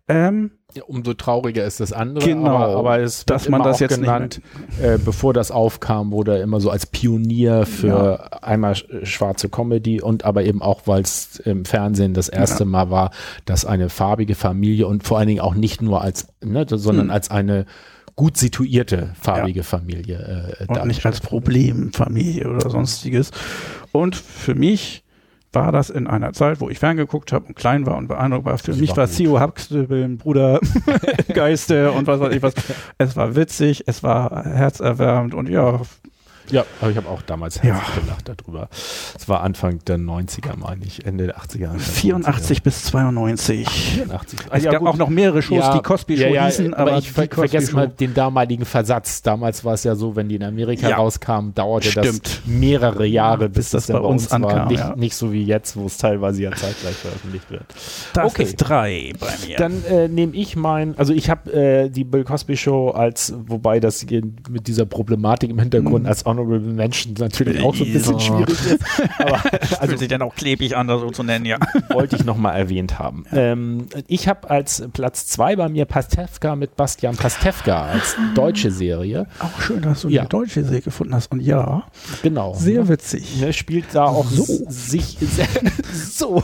Ähm, 0.06 0.52
ja, 0.74 0.82
umso 0.84 1.14
trauriger 1.14 1.64
ist 1.64 1.80
das 1.80 1.92
andere. 1.92 2.26
Genau, 2.26 2.56
aber, 2.56 2.76
aber 2.76 2.98
es 3.00 3.24
dass 3.24 3.48
man 3.48 3.62
das 3.62 3.80
jetzt 3.80 3.98
genannt, 3.98 4.40
äh, 4.82 4.98
bevor 4.98 5.34
das 5.34 5.50
aufkam, 5.50 6.12
wurde 6.12 6.38
er 6.38 6.42
immer 6.42 6.60
so 6.60 6.70
als 6.70 6.86
Pionier 6.86 7.66
für 7.66 7.86
ja. 7.86 8.38
einmal 8.42 8.74
schwarze 9.02 9.48
Comedy 9.48 10.00
und 10.00 10.24
aber 10.24 10.44
eben 10.44 10.62
auch, 10.62 10.82
weil 10.86 11.02
es 11.02 11.38
im 11.40 11.64
Fernsehen 11.64 12.14
das 12.14 12.28
erste 12.28 12.64
ja. 12.64 12.70
Mal 12.70 12.90
war, 12.90 13.10
dass 13.44 13.64
eine 13.64 13.88
farbige 13.88 14.34
Familie 14.34 14.86
und 14.86 15.04
vor 15.04 15.18
allen 15.18 15.28
Dingen 15.28 15.40
auch 15.40 15.54
nicht 15.54 15.82
nur 15.82 16.02
als, 16.02 16.28
ne, 16.42 16.66
sondern 16.68 17.06
hm. 17.06 17.10
als 17.10 17.30
eine 17.30 17.66
gut 18.16 18.36
situierte 18.36 19.14
farbige 19.18 19.62
Familie. 19.62 20.56
Äh, 20.60 20.66
und 20.66 20.86
nicht 20.86 21.06
als 21.06 21.20
Problemfamilie 21.20 22.48
oder 22.48 22.68
sonstiges. 22.68 23.30
Und 23.92 24.14
für 24.14 24.54
mich 24.54 25.04
war 25.52 25.72
das 25.72 25.90
in 25.90 26.06
einer 26.06 26.32
Zeit, 26.32 26.60
wo 26.60 26.70
ich 26.70 26.78
ferngeguckt 26.78 27.32
habe 27.32 27.46
und 27.46 27.56
klein 27.56 27.86
war 27.86 27.96
und 27.96 28.08
beeindruckt 28.08 28.44
war. 28.44 28.58
Für 28.58 28.70
das 28.70 28.80
mich 28.80 28.96
war 28.96 29.08
Theo 29.08 29.40
Huxtable 29.40 30.04
ein 30.04 30.18
Bruder 30.18 30.60
Geiste 31.34 31.90
und 31.92 32.06
was 32.06 32.20
weiß 32.20 32.34
ich 32.34 32.42
was. 32.42 32.54
Es 32.98 33.16
war 33.16 33.34
witzig, 33.34 33.84
es 33.86 34.02
war 34.02 34.44
herzerwärmend 34.44 35.34
und 35.34 35.48
ja, 35.48 35.80
ja, 36.50 36.64
aber 36.80 36.90
ich 36.90 36.96
habe 36.96 37.08
auch 37.08 37.22
damals 37.22 37.62
herzlich 37.62 37.94
ja. 37.96 38.00
gelacht 38.00 38.28
darüber. 38.28 38.68
Es 39.16 39.28
war 39.28 39.42
Anfang 39.42 39.78
der 39.86 39.98
90er, 39.98 40.56
meine 40.56 40.84
ich, 40.84 41.06
Ende 41.06 41.26
der 41.26 41.38
80er. 41.38 41.78
84 41.78 42.58
90er. 42.58 42.62
bis 42.62 42.84
92. 42.84 43.68
84. 43.68 44.40
Es 44.40 44.50
also 44.50 44.66
ja, 44.66 44.72
gab 44.72 44.80
gut. 44.80 44.88
auch 44.88 44.96
noch 44.96 45.08
mehrere 45.08 45.42
Shows, 45.42 45.58
ja, 45.58 45.74
die 45.74 45.82
Cosby 45.82 46.16
Show 46.16 46.34
ja, 46.34 46.46
hießen, 46.46 46.74
aber, 46.74 46.92
aber 46.92 46.98
ich 46.98 47.10
ver 47.10 47.28
vergesse 47.30 47.74
mal 47.74 47.88
den 47.88 48.14
damaligen 48.14 48.64
Versatz. 48.64 49.22
Damals 49.22 49.64
war 49.64 49.74
es 49.74 49.84
ja 49.84 49.94
so, 49.94 50.16
wenn 50.16 50.28
die 50.28 50.36
in 50.36 50.44
Amerika 50.44 50.88
rauskamen, 50.88 51.54
dauerte 51.54 51.90
Stimmt. 51.90 52.24
das 52.24 52.40
mehrere 52.46 53.06
Jahre, 53.06 53.48
bis, 53.48 53.56
bis 53.56 53.70
das, 53.70 53.86
das 53.86 53.96
bei 53.96 54.02
uns, 54.02 54.24
uns 54.24 54.32
ankam. 54.32 54.68
Nicht, 54.68 54.96
nicht, 54.96 55.14
so 55.14 55.32
wie 55.32 55.44
jetzt, 55.44 55.76
wo 55.76 55.86
es 55.86 55.96
teilweise 55.96 56.42
ja 56.42 56.50
zeitgleich 56.50 56.96
veröffentlicht 56.96 57.50
wird. 57.50 57.64
Das 58.14 58.26
okay. 58.26 58.42
ist 58.44 58.56
drei 58.56 59.12
bei 59.18 59.28
mir. 59.46 59.56
Dann 59.56 59.84
äh, 59.84 60.08
nehme 60.08 60.34
ich 60.34 60.56
mein, 60.56 60.96
also 60.98 61.12
ich 61.12 61.30
habe 61.30 61.52
äh, 61.52 61.88
die 61.88 62.04
Bill 62.04 62.24
Cosby 62.24 62.56
Show 62.56 62.90
als, 62.90 63.34
wobei 63.46 63.80
das 63.80 64.04
mit 64.48 64.66
dieser 64.66 64.86
Problematik 64.86 65.50
im 65.50 65.58
Hintergrund 65.58 66.04
mhm. 66.04 66.08
als 66.08 66.26
Honorable 66.40 66.60
Menschen 66.60 67.14
natürlich 67.18 67.62
auch 67.62 67.74
so 67.74 67.84
ein 67.84 67.92
bisschen 67.92 68.20
schwierig 68.20 68.48
ist. 68.48 68.78
Aber 69.18 69.42
also, 69.60 69.86
Fühlt 69.86 69.98
sich 69.98 70.08
dann 70.08 70.22
auch 70.22 70.34
klebig 70.34 70.76
an, 70.76 70.88
das 70.88 71.00
so 71.00 71.10
zu 71.10 71.22
nennen, 71.22 71.44
ja. 71.44 71.58
Wollte 71.90 72.16
ich 72.16 72.24
nochmal 72.24 72.56
erwähnt 72.56 72.98
haben. 72.98 73.24
Ähm, 73.32 73.86
ich 74.06 74.28
habe 74.28 74.48
als 74.50 74.82
Platz 74.92 75.26
zwei 75.26 75.56
bei 75.56 75.68
mir 75.68 75.84
Pastewka 75.84 76.56
mit 76.56 76.76
Bastian 76.76 77.16
Pastewka 77.16 77.86
als 77.86 78.16
deutsche 78.34 78.70
Serie. 78.70 79.26
Auch 79.38 79.60
schön, 79.60 79.82
dass 79.82 80.02
du 80.02 80.08
ja. 80.08 80.22
eine 80.22 80.28
deutsche 80.28 80.64
Serie 80.64 80.82
gefunden 80.82 81.14
hast. 81.14 81.30
Und 81.32 81.40
ja, 81.40 81.84
genau. 82.22 82.54
Sehr 82.54 82.88
witzig. 82.88 83.40
Ne, 83.40 83.52
spielt 83.52 83.86
da 83.92 84.04
auch 84.04 84.26
so. 84.26 84.44
sich 84.68 85.16
so. 85.92 86.42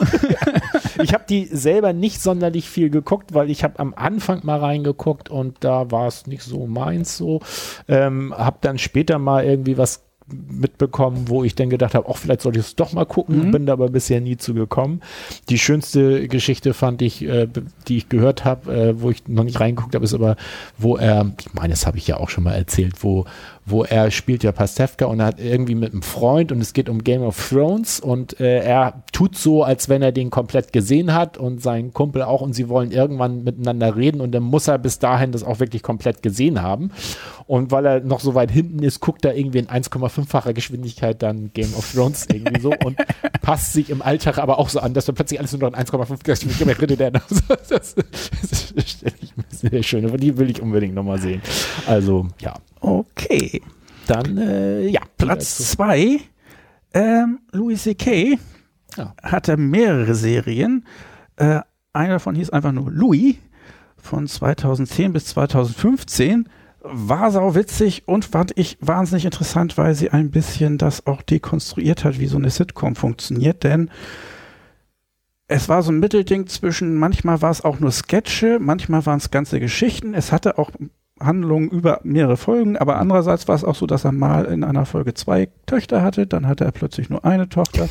Ich 1.03 1.15
habe 1.15 1.25
die 1.29 1.47
selber 1.47 1.93
nicht 1.93 2.21
sonderlich 2.21 2.69
viel 2.69 2.91
geguckt, 2.91 3.35
weil 3.35 3.51
ich 3.51 3.65
habe 3.65 3.79
am 3.79 3.95
Anfang 3.95 4.41
mal 4.45 4.59
reingeguckt 4.59 5.29
und 5.29 5.57
da 5.61 5.91
war 5.91 6.07
es 6.07 6.27
nicht 6.27 6.43
so 6.43 6.67
meins 6.67 7.17
so. 7.17 7.41
Ähm, 7.89 8.35
habe 8.37 8.59
dann 8.61 8.79
später 8.79 9.19
mal 9.19 9.45
irgendwie 9.45 9.79
was 9.79 10.07
mitbekommen, 10.29 11.29
wo 11.29 11.45
ich 11.45 11.55
dann 11.55 11.71
gedacht 11.71 11.95
habe, 11.95 12.09
auch 12.09 12.17
vielleicht 12.17 12.41
sollte 12.41 12.59
ich 12.59 12.67
es 12.67 12.77
doch 12.77 12.93
mal 12.93 13.05
gucken, 13.05 13.47
mhm. 13.47 13.51
bin 13.53 13.67
da 13.67 13.75
aber 13.75 13.89
bisher 13.89 14.21
nie 14.21 14.37
zu 14.37 14.55
gekommen. 14.55 15.01
Die 15.49 15.59
schönste 15.59 16.27
Geschichte 16.27 16.75
fand 16.75 17.01
ich, 17.03 17.23
äh, 17.23 17.47
die 17.87 17.99
ich 17.99 18.09
gehört 18.09 18.45
habe, 18.45 18.75
äh, 18.75 19.01
wo 19.01 19.11
ich 19.11 19.29
noch 19.29 19.45
nicht 19.45 19.61
reingeguckt 19.61 19.95
habe, 19.95 20.05
ist 20.05 20.15
aber, 20.15 20.37
wo 20.79 20.97
er, 20.97 21.33
ich 21.41 21.55
meine, 21.55 21.71
das 21.71 21.87
habe 21.87 21.99
ich 21.99 22.09
ja 22.09 22.17
auch 22.17 22.29
schon 22.29 22.45
mal 22.45 22.55
erzählt, 22.55 23.05
wo 23.05 23.25
wo 23.69 23.83
er 23.83 24.13
spielt 24.13 24.45
ja 24.45 24.53
Pastewka 24.53 25.07
und 25.07 25.19
er 25.19 25.27
hat 25.27 25.41
irgendwie 25.41 25.75
mit 25.75 25.93
einem 25.93 26.03
Freund 26.03 26.53
und 26.53 26.61
es 26.61 26.73
geht 26.73 26.89
um 26.89 27.03
Game 27.03 27.23
of 27.23 27.49
Thrones 27.51 27.99
und 27.99 28.39
äh, 28.39 28.61
er 28.61 29.03
tut 29.11 29.37
so, 29.37 29.65
als 29.65 29.89
wenn 29.89 30.03
er 30.03 30.13
den 30.13 30.31
komplett 30.31 30.73
gesehen 30.73 31.13
hat 31.13 31.37
und 31.37 31.61
sein 31.61 31.93
Kumpel 31.93 32.23
auch 32.23 32.43
und 32.43 32.53
sie 32.53 32.69
wollen 32.69 32.93
irgendwann 32.93 33.43
miteinander 33.43 33.97
reden 33.97 34.21
und 34.21 34.31
dann 34.31 34.45
muss 34.45 34.69
er 34.69 34.79
bis 34.79 35.01
dahin 35.01 35.33
das 35.33 35.43
auch 35.43 35.59
wirklich 35.59 35.83
komplett 35.83 36.23
gesehen 36.23 36.63
haben. 36.63 36.93
Und 37.49 37.73
weil 37.73 37.85
er 37.87 38.01
noch 38.01 38.21
so 38.21 38.37
weit 38.37 38.53
hinten 38.53 38.85
ist, 38.85 39.01
guckt 39.01 39.25
er 39.25 39.37
irgendwie 39.37 39.59
in 39.59 39.67
1,5-facher 39.67 40.53
Geschwindigkeit 40.53 41.21
dann 41.23 41.51
Game 41.53 41.75
of 41.75 41.93
Thrones 41.93 42.27
irgendwie 42.33 42.61
so 42.61 42.73
und 42.85 42.97
passt 43.43 43.73
sich 43.73 43.91
im 43.91 44.01
Alltag 44.01 44.39
aber 44.39 44.61
auch 44.61 44.69
so 44.69 44.79
an, 44.79 44.95
dass 44.95 45.09
er 45.09 45.15
plötzlich 45.15 45.41
alles 45.41 45.53
nur 45.53 45.69
noch 45.69 45.77
in 45.77 45.85
1,5 45.85 46.23
Geschwindigkeit 46.23 46.81
redet. 46.81 46.97
Das, 47.27 47.69
das, 47.69 47.95
das, 47.95 48.75
das 48.75 48.91
stelle 48.91 49.15
ich 49.21 49.37
mir 49.37 49.45
sehr 49.49 49.83
schön, 49.83 50.05
aber 50.07 50.19
die 50.19 50.37
will 50.39 50.51
ich 50.51 50.63
unbedingt 50.63 50.95
nochmal 50.95 51.19
sehen. 51.19 51.41
Also, 51.87 52.27
ja. 52.41 52.55
Okay. 52.81 53.56
Dann, 54.07 54.39
äh, 54.39 54.89
ja. 54.89 55.01
Platz 55.17 55.59
zwei. 55.73 56.21
Ähm, 56.95 57.41
Louis 57.53 57.83
C.K. 57.83 58.39
Ja. 58.97 59.15
hatte 59.23 59.57
mehrere 59.57 60.15
Serien. 60.15 60.87
Äh, 61.37 61.61
einer 61.93 62.15
davon 62.15 62.35
hieß 62.35 62.51
einfach 62.51 62.73
nur 62.73 62.91
Louis 62.91 63.37
von 63.97 64.27
2010 64.27 65.13
bis 65.13 65.27
2015. 65.27 66.49
War 66.81 67.31
sau 67.33 67.55
witzig 67.55 68.07
und 68.07 68.25
fand 68.25 68.53
ich 68.57 68.79
wahnsinnig 68.81 69.25
interessant, 69.25 69.77
weil 69.77 69.95
sie 69.95 70.11
ein 70.11 70.31
bisschen 70.31 70.79
das 70.79 71.07
auch 71.07 71.23
dekonstruiert 71.23 72.05
hat, 72.05 72.21
wie 72.21 72.27
so 72.27 72.37
eine 72.37 72.49
Sitcom 72.49 72.95
funktioniert. 72.95 73.65
Denn 73.65 73.91
es 75.49 75.69
war 75.69 75.83
so 75.83 75.93
ein 75.93 75.99
Mittelding 75.99 76.47
zwischen, 76.47 76.97
manchmal 76.97 77.43
war 77.43 77.51
es 77.51 77.65
auch 77.65 77.81
nur 77.81 77.91
Sketche, 77.91 78.59
manchmal 78.61 79.05
waren 79.05 79.19
es 79.19 79.31
ganze 79.31 79.61
Geschichten. 79.61 80.15
Es 80.15 80.33
hatte 80.33 80.59
auch 80.59 80.71
Handlungen 81.21 81.71
über 81.71 82.01
mehrere 82.05 82.37
Folgen, 82.37 82.77
aber 82.77 82.97
andererseits 82.99 83.49
war 83.49 83.55
es 83.55 83.65
auch 83.65 83.75
so, 83.75 83.87
dass 83.87 84.05
er 84.05 84.13
mal 84.13 84.45
in 84.45 84.65
einer 84.65 84.85
Folge 84.85 85.15
zwei 85.15 85.49
Töchter 85.67 86.03
hatte, 86.03 86.27
dann 86.27 86.47
hatte 86.47 86.65
er 86.65 86.73
plötzlich 86.73 87.09
nur 87.09 87.25
eine 87.25 87.49
Tochter. 87.49 87.89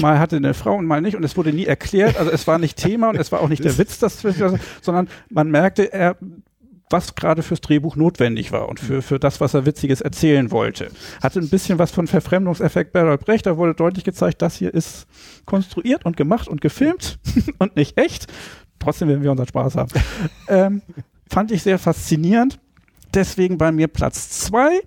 Mal 0.00 0.18
hatte 0.18 0.36
eine 0.36 0.54
Frau 0.54 0.76
und 0.76 0.86
mal 0.86 1.00
nicht 1.00 1.16
und 1.16 1.24
es 1.24 1.36
wurde 1.36 1.52
nie 1.52 1.66
erklärt, 1.66 2.16
also 2.16 2.30
es 2.30 2.46
war 2.46 2.58
nicht 2.58 2.78
Thema 2.78 3.10
und 3.10 3.16
es 3.16 3.32
war 3.32 3.40
auch 3.40 3.48
nicht 3.48 3.64
der 3.64 3.76
Witz, 3.78 3.98
das, 3.98 4.24
sondern 4.80 5.08
man 5.28 5.50
merkte, 5.50 5.92
er 5.92 6.16
was 6.92 7.14
gerade 7.14 7.42
fürs 7.42 7.60
Drehbuch 7.60 7.96
notwendig 7.96 8.52
war 8.52 8.68
und 8.68 8.78
für, 8.78 9.02
für 9.02 9.18
das, 9.18 9.40
was 9.40 9.54
er 9.54 9.66
Witziges 9.66 10.00
erzählen 10.00 10.50
wollte. 10.50 10.90
Hatte 11.22 11.40
ein 11.40 11.48
bisschen 11.48 11.78
was 11.78 11.90
von 11.90 12.06
Verfremdungseffekt 12.06 12.92
Bertolt 12.92 13.20
Brecht, 13.24 13.46
da 13.46 13.56
wurde 13.56 13.74
deutlich 13.74 14.04
gezeigt, 14.04 14.42
das 14.42 14.56
hier 14.56 14.72
ist 14.72 15.06
konstruiert 15.46 16.04
und 16.04 16.16
gemacht 16.16 16.48
und 16.48 16.60
gefilmt 16.60 17.18
und 17.58 17.76
nicht 17.76 17.98
echt. 17.98 18.30
Trotzdem 18.78 19.08
werden 19.08 19.22
wir 19.22 19.30
unseren 19.30 19.48
Spaß 19.48 19.76
haben. 19.76 19.90
ähm, 20.48 20.82
fand 21.32 21.50
ich 21.50 21.62
sehr 21.62 21.78
faszinierend. 21.78 22.60
Deswegen 23.14 23.56
bei 23.58 23.72
mir 23.72 23.88
Platz 23.88 24.28
zwei. 24.30 24.80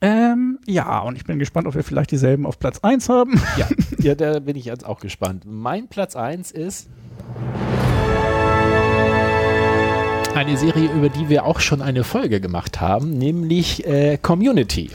Ähm, 0.00 0.58
ja, 0.66 1.00
und 1.00 1.16
ich 1.16 1.24
bin 1.24 1.38
gespannt, 1.38 1.66
ob 1.66 1.74
wir 1.74 1.82
vielleicht 1.82 2.10
dieselben 2.10 2.46
auf 2.46 2.58
Platz 2.58 2.80
eins 2.82 3.08
haben. 3.08 3.40
Ja, 3.56 3.68
ja 3.98 4.14
da 4.14 4.38
bin 4.40 4.56
ich 4.56 4.66
jetzt 4.66 4.84
auch 4.84 5.00
gespannt. 5.00 5.44
Mein 5.46 5.88
Platz 5.88 6.14
eins 6.16 6.52
ist 6.52 6.88
eine 10.34 10.56
Serie, 10.56 10.92
über 10.92 11.08
die 11.08 11.28
wir 11.28 11.44
auch 11.44 11.60
schon 11.60 11.82
eine 11.82 12.04
Folge 12.04 12.40
gemacht 12.40 12.80
haben, 12.80 13.10
nämlich 13.10 13.86
äh, 13.86 14.18
Community. 14.18 14.90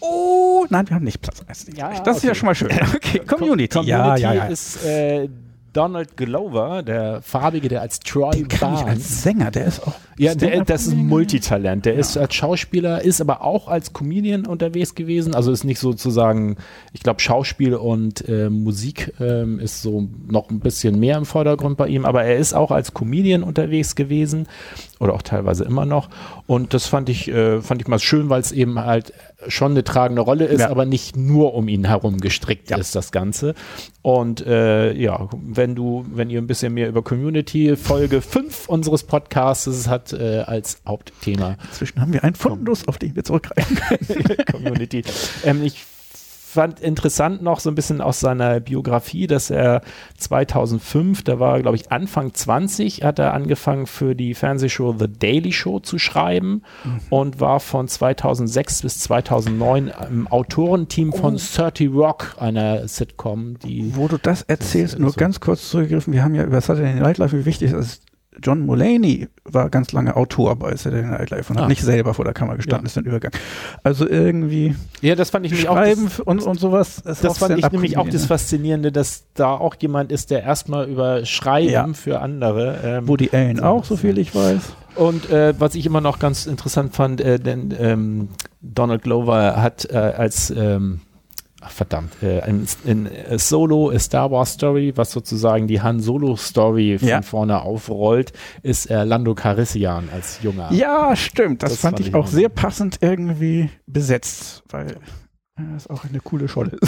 Oh, 0.00 0.66
nein, 0.68 0.88
wir 0.88 0.94
haben 0.94 1.04
nicht 1.04 1.22
Platz 1.22 1.42
1. 1.44 1.66
Ja, 1.74 1.88
das 1.88 2.00
okay. 2.00 2.10
ist 2.10 2.22
ja 2.22 2.34
schon 2.34 2.46
mal 2.46 2.54
schön. 2.54 2.68
Okay, 2.94 3.18
Community. 3.20 3.68
Com 3.68 3.86
Community 3.86 3.90
ja, 3.90 4.16
ja, 4.16 4.34
ja. 4.34 4.44
ist 4.44 4.84
äh, 4.84 5.28
Donald 5.76 6.16
Glover, 6.16 6.82
der 6.82 7.20
farbige, 7.20 7.68
der 7.68 7.82
als 7.82 8.00
Troy 8.00 8.44
Barnes. 8.44 8.84
Als 8.84 9.22
Sänger, 9.22 9.50
der 9.50 9.66
ist 9.66 9.86
auch. 9.86 9.92
Ja, 10.18 10.34
der, 10.34 10.64
das 10.64 10.86
ist 10.86 10.94
ein 10.94 11.06
Multitalent. 11.06 11.84
Der 11.84 11.92
ja. 11.92 12.00
ist 12.00 12.16
als 12.16 12.34
Schauspieler, 12.34 13.02
ist 13.02 13.20
aber 13.20 13.42
auch 13.42 13.68
als 13.68 13.92
Comedian 13.92 14.46
unterwegs 14.46 14.94
gewesen. 14.94 15.34
Also 15.34 15.52
ist 15.52 15.64
nicht 15.64 15.78
sozusagen, 15.78 16.56
ich 16.94 17.02
glaube, 17.02 17.20
Schauspiel 17.20 17.74
und 17.74 18.26
äh, 18.26 18.48
Musik 18.48 19.12
ähm, 19.20 19.60
ist 19.60 19.82
so 19.82 20.08
noch 20.26 20.48
ein 20.48 20.60
bisschen 20.60 20.98
mehr 20.98 21.18
im 21.18 21.26
Vordergrund 21.26 21.76
bei 21.76 21.88
ihm, 21.88 22.06
aber 22.06 22.24
er 22.24 22.38
ist 22.38 22.54
auch 22.54 22.70
als 22.70 22.94
Comedian 22.94 23.42
unterwegs 23.42 23.94
gewesen 23.94 24.46
oder 24.98 25.12
auch 25.12 25.22
teilweise 25.22 25.64
immer 25.64 25.84
noch. 25.84 26.08
Und 26.46 26.72
das 26.72 26.86
fand 26.86 27.10
ich, 27.10 27.28
äh, 27.28 27.60
fand 27.60 27.82
ich 27.82 27.88
mal 27.88 27.98
schön, 27.98 28.30
weil 28.30 28.40
es 28.40 28.52
eben 28.52 28.78
halt 28.80 29.12
schon 29.48 29.72
eine 29.72 29.84
tragende 29.84 30.22
Rolle 30.22 30.46
ist, 30.46 30.60
ja. 30.60 30.70
aber 30.70 30.86
nicht 30.86 31.16
nur 31.16 31.54
um 31.54 31.68
ihn 31.68 31.84
herum 31.84 32.18
gestrickt 32.18 32.70
ja. 32.70 32.78
ist, 32.78 32.94
das 32.94 33.12
Ganze. 33.12 33.54
Und 34.02 34.44
äh, 34.46 34.92
ja, 34.94 35.28
wenn 35.32 35.74
du, 35.74 36.06
wenn 36.10 36.30
ihr 36.30 36.40
ein 36.40 36.46
bisschen 36.46 36.74
mehr 36.74 36.88
über 36.88 37.02
Community, 37.02 37.76
Folge 37.76 38.22
5 38.22 38.68
unseres 38.68 39.02
Podcasts 39.04 39.88
hat 39.88 40.12
äh, 40.12 40.44
als 40.46 40.80
Hauptthema. 40.86 41.56
Inzwischen 41.68 42.00
haben 42.00 42.12
wir 42.12 42.24
einen 42.24 42.34
Fundus, 42.34 42.88
auf 42.88 42.98
den 42.98 43.14
wir 43.14 43.24
zurückgreifen 43.24 43.76
können. 43.76 44.36
Community. 44.50 45.04
Ähm, 45.44 45.62
ich 45.62 45.84
fand 46.56 46.80
interessant 46.80 47.42
noch 47.42 47.60
so 47.60 47.70
ein 47.70 47.74
bisschen 47.74 48.00
aus 48.00 48.20
seiner 48.20 48.60
Biografie, 48.60 49.26
dass 49.26 49.50
er 49.50 49.82
2005, 50.18 51.22
da 51.22 51.38
war 51.38 51.60
glaube 51.60 51.76
ich 51.76 51.92
Anfang 51.92 52.34
20, 52.34 53.04
hat 53.04 53.18
er 53.18 53.34
angefangen 53.34 53.86
für 53.86 54.14
die 54.14 54.34
Fernsehshow 54.34 54.96
The 54.98 55.06
Daily 55.06 55.52
Show 55.52 55.78
zu 55.80 55.98
schreiben 55.98 56.62
mhm. 56.84 57.00
und 57.10 57.40
war 57.40 57.60
von 57.60 57.88
2006 57.88 58.82
bis 58.82 58.98
2009 59.00 59.92
im 60.10 60.26
Autorenteam 60.26 61.12
von 61.12 61.36
oh. 61.36 61.56
30 61.56 61.90
Rock, 61.92 62.36
einer 62.38 62.88
Sitcom, 62.88 63.58
die. 63.60 63.94
Wo 63.94 64.08
du 64.08 64.18
das 64.18 64.42
erzählst, 64.42 64.94
das 64.94 65.00
nur 65.00 65.10
so 65.10 65.16
ganz 65.16 65.40
kurz 65.40 65.70
zurückgegriffen, 65.70 66.12
wir 66.12 66.24
haben 66.24 66.34
ja 66.34 66.44
über 66.44 66.60
Saturday 66.60 66.94
Night 66.94 67.18
Live, 67.18 67.32
wie 67.32 67.44
wichtig 67.44 67.72
es 67.72 67.78
ist, 67.78 68.02
John 68.42 68.60
Mulaney 68.60 69.28
war 69.44 69.70
ganz 69.70 69.92
lange 69.92 70.16
Autor 70.16 70.56
bei 70.56 70.74
Saturday 70.76 71.06
Night 71.06 71.30
Live 71.30 71.50
und 71.50 71.58
ah. 71.58 71.62
hat 71.62 71.68
nicht 71.68 71.82
selber 71.82 72.14
vor 72.14 72.24
der 72.24 72.34
Kamera 72.34 72.56
gestanden, 72.56 72.84
ja. 72.84 72.88
ist 72.88 72.96
dann 72.96 73.04
Übergang. 73.04 73.32
Also 73.82 74.08
irgendwie 74.08 74.74
ja, 75.00 75.14
das 75.14 75.30
fand 75.30 75.46
ich 75.46 75.52
nämlich 75.52 75.68
Schreiben 75.68 76.06
auch 76.06 76.10
das, 76.10 76.20
und, 76.20 76.42
und 76.42 76.60
sowas. 76.60 77.02
Das 77.04 77.38
fand 77.38 77.58
ich 77.58 77.70
nämlich 77.70 77.96
auch 77.98 78.08
das 78.08 78.22
ne? 78.22 78.28
Faszinierende, 78.28 78.92
dass 78.92 79.26
da 79.34 79.52
auch 79.52 79.74
jemand 79.78 80.12
ist, 80.12 80.30
der 80.30 80.42
erstmal 80.42 80.88
über 80.88 81.24
Schreiben 81.24 81.70
ja. 81.70 81.86
für 81.92 82.20
andere. 82.20 82.78
Ähm, 82.84 83.08
Woody 83.08 83.30
Allen 83.32 83.60
auch, 83.60 83.84
so 83.84 83.96
viel 83.96 84.18
ich 84.18 84.34
weiß. 84.34 84.62
Und 84.96 85.30
äh, 85.30 85.54
was 85.58 85.74
ich 85.74 85.84
immer 85.84 86.00
noch 86.00 86.18
ganz 86.18 86.46
interessant 86.46 86.94
fand, 86.94 87.20
äh, 87.20 87.38
denn 87.38 87.74
ähm, 87.78 88.28
Donald 88.62 89.02
Glover 89.02 89.60
hat 89.60 89.86
äh, 89.90 89.96
als 89.96 90.50
ähm, 90.50 91.00
ach 91.66 91.72
verdammt, 91.72 92.22
äh, 92.22 92.48
in, 92.48 92.66
in 92.84 93.06
äh, 93.06 93.38
Solo, 93.38 93.90
A 93.90 93.98
Star 93.98 94.30
Wars 94.30 94.52
Story, 94.52 94.92
was 94.94 95.10
sozusagen 95.10 95.66
die 95.66 95.80
Han 95.80 96.00
Solo 96.00 96.36
Story 96.36 96.98
von 96.98 97.08
ja. 97.08 97.22
vorne 97.22 97.60
aufrollt, 97.62 98.32
ist 98.62 98.88
äh, 98.88 99.02
Lando 99.02 99.34
Carissian 99.34 100.08
als 100.12 100.38
junger. 100.42 100.72
Ja, 100.72 101.16
stimmt. 101.16 101.62
Das, 101.62 101.72
das 101.72 101.80
fand, 101.80 101.98
fand, 101.98 102.08
ich 102.08 102.14
auch 102.14 102.28
sehr 102.28 102.48
passend 102.48 102.98
irgendwie 103.00 103.68
besetzt, 103.86 104.62
weil 104.70 104.96
er 105.56 105.76
ist 105.76 105.90
auch 105.90 106.04
eine 106.04 106.20
coole 106.20 106.48
Scholle. 106.48 106.78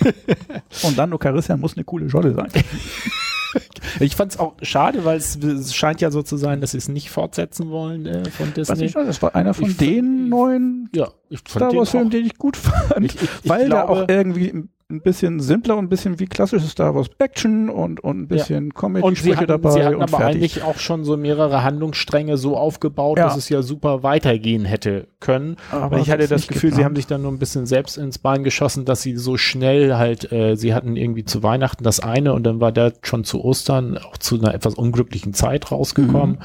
Und 0.82 0.96
Lando 0.96 1.16
Carissian 1.16 1.60
muss 1.60 1.76
eine 1.76 1.84
coole 1.84 2.10
Scholle 2.10 2.34
sein. 2.34 2.48
ich 4.00 4.16
fand 4.16 4.32
es 4.32 4.38
auch 4.38 4.54
schade, 4.62 5.04
weil 5.04 5.18
es 5.18 5.74
scheint 5.74 6.00
ja 6.00 6.10
so 6.10 6.22
zu 6.22 6.36
sein, 6.36 6.60
dass 6.60 6.72
sie 6.72 6.78
es 6.78 6.88
nicht 6.88 7.10
fortsetzen 7.10 7.70
wollen 7.70 8.06
äh, 8.06 8.30
von 8.30 8.52
Disney. 8.54 8.72
Was 8.72 8.80
ich, 8.80 8.92
das 8.92 9.22
war 9.22 9.34
einer 9.34 9.54
von 9.54 9.70
ich 9.70 9.76
den 9.76 10.04
fand, 10.04 10.28
neuen 10.28 10.90
ja, 10.94 11.08
Star 11.48 11.74
Wars-Filmen, 11.74 12.10
den 12.10 12.26
ich 12.26 12.36
gut 12.36 12.56
fand, 12.56 13.04
ich, 13.04 13.20
ich, 13.20 13.28
weil 13.44 13.68
da 13.68 13.88
auch 13.88 14.08
irgendwie 14.08 14.64
ein 14.90 15.00
bisschen 15.00 15.40
simpler 15.40 15.76
und 15.78 15.86
ein 15.86 15.88
bisschen 15.88 16.20
wie 16.20 16.26
klassisches 16.26 16.72
Star 16.72 16.94
Wars 16.94 17.08
Action 17.18 17.70
und, 17.70 18.00
und 18.00 18.20
ein 18.20 18.28
bisschen 18.28 18.66
ja. 18.66 18.72
Comedy-Sprüche 18.74 19.46
dabei. 19.46 19.70
Sie 19.70 19.82
hatten 19.82 19.96
und 19.96 20.02
aber 20.02 20.18
fertig. 20.18 20.36
eigentlich 20.36 20.62
auch 20.62 20.78
schon 20.78 21.04
so 21.04 21.16
mehrere 21.16 21.64
Handlungsstränge 21.64 22.36
so 22.36 22.56
aufgebaut, 22.56 23.16
ja. 23.16 23.24
dass 23.24 23.36
es 23.36 23.48
ja 23.48 23.62
super 23.62 24.02
weitergehen 24.02 24.66
hätte 24.66 25.08
können. 25.20 25.56
Aber 25.70 25.98
ich 25.98 26.10
hatte 26.10 26.28
das 26.28 26.46
Gefühl, 26.46 26.70
geplant. 26.70 26.76
sie 26.76 26.84
haben 26.84 26.96
sich 26.96 27.06
dann 27.06 27.22
nur 27.22 27.32
ein 27.32 27.38
bisschen 27.38 27.64
selbst 27.64 27.96
ins 27.96 28.18
Bein 28.18 28.44
geschossen, 28.44 28.84
dass 28.84 29.00
sie 29.00 29.16
so 29.16 29.38
schnell 29.38 29.94
halt, 29.96 30.30
äh, 30.30 30.54
sie 30.54 30.74
hatten 30.74 30.96
irgendwie 30.96 31.24
zu 31.24 31.42
Weihnachten 31.42 31.82
das 31.82 32.00
eine 32.00 32.34
und 32.34 32.44
dann 32.44 32.60
war 32.60 32.70
der 32.70 32.92
schon 33.02 33.24
zu 33.24 33.42
Ostern 33.42 33.96
auch 33.96 34.18
zu 34.18 34.38
einer 34.38 34.54
etwas 34.54 34.74
unglücklichen 34.74 35.32
Zeit 35.32 35.72
rausgekommen. 35.72 36.36
Mhm. 36.36 36.38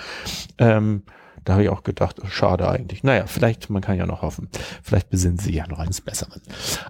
Ähm, 0.60 1.04
da 1.44 1.54
habe 1.54 1.64
ich 1.64 1.70
auch 1.70 1.84
gedacht, 1.84 2.18
schade 2.30 2.70
eigentlich. 2.70 3.04
Naja, 3.04 3.26
vielleicht, 3.26 3.70
man 3.70 3.82
kann 3.82 3.98
ja 3.98 4.06
noch 4.06 4.22
hoffen. 4.22 4.50
Vielleicht 4.84 5.10
besinnen 5.10 5.38
sie 5.38 5.54
ja 5.54 5.68
noch 5.68 5.80
eines 5.80 6.02
Besseren. 6.02 6.42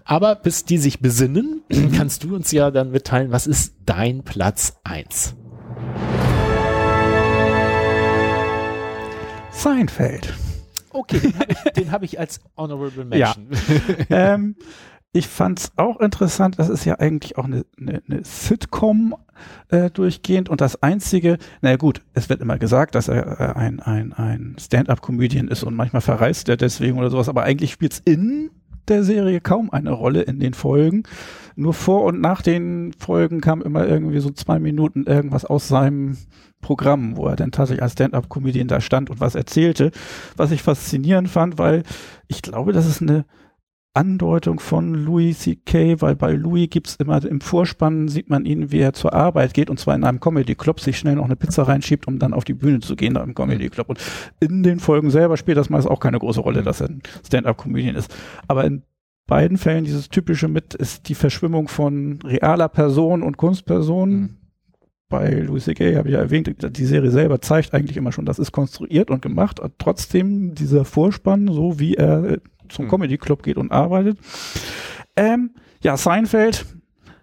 Aber 0.04 0.36
bis 0.36 0.66
die 0.66 0.78
sich 0.78 1.00
besinnen, 1.00 1.64
kannst 1.96 2.24
du 2.24 2.36
uns 2.36 2.52
ja 2.52 2.72
dann 2.72 2.92
mitteilen, 2.92 3.32
was 3.32 3.48
ist 3.48 3.76
dein 3.86 4.24
Platz 4.24 4.80
eins? 4.84 5.36
Seinfeld. 9.52 10.34
Okay, 10.92 11.20
den 11.20 11.36
habe 11.36 11.52
ich, 11.82 11.92
hab 11.92 12.04
ich, 12.04 12.20
als 12.20 12.40
Honorable 12.58 13.06
Mention. 13.06 13.48
Ja. 14.10 14.34
ähm, 14.34 14.56
ich 15.12 15.28
fand 15.28 15.60
es 15.60 15.72
auch 15.76 16.00
interessant, 16.00 16.60
das 16.60 16.70
ist 16.70 16.86
ja 16.86 17.00
eigentlich 17.00 17.38
auch 17.38 17.46
eine, 17.46 17.66
eine, 17.80 18.02
eine 18.08 18.24
Sitcom 18.24 19.16
äh, 19.70 19.90
durchgehend 19.90 20.50
und 20.50 20.62
das 20.62 20.84
Einzige, 20.84 21.38
naja 21.62 21.78
gut, 21.78 22.02
es 22.14 22.30
wird 22.30 22.42
immer 22.42 22.60
gesagt, 22.60 22.94
dass 22.94 23.08
er 23.08 23.40
äh, 23.40 23.60
ein, 23.60 23.80
ein, 23.80 24.14
ein 24.14 24.56
Stand-up-Comedian 24.60 25.48
ist 25.48 25.64
und 25.64 25.76
manchmal 25.76 26.02
verreist 26.02 26.48
er 26.50 26.58
deswegen 26.58 27.00
oder 27.00 27.10
sowas, 27.10 27.30
aber 27.30 27.44
eigentlich 27.44 27.72
spielt 27.72 27.94
es 27.94 28.00
in 28.00 28.52
der 28.88 29.04
Serie 29.04 29.40
kaum 29.42 29.72
eine 29.72 29.92
Rolle 29.92 30.22
in 30.22 30.40
den 30.40 30.54
Folgen. 30.54 31.04
Nur 31.56 31.74
vor 31.74 32.04
und 32.04 32.22
nach 32.22 32.42
den 32.42 32.94
Folgen 32.98 33.42
kam 33.42 33.62
immer 33.62 33.88
irgendwie 33.88 34.20
so 34.20 34.32
zwei 34.32 34.60
Minuten 34.60 35.04
irgendwas 35.06 35.46
aus 35.46 35.68
seinem 35.68 36.18
Programm, 36.62 37.16
wo 37.16 37.28
er 37.28 37.36
dann 37.36 37.52
tatsächlich 37.52 37.84
als 37.84 37.94
Stand-up-Comedian 37.94 38.68
da 38.68 38.82
stand 38.82 39.10
und 39.10 39.20
was 39.20 39.36
erzählte, 39.36 39.92
was 40.36 40.52
ich 40.52 40.64
faszinierend 40.64 41.30
fand, 41.30 41.58
weil 41.58 41.84
ich 42.28 42.42
glaube, 42.42 42.74
das 42.74 42.86
ist 42.86 43.02
eine 43.02 43.26
Andeutung 43.94 44.60
von 44.60 44.94
Louis 44.94 45.40
C.K., 45.40 46.02
weil 46.02 46.16
bei 46.16 46.34
Louis 46.34 46.70
gibt's 46.70 46.96
immer 46.98 47.24
im 47.26 47.42
Vorspann 47.42 48.08
sieht 48.08 48.30
man 48.30 48.46
ihn, 48.46 48.72
wie 48.72 48.80
er 48.80 48.94
zur 48.94 49.14
Arbeit 49.14 49.54
geht 49.54 49.70
und 49.70 49.80
zwar 49.80 49.96
in 49.96 50.04
einem 50.04 50.20
Comedy-Club, 50.20 50.80
sich 50.80 50.98
schnell 50.98 51.16
noch 51.16 51.26
eine 51.26 51.36
Pizza 51.36 51.68
reinschiebt, 51.68 52.08
um 52.08 52.20
dann 52.20 52.34
auf 52.34 52.44
die 52.44 52.54
Bühne 52.54 52.80
zu 52.80 52.96
gehen 52.96 53.16
da 53.16 53.24
im 53.24 53.34
Comedy-Club. 53.34 53.90
Und 53.90 54.00
in 54.40 54.64
den 54.64 54.80
Folgen 54.80 55.10
selber 55.10 55.38
spielt 55.38 55.58
das 55.58 55.70
meist 55.70 55.88
auch 55.88 56.00
keine 56.00 56.20
große 56.20 56.40
Rolle, 56.40 56.62
dass 56.62 56.82
er 56.82 56.90
ein 56.90 57.02
Stand-up-Comedian 57.26 57.96
ist. 57.96 58.16
Aber 58.48 58.64
in 58.64 58.84
beiden 59.28 59.58
Fällen 59.58 59.86
dieses 59.86 60.10
typische 60.10 60.48
mit 60.48 60.76
ist 60.76 61.10
die 61.10 61.16
Verschwimmung 61.16 61.68
von 61.68 62.20
realer 62.24 62.70
Person 62.70 63.24
und 63.24 63.38
Kunstperson. 63.38 64.12
Mhm. 64.12 64.36
Bei 65.10 65.32
Louis 65.32 65.64
C.K. 65.64 65.96
habe 65.96 66.10
ich 66.10 66.14
ja 66.14 66.20
erwähnt, 66.20 66.54
die 66.78 66.86
Serie 66.86 67.10
selber 67.10 67.42
zeigt 67.42 67.74
eigentlich 67.74 67.98
immer 67.98 68.12
schon, 68.12 68.26
das 68.26 68.38
ist 68.38 68.52
konstruiert 68.52 69.10
und 69.10 69.24
gemacht. 69.24 69.60
Trotzdem 69.80 70.54
dieser 70.54 70.86
Vorspann, 70.86 71.48
so 71.48 71.80
wie 71.80 71.96
er 71.96 72.38
zum 72.70 72.86
hm. 72.86 72.92
Comedy 72.92 73.18
Club 73.18 73.44
geht 73.44 73.58
und 73.58 73.72
arbeitet. 73.72 74.18
Ähm, 75.16 75.52
ja, 75.82 75.98
Seinfeld 75.98 76.66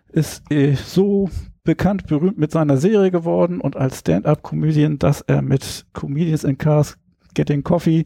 ist 0.08 0.42
äh, 0.50 0.74
so 0.74 1.30
bekannt, 1.64 2.06
berühmt 2.06 2.38
mit 2.38 2.52
seiner 2.52 2.76
Serie 2.76 3.10
geworden 3.10 3.60
und 3.60 3.76
als 3.76 4.00
Stand-up-Comedian, 4.00 4.98
dass 4.98 5.20
er 5.20 5.42
mit 5.42 5.86
Comedians 5.92 6.44
in 6.44 6.56
Cars 6.58 6.96
Getting 7.34 7.62
Coffee 7.62 8.04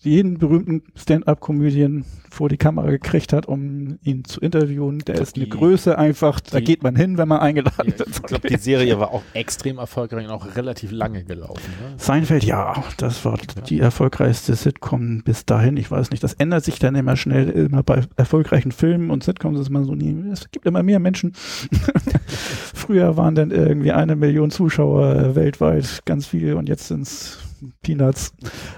jeden 0.00 0.38
berühmten 0.38 0.82
Stand-up-Comedian 0.94 2.04
vor 2.32 2.48
die 2.48 2.56
Kamera 2.56 2.90
gekriegt 2.90 3.32
hat, 3.32 3.46
um 3.46 3.98
ihn 4.02 4.24
zu 4.24 4.40
interviewen. 4.40 5.00
Der 5.00 5.16
ist 5.16 5.36
eine 5.36 5.44
die- 5.44 5.50
Größe 5.50 5.98
einfach, 5.98 6.40
da 6.40 6.60
geht 6.60 6.82
man 6.82 6.96
hin, 6.96 7.18
wenn 7.18 7.28
man 7.28 7.40
eingeladen 7.40 7.92
Ja, 7.92 7.98
wird. 7.98 8.08
ich 8.08 8.22
glaube, 8.22 8.48
die 8.48 8.56
Serie 8.56 8.98
war 8.98 9.10
auch 9.12 9.22
extrem 9.34 9.78
erfolgreich 9.78 10.24
und 10.26 10.32
auch 10.32 10.56
relativ 10.56 10.92
lange 10.92 11.24
gelaufen. 11.24 11.60
Ne? 11.80 11.94
Seinfeld, 11.98 12.44
ja, 12.44 12.82
das 12.96 13.24
war 13.24 13.38
die 13.68 13.80
erfolgreichste 13.80 14.54
Sitcom 14.54 15.22
bis 15.22 15.44
dahin. 15.44 15.76
Ich 15.76 15.90
weiß 15.90 16.10
nicht, 16.10 16.22
das 16.24 16.32
ändert 16.32 16.64
sich 16.64 16.78
dann 16.78 16.94
immer 16.94 17.16
schnell, 17.16 17.50
immer 17.50 17.82
bei 17.82 18.00
erfolgreichen 18.16 18.72
Filmen 18.72 19.10
und 19.10 19.22
Sitcoms 19.22 19.60
ist 19.60 19.70
man 19.70 19.84
so 19.84 19.94
nie. 19.94 20.16
Es 20.32 20.50
gibt 20.50 20.64
immer 20.66 20.82
mehr 20.82 21.00
Menschen. 21.00 21.34
Früher 22.74 23.16
waren 23.16 23.34
dann 23.34 23.50
irgendwie 23.50 23.92
eine 23.92 24.16
Million 24.16 24.50
Zuschauer 24.50 25.34
weltweit, 25.34 26.00
ganz 26.04 26.26
viel 26.26 26.54
und 26.54 26.68
jetzt 26.68 26.88
sind's 26.88 27.38
Peanuts. 27.82 28.32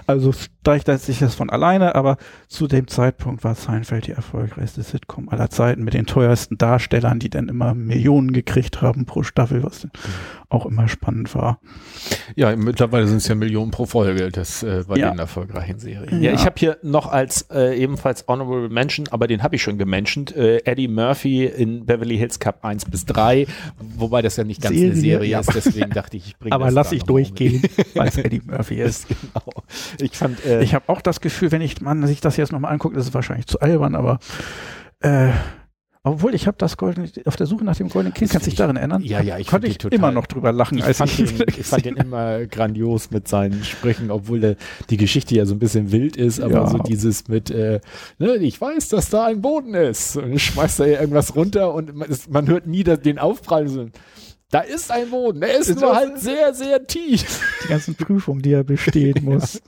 Also 0.05 0.31
steigt 0.31 0.87
sich 0.99 1.17
das 1.19 1.33
von 1.33 1.49
alleine, 1.49 1.95
aber 1.95 2.17
zu 2.47 2.67
dem 2.67 2.87
Zeitpunkt 2.87 3.43
war 3.45 3.55
Seinfeld 3.55 4.07
die 4.07 4.11
erfolgreichste 4.11 4.83
Sitcom 4.83 5.29
aller 5.29 5.49
Zeiten 5.49 5.85
mit 5.85 5.93
den 5.93 6.05
teuersten 6.05 6.57
Darstellern, 6.57 7.19
die 7.19 7.29
dann 7.29 7.47
immer 7.47 7.73
Millionen 7.73 8.33
gekriegt 8.33 8.81
haben 8.81 9.05
pro 9.05 9.23
Staffel, 9.23 9.63
was 9.63 9.81
dann 9.81 9.91
auch 10.49 10.65
immer 10.65 10.87
spannend 10.89 11.33
war. 11.35 11.59
Ja, 12.35 12.53
mittlerweile 12.55 13.07
sind 13.07 13.17
es 13.17 13.27
ja 13.27 13.35
Millionen 13.35 13.71
pro 13.71 13.85
Folge, 13.85 14.29
das 14.31 14.63
äh, 14.63 14.83
bei 14.87 14.97
Ja. 14.97 15.11
den 15.11 15.19
erfolgreichen 15.19 15.79
Serien. 15.79 16.21
Ja. 16.21 16.31
Ja, 16.31 16.33
ich 16.35 16.45
habe 16.45 16.55
hier 16.57 16.77
noch 16.81 17.07
als 17.11 17.43
äh, 17.51 17.77
ebenfalls 17.81 18.25
Honorable 18.27 18.67
Mention, 18.69 19.07
aber 19.11 19.27
den 19.27 19.43
habe 19.43 19.55
ich 19.55 19.61
schon 19.63 19.77
gementioned, 19.77 20.35
äh, 20.35 20.57
Eddie 20.65 20.87
Murphy 20.87 21.45
in 21.45 21.85
Beverly 21.85 22.17
Hills 22.17 22.39
Cup 22.39 22.65
1 22.65 22.85
bis 22.85 23.05
3, 23.05 23.45
wobei 23.97 24.21
das 24.23 24.35
ja 24.37 24.43
nicht 24.43 24.61
ganz 24.61 24.75
eine 24.75 24.87
Serie, 24.95 25.01
Serie 25.01 25.29
ja. 25.29 25.39
ist, 25.41 25.53
deswegen 25.53 25.91
dachte 25.91 26.17
ich, 26.17 26.27
ich 26.27 26.37
bringe 26.37 26.55
Aber 26.55 26.65
das 26.65 26.73
lass 26.73 26.89
da 26.89 26.95
ich 26.95 27.03
durchgehen, 27.03 27.61
weil 27.93 28.07
es 28.07 28.17
Eddie 28.17 28.41
Murphy 28.45 28.75
ist. 28.81 29.07
genau. 29.07 29.43
Ich 29.99 30.17
fand, 30.17 30.43
äh, 30.45 30.63
Ich 30.63 30.73
habe 30.73 30.85
auch 30.87 31.01
das 31.01 31.21
Gefühl, 31.21 31.51
wenn 31.51 31.61
ich 31.61 31.79
man 31.81 32.05
sich 32.07 32.21
das 32.21 32.37
jetzt 32.37 32.51
nochmal 32.51 32.71
anguckt, 32.71 32.95
ist 32.97 33.03
es 33.07 33.13
wahrscheinlich 33.35 33.47
zu 33.47 33.59
albern, 33.59 33.95
aber 33.95 34.19
äh, 35.01 35.29
obwohl 36.07 36.35
ich 36.35 36.45
habe 36.45 36.55
das 36.59 36.77
goldene, 36.77 37.09
auf 37.25 37.35
der 37.35 37.47
Suche 37.47 37.65
nach 37.65 37.75
dem 37.75 37.89
goldenen 37.89 38.13
Kind, 38.13 38.29
kannst 38.29 38.45
du 38.45 38.51
dich 38.51 38.57
daran 38.59 38.75
erinnern? 38.75 39.01
Ja, 39.01 39.21
ja, 39.23 39.39
ich 39.39 39.47
konnte 39.47 39.65
ich 39.67 39.79
total- 39.79 39.97
immer 39.97 40.11
noch 40.11 40.27
drüber 40.27 40.51
lachen, 40.51 40.77
ich 40.77 40.83
als 40.83 40.97
fand, 40.99 41.19
ich, 41.19 41.35
den, 41.35 41.47
ich 41.47 41.65
fand 41.65 41.83
den 41.85 41.97
immer 41.97 42.45
grandios 42.45 43.09
mit 43.09 43.27
seinen 43.27 43.63
Sprüchen, 43.63 44.11
obwohl 44.11 44.39
der, 44.39 44.55
die 44.91 44.97
Geschichte 44.97 45.33
ja 45.35 45.45
so 45.47 45.55
ein 45.55 45.59
bisschen 45.59 45.91
wild 45.91 46.15
ist, 46.15 46.39
aber 46.39 46.53
Ja. 46.53 46.67
so 46.67 46.77
dieses 46.77 47.27
mit, 47.27 47.49
äh, 47.49 47.79
ne, 48.19 48.35
ich 48.35 48.61
weiß, 48.61 48.89
dass 48.89 49.09
da 49.09 49.25
ein 49.25 49.41
Boden 49.41 49.73
ist 49.73 50.15
und 50.17 50.39
schmeißt 50.39 50.79
da 50.79 50.85
irgendwas 50.85 51.35
runter 51.35 51.73
und 51.73 51.95
man, 51.95 52.07
ist, 52.09 52.29
man 52.29 52.47
hört 52.47 52.67
nie 52.67 52.83
das- 52.83 52.99
den 53.01 53.17
Aufprall. 53.17 53.67
So, 53.67 53.87
da 54.55 54.61
ist 54.61 54.91
ein 54.91 55.09
Boden, 55.09 55.41
der 55.41 55.57
ist 55.57 55.69
Ist 55.69 55.79
nur 55.81 55.89
das- 55.89 55.97
halt 55.97 56.19
sehr, 56.19 56.53
sehr 56.53 56.85
tief. 56.87 57.41
die 57.63 57.67
ganzen 57.69 57.95
Prüfungen, 57.95 58.41
die 58.41 58.53
er 58.53 58.63
bestehen 58.63 59.15
muss. 59.23 59.61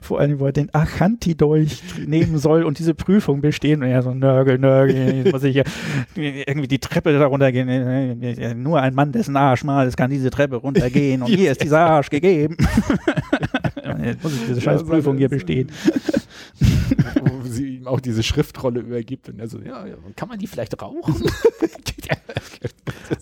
Vor 0.00 0.20
allem, 0.20 0.40
wo 0.40 0.46
er 0.46 0.52
den 0.52 0.72
Achanti-Dolch 0.74 1.82
nehmen 2.06 2.38
soll 2.38 2.64
und 2.64 2.78
diese 2.78 2.94
Prüfung 2.94 3.40
bestehen. 3.40 3.82
Und 3.82 3.88
er 3.88 4.02
so, 4.02 4.12
Nörgel, 4.14 4.58
Nörgel, 4.58 5.30
muss 5.30 5.42
ich 5.44 5.52
hier 5.54 5.64
irgendwie 6.16 6.68
die 6.68 6.78
Treppe 6.78 7.12
da 7.18 7.26
runtergehen. 7.26 8.62
Nur 8.62 8.80
ein 8.80 8.94
Mann, 8.94 9.12
dessen 9.12 9.36
Arsch 9.36 9.64
mal, 9.64 9.86
es 9.86 9.96
kann 9.96 10.10
diese 10.10 10.30
Treppe 10.30 10.56
runtergehen. 10.56 11.22
Und 11.22 11.28
hier 11.28 11.52
ist 11.52 11.62
dieser 11.62 11.80
Arsch 11.80 12.10
gegeben. 12.10 12.56
jetzt 14.04 14.22
muss 14.22 14.34
ich 14.34 14.46
diese 14.46 14.60
scheiß 14.60 14.84
Prüfung 14.84 15.16
hier 15.16 15.28
bestehen. 15.28 15.70
Wo 17.24 17.48
sie 17.48 17.76
ihm 17.76 17.86
auch 17.86 18.00
diese 18.00 18.22
Schriftrolle 18.22 18.80
übergibt 18.80 19.28
und 19.28 19.38
er 19.38 19.48
so, 19.48 19.58
ja, 19.58 19.86
ja 19.86 19.94
kann 20.16 20.28
man 20.28 20.38
die 20.38 20.46
vielleicht 20.46 20.80
rauchen? 20.80 21.14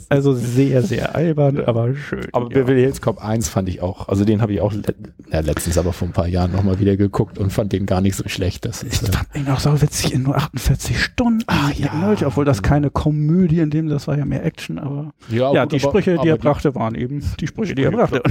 Also 0.09 0.35
sehr, 0.35 0.83
sehr 0.83 1.15
albern, 1.15 1.61
aber 1.61 1.95
schön. 1.95 2.27
Aber 2.33 2.51
ja. 2.51 2.61
Beverly 2.61 2.81
Hills 2.81 3.01
Cop 3.01 3.25
1 3.25 3.49
fand 3.49 3.69
ich 3.69 3.81
auch, 3.81 4.09
also 4.09 4.25
den 4.25 4.43
habe 4.43 4.53
ich 4.53 4.61
auch 4.61 4.73
le 4.73 4.83
ja, 5.31 5.39
letztens 5.39 5.79
aber 5.79 5.93
vor 5.93 6.09
ein 6.09 6.13
paar 6.13 6.27
Jahren 6.27 6.51
nochmal 6.51 6.81
wieder 6.81 6.97
geguckt 6.97 7.39
und 7.39 7.53
fand 7.53 7.73
den 7.73 7.87
gar 7.87 8.01
nicht 8.01 8.17
so 8.17 8.29
schlecht. 8.29 8.65
Das 8.65 8.83
Ich 8.83 8.95
ist, 8.95 9.09
äh, 9.09 9.13
fand 9.13 9.29
ihn 9.37 9.49
auch 9.49 9.61
so 9.61 9.81
witzig 9.81 10.13
in 10.13 10.25
nur 10.25 10.37
48 10.37 11.01
Stunden. 11.01 11.45
Ach 11.47 11.73
ja. 11.75 11.89
Knallt, 11.89 12.25
obwohl 12.25 12.45
das 12.45 12.63
keine 12.63 12.91
Komödie 12.91 13.61
in 13.61 13.71
dem, 13.71 13.89
das 13.89 14.09
war 14.09 14.19
ja 14.19 14.25
mehr 14.25 14.45
Action, 14.45 14.81
aber 14.81 15.13
ja, 15.29 15.53
ja, 15.53 15.63
gut, 15.63 15.73
die 15.73 15.77
aber- 15.77 15.91
Sprüche, 15.91 16.19
die 16.23 16.29
er 16.29 16.39
brachte, 16.39 16.75
waren 16.75 16.97
eben 16.97 17.23
die 17.39 17.47
Sprüche, 17.47 17.77
die 17.77 17.85
er 17.85 17.93
brachte. 17.93 18.23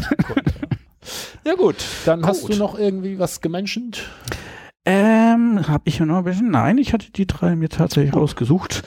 Ja 1.45 1.55
gut, 1.55 1.75
dann 2.05 2.25
hast 2.25 2.41
Gut. 2.41 2.53
du 2.53 2.57
noch 2.57 2.77
irgendwie 2.77 3.19
was 3.19 3.41
gemenschent? 3.41 4.03
Ähm, 4.85 5.67
habe 5.67 5.83
ich 5.85 5.99
ja 5.99 6.05
noch 6.05 6.17
ein 6.19 6.23
bisschen? 6.23 6.51
Nein, 6.51 6.77
ich 6.77 6.93
hatte 6.93 7.11
die 7.11 7.27
drei 7.27 7.55
mir 7.55 7.69
tatsächlich 7.69 8.15
rausgesucht. 8.15 8.83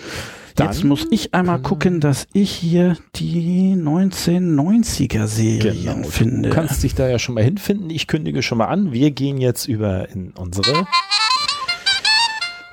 Dann 0.56 0.66
Jetzt 0.66 0.84
muss 0.84 1.06
ich 1.10 1.32
einmal 1.32 1.62
gucken, 1.62 2.00
dass 2.00 2.26
ich 2.34 2.50
hier 2.50 2.96
die 3.14 3.74
1990er 3.74 5.26
Serien 5.26 6.04
finde. 6.04 6.50
Du 6.50 6.54
kannst 6.54 6.82
dich 6.82 6.94
da 6.94 7.08
ja 7.08 7.18
schon 7.18 7.34
mal 7.34 7.44
hinfinden. 7.44 7.88
Ich 7.88 8.06
kündige 8.06 8.42
schon 8.42 8.58
mal 8.58 8.66
an. 8.66 8.92
Wir 8.92 9.12
gehen 9.12 9.38
jetzt 9.38 9.66
über 9.66 10.08
in 10.10 10.32
unsere 10.32 10.86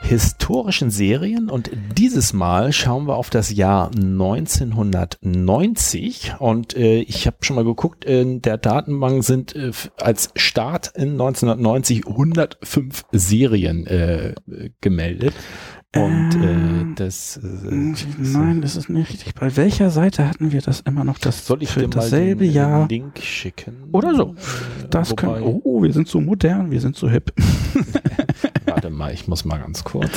historischen 0.09 0.89
Serien 0.89 1.51
und 1.51 1.69
dieses 1.95 2.33
Mal 2.33 2.73
schauen 2.73 3.07
wir 3.07 3.15
auf 3.15 3.29
das 3.29 3.53
Jahr 3.53 3.91
1990 3.95 6.33
und 6.39 6.75
äh, 6.75 7.01
ich 7.01 7.27
habe 7.27 7.37
schon 7.41 7.55
mal 7.55 7.63
geguckt, 7.63 8.05
in 8.05 8.41
der 8.41 8.57
Datenbank 8.57 9.23
sind 9.23 9.55
äh, 9.55 9.69
als 10.01 10.31
Start 10.35 10.93
in 10.95 11.11
1990 11.11 12.07
105 12.07 13.03
Serien 13.11 13.85
äh, 13.85 14.29
äh, 14.29 14.33
gemeldet 14.81 15.35
und 15.95 16.35
Ähm, 16.35 16.91
äh, 16.91 16.95
das 16.95 17.37
äh, 17.37 17.95
Nein, 18.19 18.61
das 18.61 18.75
ist 18.75 18.89
nicht 18.89 19.11
richtig. 19.11 19.33
Bei 19.33 19.55
welcher 19.57 19.89
Seite 19.89 20.27
hatten 20.27 20.51
wir 20.51 20.61
das 20.61 20.81
immer 20.81 21.03
noch? 21.03 21.17
Das 21.17 21.47
soll 21.47 21.63
ich 21.63 21.69
für 21.69 21.79
dir 21.81 21.87
mal 21.87 21.95
dasselbe 21.95 22.45
den, 22.45 22.53
Jahr. 22.53 22.87
Link 22.87 23.17
schicken 23.19 23.85
Oder 23.91 24.13
so. 24.13 24.33
Äh, 24.33 24.87
Das 24.89 25.15
kann. 25.15 25.41
Oh, 25.41 25.81
wir 25.81 25.91
sind 25.91 26.07
so 26.07 26.21
modern, 26.21 26.69
wir 26.69 26.79
sind 26.79 26.95
so 26.95 27.09
hip. 27.09 27.33
Mal, 28.99 29.13
ich 29.13 29.29
muss 29.29 29.45
mal 29.45 29.59
ganz 29.59 29.85
kurz 29.85 30.11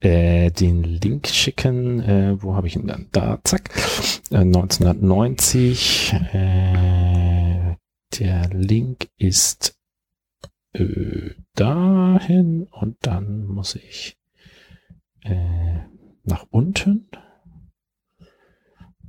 äh, 0.00 0.50
den 0.50 0.82
Link 0.82 1.28
schicken. 1.28 2.00
Äh, 2.00 2.42
wo 2.42 2.54
habe 2.54 2.66
ich 2.66 2.74
ihn 2.74 2.86
dann? 2.86 3.08
Da, 3.12 3.38
zack. 3.44 3.68
Äh, 4.30 4.38
1990. 4.38 6.14
Äh, 6.32 7.76
der 8.18 8.48
Link 8.48 9.10
ist 9.18 9.78
äh, 10.72 11.32
dahin 11.54 12.66
und 12.70 12.96
dann 13.02 13.44
muss 13.44 13.74
ich 13.74 14.16
äh, 15.24 15.80
nach 16.22 16.46
unten. 16.48 17.10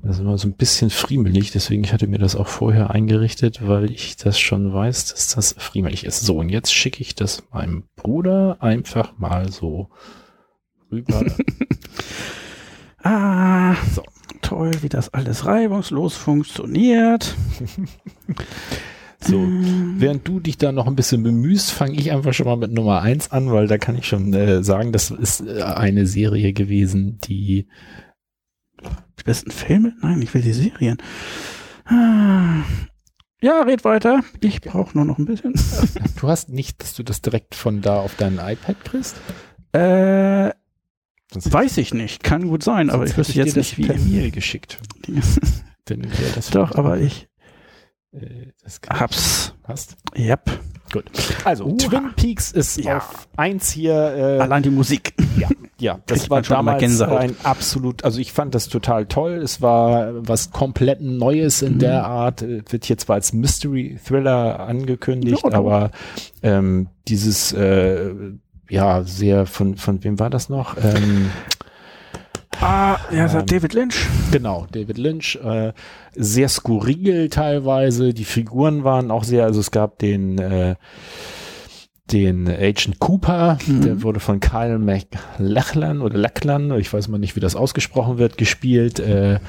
Das 0.06 0.18
ist 0.18 0.22
immer 0.22 0.38
so 0.38 0.48
ein 0.48 0.53
bisschen 0.53 0.91
friemelig, 0.91 1.52
deswegen 1.52 1.84
ich 1.84 1.91
hatte 1.91 2.06
mir 2.06 2.19
das 2.19 2.36
auch 2.36 2.48
vorher 2.48 2.91
eingerichtet, 2.91 3.68
weil 3.68 3.90
ich 3.90 4.18
das 4.18 4.40
schon 4.40 4.72
weiß, 4.72 5.07
dass 5.14 5.34
das 5.34 5.56
friemelig 5.57 6.06
ist. 6.06 6.22
So, 6.22 6.38
und 6.38 6.49
jetzt 6.49 6.72
schicke 6.72 7.02
ich 7.02 7.15
das 7.15 7.44
meinem 7.52 7.84
Bruder 7.95 8.57
einfach 8.61 9.18
mal 9.18 9.52
so 9.52 9.90
rüber. 10.91 11.23
Ah, 13.03 13.76
So. 13.94 14.02
toll, 14.41 14.72
wie 14.82 14.90
das 14.90 15.14
alles 15.14 15.45
reibungslos 15.45 16.15
funktioniert. 16.15 17.36
So, 19.22 19.38
Ähm, 19.38 19.95
während 19.99 20.27
du 20.27 20.40
dich 20.40 20.57
da 20.57 20.72
noch 20.72 20.88
ein 20.88 20.95
bisschen 20.95 21.22
bemühst, 21.23 21.72
fange 21.72 21.98
ich 21.99 22.11
einfach 22.11 22.34
schon 22.34 22.48
mal 22.48 22.57
mit 22.57 22.72
Nummer 22.72 23.02
eins 23.02 23.32
an, 23.32 23.52
weil 23.52 23.68
da 23.68 23.77
kann 23.77 23.95
ich 23.98 24.07
schon 24.07 24.34
äh, 24.34 24.64
sagen, 24.64 24.91
das 24.91 25.11
ist 25.11 25.41
äh, 25.41 25.61
eine 25.61 26.07
Serie 26.07 26.53
gewesen, 26.53 27.19
die 27.27 27.68
Die 29.20 29.24
besten 29.24 29.52
Filme? 29.52 29.94
Nein, 30.02 30.22
ich 30.22 30.34
will 30.34 30.41
die 30.41 30.53
Serien. 30.53 30.98
Ah. 31.86 32.64
Ja, 33.41 33.62
red 33.62 33.84
weiter. 33.84 34.22
Ich 34.41 34.62
brauche 34.62 34.98
nur 34.98 35.06
noch 35.06 35.18
ein 35.18 35.26
bisschen. 35.26 35.53
du 36.20 36.28
hast 36.28 36.49
nicht, 36.49 36.82
dass 36.82 36.95
du 36.95 37.03
das 37.03 37.22
direkt 37.22 37.56
von 37.56 37.82
da 37.82 37.99
auf 37.99 38.16
dein 38.16 38.40
iPad 38.40 38.84
kriegst. 38.84 39.18
Äh, 39.72 40.52
Sonst 41.32 41.52
weiß 41.52 41.78
ich 41.78 41.94
nicht. 41.94 42.24
Kann 42.24 42.48
gut 42.48 42.64
sein, 42.64 42.90
aber 42.90 43.06
ich 43.06 43.18
wüsste 43.18 43.34
dir 43.34 43.45
jetzt 43.45 43.57
nicht 43.57 43.76
per 43.86 43.98
wie. 43.98 44.16
Mail 44.16 44.32
geschickt. 44.32 44.80
Denn 45.90 46.07
das 46.34 46.49
Doch, 46.49 46.72
aber 46.76 46.98
ich 46.99 47.28
äh, 48.14 48.48
hab's. 48.90 49.53
hast. 49.64 49.98
Yep. 50.18 50.49
Gut. 50.96 51.06
Also, 51.44 51.66
Uha. 51.66 51.78
Twin 51.78 52.14
Peaks 52.16 52.52
ist 52.52 52.78
Ja. 52.78 52.98
auf 52.98 53.28
eins 53.38 53.70
hier. 53.72 53.94
Äh, 53.94 54.40
Allein 54.42 54.64
die 54.64 54.70
Musik. 54.70 55.14
Ja, 55.38 55.50
ja, 55.78 56.00
das 56.06 56.30
war 56.30 56.44
schon 56.44 56.56
damals 56.56 57.02
ein 57.02 57.36
absolut, 57.44 58.04
also 58.06 58.20
ich 58.20 58.32
fand 58.32 58.56
das 58.56 58.70
total 58.70 59.06
toll. 59.08 59.34
Es 59.44 59.62
war 59.62 60.12
was 60.28 60.52
komplett 60.52 61.02
Neues 61.02 61.62
in 61.62 61.76
Mhm. 61.76 61.80
der 61.80 62.06
Art. 62.06 62.42
Äh, 62.42 62.62
Wird 62.70 62.86
hier 62.86 62.98
zwar 62.98 63.16
als 63.16 63.34
Mystery 63.34 64.00
Thriller 64.04 64.60
angekündigt, 64.62 65.44
doch. 65.44 65.54
aber 65.54 65.92
ähm, 66.42 66.88
dieses 67.08 67.52
äh, 67.54 68.12
ja 68.70 69.04
sehr 69.04 69.46
von 69.46 69.76
von 69.76 70.04
wem 70.04 70.18
war 70.20 70.30
das 70.30 70.50
noch? 70.50 70.78
Ähm, 70.82 71.30
Ah, 72.61 72.98
ja, 73.11 73.26
Ähm, 73.40 73.45
David 73.45 73.73
Lynch. 73.73 74.07
Genau, 74.32 74.68
David 74.72 74.98
Lynch, 74.98 75.38
äh, 75.44 75.73
sehr 76.15 76.49
skurril 76.49 77.30
teilweise. 77.30 78.14
Die 78.14 78.26
Figuren 78.26 78.84
waren 78.84 79.11
auch 79.11 79.23
sehr, 79.23 79.44
also 79.45 79.60
es 79.60 79.72
gab 79.72 79.99
den, 79.99 80.38
äh, 80.40 80.76
den 82.11 82.48
Agent 82.48 82.99
Cooper, 82.99 83.57
Mhm. 83.68 83.82
der 83.82 84.03
wurde 84.03 84.19
von 84.19 84.40
Kyle 84.40 84.77
McLachlan 84.77 86.02
oder 86.02 86.18
Lachlan, 86.18 86.72
ich 86.80 86.94
weiß 86.94 87.07
mal 87.07 87.18
nicht, 87.18 87.36
wie 87.36 87.40
das 87.40 87.56
ausgesprochen 87.56 88.18
wird, 88.18 88.38
gespielt. 88.38 88.99
Äh, 88.99 89.40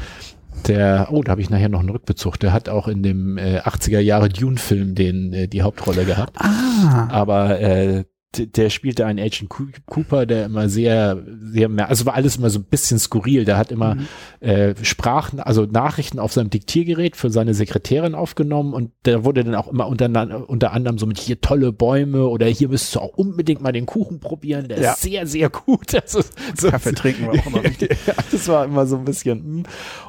der, 0.67 1.09
oh, 1.11 1.23
da 1.23 1.33
habe 1.33 1.43
ich 1.43 1.51
nachher 1.51 1.69
noch 1.69 1.81
einen 1.81 1.91
Rückbezug. 1.91 2.41
Der 2.41 2.53
hat 2.53 2.69
auch 2.71 2.89
in 2.89 3.03
dem 3.03 3.37
äh, 3.37 3.59
80er 3.61 4.01
Jahre 4.01 4.31
Dune-Film 4.31 4.95
den 4.95 5.33
äh, 5.35 5.49
die 5.49 5.63
Hauptrolle 5.63 6.07
gehabt. 6.07 6.37
Ah. 6.39 7.09
Aber 7.11 7.61
äh, 7.61 8.05
der 8.35 8.71
spielte 8.71 9.07
einen 9.07 9.19
Agent 9.19 9.49
Cooper, 9.87 10.27
der 10.27 10.47
immer 10.47 10.69
sehr, 10.69 11.23
sehr, 11.43 11.71
also 11.89 12.07
war 12.07 12.15
alles 12.15 12.37
immer 12.37 12.51
so 12.51 12.59
ein 12.59 12.65
bisschen 12.65 12.99
skurril. 12.99 13.45
Der 13.45 13.57
hat 13.57 13.73
immer 13.73 13.95
mhm. 13.95 14.07
äh, 14.41 14.75
Sprachen, 14.85 15.41
also 15.41 15.63
Nachrichten 15.65 16.19
auf 16.19 16.33
seinem 16.33 16.51
Diktiergerät 16.51 17.17
für 17.17 17.31
seine 17.31 17.55
Sekretärin 17.55 18.15
aufgenommen 18.15 18.75
und 18.75 18.93
der 19.05 19.25
wurde 19.25 19.45
dann 19.45 19.55
auch 19.55 19.69
immer 19.69 19.87
unter, 19.87 20.49
unter 20.49 20.73
anderem 20.73 20.99
so 20.99 21.07
mit 21.07 21.19
hier 21.19 21.41
tolle 21.41 21.73
Bäume 21.73 22.27
oder 22.27 22.47
hier 22.47 22.69
müsstest 22.69 22.97
du 22.97 23.01
auch 23.01 23.17
unbedingt 23.17 23.63
mal 23.63 23.73
den 23.73 23.87
Kuchen 23.87 24.21
probieren. 24.21 24.69
Der 24.69 24.81
ja. 24.81 24.93
ist 24.93 25.03
sehr, 25.03 25.27
sehr 25.27 25.51
gut. 25.51 25.95
Also, 26.07 26.21
so, 26.57 26.71
Kaffee 26.71 26.93
trinken 26.93 27.27
war 27.27 27.35
auch 27.35 27.47
immer 27.47 27.65
wichtig. 27.65 27.97
das 28.31 28.49
war 28.49 28.65
immer 28.67 28.87
so 28.87 28.97
ein 28.97 29.05
bisschen. 29.05 29.39
Hm. 29.39 29.63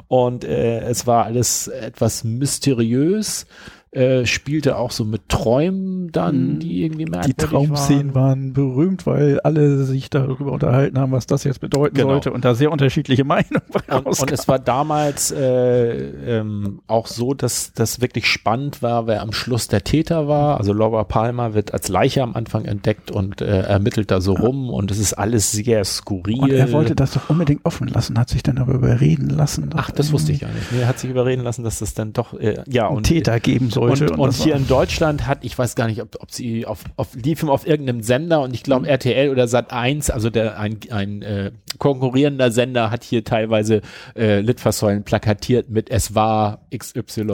Und 0.07 0.44
äh, 0.44 0.81
es 0.81 1.07
war 1.07 1.26
alles 1.26 1.68
etwas 1.68 2.23
mysteriös 2.23 3.45
äh, 3.92 4.26
spielte 4.26 4.78
auch 4.78 4.92
so 4.92 5.06
mit 5.06 5.30
Träumen 5.30 6.12
dann, 6.12 6.56
mhm. 6.56 6.60
die 6.60 6.84
irgendwie 6.84 7.06
merkwürdig 7.06 7.38
Die 7.38 7.46
Traumszenen 7.46 8.14
waren. 8.14 8.24
waren. 8.24 8.54
berühmt, 8.54 9.06
weil 9.06 9.40
alle 9.40 9.86
sich 9.86 10.10
darüber 10.10 10.52
unterhalten 10.52 11.00
haben, 11.00 11.14
was 11.14 11.26
das 11.26 11.46
jetzt 11.46 11.62
bedeuten 11.62 11.96
genau. 11.96 12.10
sollte 12.10 12.34
und 12.34 12.44
da 12.44 12.54
sehr 12.54 12.72
unterschiedliche 12.72 13.24
Meinungen 13.24 13.62
und, 13.90 14.06
und 14.06 14.32
es 14.32 14.48
war 14.50 14.60
damals 14.60 15.32
äh, 15.32 16.40
ähm, 16.40 16.82
auch 16.88 17.08
so, 17.08 17.34
dass 17.34 17.72
das 17.74 18.02
wirklich 18.02 18.28
spannend 18.28 18.82
war, 18.82 19.08
wer 19.08 19.22
am 19.22 19.32
Schluss 19.32 19.70
der 19.70 19.86
Täter 19.86 20.28
war. 20.28 20.58
Also 20.58 20.74
Laura 20.74 21.06
Palmer 21.06 21.54
wird 21.54 21.74
als 21.74 21.88
Leiche 21.88 22.24
am 22.24 22.36
Anfang 22.36 22.66
entdeckt 22.66 23.10
und 23.10 23.42
äh, 23.42 23.62
ermittelt 23.62 24.12
da 24.12 24.20
so 24.20 24.36
ja. 24.36 24.42
rum 24.42 24.70
und 24.70 24.92
es 24.92 25.00
ist 25.00 25.14
alles 25.14 25.54
sehr 25.54 25.86
skurril. 25.86 26.42
Und 26.42 26.52
er 26.52 26.74
wollte 26.74 26.94
das 26.94 27.14
doch 27.14 27.30
unbedingt 27.30 27.64
offen 27.64 27.88
lassen, 27.88 28.20
hat 28.20 28.30
sich 28.30 28.44
dann 28.44 28.58
aber 28.58 28.74
überreden 28.74 29.30
lassen. 29.30 29.70
Ach, 29.76 29.92
das 29.92 30.12
wusste 30.12 30.34
ich 30.34 30.42
ja 30.42 30.50
nicht. 30.50 30.74
Nee, 30.74 30.82
er 30.82 30.88
hat 30.90 31.00
sich 31.00 31.10
überreden 31.10 31.44
lassen, 31.44 31.64
dass 31.64 31.80
das 31.80 31.94
dann 31.94 32.12
doch 32.12 32.34
äh, 32.34 32.62
ja 32.68 32.88
und 32.88 33.04
Täter 33.04 33.40
geben 33.40 33.70
soll 33.70 33.77
sollte. 33.80 34.06
Und, 34.06 34.12
und, 34.12 34.20
und 34.20 34.34
hier 34.34 34.56
in 34.56 34.68
Deutschland 34.68 35.28
hat, 35.28 35.40
ich 35.44 35.58
weiß 35.58 35.76
gar 35.76 35.88
nicht, 35.88 36.02
ob, 36.02 36.18
ob 36.20 36.32
sie 36.32 36.66
auf, 36.66 36.84
auf 36.95 37.16
liefen 37.16 37.49
auf 37.49 37.68
irgendeinem 37.68 38.02
Sender 38.02 38.41
und 38.41 38.54
ich 38.54 38.64
glaube 38.64 38.84
mhm. 38.84 38.90
RTL 38.90 39.30
oder 39.30 39.48
Sat 39.48 39.72
1, 39.72 40.10
also 40.10 40.30
der 40.30 40.60
ein, 40.60 40.80
ein 40.90 41.22
äh, 41.22 41.52
konkurrierender 41.78 42.52
Sender 42.52 42.91
hat 42.91 43.04
hier 43.04 43.24
teilweise 43.24 43.82
äh, 44.16 44.41
Litfaßsäulen 44.41 45.04
plakatiert 45.04 45.70
mit 45.70 45.90
es 45.90 46.16
war 46.16 46.62
XY. 46.76 47.28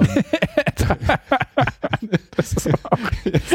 das, 2.35 2.53
ist 2.53 2.69
auch, 2.83 2.99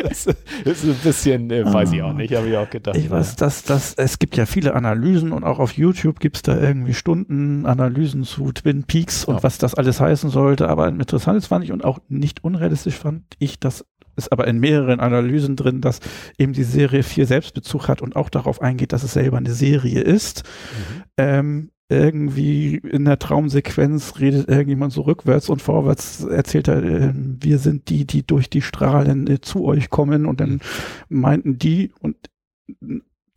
das, 0.03 0.27
ist 0.65 0.85
ein 0.85 0.95
bisschen, 1.03 1.51
äh, 1.51 1.65
weiß 1.65 1.93
ich 1.93 2.03
auch 2.03 2.13
nicht, 2.13 2.35
habe 2.35 2.49
ich 2.49 2.57
auch 2.57 2.71
gedacht. 2.71 2.97
Ich 2.97 3.11
weiß, 3.11 3.37
dass 3.37 3.65
das, 3.65 3.95
es 3.95 4.19
gibt 4.19 4.37
ja 4.37 4.47
viele 4.47 4.75
Analysen 4.75 5.33
und 5.33 5.45
auch 5.45 5.59
auf 5.59 5.73
YouTube 5.73 6.21
gibt 6.21 6.37
es 6.37 6.43
da 6.43 6.59
irgendwie 6.59 6.95
Stunden 6.95 7.67
Analysen 7.67 8.25
zu 8.25 8.53
Twin 8.53 8.85
Peaks 8.85 9.25
und 9.25 9.37
ja. 9.37 9.43
was 9.43 9.59
das 9.59 9.75
alles 9.75 10.01
heißen 10.01 10.31
sollte, 10.31 10.69
aber 10.69 10.89
interessant 10.89 11.45
fand 11.45 11.65
ich 11.65 11.73
und 11.73 11.85
auch 11.85 11.99
nicht 12.09 12.43
unrealistisch 12.45 12.97
fand 12.97 13.23
ich, 13.39 13.61
dass 13.61 13.85
ist 14.19 14.33
aber 14.33 14.49
in 14.49 14.59
mehreren 14.59 15.01
Analysen 15.01 15.57
drin, 15.57 15.81
dass 15.81 16.01
eben 16.39 16.53
die 16.53 16.65
Serie 16.65 17.05
viel 17.05 17.25
Selbstbezug 17.25 17.89
hat 17.89 18.03
und 18.03 18.17
auch 18.17 18.29
darauf 18.29 18.61
eingeht, 18.61 18.93
dass 18.93 19.05
es 19.05 19.13
selber 19.13 19.39
eine 19.39 19.53
Serie 19.53 20.01
ist. 20.01 20.43
Mhm. 20.43 21.03
Ähm, 21.17 21.71
irgendwie 21.89 22.77
in 22.77 23.07
der 23.07 23.19
Traumsequenz 23.19 24.19
redet 24.21 24.49
irgendjemand 24.49 24.93
so 24.93 25.03
rückwärts 25.03 25.49
und 25.49 25.63
vorwärts 25.63 26.23
erzählt 26.23 26.69
er, 26.69 26.83
äh, 26.83 27.13
wir 27.15 27.59
sind 27.59 27.89
die, 27.89 28.07
die 28.07 28.27
durch 28.27 28.51
die 28.51 28.61
Strahlen 28.61 29.27
äh, 29.27 29.41
zu 29.41 29.65
euch 29.65 29.89
kommen 29.89 30.27
und 30.27 30.41
dann 30.41 30.51
mhm. 30.51 30.61
meinten 31.09 31.59
die 31.59 31.93
und 32.01 32.17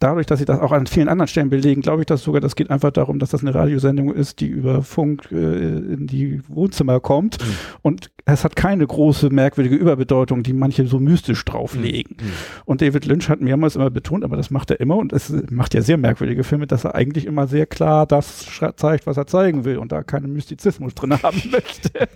dadurch, 0.01 0.25
dass 0.25 0.39
sie 0.39 0.45
das 0.45 0.59
auch 0.59 0.71
an 0.71 0.87
vielen 0.87 1.07
anderen 1.07 1.27
Stellen 1.27 1.49
belegen, 1.49 1.81
glaube 1.81 2.01
ich 2.01 2.07
das 2.07 2.23
sogar, 2.23 2.41
das 2.41 2.55
geht 2.55 2.69
einfach 2.69 2.91
darum, 2.91 3.19
dass 3.19 3.29
das 3.29 3.41
eine 3.41 3.53
Radiosendung 3.53 4.13
ist, 4.13 4.39
die 4.39 4.47
über 4.47 4.81
Funk 4.81 5.29
äh, 5.31 5.35
in 5.35 6.07
die 6.07 6.41
Wohnzimmer 6.47 6.99
kommt 6.99 7.37
mhm. 7.39 7.55
und 7.83 8.11
es 8.25 8.43
hat 8.43 8.55
keine 8.55 8.85
große 8.85 9.29
merkwürdige 9.29 9.75
Überbedeutung, 9.75 10.43
die 10.43 10.53
manche 10.53 10.85
so 10.87 10.99
mystisch 10.99 11.43
drauflegen. 11.45 12.17
Mhm. 12.19 12.31
Und 12.65 12.81
David 12.81 13.05
Lynch 13.05 13.29
hat 13.29 13.41
mehrmals 13.41 13.75
immer 13.75 13.89
betont, 13.89 14.23
aber 14.23 14.37
das 14.37 14.51
macht 14.51 14.71
er 14.71 14.79
immer 14.79 14.97
und 14.97 15.13
es 15.13 15.33
macht 15.49 15.73
ja 15.73 15.81
sehr 15.81 15.97
merkwürdige 15.97 16.43
Filme, 16.43 16.67
dass 16.67 16.83
er 16.83 16.95
eigentlich 16.95 17.25
immer 17.25 17.47
sehr 17.47 17.65
klar 17.65 18.05
das 18.05 18.45
zeigt, 18.75 19.07
was 19.07 19.17
er 19.17 19.27
zeigen 19.27 19.65
will 19.65 19.77
und 19.77 19.91
da 19.91 20.03
keinen 20.03 20.33
Mystizismus 20.33 20.95
drin 20.95 21.13
haben 21.21 21.41
möchte. 21.51 22.07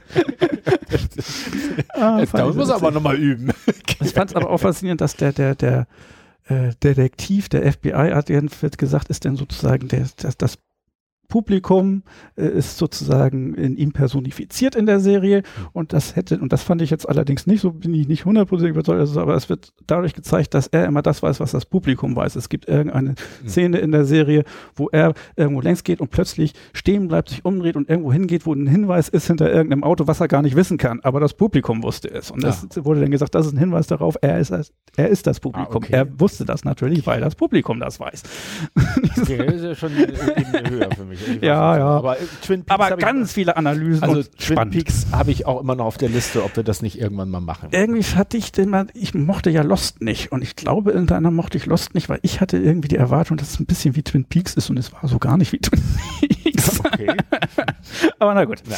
ah, 1.93 2.19
Jetzt 2.19 2.33
muss 2.33 2.69
er 2.69 2.75
aber 2.75 2.91
nochmal 2.91 3.17
üben. 3.17 3.51
ich 4.01 4.13
fand 4.13 4.31
es 4.31 4.35
aber 4.35 4.49
auch 4.49 4.59
faszinierend, 4.59 5.01
dass 5.01 5.15
der, 5.15 5.33
der, 5.33 5.55
der 5.55 5.87
äh, 6.45 6.73
Detektiv 6.83 7.49
der 7.49 7.71
FBI 7.71 8.11
hat 8.13 8.29
jedenfalls 8.29 8.77
gesagt, 8.77 9.09
ist 9.09 9.25
denn 9.25 9.35
sozusagen 9.35 9.87
der, 9.87 10.07
das, 10.17 10.37
das 10.37 10.57
Publikum 11.27 12.03
äh, 12.35 12.47
ist 12.47 12.77
sozusagen 12.77 13.53
in 13.55 13.75
ihm 13.77 13.91
personifiziert 13.91 14.75
in 14.75 14.85
der 14.85 14.99
Serie 14.99 15.43
und 15.73 15.93
das 15.93 16.15
hätte, 16.15 16.39
und 16.39 16.53
das 16.53 16.63
fand 16.63 16.81
ich 16.81 16.89
jetzt 16.89 17.07
allerdings 17.07 17.47
nicht, 17.47 17.61
so 17.61 17.71
bin 17.71 17.93
ich 17.93 18.07
nicht 18.07 18.25
hundertprozentig 18.25 18.71
überzeugt, 18.71 18.99
also, 18.99 19.19
aber 19.19 19.35
es 19.35 19.49
wird 19.49 19.73
dadurch 19.87 20.13
gezeigt, 20.13 20.53
dass 20.53 20.67
er 20.67 20.85
immer 20.85 21.01
das 21.01 21.23
weiß, 21.23 21.39
was 21.39 21.51
das 21.51 21.65
Publikum 21.65 22.15
weiß. 22.15 22.35
Es 22.35 22.49
gibt 22.49 22.67
irgendeine 22.67 23.11
mhm. 23.43 23.47
Szene 23.47 23.77
in 23.79 23.91
der 23.91 24.05
Serie, 24.05 24.43
wo 24.75 24.89
er 24.89 25.13
irgendwo 25.35 25.61
längs 25.61 25.83
geht 25.83 26.01
und 26.01 26.11
plötzlich 26.11 26.53
stehen 26.73 27.07
bleibt, 27.07 27.29
sich 27.29 27.45
umdreht 27.45 27.75
und 27.75 27.89
irgendwo 27.89 28.11
hingeht, 28.11 28.45
wo 28.45 28.53
ein 28.53 28.67
Hinweis 28.67 29.09
ist 29.09 29.27
hinter 29.27 29.51
irgendeinem 29.51 29.83
Auto, 29.83 30.07
was 30.07 30.19
er 30.19 30.27
gar 30.27 30.41
nicht 30.41 30.55
wissen 30.55 30.77
kann, 30.77 30.99
aber 31.01 31.19
das 31.19 31.33
Publikum 31.33 31.83
wusste 31.83 32.09
es. 32.11 32.31
Und 32.31 32.43
es 32.43 32.67
ja. 32.75 32.85
wurde 32.85 33.01
dann 33.01 33.11
gesagt, 33.11 33.35
das 33.35 33.47
ist 33.47 33.53
ein 33.53 33.59
Hinweis 33.59 33.87
darauf, 33.87 34.17
er 34.21 34.39
ist, 34.39 34.51
er 34.95 35.09
ist 35.09 35.27
das 35.27 35.39
Publikum. 35.39 35.73
Ah, 35.73 35.77
okay. 35.77 35.93
Er 35.93 36.19
wusste 36.19 36.45
das 36.45 36.63
natürlich, 36.63 37.05
weil 37.07 37.21
das 37.21 37.35
Publikum 37.35 37.79
das 37.79 37.99
weiß. 37.99 38.23
Okay, 39.21 39.37
das 39.37 39.55
ist 39.55 39.63
ja 39.63 39.75
schon 39.75 39.91
eine 39.93 40.69
höher 40.69 40.89
für 40.91 41.05
mich 41.05 41.14
mich. 41.27 41.41
Ja, 41.41 41.77
ja. 41.77 41.85
Aber, 41.85 42.19
äh, 42.19 42.61
aber 42.67 42.97
ganz 42.97 43.33
viele 43.33 43.57
Analysen. 43.57 44.03
Also 44.03 44.23
Twin 44.23 44.31
spannend. 44.37 44.73
Peaks 44.73 45.07
habe 45.11 45.31
ich 45.31 45.45
auch 45.45 45.61
immer 45.61 45.75
noch 45.75 45.85
auf 45.85 45.97
der 45.97 46.09
Liste, 46.09 46.43
ob 46.43 46.55
wir 46.55 46.63
das 46.63 46.81
nicht 46.81 46.99
irgendwann 46.99 47.29
mal 47.29 47.41
machen. 47.41 47.69
Irgendwie 47.71 48.03
hatte 48.03 48.37
ich 48.37 48.51
den 48.51 48.69
mal, 48.69 48.87
ich 48.93 49.13
mochte 49.13 49.49
ja 49.49 49.61
Lost 49.61 50.01
nicht. 50.01 50.31
Und 50.31 50.41
ich 50.41 50.55
glaube, 50.55 50.91
irgendeiner 50.91 51.31
mochte 51.31 51.57
ich 51.57 51.65
Lost 51.65 51.95
nicht, 51.95 52.09
weil 52.09 52.19
ich 52.21 52.41
hatte 52.41 52.57
irgendwie 52.57 52.87
die 52.87 52.97
Erwartung, 52.97 53.37
dass 53.37 53.51
es 53.51 53.59
ein 53.59 53.65
bisschen 53.65 53.95
wie 53.95 54.03
Twin 54.03 54.25
Peaks 54.25 54.53
ist 54.55 54.69
und 54.69 54.77
es 54.77 54.93
war 54.93 55.07
so 55.07 55.19
gar 55.19 55.37
nicht 55.37 55.51
wie 55.51 55.59
Twin 55.59 55.81
Peaks. 56.19 56.81
Okay. 56.85 57.15
aber 58.19 58.33
na 58.33 58.45
gut. 58.45 58.63
Ja. 58.69 58.77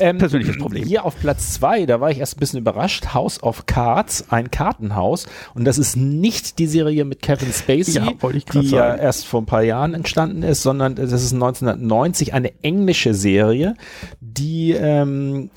Ähm, 0.00 0.18
Persönliches 0.18 0.58
Problem. 0.58 0.86
Hier 0.86 1.04
auf 1.04 1.18
Platz 1.18 1.52
zwei, 1.54 1.86
da 1.86 2.00
war 2.00 2.10
ich 2.10 2.18
erst 2.18 2.36
ein 2.36 2.40
bisschen 2.40 2.60
überrascht. 2.60 3.14
House 3.14 3.42
of 3.42 3.66
Cards, 3.66 4.26
ein 4.30 4.50
Kartenhaus. 4.50 5.26
Und 5.54 5.64
das 5.64 5.78
ist 5.78 5.96
nicht 5.96 6.58
die 6.58 6.66
Serie 6.66 7.04
mit 7.04 7.22
Kevin 7.22 7.52
Spacey, 7.52 7.92
ja, 7.92 8.12
die 8.54 8.68
ja 8.68 8.94
erst 8.94 9.26
vor 9.26 9.42
ein 9.42 9.46
paar 9.46 9.62
Jahren 9.62 9.94
entstanden 9.94 10.42
ist, 10.42 10.62
sondern 10.62 10.94
das 10.94 11.12
ist 11.12 11.32
19 11.32 11.66
1990 11.66 12.34
eine 12.34 12.52
englische 12.62 13.14
Serie, 13.14 13.74
die 14.20 14.72
ähm, 14.72 15.50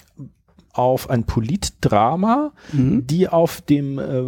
auf 0.74 1.10
ein 1.10 1.26
Politdrama, 1.26 2.52
mhm. 2.72 3.06
die 3.06 3.28
auf 3.28 3.62
dem 3.62 4.00
äh, 4.00 4.22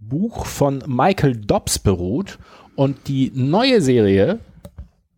Buch 0.00 0.46
von 0.46 0.82
Michael 0.86 1.36
Dobbs 1.36 1.78
beruht. 1.78 2.38
Und 2.76 3.06
die 3.06 3.30
neue 3.34 3.80
Serie 3.80 4.40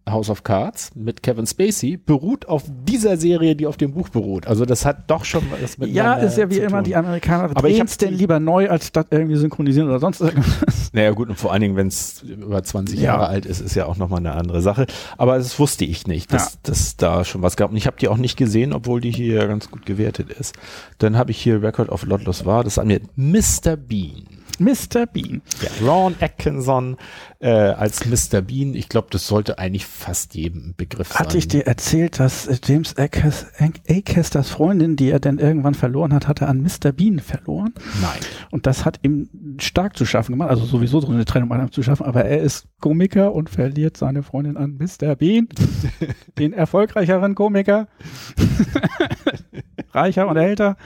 House 0.08 0.30
of 0.30 0.44
Cards 0.44 0.92
mit 0.94 1.22
Kevin 1.22 1.46
Spacey 1.46 1.96
beruht 1.96 2.46
auf 2.46 2.62
dieser 2.86 3.16
Serie, 3.16 3.56
die 3.56 3.66
auf 3.66 3.76
dem 3.76 3.92
Buch 3.92 4.08
beruht. 4.08 4.46
Also 4.46 4.64
das 4.64 4.84
hat 4.84 5.10
doch 5.10 5.24
schon 5.24 5.42
was 5.50 5.78
mit 5.78 5.90
Ja, 5.90 6.14
ist 6.14 6.38
ja 6.38 6.48
wie 6.48 6.58
immer 6.58 6.82
die 6.82 6.94
Amerikaner. 6.94 7.50
Aber 7.54 7.68
ich 7.68 7.80
hab's 7.80 7.98
denn 7.98 8.14
lieber 8.14 8.38
neu, 8.38 8.68
als 8.68 8.92
das 8.92 9.06
irgendwie 9.10 9.36
synchronisieren 9.36 9.88
oder 9.88 9.98
sonst 9.98 10.20
irgendwas. 10.20 10.90
Naja 10.92 11.10
gut, 11.10 11.28
und 11.28 11.38
vor 11.38 11.52
allen 11.52 11.60
Dingen, 11.60 11.76
wenn 11.76 11.88
es 11.88 12.22
über 12.22 12.62
20 12.62 12.98
ja. 12.98 13.04
Jahre 13.04 13.26
alt 13.26 13.44
ist, 13.44 13.60
ist 13.60 13.74
ja 13.74 13.86
auch 13.86 13.96
nochmal 13.96 14.20
eine 14.20 14.32
andere 14.32 14.62
Sache. 14.62 14.86
Aber 15.18 15.36
das 15.36 15.58
wusste 15.58 15.84
ich 15.84 16.06
nicht, 16.06 16.32
dass, 16.32 16.54
ja. 16.54 16.58
dass 16.62 16.96
da 16.96 17.24
schon 17.24 17.42
was 17.42 17.56
gab. 17.56 17.70
Und 17.70 17.76
ich 17.76 17.86
habe 17.86 17.96
die 18.00 18.08
auch 18.08 18.16
nicht 18.16 18.36
gesehen, 18.36 18.72
obwohl 18.72 19.00
die 19.00 19.10
hier 19.10 19.46
ganz 19.46 19.70
gut 19.70 19.84
gewertet 19.84 20.30
ist. 20.30 20.54
Dann 20.98 21.18
habe 21.18 21.32
ich 21.32 21.38
hier 21.38 21.62
Record 21.62 21.90
of 21.90 22.04
Lotlos 22.04 22.46
war, 22.46 22.64
das 22.64 22.78
hat 22.78 22.86
mir 22.86 23.00
Mr. 23.16 23.76
Bean. 23.76 24.26
Mr. 24.58 25.06
Bean. 25.06 25.42
Ja, 25.62 25.86
Ron 25.86 26.14
Atkinson 26.20 26.96
äh, 27.38 27.48
als 27.50 28.04
Mr. 28.06 28.40
Bean. 28.40 28.74
Ich 28.74 28.88
glaube, 28.88 29.08
das 29.10 29.26
sollte 29.26 29.58
eigentlich 29.58 29.86
fast 29.86 30.34
jedem 30.34 30.74
Begriff 30.76 31.08
sein. 31.08 31.18
Hatte 31.18 31.38
ich 31.38 31.48
dir 31.48 31.66
erzählt, 31.66 32.18
dass 32.20 32.46
äh, 32.46 32.58
James 32.64 32.94
Acasters 32.96 34.50
Freundin, 34.50 34.96
die 34.96 35.10
er 35.10 35.20
dann 35.20 35.38
irgendwann 35.38 35.74
verloren 35.74 36.12
hat, 36.12 36.28
hatte 36.28 36.46
an 36.46 36.62
Mr. 36.62 36.92
Bean 36.92 37.18
verloren? 37.18 37.74
Nein. 38.00 38.20
Und 38.50 38.66
das 38.66 38.84
hat 38.84 39.00
ihm 39.02 39.28
stark 39.58 39.96
zu 39.96 40.04
schaffen 40.04 40.32
gemacht, 40.32 40.50
also 40.50 40.64
sowieso 40.64 41.00
so 41.00 41.08
eine 41.08 41.24
Trennung 41.24 41.46
zu 41.70 41.82
schaffen, 41.82 42.06
aber 42.06 42.24
er 42.24 42.40
ist 42.40 42.66
Komiker 42.86 43.34
und 43.34 43.50
verliert 43.50 43.96
seine 43.96 44.22
Freundin 44.22 44.56
an 44.56 44.78
Mr. 44.78 45.16
Bean, 45.16 45.48
den 46.38 46.52
erfolgreicheren 46.52 47.34
Komiker. 47.34 47.88
Reicher 49.92 50.28
und 50.28 50.36
älter. 50.36 50.76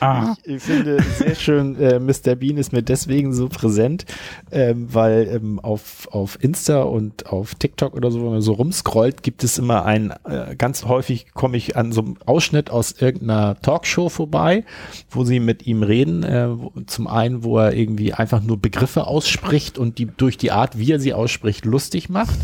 Ah. 0.00 0.34
Ich, 0.44 0.62
finde 0.62 1.00
sehr 1.02 1.34
schön, 1.34 1.76
äh, 1.76 2.00
Mr. 2.00 2.34
Bean 2.34 2.58
ist 2.58 2.72
mir 2.72 2.82
deswegen 2.82 3.32
so 3.32 3.48
präsent, 3.48 4.04
ähm, 4.50 4.92
weil 4.92 5.28
ähm, 5.32 5.58
auf, 5.60 6.08
auf 6.10 6.42
Insta 6.42 6.82
und 6.82 7.26
auf 7.26 7.54
TikTok 7.54 7.94
oder 7.94 8.10
so, 8.10 8.22
wenn 8.22 8.32
man 8.32 8.40
so 8.42 8.52
rumscrollt, 8.52 9.22
gibt 9.22 9.42
es 9.42 9.58
immer 9.58 9.86
ein, 9.86 10.12
äh, 10.24 10.54
ganz 10.56 10.84
häufig 10.84 11.32
komme 11.32 11.56
ich 11.56 11.76
an 11.76 11.92
so 11.92 12.02
einem 12.02 12.16
Ausschnitt 12.26 12.68
aus 12.68 12.92
irgendeiner 13.00 13.58
Talkshow 13.60 14.08
vorbei, 14.08 14.64
wo 15.08 15.24
sie 15.24 15.40
mit 15.40 15.66
ihm 15.66 15.82
reden. 15.82 16.24
Äh, 16.24 16.48
zum 16.86 17.06
einen, 17.06 17.42
wo 17.42 17.58
er 17.58 17.74
irgendwie 17.74 18.12
einfach 18.12 18.42
nur 18.42 18.60
Begriffe 18.60 19.06
ausspricht 19.06 19.78
und 19.78 19.98
die 19.98 20.06
durch 20.06 20.36
die 20.36 20.50
Art, 20.50 20.78
wie 20.78 20.92
er 20.92 21.00
sie 21.00 21.14
ausspricht, 21.14 21.37
lustig 21.64 22.08
macht. 22.08 22.38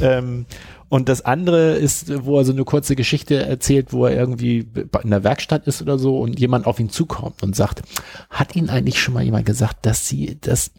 Ähm, 0.00 0.46
und 0.88 1.08
das 1.08 1.24
andere 1.24 1.74
ist, 1.76 2.24
wo 2.24 2.38
er 2.38 2.44
so 2.44 2.52
eine 2.52 2.64
kurze 2.64 2.96
Geschichte 2.96 3.36
erzählt, 3.44 3.92
wo 3.92 4.06
er 4.06 4.16
irgendwie 4.16 4.68
in 5.02 5.10
der 5.10 5.22
Werkstatt 5.22 5.68
ist 5.68 5.80
oder 5.80 5.98
so 5.98 6.18
und 6.18 6.40
jemand 6.40 6.66
auf 6.66 6.80
ihn 6.80 6.90
zukommt 6.90 7.44
und 7.44 7.54
sagt, 7.54 7.82
hat 8.28 8.56
Ihnen 8.56 8.70
eigentlich 8.70 9.00
schon 9.00 9.14
mal 9.14 9.22
jemand 9.22 9.46
gesagt, 9.46 9.86
dass 9.86 10.08
Sie 10.08 10.36
das 10.40 10.72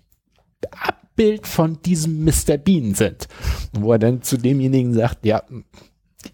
Bild 1.15 1.48
von 1.48 1.82
diesem 1.82 2.26
Mr. 2.26 2.57
Bean 2.57 2.94
sind. 2.94 3.28
Wo 3.72 3.94
er 3.94 3.99
dann 3.99 4.22
zu 4.22 4.38
demjenigen 4.38 4.94
sagt, 4.94 5.26
ja, 5.26 5.44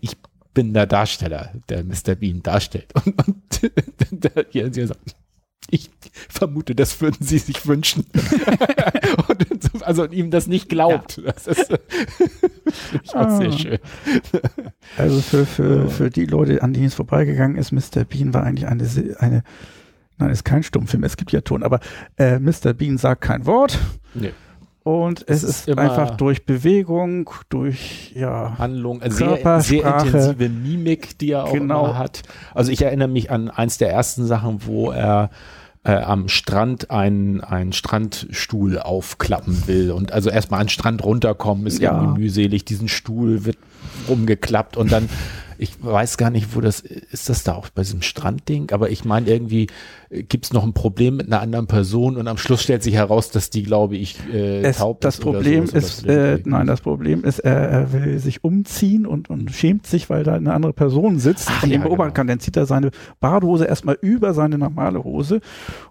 ich 0.02 0.18
bin 0.54 0.74
der 0.74 0.88
Darsteller, 0.88 1.54
der 1.70 1.84
Mr. 1.84 2.16
Bean 2.16 2.42
darstellt. 2.42 2.94
Und, 3.06 3.62
und 4.12 4.24
der, 4.24 4.46
hier, 4.50 4.72
hier 4.74 4.88
sagt, 4.88 5.16
ich 5.70 5.90
vermute, 6.30 6.74
das 6.74 7.00
würden 7.02 7.26
Sie 7.26 7.38
sich 7.38 7.68
wünschen. 7.68 8.06
Also 9.88 10.06
ihm 10.06 10.32
das 10.32 10.48
nicht 10.48 10.70
glaubt. 10.70 11.18
Ja. 11.18 11.32
Das 11.32 11.48
ist 11.48 11.72
ich 13.04 13.16
ah. 13.16 13.38
sehr 13.38 13.52
schön. 13.52 13.80
Also 14.98 15.22
für, 15.22 15.46
für, 15.46 15.90
für 15.90 16.10
die 16.10 16.26
Leute, 16.26 16.62
an 16.62 16.74
denen 16.74 16.88
es 16.88 16.96
vorbeigegangen 16.96 17.58
ist, 17.58 17.72
Mr. 17.72 18.04
Bean 18.04 18.34
war 18.34 18.44
eigentlich 18.44 18.68
eine, 18.68 18.86
eine 19.20 19.44
nein, 20.18 20.30
ist 20.30 20.44
kein 20.44 20.64
Stummfilm, 20.64 21.04
es 21.04 21.18
gibt 21.18 21.32
ja 21.32 21.42
Ton, 21.42 21.64
aber 21.64 21.80
äh, 22.18 22.40
Mr. 22.40 22.74
Bean 22.74 22.98
sagt 22.98 23.22
kein 23.22 23.46
Wort. 23.46 23.80
Nee. 24.14 24.34
Und 24.84 25.28
es, 25.28 25.44
es 25.44 25.68
ist, 25.68 25.78
einfach 25.78 26.16
durch 26.16 26.46
Bewegung, 26.46 27.30
durch 27.50 28.14
ja, 28.16 28.58
Handlung, 28.58 29.02
sehr, 29.10 29.60
sehr 29.60 29.86
intensive 29.86 30.48
Mimik, 30.48 31.18
die 31.20 31.32
er 31.32 31.44
auch 31.44 31.52
genau. 31.52 31.96
hat. 31.96 32.22
Also 32.54 32.72
ich 32.72 32.82
erinnere 32.82 33.10
mich 33.10 33.30
an 33.30 33.50
eins 33.50 33.78
der 33.78 33.92
ersten 33.92 34.26
Sachen, 34.26 34.66
wo 34.66 34.92
er 34.92 35.26
äh, 35.26 35.36
am 35.96 36.28
Strand 36.28 36.92
einen, 36.92 37.42
einen 37.42 37.74
Strandstuhl 37.74 38.80
aufklappen 38.80 39.68
will 39.68 39.92
und 39.92 40.12
also 40.12 40.30
erstmal 40.30 40.60
an 40.60 40.66
den 40.66 40.72
Strand 40.72 41.04
runterkommen 41.04 41.66
ist 41.68 41.80
ja. 41.80 41.94
irgendwie 41.94 42.22
mühselig, 42.22 42.66
diesen 42.66 42.88
Stuhl 42.88 43.46
wird 43.46 43.58
rumgeklappt 44.08 44.78
und 44.78 44.92
dann 44.92 45.10
ich 45.58 45.84
weiß 45.84 46.18
gar 46.18 46.30
nicht, 46.30 46.56
wo 46.56 46.62
das 46.62 46.82
ist, 46.82 47.30
das 47.30 47.44
da 47.44 47.54
auch 47.54 47.70
bei 47.70 47.84
diesem 47.84 48.02
Strandding, 48.02 48.72
aber 48.72 48.90
ich 48.90 49.06
meine 49.06 49.28
irgendwie 49.30 49.68
gibt 50.10 50.46
es 50.46 50.54
noch 50.54 50.64
ein 50.64 50.74
Problem 50.74 51.18
mit 51.18 51.28
einer 51.28 51.42
anderen 51.42 51.68
Person 51.68 52.16
und 52.16 52.28
am 52.28 52.38
Schluss 52.38 52.64
stellt 52.64 52.82
sich 52.82 52.94
heraus, 52.94 53.30
dass 53.30 53.50
die, 53.50 53.64
glaube 53.64 53.98
ich, 53.98 54.18
äh, 54.34 54.62
es, 54.62 54.78
taub 54.78 55.02
das 55.02 55.16
ist. 55.16 55.22
Problem 55.22 55.66
ist, 55.66 56.06
äh, 56.06 56.40
nein, 56.46 56.66
das 56.66 56.82
Problem 56.82 57.24
ist, 57.24 57.40
er, 57.40 57.70
er, 57.70 57.94
will 57.94 58.20
sich 58.20 58.44
umziehen 58.44 59.06
und, 59.06 59.30
und 59.30 59.52
schämt 59.52 59.86
sich, 59.86 60.10
weil 60.10 60.24
da 60.24 60.36
eine 60.36 60.54
andere 60.54 60.72
Person 60.72 61.20
sitzt 61.20 61.50
Ach, 61.52 61.64
und 61.64 61.70
ja, 61.70 61.76
ihn 61.76 61.82
beobachten 61.82 62.10
genau. 62.10 62.16
kann. 62.16 62.28
Dann 62.28 62.40
zieht 62.40 62.56
er 62.56 62.66
seine 62.66 62.92
Badehose 63.20 63.66
erstmal 63.66 63.98
über 64.02 64.34
seine 64.34 64.58
normale 64.58 65.04
Hose 65.04 65.42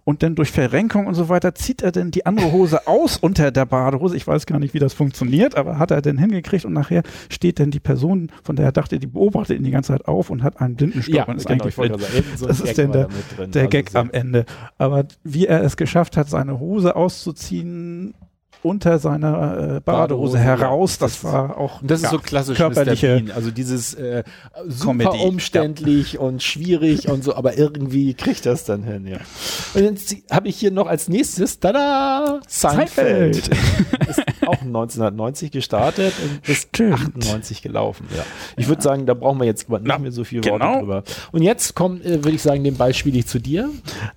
und 0.07 0.23
dann 0.23 0.37
durch 0.37 0.53
Verrenkung 0.53 1.09
und 1.09 1.15
so 1.15 1.29
weiter 1.29 1.55
zieht 1.57 1.83
er 1.83 1.91
dann 1.91 2.13
die 2.13 2.25
andere 2.27 2.53
Hose 2.53 2.87
aus 2.87 3.17
unter 3.17 3.51
der 3.51 3.67
Badehose. 3.67 4.17
Ich 4.17 4.25
weiß 4.25 4.47
gar 4.47 4.61
nicht, 4.61 4.73
wie 4.73 4.79
das 4.79 4.95
funktioniert, 4.95 5.57
aber 5.57 5.81
hat 5.81 5.91
er 5.91 6.01
denn 6.01 6.17
hingekriegt 6.17 6.65
und 6.65 6.73
nachher 6.73 7.03
steht 7.29 7.59
dann 7.59 7.73
die 7.73 7.81
Person, 7.81 8.31
von 8.45 8.55
der 8.55 8.67
er 8.67 8.73
dachte, 8.73 9.01
die 9.01 9.09
beobachtet 9.09 9.59
ihn 9.59 9.65
die 9.65 9.73
ganze 9.73 9.93
Zeit 9.93 10.07
auf 10.07 10.31
und 10.31 10.45
hat 10.45 10.61
einen 10.61 10.77
Blindenstock 10.77 11.15
ja, 11.15 11.25
und 11.25 11.39
ist 11.39 11.49
genau, 11.49 11.65
eigentlich 11.65 11.75
blind. 11.75 11.99
So 12.37 12.47
das 12.47 12.61
ist 12.61 12.79
denn 12.79 12.93
der, 12.93 13.09
der 13.49 13.63
also 13.63 13.69
Gag 13.69 13.97
am 13.97 14.11
Ende. 14.13 14.47
Aber 14.79 15.07
wie 15.25 15.47
er 15.47 15.65
es 15.65 15.77
geschafft 15.77 16.17
hat, 16.17 16.31
seine 16.31 16.61
Hose 16.61 16.95
auszuziehen, 16.95 18.15
unter 18.67 18.99
seiner 18.99 19.77
äh, 19.77 19.81
Badehose, 19.81 19.83
Badehose 19.83 20.39
heraus. 20.39 20.99
Das, 20.99 21.23
war 21.25 21.57
auch 21.57 21.81
das 21.83 22.03
ist 22.03 22.11
so 22.11 22.19
klassisch 22.19 22.59
körperliche 22.59 23.21
Bean. 23.21 23.31
Also 23.31 23.51
dieses 23.51 23.95
äh, 23.95 24.25
super 24.67 25.05
Comedy. 25.05 25.25
umständlich 25.25 26.15
ja. 26.15 26.21
und 26.21 26.43
schwierig 26.43 27.09
und 27.09 27.25
so, 27.25 27.35
aber 27.35 27.57
irgendwie 27.57 28.15
kriegt 28.15 28.45
das 28.47 28.65
dann 28.65 28.83
hin. 28.83 29.07
Ja. 29.07 29.19
Und 29.75 29.85
jetzt 29.85 30.17
habe 30.31 30.49
ich 30.49 30.57
hier 30.57 30.71
noch 30.71 30.87
als 30.87 31.09
nächstes, 31.09 31.61
tada, 31.61 32.41
Seinfeld. 32.47 33.37
Seinfeld. 33.37 34.09
ist 34.09 34.21
auch 34.47 34.63
1990 34.63 35.51
gestartet 35.51 36.13
und 36.23 36.43
bis 36.43 36.63
Stimmt. 36.63 36.95
98 36.95 37.63
gelaufen. 37.63 38.07
Ja. 38.17 38.25
Ich 38.57 38.69
würde 38.69 38.83
sagen, 38.83 39.07
da 39.07 39.15
brauchen 39.15 39.39
wir 39.39 39.47
jetzt 39.47 39.69
nicht 39.69 39.99
mehr 39.99 40.13
so 40.13 40.25
viel 40.25 40.41
genau. 40.41 40.59
Worte 40.59 40.79
drüber. 40.81 41.03
Und 41.33 41.43
jetzt 41.43 41.75
kommt, 41.75 42.05
äh, 42.05 42.25
würde 42.25 42.33
ich 42.33 42.43
sagen, 42.43 42.65
den 42.65 42.77
Ball 42.77 42.95
spiele 42.95 43.19
ich 43.19 43.27
zu 43.27 43.39
dir. 43.39 43.71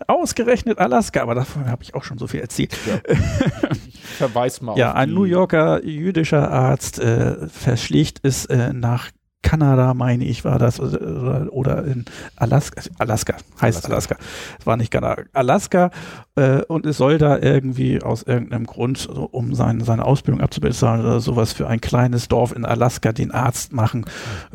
Ausgerechnet 0.07 0.79
Alaska, 0.79 1.21
aber 1.21 1.35
davon 1.35 1.67
habe 1.69 1.83
ich 1.83 1.93
auch 1.95 2.03
schon 2.03 2.17
so 2.17 2.27
viel 2.27 2.39
erzählt. 2.39 2.75
Ja. 2.87 3.15
verweis 4.09 4.61
mal 4.61 4.77
ja, 4.77 4.93
ein 4.93 5.13
New 5.13 5.23
Yorker 5.23 5.83
jüdischer 5.85 6.51
Arzt 6.51 6.99
äh, 6.99 7.47
verschlägt 7.47 8.19
es 8.23 8.45
äh, 8.45 8.73
nach 8.73 9.11
Kanada, 9.41 9.93
meine 9.93 10.25
ich, 10.25 10.43
war 10.43 10.59
das, 10.59 10.79
oder, 10.79 11.85
in 11.85 12.05
Alaska, 12.35 12.81
Alaska, 12.97 13.35
heißt 13.61 13.85
Alaska, 13.85 14.17
es 14.59 14.65
war 14.65 14.75
nicht 14.75 14.91
Kanada, 14.91 15.23
Alaska, 15.33 15.91
äh, 16.35 16.61
und 16.67 16.85
es 16.85 16.97
soll 16.97 17.17
da 17.17 17.37
irgendwie 17.39 18.01
aus 18.01 18.23
irgendeinem 18.23 18.65
Grund, 18.65 19.07
um 19.07 19.55
sein, 19.55 19.81
seine 19.81 20.05
Ausbildung 20.05 20.41
abzubezahlen 20.41 21.05
oder 21.05 21.19
sowas 21.19 21.53
für 21.53 21.67
ein 21.67 21.79
kleines 21.81 22.27
Dorf 22.27 22.55
in 22.55 22.65
Alaska 22.65 23.11
den 23.11 23.31
Arzt 23.31 23.73
machen 23.73 24.05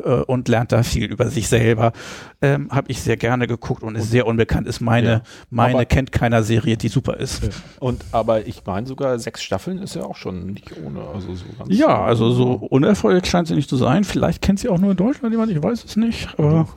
äh, 0.03 0.09
und 0.09 0.47
lernt 0.47 0.71
da 0.71 0.83
viel 0.83 1.05
über 1.05 1.29
sich 1.29 1.47
selber. 1.47 1.91
Ähm, 2.41 2.69
Habe 2.71 2.91
ich 2.91 3.01
sehr 3.01 3.17
gerne 3.17 3.47
geguckt 3.47 3.83
und 3.83 3.95
ist 3.95 4.11
sehr 4.11 4.27
unbekannt, 4.27 4.67
ist 4.67 4.81
meine, 4.81 5.07
ja, 5.07 5.21
meine 5.49 5.85
kennt 5.85 6.11
keiner 6.11 6.43
Serie, 6.43 6.77
die 6.77 6.89
super 6.89 7.17
ist. 7.17 7.49
Und 7.79 8.03
aber 8.11 8.47
ich 8.47 8.63
meine 8.65 8.87
sogar 8.87 9.17
sechs 9.19 9.43
Staffeln 9.43 9.79
ist 9.79 9.95
ja 9.95 10.03
auch 10.03 10.15
schon 10.15 10.53
nicht 10.53 10.71
ohne, 10.83 11.01
also 11.13 11.33
so 11.35 11.45
ganz 11.57 11.75
Ja, 11.75 12.03
also 12.03 12.31
so 12.31 12.53
unerfolgreich 12.53 13.25
scheint 13.25 13.47
sie 13.47 13.55
nicht 13.55 13.69
zu 13.69 13.77
sein. 13.77 14.03
Vielleicht 14.03 14.41
kennt 14.41 14.59
sie 14.59 14.69
auch 14.69 14.74
nur 14.79 14.91
in 14.91 14.97
Deutschland 14.97 15.33
jemand, 15.33 15.51
ich 15.51 15.61
weiß 15.61 15.83
es 15.83 15.95
nicht. 15.95 16.27
Aber 16.37 16.67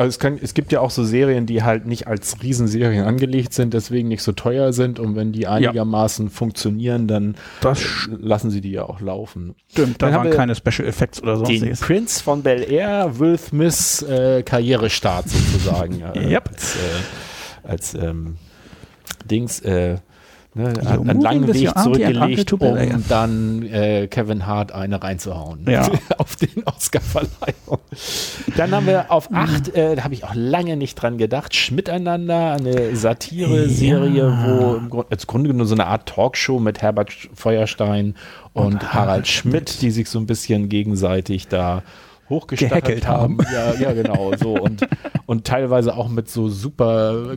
also 0.00 0.08
es, 0.08 0.18
kann, 0.18 0.38
es 0.40 0.54
gibt 0.54 0.72
ja 0.72 0.80
auch 0.80 0.90
so 0.90 1.04
Serien, 1.04 1.44
die 1.44 1.62
halt 1.62 1.84
nicht 1.84 2.06
als 2.06 2.42
Riesenserien 2.42 3.04
angelegt 3.04 3.52
sind, 3.52 3.74
deswegen 3.74 4.08
nicht 4.08 4.22
so 4.22 4.32
teuer 4.32 4.72
sind 4.72 4.98
und 4.98 5.14
wenn 5.14 5.32
die 5.32 5.46
einigermaßen 5.46 6.28
ja. 6.28 6.32
funktionieren, 6.32 7.06
dann 7.06 7.34
das 7.60 8.08
lassen 8.08 8.50
sie 8.50 8.62
die 8.62 8.70
ja 8.70 8.84
auch 8.84 9.02
laufen. 9.02 9.56
Stimmt, 9.70 10.00
da 10.00 10.10
waren 10.14 10.30
keine 10.30 10.54
Special 10.54 10.88
Effects 10.88 11.22
oder 11.22 11.36
so. 11.36 11.44
Den 11.44 11.76
Prince 11.76 12.22
von 12.22 12.42
Bel 12.42 12.62
Air, 12.72 13.18
Will 13.18 13.36
Smith 13.36 14.02
äh, 14.08 14.42
Karrierestart 14.42 15.28
sozusagen. 15.28 16.00
äh, 16.14 16.30
yep. 16.30 16.48
Als, 16.48 16.76
äh, 16.76 17.68
als 17.68 17.94
ähm, 17.94 18.36
Dings, 19.30 19.60
äh, 19.60 19.96
Ne, 20.52 20.64
hat 20.84 20.98
einen 20.98 21.20
langen 21.20 21.54
Weg 21.54 21.70
zurückgelegt, 21.78 22.52
um 22.54 23.04
dann 23.08 23.62
äh, 23.62 24.08
Kevin 24.08 24.46
Hart 24.46 24.72
eine 24.72 25.00
reinzuhauen 25.00 25.64
ja. 25.68 25.88
auf 26.18 26.34
den 26.34 26.64
Oscar-Verleihung. 26.64 27.78
Dann 28.56 28.72
haben 28.72 28.86
wir 28.86 29.12
auf 29.12 29.32
acht, 29.32 29.68
äh, 29.76 29.94
da 29.94 30.02
habe 30.02 30.14
ich 30.14 30.24
auch 30.24 30.34
lange 30.34 30.76
nicht 30.76 30.96
dran 30.96 31.18
gedacht, 31.18 31.54
Schmiteinander, 31.54 32.54
eine 32.54 32.96
Satire-Serie, 32.96 34.24
ja. 34.24 34.44
wo 34.44 34.74
im 34.74 34.90
Grunde, 34.90 35.06
als 35.12 35.28
Grunde 35.28 35.50
genommen 35.50 35.68
so 35.68 35.76
eine 35.76 35.86
Art 35.86 36.08
Talkshow 36.08 36.58
mit 36.58 36.82
Herbert 36.82 37.12
Feuerstein 37.32 38.16
und, 38.52 38.64
und 38.64 38.92
Harald, 38.92 39.28
Schmidt, 39.28 39.82
die 39.82 39.92
sich 39.92 40.08
so 40.08 40.18
ein 40.18 40.26
bisschen 40.26 40.68
gegenseitig 40.68 41.46
da 41.46 41.84
hochgestachelt 42.28 43.06
haben. 43.06 43.38
haben. 43.38 43.54
Ja, 43.54 43.74
ja, 43.74 43.92
genau. 43.92 44.32
So 44.36 44.54
und, 44.54 44.84
und 45.26 45.46
teilweise 45.46 45.96
auch 45.96 46.08
mit 46.08 46.28
so 46.28 46.48
super 46.48 47.36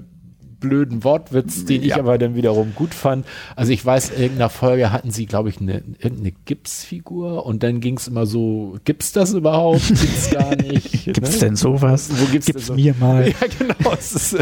blöden 0.63 1.03
Wortwitz, 1.03 1.65
den 1.65 1.81
ja. 1.81 1.87
ich 1.87 1.95
aber 1.95 2.17
dann 2.17 2.35
wiederum 2.35 2.73
gut 2.73 2.93
fand. 2.93 3.25
Also 3.55 3.73
ich 3.73 3.85
weiß, 3.85 4.11
in 4.11 4.21
irgendeiner 4.21 4.49
Folge 4.49 4.91
hatten 4.91 5.11
sie, 5.11 5.25
glaube 5.25 5.49
ich, 5.49 5.59
eine, 5.59 5.83
irgendeine 5.99 6.31
Gipsfigur 6.45 7.45
und 7.45 7.63
dann 7.63 7.81
ging 7.81 7.97
es 7.97 8.07
immer 8.07 8.25
so, 8.25 8.77
gibt's 8.85 9.11
das 9.11 9.33
überhaupt? 9.33 9.85
Gibt's 9.89 10.31
gar 10.31 10.55
nicht. 10.55 11.03
gibt's 11.03 11.33
ne? 11.33 11.39
denn 11.39 11.55
sowas? 11.57 12.09
Wo 12.11 12.25
gibt's, 12.31 12.47
gibt's 12.47 12.67
so? 12.67 12.73
mir 12.73 12.95
mal? 12.99 13.23
Ja, 13.33 13.47
genau. 13.57 13.93
Es, 13.93 14.13
ist, 14.13 14.37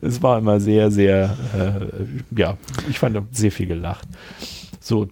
es 0.00 0.22
war 0.22 0.38
immer 0.38 0.60
sehr, 0.60 0.90
sehr, 0.90 1.36
äh, 1.54 2.38
ja, 2.38 2.56
ich 2.88 2.98
fand 2.98 3.18
sehr 3.32 3.50
viel 3.50 3.66
gelacht. 3.66 4.06
So, 4.80 5.08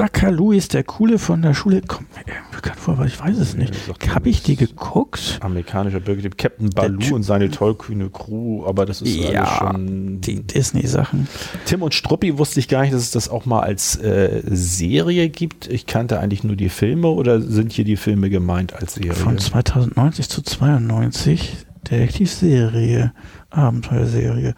Parker 0.00 0.30
Lewis, 0.30 0.68
der 0.68 0.84
Coole 0.84 1.18
von 1.18 1.42
der 1.42 1.54
Schule, 1.54 1.82
kommt 1.82 2.14
mir 2.14 2.22
irgendwie 2.26 2.56
bekannt 2.56 2.78
vor, 2.78 2.94
aber 2.94 3.06
ich 3.06 3.18
weiß 3.18 3.36
es 3.38 3.56
nicht. 3.56 3.74
Habe 4.08 4.28
ich 4.28 4.42
die 4.42 4.56
geguckt? 4.56 5.38
Amerikanischer 5.42 6.00
Bürger, 6.00 6.28
Captain 6.30 6.70
Baloo 6.70 7.14
und 7.14 7.22
seine 7.22 7.50
tollkühne 7.50 8.10
Crew, 8.10 8.64
aber 8.66 8.86
das 8.86 9.02
ist 9.02 9.14
ja, 9.16 9.46
schon... 9.46 10.20
die 10.20 10.42
Disney-Sachen. 10.42 11.28
Tim 11.64 11.82
und 11.82 11.94
Struppi 11.94 12.38
wusste 12.38 12.60
ich 12.60 12.68
gar 12.68 12.82
nicht, 12.82 12.92
dass 12.92 13.02
es 13.02 13.10
das 13.10 13.28
auch 13.28 13.46
mal 13.46 13.60
als 13.60 13.96
äh, 13.96 14.42
Serie 14.46 15.28
gibt. 15.28 15.68
Ich 15.68 15.86
kannte 15.86 16.20
eigentlich 16.20 16.44
nur 16.44 16.56
die 16.56 16.68
Filme 16.68 17.08
oder 17.08 17.40
sind 17.40 17.72
hier 17.72 17.84
die 17.84 17.96
Filme 17.96 18.30
gemeint 18.30 18.74
als 18.74 18.94
Serie? 18.94 19.14
Von 19.14 19.38
2090 19.38 20.28
zu 20.28 20.42
92, 20.42 21.66
Detektivserie. 21.90 23.12
Abenteuerserie. 23.50 24.54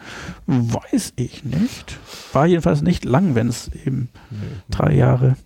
Weiß 0.46 1.12
ich 1.16 1.44
nicht. 1.44 1.98
War 2.32 2.46
jedenfalls 2.46 2.82
nicht 2.82 3.04
lang, 3.04 3.34
wenn 3.34 3.48
es 3.48 3.70
eben 3.86 4.08
nee. 4.30 4.38
drei 4.68 4.94
Jahre, 4.94 5.36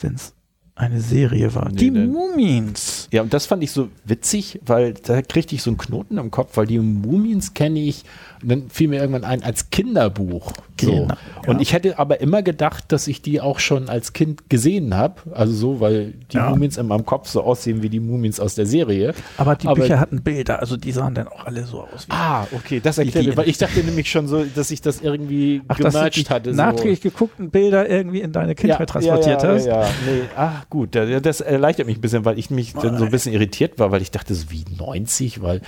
wenn 0.00 0.14
es 0.14 0.34
eine 0.74 1.00
Serie 1.00 1.54
war. 1.54 1.68
Nee, 1.68 1.76
die 1.76 1.90
ne. 1.90 2.06
Mumins. 2.06 3.08
Ja, 3.12 3.22
und 3.22 3.34
das 3.34 3.46
fand 3.46 3.62
ich 3.62 3.70
so 3.70 3.90
witzig, 4.04 4.58
weil 4.64 4.94
da 4.94 5.20
kriegte 5.20 5.54
ich 5.54 5.62
so 5.62 5.70
einen 5.70 5.78
Knoten 5.78 6.16
im 6.16 6.30
Kopf, 6.30 6.56
weil 6.56 6.66
die 6.66 6.78
Mumins 6.78 7.52
kenne 7.52 7.80
ich 7.80 8.04
und 8.42 8.48
dann 8.48 8.70
fiel 8.70 8.88
mir 8.88 9.00
irgendwann 9.00 9.24
ein 9.24 9.42
als 9.42 9.70
Kinderbuch. 9.70 10.52
So. 10.82 10.92
Genau, 10.92 11.08
ja. 11.08 11.48
Und 11.48 11.60
ich 11.60 11.72
hätte 11.72 11.98
aber 11.98 12.20
immer 12.20 12.42
gedacht, 12.42 12.84
dass 12.88 13.06
ich 13.06 13.22
die 13.22 13.40
auch 13.40 13.58
schon 13.60 13.88
als 13.88 14.12
Kind 14.12 14.50
gesehen 14.50 14.96
habe. 14.96 15.14
Also 15.32 15.52
so, 15.52 15.80
weil 15.80 16.14
die 16.32 16.36
ja. 16.36 16.50
Mumins 16.50 16.76
in 16.76 16.86
meinem 16.86 17.06
Kopf 17.06 17.28
so 17.28 17.42
aussehen 17.42 17.82
wie 17.82 17.88
die 17.88 18.00
Mumins 18.00 18.40
aus 18.40 18.54
der 18.54 18.66
Serie. 18.66 19.14
Aber 19.36 19.56
die 19.56 19.68
aber 19.68 19.80
Bücher 19.80 20.00
hatten 20.00 20.22
Bilder, 20.22 20.60
also 20.60 20.76
die 20.76 20.92
sahen 20.92 21.14
dann 21.14 21.28
auch 21.28 21.46
alle 21.46 21.64
so 21.64 21.82
aus. 21.82 22.06
ah, 22.08 22.46
okay, 22.52 22.80
das 22.80 22.98
erklärt 22.98 23.26
mir, 23.26 23.36
weil 23.36 23.48
ich 23.48 23.58
dachte 23.58 23.80
nämlich 23.80 24.10
schon 24.10 24.26
so, 24.26 24.44
dass 24.44 24.70
ich 24.70 24.80
das 24.80 25.00
irgendwie 25.00 25.62
Ach, 25.68 25.76
gemercht 25.76 26.30
hatte. 26.30 26.52
Nachträglich 26.52 27.00
so. 27.02 27.10
geguckten 27.10 27.50
Bilder 27.50 27.88
irgendwie 27.88 28.20
in 28.20 28.32
deine 28.32 28.54
Kindheit 28.54 28.80
ja, 28.80 28.86
transportiert 28.86 29.44
hast. 29.44 29.66
Ja, 29.66 29.82
ja, 29.82 29.88
nee, 30.06 30.22
ach 30.36 30.68
gut, 30.68 30.94
das 30.94 31.40
erleichtert 31.40 31.86
mich 31.86 31.98
ein 31.98 32.00
bisschen, 32.00 32.24
weil 32.24 32.38
ich 32.38 32.50
mich 32.50 32.74
dann 32.74 32.98
so 32.98 33.04
ein 33.04 33.10
bisschen 33.10 33.32
irritiert 33.32 33.78
war, 33.78 33.92
weil 33.92 34.02
ich 34.02 34.10
dachte 34.10 34.34
so 34.34 34.50
wie 34.50 34.64
90, 34.76 35.42
weil 35.42 35.60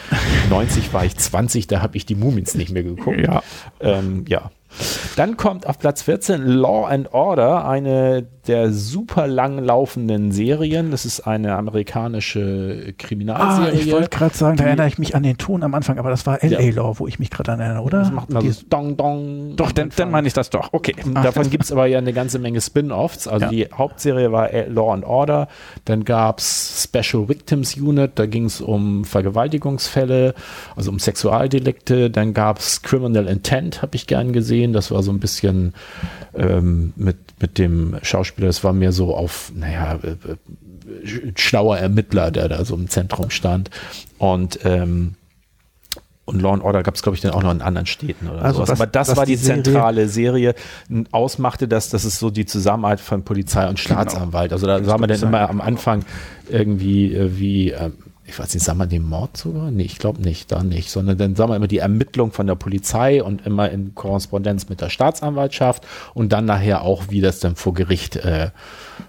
90 0.50 0.92
war 0.92 1.04
ich 1.04 1.16
20, 1.16 1.66
da 1.66 1.80
habe 1.80 1.96
ich 1.96 2.06
die 2.06 2.14
Mumins 2.14 2.54
nicht 2.54 2.64
nicht 2.64 2.72
mehr 2.72 2.82
geguckt. 2.82 3.20
Ja. 3.20 3.42
Ähm, 3.80 4.24
ja. 4.28 4.50
Dann 5.16 5.36
kommt 5.36 5.66
auf 5.66 5.78
Platz 5.78 6.02
14 6.02 6.44
Law 6.46 6.86
and 6.86 7.12
Order, 7.12 7.68
eine 7.68 8.26
der 8.46 8.72
super 8.72 9.26
lang 9.26 9.58
laufenden 9.58 10.32
Serien. 10.32 10.90
Das 10.90 11.04
ist 11.04 11.20
eine 11.20 11.56
amerikanische 11.56 12.84
Ah, 12.88 12.92
Kriminalserie. 12.98 13.80
ich 13.80 13.92
wollte 13.92 14.08
gerade 14.10 14.34
sagen, 14.36 14.56
da 14.56 14.64
erinnere 14.64 14.86
ich 14.88 14.98
mich 14.98 15.14
an 15.14 15.22
den 15.22 15.38
Ton 15.38 15.62
am 15.62 15.74
Anfang, 15.74 15.98
aber 15.98 16.10
das 16.10 16.26
war 16.26 16.42
L.A. 16.42 16.60
Ja. 16.60 16.74
Law, 16.74 16.94
wo 16.98 17.06
ich 17.06 17.18
mich 17.18 17.30
gerade 17.30 17.52
an 17.52 17.60
erinnere, 17.60 17.82
oder? 17.82 17.98
das 18.00 18.12
macht 18.12 18.30
immer 18.30 18.40
Die- 18.40 18.50
so 18.50 18.62
Dong 18.68 18.96
Dong. 18.96 19.56
doch, 19.56 19.72
dann, 19.72 19.90
dann 19.96 20.10
meine 20.10 20.26
ich 20.26 20.34
das 20.34 20.50
doch. 20.50 20.72
Okay. 20.72 20.94
Davon 21.22 21.48
gibt 21.50 21.64
es 21.64 21.72
aber 21.72 21.86
ja 21.86 21.98
eine 21.98 22.12
ganze 22.12 22.38
Menge 22.38 22.60
Spin-offs. 22.60 23.26
Also 23.28 23.46
Ja. 23.46 23.50
die 23.50 23.68
Hauptserie 23.72 24.30
war 24.32 24.50
Law 24.68 24.92
and 24.92 25.04
Order, 25.04 25.48
dann 25.84 26.04
gab 26.04 26.38
es 26.38 26.88
Special 26.90 27.28
Victims 27.28 27.76
Unit, 27.76 28.12
da 28.16 28.26
ging 28.26 28.44
es 28.46 28.60
um 28.60 29.04
Vergewaltigungsfälle, 29.04 30.34
also 30.76 30.90
um 30.90 30.98
Sexualdelikte. 30.98 32.10
Dann 32.10 32.34
gab 32.34 32.58
es 32.58 32.82
Criminal 32.82 33.26
Intent, 33.28 33.82
habe 33.82 33.96
ich 33.96 34.06
gern 34.06 34.32
gesehen. 34.32 34.72
Das 34.72 34.90
war 34.90 35.02
so 35.02 35.10
ein 35.12 35.20
bisschen 35.20 35.74
ähm, 36.36 36.92
mit, 36.96 37.16
mit 37.40 37.58
dem 37.58 37.96
Schauspieler, 38.02 38.46
das 38.46 38.62
war 38.64 38.72
mehr 38.72 38.92
so 38.92 39.14
auf, 39.16 39.52
naja, 39.54 39.98
äh, 40.02 40.08
äh, 40.08 41.32
schlauer 41.36 41.78
Ermittler, 41.78 42.30
der 42.30 42.48
da 42.48 42.64
so 42.64 42.74
im 42.74 42.88
Zentrum 42.88 43.30
stand. 43.30 43.70
Und 44.18 44.60
ähm, 44.64 45.14
und 46.26 46.40
Law 46.40 46.54
and 46.54 46.62
Order 46.64 46.82
gab 46.82 46.94
es, 46.94 47.02
glaube 47.02 47.16
ich, 47.16 47.20
dann 47.22 47.32
auch 47.32 47.42
noch 47.42 47.50
in 47.50 47.60
anderen 47.60 47.86
Städten 47.86 48.28
oder 48.30 48.40
Also 48.42 48.56
sowas. 48.56 48.70
was- 48.70 48.80
Aber 48.80 48.86
das 48.90 49.14
war 49.14 49.26
die, 49.26 49.32
die 49.32 49.36
Serie- 49.44 49.62
zentrale 49.62 50.08
Serie. 50.08 50.54
Ausmachte 51.10 51.68
das, 51.68 51.90
das 51.90 52.06
ist 52.06 52.18
so 52.18 52.30
die 52.30 52.46
Zusammenarbeit 52.46 53.00
von 53.00 53.24
Polizei 53.24 53.68
und 53.68 53.78
Staatsanwalt. 53.78 54.50
Also 54.54 54.66
da 54.66 54.82
sah 54.82 54.96
man 54.96 55.10
dann 55.10 55.20
immer 55.20 55.48
am 55.50 55.60
Anfang 55.60 56.02
irgendwie 56.48 57.14
äh, 57.14 57.38
wie, 57.38 57.70
ähm, 57.72 57.92
ich 58.26 58.38
weiß 58.38 58.54
nicht, 58.54 58.64
sah 58.64 58.72
man 58.74 58.88
den 58.88 59.02
Mord 59.02 59.36
sogar? 59.36 59.70
Nee, 59.70 59.82
ich 59.82 59.98
glaube 59.98 60.22
nicht, 60.22 60.50
da 60.50 60.62
nicht. 60.62 60.90
Sondern 60.90 61.18
dann 61.18 61.36
sah 61.36 61.46
man 61.46 61.56
immer 61.58 61.66
die 61.68 61.78
Ermittlung 61.78 62.32
von 62.32 62.46
der 62.46 62.54
Polizei 62.54 63.22
und 63.22 63.44
immer 63.46 63.70
in 63.70 63.94
Korrespondenz 63.94 64.68
mit 64.68 64.80
der 64.80 64.88
Staatsanwaltschaft 64.88 65.86
und 66.14 66.32
dann 66.32 66.46
nachher 66.46 66.82
auch, 66.82 67.04
wie 67.10 67.20
das 67.20 67.40
dann 67.40 67.54
vor 67.54 67.74
Gericht 67.74 68.16
äh, 68.16 68.50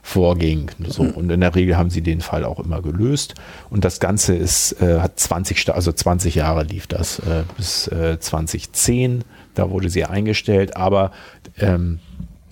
vorging. 0.01 0.69
So. 0.87 1.03
Und 1.03 1.29
in 1.31 1.39
der 1.39 1.55
Regel 1.55 1.77
haben 1.77 1.89
sie 1.89 2.01
den 2.01 2.19
Fall 2.21 2.43
auch 2.43 2.59
immer 2.59 2.81
gelöst. 2.81 3.35
Und 3.69 3.85
das 3.85 3.99
Ganze 3.99 4.35
ist, 4.35 4.81
äh, 4.81 4.99
hat 4.99 5.19
20, 5.19 5.59
Sta- 5.61 5.73
also 5.73 5.91
20 5.91 6.35
Jahre 6.35 6.63
lief 6.63 6.87
das 6.87 7.19
äh, 7.19 7.43
bis 7.55 7.87
äh, 7.87 8.19
2010. 8.19 9.23
Da 9.53 9.69
wurde 9.69 9.89
sie 9.89 10.03
eingestellt, 10.03 10.75
aber 10.75 11.11
ähm, 11.57 11.99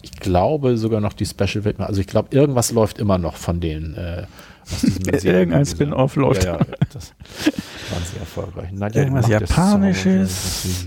ich 0.02 0.12
glaube 0.14 0.78
sogar 0.78 1.02
noch 1.02 1.14
die 1.14 1.26
Special. 1.26 1.62
Also 1.80 2.00
ich 2.00 2.08
glaube, 2.08 2.30
irgendwas 2.36 2.72
läuft 2.72 3.00
immer 3.00 3.18
noch 3.18 3.36
von 3.36 3.60
denen. 3.60 3.96
Äh, 5.12 5.18
Irgendein 5.28 5.66
Spin-off 5.66 6.16
läuft. 6.16 6.44
Ja, 6.46 6.54
ja, 6.58 6.66
das 6.94 7.14
waren 7.92 8.04
sehr 8.12 8.20
erfolgreich. 8.22 8.72
Nadja, 8.72 9.02
Irgendwas 9.04 9.28
Japanisches. 9.28 10.86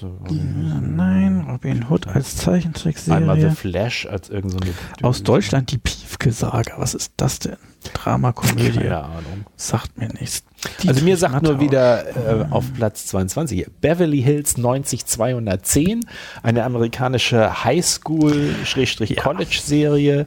so- 0.00 0.18
Ja, 0.30 0.80
nein, 0.80 1.46
Robin 1.48 1.84
Hood 1.88 2.06
als 2.06 2.16
Einmal 2.16 2.26
The 2.26 2.36
Zeichentrickserie. 2.72 3.50
Flash 3.52 4.06
als 4.06 4.28
irgend 4.30 4.52
so 4.52 4.58
Aus 5.02 5.22
Deutschland 5.22 5.70
die 5.72 5.78
Piefke-Saga. 5.78 6.74
Was 6.78 6.94
ist 6.94 7.12
das 7.16 7.38
denn? 7.40 7.56
Dramakomödie. 7.94 8.72
Keine 8.72 9.04
Ahnung. 9.04 9.44
Sagt 9.56 9.96
mir 9.98 10.08
nichts. 10.08 10.42
Also 10.86 11.04
mir 11.04 11.16
sagt 11.16 11.42
nur 11.44 11.60
wieder 11.60 12.08
äh, 12.08 12.44
auf 12.50 12.64
Platz 12.74 13.06
22 13.06 13.66
Beverly 13.80 14.20
Hills 14.20 14.56
90210, 14.58 16.04
eine 16.42 16.64
amerikanische 16.64 17.62
Highschool-College-Serie 17.64 20.26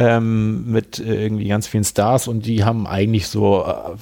ähm, 0.00 0.70
mit 0.70 1.00
äh, 1.00 1.24
irgendwie 1.24 1.48
ganz 1.48 1.66
vielen 1.66 1.82
Stars 1.82 2.28
und 2.28 2.46
die 2.46 2.62
haben 2.62 2.86
eigentlich 2.86 3.26
so 3.26 3.64
äh, 3.66 3.96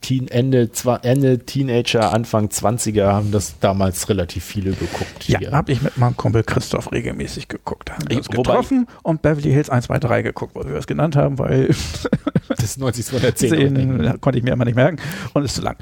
Teen, 0.00 0.26
Ende, 0.26 0.64
zwa- 0.74 1.00
Ende 1.04 1.38
Teenager, 1.38 2.12
Anfang 2.12 2.48
20er 2.48 3.06
haben 3.06 3.30
das 3.30 3.60
damals 3.60 4.08
relativ 4.08 4.44
viele 4.44 4.72
geguckt. 4.72 5.28
Ja, 5.28 5.38
hier. 5.38 5.52
habe 5.52 5.70
ich 5.70 5.80
mit 5.80 5.96
meinem 5.96 6.16
Kumpel 6.16 6.42
Christoph 6.42 6.90
regelmäßig 6.90 7.46
geguckt. 7.46 7.88
Da 7.88 7.94
haben 7.94 8.10
wir 8.10 8.16
uns 8.16 8.28
getroffen 8.28 8.88
und 9.04 9.22
Beverly 9.22 9.52
Hills 9.52 9.70
1, 9.70 9.84
2, 9.86 9.98
3 10.00 10.22
geguckt, 10.22 10.56
weil 10.56 10.66
wir 10.66 10.74
es 10.74 10.88
genannt 10.88 11.14
haben, 11.14 11.38
weil 11.38 11.68
das 12.48 12.64
ist 12.64 12.78
90210. 12.78 13.48
sehen, 13.76 14.20
konnte 14.20 14.38
ich 14.40 14.44
mir 14.44 14.52
immer 14.52 14.64
nicht 14.64 14.74
merken 14.74 14.96
und 15.34 15.44
ist 15.44 15.54
zu 15.54 15.62
lang. 15.62 15.76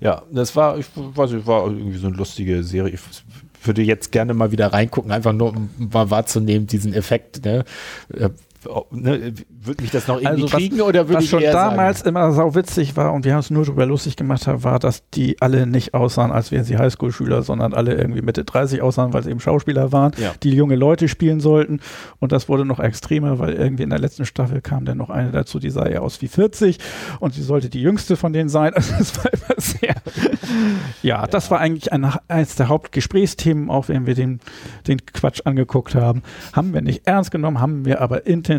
Ja, 0.00 0.22
das 0.32 0.56
war, 0.56 0.78
ich 0.78 0.86
weiß 0.96 1.30
nicht, 1.30 1.46
war 1.46 1.64
irgendwie 1.66 1.98
so 1.98 2.08
eine 2.08 2.16
lustige 2.16 2.64
Serie. 2.64 2.94
Ich 2.94 3.00
würde 3.66 3.82
jetzt 3.82 4.12
gerne 4.12 4.34
mal 4.34 4.52
wieder 4.52 4.72
reingucken, 4.74 5.10
einfach 5.10 5.32
nur 5.32 5.48
um 5.56 5.70
mal 5.78 6.10
wahrzunehmen, 6.10 6.66
diesen 6.66 6.92
Effekt. 6.92 7.44
Ne? 7.46 7.64
Ne? 8.90 9.32
Würde 9.62 9.82
mich 9.82 9.90
das 9.90 10.06
noch 10.08 10.16
irgendwie 10.16 10.28
Also 10.42 10.44
was- 10.44 10.52
kriegen 10.52 10.80
oder 10.80 11.04
würde 11.08 11.14
Was 11.18 11.24
ich 11.24 11.30
schon 11.30 11.42
damals 11.42 11.98
sagen, 12.00 12.08
immer 12.10 12.32
sau 12.32 12.54
witzig 12.54 12.96
war 12.96 13.12
und 13.12 13.24
wir 13.24 13.32
haben 13.32 13.40
es 13.40 13.50
nur 13.50 13.64
darüber 13.64 13.86
lustig 13.86 14.16
gemacht 14.16 14.46
haben, 14.46 14.62
war, 14.64 14.78
dass 14.78 15.08
die 15.10 15.40
alle 15.40 15.66
nicht 15.66 15.94
aussahen, 15.94 16.32
als 16.32 16.50
wären 16.52 16.64
sie 16.64 16.76
Highschool-Schüler, 16.78 17.42
sondern 17.42 17.74
alle 17.74 17.94
irgendwie 17.94 18.22
Mitte 18.22 18.44
30 18.44 18.82
aussahen, 18.82 19.12
weil 19.12 19.22
sie 19.22 19.30
eben 19.30 19.40
Schauspieler 19.40 19.92
waren, 19.92 20.12
Ja. 20.18 20.32
die 20.42 20.50
junge 20.52 20.76
Leute 20.76 21.08
spielen 21.08 21.40
sollten. 21.40 21.80
Und 22.20 22.32
das 22.32 22.48
wurde 22.48 22.64
noch 22.64 22.80
extremer, 22.80 23.38
weil 23.38 23.54
irgendwie 23.54 23.82
in 23.82 23.90
der 23.90 23.98
letzten 23.98 24.24
Staffel 24.24 24.60
kam 24.60 24.84
dann 24.84 24.98
noch 24.98 25.10
eine 25.10 25.30
dazu, 25.30 25.58
die 25.58 25.70
sah 25.70 25.88
ja 25.88 26.00
aus 26.00 26.20
wie 26.22 26.28
40 26.28 26.78
und 27.20 27.34
sie 27.34 27.42
sollte 27.42 27.68
die 27.70 27.80
jüngste 27.82 28.16
von 28.16 28.32
denen 28.32 28.48
sein. 28.48 28.72
Also 28.84 28.94
das 28.98 29.16
war 29.18 29.32
immer 29.32 29.54
sehr. 29.60 29.94
ja, 31.02 31.26
das 31.26 31.50
war 31.50 31.60
eigentlich 31.60 31.92
ein, 31.92 32.06
eines 32.28 32.56
der 32.56 32.68
Hauptgesprächsthemen, 32.68 33.70
auch 33.70 33.88
wenn 33.88 34.06
wir 34.06 34.14
den, 34.14 34.40
den 34.86 35.04
Quatsch 35.06 35.40
angeguckt 35.44 35.94
haben. 35.94 36.22
Haben 36.52 36.72
wir 36.74 36.82
nicht 36.82 37.06
ernst 37.06 37.30
genommen, 37.30 37.60
haben 37.60 37.84
wir 37.84 38.00
aber 38.00 38.26
intensiv 38.26 38.53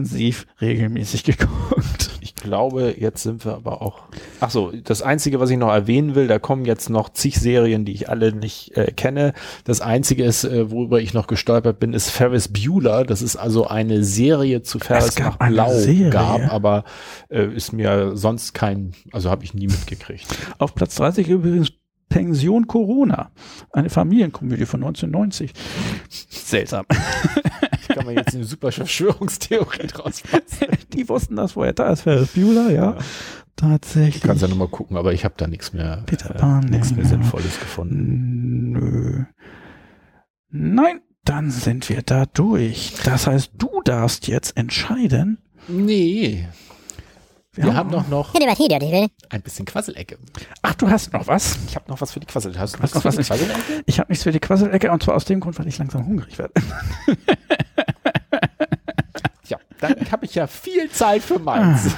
regelmäßig 0.62 1.24
geguckt. 1.26 2.12
ich 2.22 2.36
glaube, 2.36 2.96
jetzt 2.98 3.24
sind 3.24 3.46
wir 3.46 3.54
aber 3.54 3.82
auch. 3.82 4.04
Ach 4.40 4.50
so, 4.50 4.72
das 4.72 5.02
Einzige, 5.02 5.40
was 5.40 5.50
ich 5.50 5.58
noch 5.58 5.72
erwähnen 5.72 6.16
will, 6.16 6.28
da 6.28 6.40
kommen 6.40 6.66
jetzt 6.66 6.90
noch 6.90 7.10
zig 7.10 7.40
Serien, 7.40 7.86
die 7.86 7.94
ich 7.94 8.10
alle 8.10 8.34
nicht 8.34 8.76
äh, 8.78 8.92
kenne. 8.92 9.34
Das 9.64 9.82
Einzige 9.82 10.24
ist, 10.24 10.44
äh, 10.44 10.70
worüber 10.72 11.02
ich 11.02 11.14
noch 11.14 11.28
gestolpert 11.28 11.80
bin, 11.80 11.94
ist 11.94 12.10
Ferris 12.10 12.50
Bueller. 12.50 13.04
Das 13.04 13.22
ist 13.22 13.36
also 13.36 13.68
eine 13.68 14.04
Serie 14.04 14.62
zu 14.62 14.80
Ferris 14.80 15.16
gab 15.16 15.34
nach 15.34 15.40
eine 15.40 15.54
Blau 15.56 15.74
Serie? 15.74 16.10
gab, 16.10 16.52
aber 16.52 16.84
äh, 17.30 17.46
ist 17.46 17.74
mir 17.74 18.16
sonst 18.16 18.54
kein, 18.54 18.94
also 19.12 19.30
habe 19.30 19.44
ich 19.44 19.54
nie 19.54 19.68
mitgekriegt. 19.68 20.28
Auf 20.58 20.76
Platz 20.76 20.96
30 20.96 21.28
übrigens 21.30 21.72
Pension 22.10 22.68
Corona, 22.68 23.32
eine 23.72 23.90
Familienkomödie 23.90 24.66
von 24.66 24.84
1990. 24.84 25.54
Seltsam. 26.10 26.86
kann 27.88 28.06
man 28.06 28.16
jetzt 28.16 28.36
eine 28.36 28.44
super 28.44 28.72
Verschwörungstheorie 28.72 29.88
draus. 29.88 30.24
Die 30.94 31.08
wussten 31.10 31.36
das 31.36 31.54
vorher. 31.54 31.74
Da 31.74 31.92
ist 31.92 32.02
Ferris 32.02 32.30
Bueller, 32.34 32.70
ja. 32.72 32.92
Ja. 32.92 32.98
Tatsächlich. 33.56 34.22
Kannst 34.22 34.42
ja 34.42 34.50
nochmal 34.50 34.68
gucken, 34.68 34.98
aber 34.98 35.14
ich 35.14 35.24
habe 35.24 35.36
da 35.38 35.48
nichts 35.48 35.72
mehr, 35.72 36.04
Peter 36.06 36.34
Pan, 36.34 36.66
nichts 36.66 36.90
ja. 36.90 36.98
mehr 36.98 37.06
Sinnvolles 37.06 37.60
gefunden. 37.60 38.72
Nö. 38.72 39.24
Nein, 40.50 41.00
dann 41.24 41.52
sind 41.52 41.90
wir 41.90 42.02
da 42.02 42.26
durch. 42.26 42.94
Das 43.06 43.28
heißt, 43.28 43.52
du 43.58 43.82
darfst 43.84 44.28
jetzt 44.28 44.58
entscheiden. 44.58 45.38
Nee, 45.68 46.48
wir 47.56 47.74
haben 47.76 47.92
doch 47.92 48.08
noch 48.08 48.34
ein 49.30 49.42
bisschen 49.42 49.66
Quasselecke. 49.66 50.18
Ach, 50.62 50.76
du 50.76 50.90
hast 50.90 51.14
noch 51.14 51.28
was? 51.28 51.58
Ich 51.68 51.76
habe 51.76 51.90
noch 51.90 52.00
was 52.02 52.12
für 52.12 52.20
die 52.20 52.28
Quasselecke. 52.28 52.60
Hast 52.60 52.76
du 52.76 52.80
Hast 52.82 52.94
was 52.96 53.04
noch 53.04 53.12
für 53.14 53.18
was? 53.18 53.18
die 53.18 53.24
Quasselecke? 53.24 53.84
Ich 53.86 54.00
habe 54.00 54.12
nichts 54.12 54.24
für 54.24 54.32
die 54.32 54.40
Quasselecke 54.40 54.92
und 54.92 55.04
zwar 55.04 55.16
aus 55.16 55.26
dem 55.26 55.40
Grund, 55.40 55.58
weil 55.60 55.68
ich 55.68 55.78
langsam 55.78 56.06
hungrig 56.06 56.38
werde. 56.38 56.54
Ja, 59.48 59.58
dann 59.80 59.96
habe 60.12 60.26
ich 60.26 60.34
ja 60.34 60.48
viel 60.48 60.90
Zeit 60.90 61.22
für 61.22 61.38
meins. 61.38 61.82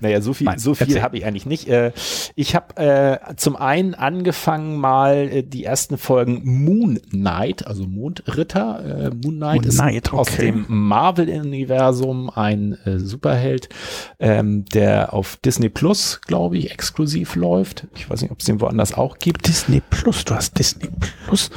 naja, 0.00 0.20
so 0.20 0.32
viel, 0.32 0.46
Nein, 0.46 0.58
so 0.58 0.74
viel 0.74 1.02
habe 1.02 1.16
ich 1.16 1.24
eigentlich 1.24 1.46
nicht. 1.46 1.68
Äh, 1.68 1.92
Ich 2.34 2.54
habe 2.54 2.76
äh, 2.76 3.34
zum 3.36 3.56
einen 3.56 3.94
angefangen 3.94 4.78
mal 4.78 5.28
äh, 5.30 5.42
die 5.42 5.64
ersten 5.64 5.98
Folgen 5.98 6.40
Moon 6.44 7.00
Knight, 7.10 7.66
also 7.66 7.86
Mondritter. 7.86 8.84
Äh, 8.84 9.10
Moon 9.10 9.36
Knight 9.36 9.56
Moon 9.56 9.64
ist 9.64 9.78
Knight, 9.78 10.12
aus 10.12 10.28
okay. 10.28 10.46
dem 10.46 10.64
Marvel-Universum 10.68 12.30
ein 12.30 12.78
äh, 12.84 12.98
Superheld, 12.98 13.68
ähm, 14.18 14.64
der 14.66 15.12
auf 15.12 15.36
Disney 15.44 15.68
Plus, 15.68 16.20
glaube 16.26 16.58
ich, 16.58 16.70
exklusiv 16.70 17.36
läuft. 17.36 17.86
Ich 17.94 18.08
weiß 18.08 18.22
nicht, 18.22 18.30
ob 18.30 18.40
es 18.40 18.46
den 18.46 18.60
woanders 18.60 18.94
auch 18.94 19.18
gibt. 19.18 19.46
Disney 19.46 19.82
Plus, 19.90 20.24
du 20.24 20.34
hast 20.34 20.58
Disney 20.58 20.88
Plus. 21.26 21.50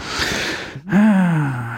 Ah, 0.87 1.77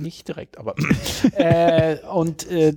Nicht 0.00 0.28
direkt, 0.28 0.58
aber. 0.58 0.74
äh, 1.36 1.96
und 2.12 2.48
äh, 2.50 2.74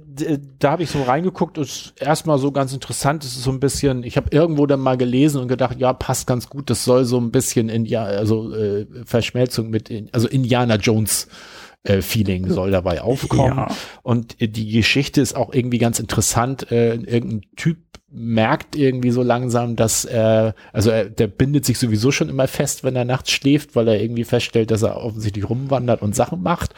da 0.59 0.71
habe 0.71 0.83
ich 0.83 0.89
so 0.89 1.03
reingeguckt, 1.03 1.57
ist 1.57 1.93
erstmal 1.99 2.39
so 2.39 2.51
ganz 2.51 2.73
interessant. 2.73 3.23
Es 3.23 3.35
ist 3.35 3.43
so 3.43 3.51
ein 3.51 3.59
bisschen, 3.59 4.03
ich 4.03 4.17
habe 4.17 4.29
irgendwo 4.31 4.65
dann 4.65 4.79
mal 4.79 4.97
gelesen 4.97 5.41
und 5.41 5.47
gedacht, 5.47 5.79
ja, 5.79 5.93
passt 5.93 6.27
ganz 6.27 6.49
gut. 6.49 6.69
Das 6.69 6.83
soll 6.83 7.05
so 7.05 7.19
ein 7.19 7.31
bisschen 7.31 7.69
in 7.69 7.85
ja, 7.85 8.03
also 8.03 8.53
äh, 8.53 8.85
Verschmelzung 9.05 9.69
mit, 9.69 9.89
in, 9.89 10.09
also 10.13 10.27
Indiana 10.27 10.75
Jones. 10.75 11.27
Äh, 11.83 12.01
Feeling 12.01 12.49
soll 12.49 12.71
dabei 12.71 13.01
aufkommen. 13.01 13.55
Ja. 13.55 13.67
Und 14.03 14.41
äh, 14.41 14.49
die 14.49 14.69
Geschichte 14.69 15.21
ist 15.21 15.33
auch 15.33 15.53
irgendwie 15.53 15.77
ganz 15.77 15.97
interessant. 15.99 16.69
Äh, 16.73 16.95
irgendein 16.95 17.43
Typ 17.55 17.77
merkt 18.11 18.75
irgendwie 18.75 19.11
so 19.11 19.21
langsam, 19.21 19.75
dass 19.75 20.03
er, 20.03 20.55
also 20.73 20.89
er, 20.89 21.05
der 21.05 21.27
bindet 21.27 21.65
sich 21.65 21.77
sowieso 21.77 22.11
schon 22.11 22.29
immer 22.29 22.47
fest, 22.47 22.83
wenn 22.83 22.95
er 22.95 23.05
nachts 23.05 23.31
schläft, 23.31 23.75
weil 23.75 23.87
er 23.87 24.01
irgendwie 24.01 24.23
feststellt, 24.23 24.71
dass 24.71 24.81
er 24.81 24.97
offensichtlich 24.97 25.47
rumwandert 25.49 26.01
und 26.01 26.15
Sachen 26.15 26.41
macht. 26.41 26.73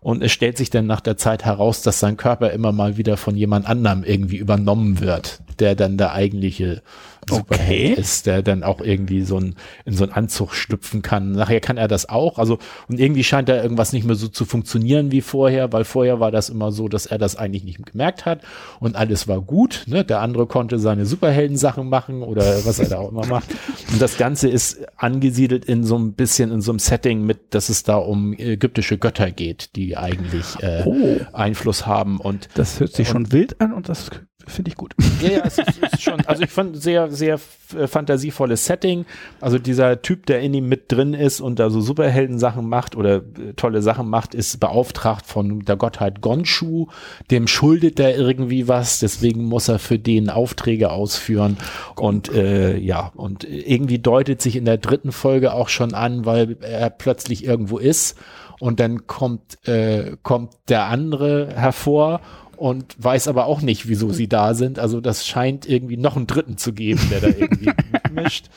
Und 0.00 0.22
es 0.22 0.32
stellt 0.32 0.56
sich 0.56 0.70
dann 0.70 0.86
nach 0.86 1.00
der 1.00 1.18
Zeit 1.18 1.44
heraus, 1.44 1.82
dass 1.82 2.00
sein 2.00 2.16
Körper 2.16 2.50
immer 2.50 2.72
mal 2.72 2.96
wieder 2.96 3.18
von 3.18 3.36
jemand 3.36 3.66
anderem 3.68 4.04
irgendwie 4.04 4.38
übernommen 4.38 5.00
wird, 5.00 5.40
der 5.58 5.74
dann 5.74 5.98
der 5.98 6.12
eigentliche 6.12 6.82
Superheld 7.28 7.92
Okay. 7.92 8.00
ist, 8.00 8.26
der 8.26 8.42
dann 8.42 8.62
auch 8.62 8.80
irgendwie 8.80 9.22
so 9.22 9.38
ein, 9.38 9.54
in 9.84 9.94
so 9.94 10.04
einen 10.04 10.12
Anzug 10.12 10.54
schlüpfen 10.54 11.02
kann. 11.02 11.32
Nachher 11.32 11.60
kann 11.60 11.76
er 11.76 11.88
das 11.88 12.08
auch. 12.08 12.38
Also, 12.38 12.58
und 12.88 12.98
irgendwie 12.98 13.24
scheint 13.24 13.48
da 13.48 13.62
irgendwas 13.62 13.92
nicht 13.92 14.04
mehr 14.04 14.16
so 14.16 14.28
zu 14.28 14.44
funktionieren 14.44 15.12
wie 15.12 15.20
vorher, 15.20 15.72
weil 15.72 15.84
vorher 15.84 16.20
war 16.20 16.30
das 16.30 16.48
immer 16.48 16.72
so, 16.72 16.88
dass 16.88 17.06
er 17.06 17.18
das 17.18 17.36
eigentlich 17.36 17.64
nicht 17.64 17.84
gemerkt 17.84 18.26
hat 18.26 18.40
und 18.80 18.96
alles 18.96 19.28
war 19.28 19.40
gut. 19.40 19.84
Ne? 19.86 20.04
Der 20.04 20.20
andere 20.20 20.46
konnte 20.46 20.69
seine 20.78 21.06
Superheldensachen 21.06 21.88
machen 21.88 22.22
oder 22.22 22.64
was 22.64 22.78
er 22.78 22.88
da 22.88 22.98
auch 22.98 23.10
immer 23.10 23.26
macht. 23.26 23.48
Und 23.92 24.00
das 24.00 24.16
Ganze 24.16 24.48
ist 24.48 24.80
angesiedelt 24.96 25.64
in 25.64 25.84
so 25.84 25.98
ein 25.98 26.12
bisschen 26.12 26.50
in 26.52 26.60
so 26.60 26.72
einem 26.72 26.78
Setting 26.78 27.24
mit, 27.26 27.54
dass 27.54 27.68
es 27.68 27.82
da 27.82 27.96
um 27.96 28.32
ägyptische 28.32 28.98
Götter 28.98 29.30
geht, 29.30 29.74
die 29.76 29.96
eigentlich 29.96 30.56
äh, 30.60 30.82
Oh. 30.86 31.20
Einfluss 31.32 31.86
haben 31.86 32.18
und 32.20 32.48
Das 32.54 32.80
hört 32.80 32.92
sich 32.92 33.08
schon 33.08 33.32
wild 33.32 33.60
an 33.60 33.72
und 33.72 33.88
das 33.88 34.10
finde 34.50 34.70
ich 34.70 34.76
gut. 34.76 34.94
ja, 35.22 35.30
ja, 35.30 35.42
es 35.44 35.58
ist, 35.58 35.78
ist 35.78 36.02
schon, 36.02 36.20
also 36.26 36.42
ich 36.42 36.50
fand 36.50 36.80
sehr, 36.80 37.10
sehr 37.10 37.38
äh, 37.76 37.86
fantasievolles 37.86 38.66
Setting. 38.66 39.06
Also 39.40 39.58
dieser 39.58 40.02
Typ, 40.02 40.26
der 40.26 40.40
in 40.40 40.54
ihm 40.54 40.68
mit 40.68 40.92
drin 40.92 41.14
ist 41.14 41.40
und 41.40 41.58
da 41.58 41.70
so 41.70 41.80
Superhelden-Sachen 41.80 42.68
macht 42.68 42.96
oder 42.96 43.16
äh, 43.16 43.54
tolle 43.56 43.82
Sachen 43.82 44.08
macht, 44.08 44.34
ist 44.34 44.60
beauftragt 44.60 45.26
von 45.26 45.60
der 45.60 45.76
Gottheit 45.76 46.20
Gonshu. 46.20 46.86
Dem 47.30 47.46
schuldet 47.46 48.00
er 48.00 48.16
irgendwie 48.16 48.68
was, 48.68 48.98
deswegen 49.00 49.44
muss 49.44 49.68
er 49.68 49.78
für 49.78 49.98
den 49.98 50.30
Aufträge 50.30 50.90
ausführen. 50.90 51.56
Und 51.96 52.32
äh, 52.32 52.76
ja, 52.76 53.12
und 53.14 53.44
irgendwie 53.44 53.98
deutet 53.98 54.42
sich 54.42 54.56
in 54.56 54.64
der 54.64 54.78
dritten 54.78 55.12
Folge 55.12 55.54
auch 55.54 55.68
schon 55.68 55.94
an, 55.94 56.24
weil 56.26 56.56
er 56.60 56.90
plötzlich 56.90 57.44
irgendwo 57.44 57.78
ist 57.78 58.16
und 58.60 58.78
dann 58.78 59.06
kommt, 59.06 59.66
äh, 59.66 60.16
kommt 60.22 60.52
der 60.68 60.84
andere 60.84 61.48
hervor 61.54 62.20
und 62.60 62.94
weiß 62.98 63.26
aber 63.28 63.46
auch 63.46 63.62
nicht, 63.62 63.88
wieso 63.88 64.10
sie 64.10 64.28
da 64.28 64.52
sind. 64.52 64.78
Also 64.78 65.00
das 65.00 65.26
scheint 65.26 65.66
irgendwie 65.66 65.96
noch 65.96 66.16
einen 66.16 66.26
Dritten 66.26 66.58
zu 66.58 66.74
geben, 66.74 67.00
der 67.10 67.22
da 67.22 67.28
irgendwie 67.28 67.72
mitmischt. 67.90 68.50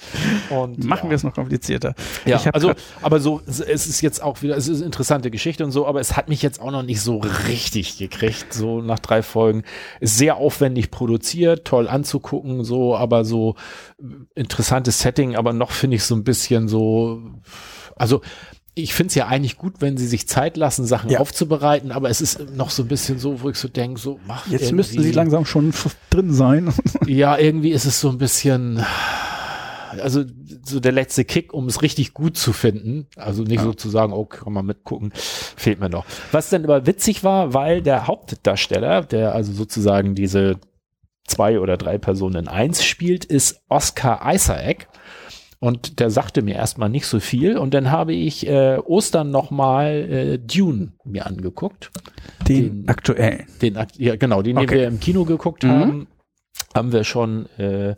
Und 0.49 0.83
Machen 0.83 1.05
ja. 1.05 1.11
wir 1.11 1.15
es 1.15 1.23
noch 1.23 1.33
komplizierter. 1.33 1.95
Ja, 2.25 2.41
also, 2.51 2.73
aber 3.01 3.21
so, 3.21 3.39
es 3.47 3.61
es 3.61 3.87
ist 3.87 4.01
jetzt 4.01 4.21
auch 4.21 4.41
wieder, 4.41 4.57
es 4.57 4.67
ist 4.67 4.79
eine 4.79 4.87
interessante 4.87 5.31
Geschichte 5.31 5.63
und 5.63 5.71
so, 5.71 5.87
aber 5.87 6.01
es 6.01 6.17
hat 6.17 6.27
mich 6.27 6.41
jetzt 6.41 6.59
auch 6.59 6.71
noch 6.71 6.83
nicht 6.83 6.99
so 6.99 7.19
richtig 7.47 7.97
gekriegt, 7.97 8.53
so 8.53 8.81
nach 8.81 8.99
drei 8.99 9.21
Folgen. 9.23 9.63
Ist 10.01 10.17
sehr 10.17 10.35
aufwendig 10.35 10.91
produziert, 10.91 11.63
toll 11.63 11.87
anzugucken, 11.87 12.65
so, 12.65 12.97
aber 12.97 13.23
so 13.23 13.55
äh, 14.01 14.05
interessantes 14.35 14.99
Setting, 14.99 15.37
aber 15.37 15.53
noch 15.53 15.71
finde 15.71 15.95
ich 15.95 16.03
so 16.03 16.13
ein 16.13 16.25
bisschen 16.25 16.67
so, 16.67 17.21
also, 17.95 18.19
ich 18.75 18.93
finde 18.93 19.09
es 19.09 19.15
ja 19.15 19.27
eigentlich 19.27 19.57
gut, 19.57 19.75
wenn 19.81 19.97
sie 19.97 20.07
sich 20.07 20.27
Zeit 20.27 20.57
lassen, 20.57 20.85
Sachen 20.85 21.09
Ja. 21.11 21.19
aufzubereiten, 21.19 21.91
aber 21.91 22.09
es 22.09 22.21
ist 22.21 22.39
noch 22.55 22.69
so 22.71 22.81
ein 22.83 22.87
bisschen 22.87 23.19
so, 23.19 23.41
wo 23.41 23.49
ich 23.49 23.57
so 23.57 23.67
denke, 23.67 23.99
so, 23.99 24.19
mach 24.27 24.47
Jetzt 24.47 24.61
irgendwie- 24.63 24.75
müssten 24.75 25.03
sie 25.03 25.11
langsam 25.11 25.45
schon 25.45 25.71
drin 26.09 26.33
sein. 26.33 26.73
ja, 27.07 27.37
irgendwie 27.37 27.71
ist 27.71 27.85
es 27.85 27.99
so 27.99 28.09
ein 28.09 28.17
bisschen, 28.17 28.83
also 30.01 30.23
so 30.65 30.79
der 30.79 30.91
letzte 30.91 31.23
Kick, 31.23 31.53
um 31.53 31.67
es 31.67 31.81
richtig 31.83 32.13
gut 32.15 32.35
zu 32.35 32.51
finden. 32.51 33.05
Also 33.15 33.43
nicht 33.43 33.61
so 33.61 33.73
zu 33.73 33.89
sagen, 33.89 34.11
oh, 34.13 34.25
kann 34.25 34.53
man 34.53 34.65
mitgucken, 34.65 35.11
fehlt 35.13 35.79
mir 35.79 35.89
noch. 35.89 36.05
Was 36.31 36.49
dann 36.49 36.63
aber 36.63 36.87
witzig 36.87 37.23
war, 37.23 37.53
weil 37.53 37.81
der 37.83 38.07
Hauptdarsteller, 38.07 39.03
der 39.03 39.35
also 39.35 39.51
sozusagen 39.53 40.15
diese 40.15 40.55
zwei 41.27 41.59
oder 41.59 41.77
drei 41.77 41.97
Personen 41.99 42.35
in 42.37 42.47
eins 42.47 42.83
spielt, 42.83 43.23
ist 43.23 43.61
Oscar 43.69 44.21
Isaac. 44.33 44.87
Und 45.63 45.99
der 46.01 46.09
sagte 46.09 46.41
mir 46.41 46.55
erstmal 46.55 46.89
nicht 46.89 47.05
so 47.07 47.21
viel. 47.21 47.57
Und 47.57 47.73
dann 47.73 47.89
habe 47.89 48.13
ich 48.13 48.45
äh, 48.47 48.77
Ostern 48.79 49.31
nochmal 49.31 49.91
äh, 49.93 50.37
Dune 50.37 50.91
mir 51.05 51.25
angeguckt. 51.25 51.89
Den, 52.49 52.81
Den- 52.81 52.89
aktuellen. 52.89 53.45
Den, 53.61 53.77
ja, 53.97 54.17
genau, 54.17 54.41
den, 54.41 54.57
den 54.57 54.65
Okay. 54.65 54.75
wir 54.79 54.87
im 54.87 54.99
Kino 54.99 55.23
geguckt 55.23 55.63
Mhm. 55.63 55.69
haben, 55.69 56.07
haben 56.75 56.91
wir 56.91 57.05
schon 57.05 57.45
äh, 57.57 57.95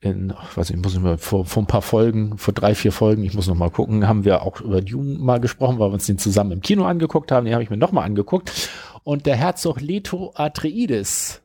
in, 0.00 0.32
ach, 0.36 0.56
weiß 0.58 0.68
ich, 0.70 0.76
muss 0.76 0.92
ich 0.92 1.00
mal, 1.00 1.16
vor, 1.16 1.46
vor 1.46 1.62
ein 1.62 1.66
paar 1.66 1.80
Folgen, 1.80 2.36
vor 2.36 2.52
drei, 2.52 2.74
vier 2.74 2.92
Folgen, 2.92 3.24
ich 3.24 3.32
muss 3.34 3.46
noch 3.48 3.54
mal 3.54 3.70
gucken, 3.70 4.06
haben 4.06 4.24
wir 4.26 4.42
auch 4.42 4.60
über 4.60 4.82
Dune 4.82 5.18
mal 5.18 5.40
gesprochen, 5.40 5.78
weil 5.78 5.88
wir 5.88 5.94
uns 5.94 6.04
den 6.06 6.18
zusammen 6.18 6.52
im 6.52 6.60
Kino 6.60 6.84
angeguckt 6.84 7.32
haben. 7.32 7.46
Den 7.46 7.54
habe 7.54 7.62
ich 7.62 7.70
mir 7.70 7.76
noch 7.78 7.92
mal 7.92 8.02
angeguckt. 8.04 8.68
Und 9.04 9.24
der 9.24 9.36
Herzog 9.36 9.80
Leto 9.80 10.32
Atreides, 10.34 11.40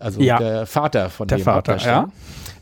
also 0.00 0.20
Ja. 0.20 0.38
der 0.38 0.66
Vater 0.66 1.10
von 1.10 1.28
Der 1.28 1.38
dem 1.38 1.44
Vater, 1.44 1.76
ja. 1.78 2.08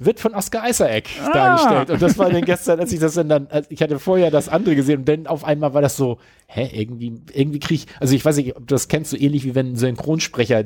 Wird 0.05 0.21
von 0.21 0.35
Oscar 0.35 0.69
Isaac 0.69 1.05
Ah. 1.25 1.31
dargestellt. 1.33 1.91
Und 1.91 2.03
das 2.03 2.19
war 2.19 2.31
dann 2.31 2.45
gestern, 2.45 2.81
als 2.81 2.93
ich 2.93 3.01
das 3.01 3.15
dann, 3.15 3.49
ich 3.69 3.81
hatte 3.83 3.99
vorher 3.99 4.31
das 4.31 4.49
andere 4.49 4.75
gesehen 4.77 5.01
und 5.01 5.09
dann 5.09 5.27
auf 5.27 5.45
einmal 5.45 5.75
war 5.75 5.83
das 5.83 5.97
so, 5.97 6.19
hä, 6.47 6.69
irgendwie, 6.73 7.21
irgendwie 7.33 7.59
krieg 7.61 7.77
ich, 7.79 7.87
also 8.01 8.15
ich 8.15 8.25
weiß 8.25 8.37
nicht, 8.37 8.57
ob 8.57 8.67
du 8.67 8.75
das 8.75 8.89
kennst, 8.89 9.11
so 9.11 9.17
ähnlich 9.17 9.45
wie 9.45 9.55
wenn 9.55 9.73
ein 9.73 9.77
Synchronsprecher 9.77 10.65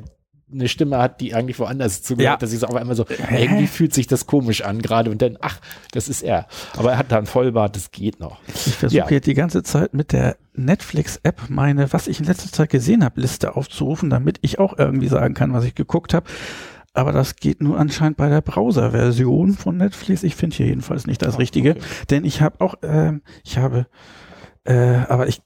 eine 0.52 0.68
Stimme 0.68 0.98
hat, 0.98 1.20
die 1.20 1.34
eigentlich 1.34 1.58
woanders 1.58 2.02
zugehört, 2.04 2.34
Ja. 2.34 2.36
dass 2.36 2.52
ich 2.52 2.60
so 2.60 2.68
auf 2.68 2.76
einmal 2.76 2.94
so, 2.94 3.04
irgendwie 3.36 3.66
fühlt 3.66 3.92
sich 3.92 4.06
das 4.06 4.26
komisch 4.26 4.62
an 4.62 4.80
gerade 4.80 5.10
und 5.10 5.20
dann, 5.20 5.36
ach, 5.40 5.58
das 5.90 6.08
ist 6.08 6.22
er. 6.22 6.46
Aber 6.76 6.92
er 6.92 6.98
hat 6.98 7.10
da 7.10 7.18
einen 7.18 7.26
Vollbart, 7.26 7.74
das 7.74 7.90
geht 7.90 8.20
noch. 8.20 8.38
Ich 8.46 8.76
versuche 8.76 8.96
Ja. 8.98 9.08
jetzt 9.10 9.26
die 9.26 9.34
ganze 9.34 9.64
Zeit 9.64 9.92
mit 9.92 10.12
der 10.12 10.36
Netflix-App 10.54 11.42
meine, 11.48 11.92
was 11.92 12.06
ich 12.06 12.20
in 12.20 12.26
letzter 12.26 12.52
Zeit 12.52 12.70
gesehen 12.70 13.04
habe, 13.04 13.20
Liste 13.20 13.56
aufzurufen, 13.56 14.08
damit 14.08 14.38
ich 14.42 14.60
auch 14.60 14.78
irgendwie 14.78 15.08
sagen 15.08 15.34
kann, 15.34 15.52
was 15.52 15.64
ich 15.64 15.74
geguckt 15.74 16.14
habe. 16.14 16.26
Aber 16.96 17.12
das 17.12 17.36
geht 17.36 17.62
nur 17.62 17.78
anscheinend 17.78 18.16
bei 18.16 18.28
der 18.28 18.40
Browser-Version 18.40 19.52
von 19.52 19.76
Netflix. 19.76 20.22
Ich 20.22 20.34
finde 20.34 20.56
hier 20.56 20.66
jedenfalls 20.66 21.06
nicht 21.06 21.22
das 21.22 21.38
Richtige. 21.38 21.72
okay. 21.72 21.80
Denn 22.10 22.24
ich 22.24 22.40
habe 22.40 22.60
auch, 22.60 22.74
ähm, 22.82 23.22
ich 23.44 23.58
habe, 23.58 23.86
äh, 24.64 24.96
aber 25.08 25.28
ich 25.28 25.42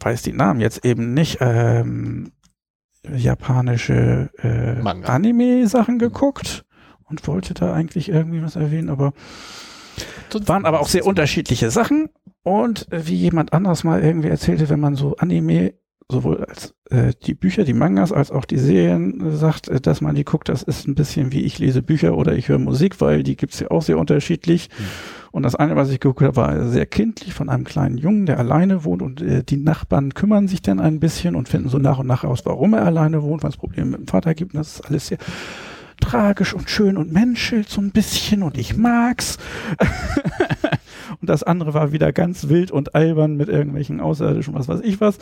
weiß 0.00 0.22
die 0.22 0.32
Namen 0.32 0.60
jetzt 0.60 0.84
eben 0.84 1.14
nicht, 1.14 1.38
ähm, 1.40 2.32
japanische 3.08 4.30
äh. 4.38 4.80
Anime-Sachen 5.04 5.98
geguckt 5.98 6.64
und 7.04 7.26
wollte 7.26 7.54
da 7.54 7.72
eigentlich 7.72 8.08
irgendwie 8.08 8.42
was 8.42 8.56
erwähnen, 8.56 8.88
aber 8.88 9.12
waren 10.46 10.64
aber 10.64 10.80
auch 10.80 10.88
sehr 10.88 11.04
unterschiedliche 11.04 11.70
Sachen 11.70 12.08
und 12.42 12.90
äh, 12.90 13.06
wie 13.06 13.14
jemand 13.14 13.52
anders 13.52 13.84
mal 13.84 14.02
irgendwie 14.02 14.28
erzählte, 14.28 14.68
wenn 14.68 14.80
man 14.80 14.94
so 14.94 15.16
Anime 15.16 15.74
sowohl 16.08 16.44
als 16.44 16.74
äh, 16.90 17.12
die 17.24 17.34
Bücher, 17.34 17.64
die 17.64 17.72
Mangas 17.72 18.12
als 18.12 18.30
auch 18.30 18.44
die 18.44 18.58
Serien 18.58 19.20
äh, 19.20 19.36
sagt, 19.36 19.68
äh, 19.68 19.80
dass 19.80 20.00
man 20.00 20.14
die 20.14 20.24
guckt, 20.24 20.48
das 20.48 20.62
ist 20.62 20.86
ein 20.86 20.94
bisschen 20.94 21.32
wie 21.32 21.42
ich 21.42 21.58
lese 21.58 21.82
Bücher 21.82 22.16
oder 22.16 22.34
ich 22.34 22.48
höre 22.48 22.58
Musik, 22.58 23.00
weil 23.00 23.22
die 23.22 23.36
gibt's 23.36 23.60
ja 23.60 23.70
auch 23.70 23.82
sehr 23.82 23.98
unterschiedlich. 23.98 24.68
Und 25.30 25.44
das 25.44 25.54
eine, 25.54 25.76
was 25.76 25.90
ich 25.90 25.98
geguckt 26.00 26.22
habe, 26.22 26.36
war 26.36 26.68
sehr 26.68 26.84
kindlich 26.84 27.32
von 27.32 27.48
einem 27.48 27.64
kleinen 27.64 27.96
Jungen, 27.96 28.26
der 28.26 28.38
alleine 28.38 28.84
wohnt 28.84 29.02
und 29.02 29.22
äh, 29.22 29.42
die 29.42 29.56
Nachbarn 29.56 30.12
kümmern 30.14 30.48
sich 30.48 30.60
dann 30.60 30.80
ein 30.80 31.00
bisschen 31.00 31.34
und 31.34 31.48
finden 31.48 31.68
so 31.68 31.78
nach 31.78 31.98
und 31.98 32.06
nach 32.06 32.24
aus, 32.24 32.44
warum 32.44 32.74
er 32.74 32.84
alleine 32.84 33.22
wohnt, 33.22 33.42
was 33.42 33.56
Probleme 33.56 33.92
mit 33.92 34.00
dem 34.00 34.08
Vater 34.08 34.34
gibt. 34.34 34.54
Und 34.54 34.58
das 34.58 34.74
ist 34.74 34.80
alles 34.86 35.06
sehr 35.06 35.18
tragisch 36.02 36.52
und 36.52 36.68
schön 36.68 36.96
und 36.96 37.12
menschelt 37.12 37.68
so 37.68 37.80
ein 37.80 37.90
bisschen 37.90 38.42
und 38.42 38.58
ich 38.58 38.76
mag's. 38.76 39.38
und 41.20 41.30
das 41.30 41.42
andere 41.42 41.72
war 41.74 41.92
wieder 41.92 42.12
ganz 42.12 42.48
wild 42.48 42.70
und 42.70 42.94
albern 42.94 43.36
mit 43.36 43.48
irgendwelchen 43.48 44.00
Außerirdischen, 44.00 44.54
was 44.54 44.68
weiß 44.68 44.80
ich 44.82 45.00
was. 45.00 45.18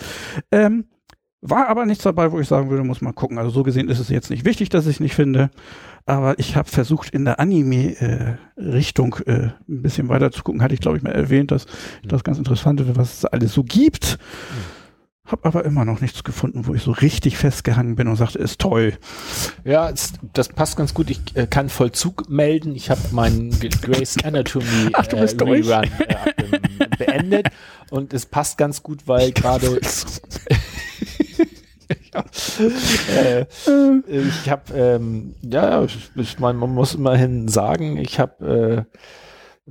Ähm, 0.50 0.86
war 1.42 1.68
aber 1.68 1.86
nichts 1.86 2.04
dabei, 2.04 2.32
wo 2.32 2.40
ich 2.40 2.48
sagen 2.48 2.68
würde, 2.68 2.84
muss 2.84 3.00
man 3.00 3.14
gucken. 3.14 3.38
Also 3.38 3.50
so 3.50 3.62
gesehen 3.62 3.88
ist 3.88 3.98
es 3.98 4.10
jetzt 4.10 4.28
nicht 4.30 4.44
wichtig, 4.44 4.68
dass 4.68 4.86
ich 4.86 4.96
es 4.96 5.00
nicht 5.00 5.14
finde. 5.14 5.50
Aber 6.04 6.38
ich 6.38 6.54
habe 6.54 6.68
versucht, 6.68 7.10
in 7.10 7.24
der 7.24 7.40
Anime-Richtung 7.40 9.16
äh, 9.26 9.50
ein 9.68 9.82
bisschen 9.82 10.08
weiter 10.08 10.32
zu 10.32 10.42
gucken. 10.42 10.62
Hatte 10.62 10.74
ich, 10.74 10.80
glaube 10.80 10.98
ich, 10.98 11.02
mal 11.02 11.12
erwähnt, 11.12 11.50
dass 11.50 11.66
ich 12.02 12.08
das 12.08 12.24
ganz 12.24 12.36
interessant 12.36 12.80
finde, 12.80 12.96
was 12.96 13.18
es 13.18 13.24
alles 13.24 13.54
so 13.54 13.64
gibt. 13.64 14.18
Hab 15.30 15.46
aber 15.46 15.64
immer 15.64 15.84
noch 15.84 16.00
nichts 16.00 16.24
gefunden, 16.24 16.66
wo 16.66 16.74
ich 16.74 16.82
so 16.82 16.90
richtig 16.90 17.36
festgehangen 17.36 17.94
bin 17.94 18.08
und 18.08 18.16
sagte, 18.16 18.38
ist 18.38 18.58
toll. 18.60 18.94
Ja, 19.64 19.92
das 20.32 20.48
passt 20.48 20.76
ganz 20.76 20.92
gut. 20.92 21.08
Ich 21.10 21.20
äh, 21.34 21.46
kann 21.46 21.68
Vollzug 21.68 22.28
melden. 22.28 22.74
Ich 22.74 22.90
habe 22.90 23.00
meinen 23.12 23.50
G- 23.60 23.68
Grey's 23.68 24.16
Anatomy 24.24 24.90
Ach, 24.92 25.06
äh. 25.06 25.14
Rerun 25.16 25.82
äh, 26.00 26.96
beendet 26.98 27.48
und 27.90 28.12
es 28.12 28.26
passt 28.26 28.58
ganz 28.58 28.82
gut, 28.82 29.06
weil 29.06 29.30
gerade 29.32 29.78
ja, 32.12 32.24
äh, 33.16 33.46
ich 34.08 34.50
habe 34.50 34.74
ähm, 34.74 35.34
ja, 35.42 35.84
ich, 35.84 36.10
ich 36.16 36.38
mein, 36.38 36.56
man 36.56 36.70
muss 36.74 36.94
immerhin 36.94 37.48
sagen, 37.48 37.96
ich 37.98 38.18
habe 38.18 38.86
äh, 38.88 38.98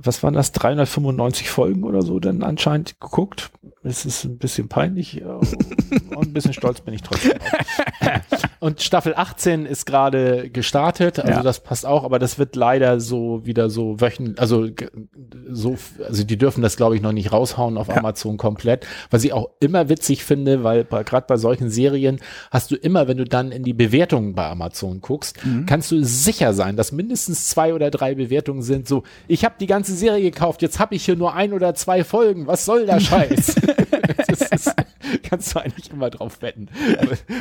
was 0.02 0.22
waren 0.22 0.34
das 0.34 0.52
395 0.52 1.50
Folgen 1.50 1.84
oder 1.84 2.02
so 2.02 2.18
dann 2.20 2.42
anscheinend 2.42 3.00
geguckt? 3.00 3.50
Es 3.82 4.04
ist 4.04 4.24
ein 4.24 4.36
bisschen 4.38 4.68
peinlich 4.68 5.20
äh, 5.22 5.24
und 5.24 6.26
ein 6.28 6.32
bisschen 6.32 6.52
stolz 6.52 6.80
bin 6.80 6.92
ich 6.94 7.02
trotzdem. 7.02 7.32
Und 8.60 8.82
Staffel 8.82 9.14
18 9.16 9.64
ist 9.64 9.86
gerade 9.86 10.50
gestartet, 10.50 11.18
also 11.18 11.30
Ja. 11.32 11.42
das 11.42 11.60
passt 11.60 11.86
auch, 11.86 12.04
aber 12.04 12.18
das 12.18 12.38
wird 12.38 12.56
leider 12.56 13.00
so 13.00 13.46
wieder 13.46 13.70
so 13.70 14.02
wöchentlich, 14.02 14.38
also 14.38 14.68
so, 15.48 15.78
also 16.06 16.24
die 16.24 16.36
dürfen 16.36 16.60
das 16.62 16.76
glaube 16.76 16.94
ich 16.94 17.00
noch 17.00 17.12
nicht 17.12 17.32
raushauen 17.32 17.78
auf 17.78 17.88
Amazon 17.88 18.36
komplett, 18.36 18.86
was 19.10 19.24
ich 19.24 19.32
auch 19.32 19.48
immer 19.60 19.88
witzig 19.88 20.24
finde, 20.24 20.62
weil 20.62 20.84
gerade 20.84 21.24
bei 21.26 21.38
solchen 21.38 21.70
Serien 21.70 22.20
hast 22.50 22.70
du 22.70 22.76
immer, 22.76 23.08
wenn 23.08 23.16
du 23.16 23.24
dann 23.24 23.50
in 23.50 23.62
die 23.62 23.72
Bewertungen 23.72 24.34
bei 24.34 24.46
Amazon 24.46 25.00
guckst, 25.00 25.38
kannst 25.66 25.90
du 25.90 26.04
sicher 26.04 26.52
sein, 26.52 26.76
dass 26.76 26.92
mindestens 26.92 27.46
zwei 27.48 27.72
oder 27.72 27.90
drei 27.90 28.14
Bewertungen 28.14 28.60
sind. 28.60 28.86
So, 28.86 29.04
ich 29.26 29.46
habe 29.46 29.54
die 29.58 29.66
ganze 29.68 29.89
Serie 29.96 30.30
gekauft, 30.30 30.62
jetzt 30.62 30.78
habe 30.78 30.94
ich 30.94 31.04
hier 31.04 31.16
nur 31.16 31.34
ein 31.34 31.52
oder 31.52 31.74
zwei 31.74 32.04
Folgen, 32.04 32.46
was 32.46 32.64
soll 32.64 32.86
der 32.86 33.00
Scheiß? 33.00 33.54
das 34.26 34.40
ist, 34.50 34.74
kannst 35.22 35.54
du 35.54 35.60
eigentlich 35.60 35.90
immer 35.90 36.10
drauf 36.10 36.42
wetten. 36.42 36.68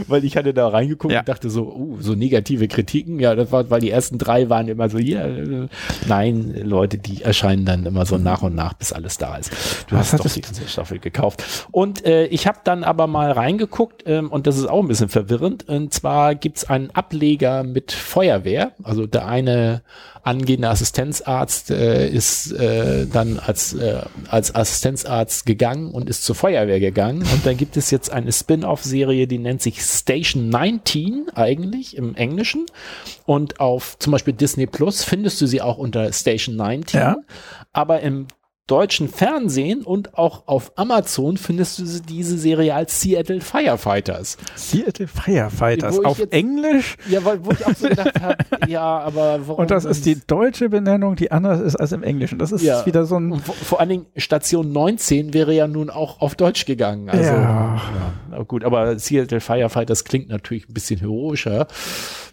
Weil- 0.08 0.24
ich 0.24 0.36
hatte 0.38 0.54
da 0.54 0.68
reingeguckt 0.68 1.14
Ja. 1.14 1.22
und 1.22 1.30
dachte 1.30 1.50
so, 1.50 1.64
uh, 1.74 1.98
so 2.02 2.14
negative 2.14 2.68
Kritiken, 2.68 3.20
ja, 3.20 3.36
das 3.36 3.52
war, 3.52 3.70
weil 3.70 3.80
die 3.82 3.90
ersten 3.90 4.18
drei 4.18 4.50
waren 4.50 4.68
immer 4.68 4.90
so, 4.90 4.98
ja, 4.98 5.26
äh, 5.26 5.68
nein, 6.08 6.54
Leute, 6.64 6.98
die 6.98 7.22
erscheinen 7.24 7.66
dann 7.66 7.86
immer 7.86 8.06
so 8.06 8.18
nach 8.18 8.42
und 8.42 8.54
nach, 8.54 8.74
bis 8.74 8.92
alles 8.94 9.18
da 9.18 9.38
ist. 9.38 9.52
Du 9.90 9.96
Was 9.96 10.14
hast 10.14 10.26
doch 10.26 10.32
die 10.32 10.42
ganze 10.42 10.68
Staffel 10.68 11.00
gekauft. 11.00 11.44
Und 11.72 12.06
äh, 12.06 12.26
ich 12.26 12.48
habe 12.48 12.60
dann 12.64 12.84
aber 12.84 13.08
mal 13.08 13.32
reingeguckt 13.32 14.04
ähm, 14.06 14.30
und 14.30 14.46
das 14.46 14.58
ist 14.58 14.66
auch 14.68 14.82
ein 14.82 14.88
bisschen 14.88 15.10
verwirrend. 15.10 15.68
Und 15.70 15.94
zwar 15.94 16.36
gibt's 16.36 16.66
einen 16.66 16.92
Ableger 16.92 17.64
mit 17.64 17.92
Feuerwehr. 17.92 18.74
Also 18.84 19.08
der 19.08 19.28
eine 19.28 19.82
angehende 20.22 20.70
Assistenzarzt 20.70 21.72
äh, 21.72 22.10
ist 22.10 22.52
äh, 22.52 23.08
dann 23.08 23.40
als, 23.40 23.74
äh, 23.74 24.02
als 24.30 24.54
Assistenzarzt 24.54 25.46
gegangen 25.46 25.92
und 25.92 26.10
ist 26.10 26.24
zur 26.24 26.36
Feuerwehr 26.36 26.59
gegangen. 26.66 27.22
Und 27.22 27.46
dann 27.46 27.58
gibt 27.58 27.78
es 27.78 27.92
jetzt 27.92 28.12
eine 28.12 28.32
Spin-off-Serie, 28.32 29.28
die 29.28 29.38
nennt 29.38 29.62
sich 29.62 29.82
Station 29.82 30.50
19 30.50 31.30
eigentlich 31.36 31.98
im 31.98 32.16
Englischen. 32.16 32.66
Und 33.26 33.60
auf 33.60 33.98
zum 34.00 34.12
Beispiel 34.12 34.34
Disney 34.34 34.66
Plus 34.66 35.04
findest 35.04 35.42
du 35.42 35.48
sie 35.48 35.62
auch 35.62 35.78
unter 35.78 36.12
Station 36.14 36.56
19. 36.56 37.00
Ja. 37.00 37.18
Aber 37.74 38.02
im 38.02 38.28
deutschen 38.70 39.08
Fernsehen 39.10 39.82
und 39.82 40.18
auch 40.18 40.44
auf 40.48 40.72
Amazon 40.76 41.38
findest 41.38 41.80
du 41.80 41.84
diese 42.08 42.38
Serie 42.38 42.74
als 42.76 43.02
Seattle 43.02 43.42
Firefighters. 43.42 44.38
Seattle 44.56 45.08
Firefighters 45.08 46.00
auf 46.06 46.20
jetzt- 46.20 46.34
Englisch. 46.34 46.96
Ja, 47.10 47.24
weil, 47.26 47.44
wo 47.46 47.52
ich 47.52 47.66
auch 47.66 47.76
so 47.76 47.88
gedacht 47.90 48.22
habe, 48.22 48.38
ja, 48.68 48.82
aber 49.00 49.40
warum? 49.48 49.62
Und 49.62 49.72
das 49.72 49.86
ist 49.86 50.06
die 50.06 50.18
deutsche 50.26 50.70
Benennung, 50.70 51.16
die 51.16 51.32
anders 51.32 51.60
ist 51.62 51.76
als 51.76 51.92
im 51.92 52.04
Englischen. 52.04 52.38
Das 52.40 52.52
ist 52.52 52.62
Ja. 52.62 52.86
wieder 52.86 53.06
so 53.06 53.18
ein. 53.18 53.40
Vor, 53.40 53.56
vor 53.56 53.80
allen 53.80 53.90
Dingen 53.90 54.06
Station 54.16 54.72
19 54.72 55.34
wäre 55.34 55.54
ja 55.54 55.68
nun 55.68 55.90
auch 55.90 56.22
auf 56.22 56.36
Deutsch 56.36 56.66
gegangen. 56.66 57.10
Also, 57.10 57.24
Ja. 57.32 57.82
ja, 58.32 58.44
gut, 58.44 58.64
aber 58.64 59.00
Seattle 59.00 59.40
Firefighters 59.42 60.04
klingt 60.04 60.30
natürlich 60.30 60.70
ein 60.70 60.74
bisschen 60.74 61.00
heroischer. 61.00 61.68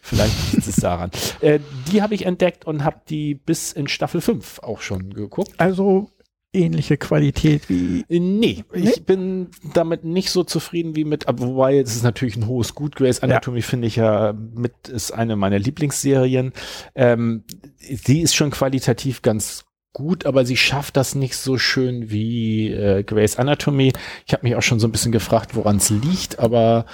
Vielleicht 0.02 0.52
liegt 0.52 0.68
es 0.68 0.76
daran. 0.76 1.10
Äh, 1.40 1.60
die 1.92 2.02
habe 2.02 2.14
ich 2.14 2.24
entdeckt 2.26 2.64
und 2.66 2.84
habe 2.84 2.96
die 3.08 3.34
bis 3.34 3.72
in 3.72 3.88
Staffel 3.88 4.20
5 4.20 4.60
auch 4.62 4.80
schon 4.80 5.12
geguckt. 5.12 5.52
Also 5.58 6.10
ähnliche 6.52 6.96
Qualität 6.96 7.68
wie. 7.68 8.04
Äh, 8.08 8.20
Nee, 8.20 8.64
ich 8.72 9.04
bin 9.04 9.48
damit 9.74 10.04
nicht 10.04 10.30
so 10.30 10.44
zufrieden 10.44 10.96
wie 10.96 11.04
mit, 11.04 11.26
wobei 11.28 11.78
es 11.78 11.94
ist 11.94 12.02
natürlich 12.02 12.36
ein 12.36 12.46
hohes 12.46 12.74
Gut. 12.74 12.96
Grey's 12.96 13.20
Anatomy 13.20 13.62
finde 13.62 13.88
ich 13.88 13.96
ja 13.96 14.32
mit, 14.32 14.88
ist 14.88 15.12
eine 15.12 15.36
meiner 15.36 15.58
Lieblingsserien. 15.58 16.52
Ähm, 16.94 17.44
sie 17.78 18.20
ist 18.20 18.34
schon 18.34 18.50
qualitativ 18.50 19.22
ganz 19.22 19.64
gut, 19.92 20.26
aber 20.26 20.44
sie 20.44 20.56
schafft 20.56 20.96
das 20.96 21.14
nicht 21.14 21.36
so 21.36 21.56
schön 21.58 22.10
wie 22.10 22.70
äh, 22.70 23.02
Grey's 23.02 23.36
Anatomy. 23.36 23.92
Ich 24.26 24.32
habe 24.32 24.46
mich 24.46 24.56
auch 24.56 24.62
schon 24.62 24.80
so 24.80 24.88
ein 24.88 24.92
bisschen 24.92 25.12
gefragt, 25.12 25.54
woran 25.54 25.76
es 25.76 25.90
liegt, 25.90 26.38
aber 26.38 26.86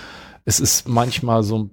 es 0.44 0.60
ist 0.60 0.88
manchmal 0.88 1.42
so 1.42 1.58
ein 1.58 1.70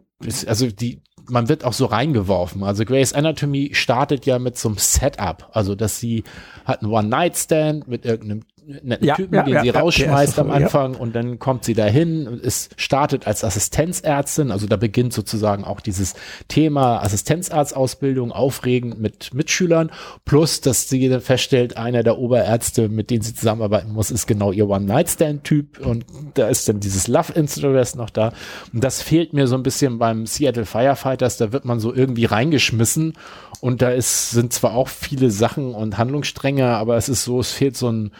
also 0.47 0.67
die, 0.67 1.01
man 1.29 1.49
wird 1.49 1.63
auch 1.63 1.73
so 1.73 1.85
reingeworfen. 1.85 2.63
Also 2.63 2.85
Grey's 2.85 3.13
Anatomy 3.13 3.71
startet 3.73 4.25
ja 4.25 4.39
mit 4.39 4.57
so 4.57 4.69
einem 4.69 4.77
Setup, 4.77 5.49
also 5.53 5.75
dass 5.75 5.99
sie 5.99 6.23
hat 6.65 6.81
einen 6.81 6.91
One-Night-Stand 6.91 7.87
mit 7.87 8.05
irgendeinem 8.05 8.43
netten 8.83 9.05
Ja, 9.05 9.15
Typen, 9.15 9.35
ja, 9.35 9.43
den 9.43 9.53
ja, 9.53 9.61
sie 9.63 9.69
rausschmeißt 9.69 10.39
am. 10.39 10.49
Anfang 10.49 10.95
und 10.95 11.15
dann 11.15 11.39
kommt 11.39 11.63
sie 11.63 11.73
dahin. 11.73 12.27
Und 12.27 12.43
es 12.43 12.69
startet 12.75 13.27
als 13.27 13.43
Assistenzärztin, 13.43 14.51
also 14.51 14.67
da 14.67 14.77
beginnt 14.77 15.13
sozusagen 15.13 15.63
auch 15.63 15.79
dieses 15.79 16.15
Thema 16.47 17.01
Assistenzarztausbildung 17.03 18.31
aufregend 18.31 18.99
mit 18.99 19.33
Mitschülern, 19.33 19.91
plus 20.25 20.61
dass 20.61 20.89
sie 20.89 21.07
dann 21.07 21.21
feststellt, 21.21 21.77
einer 21.77 22.03
der 22.03 22.17
Oberärzte, 22.17 22.89
mit 22.89 23.09
denen 23.09 23.21
sie 23.21 23.33
zusammenarbeiten 23.33 23.91
muss, 23.91 24.11
ist 24.11 24.27
genau 24.27 24.51
ihr 24.51 24.67
One-Night-Stand-Typ. 24.67 25.79
Und 25.79 26.05
da 26.33 26.47
ist 26.47 26.67
dann 26.67 26.79
dieses 26.79 27.07
Love-Interest 27.07 27.95
noch 27.95 28.09
da. 28.09 28.33
Und 28.73 28.83
das 28.83 29.01
fehlt 29.01 29.33
mir 29.33 29.47
so 29.47 29.55
ein 29.55 29.63
bisschen 29.63 29.99
beim 29.99 30.25
Seattle 30.25 30.65
Firefighters, 30.65 31.37
da 31.37 31.51
wird 31.51 31.65
man 31.65 31.79
so 31.79 31.93
irgendwie 31.93 32.25
reingeschmissen. 32.25 33.13
Und 33.61 33.81
da 33.81 33.89
ist, 33.89 34.31
sind 34.31 34.53
zwar 34.53 34.73
auch 34.73 34.87
viele 34.87 35.31
Sachen 35.31 35.73
und 35.73 35.97
Handlungsstränge, 35.97 36.67
aber 36.67 36.97
es 36.97 37.09
ist 37.09 37.23
so, 37.23 37.39
es 37.39 37.51
fehlt 37.51 37.75
so 37.75 37.91
ein 37.91 38.11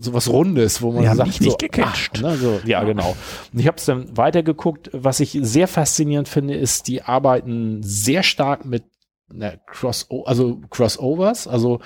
so 0.00 0.12
was 0.12 0.28
Rundes, 0.28 0.80
wo 0.82 0.92
man 0.92 1.08
haben 1.08 1.16
sagt, 1.16 1.34
so, 1.34 1.56
gecatcht. 1.56 2.12
ach, 2.16 2.22
ne, 2.22 2.36
so, 2.36 2.60
ja, 2.64 2.84
genau. 2.84 3.16
Und 3.52 3.58
ich 3.58 3.66
habe 3.66 3.76
es 3.76 3.84
dann 3.84 4.16
weitergeguckt. 4.16 4.90
Was 4.92 5.20
ich 5.20 5.38
sehr 5.42 5.68
faszinierend 5.68 6.28
finde, 6.28 6.54
ist, 6.54 6.88
die 6.88 7.02
arbeiten 7.02 7.82
sehr 7.82 8.22
stark 8.22 8.64
mit 8.64 8.84
ne, 9.32 9.60
Cross, 9.66 10.08
also 10.24 10.60
Crossovers. 10.70 11.46
Also 11.48 11.80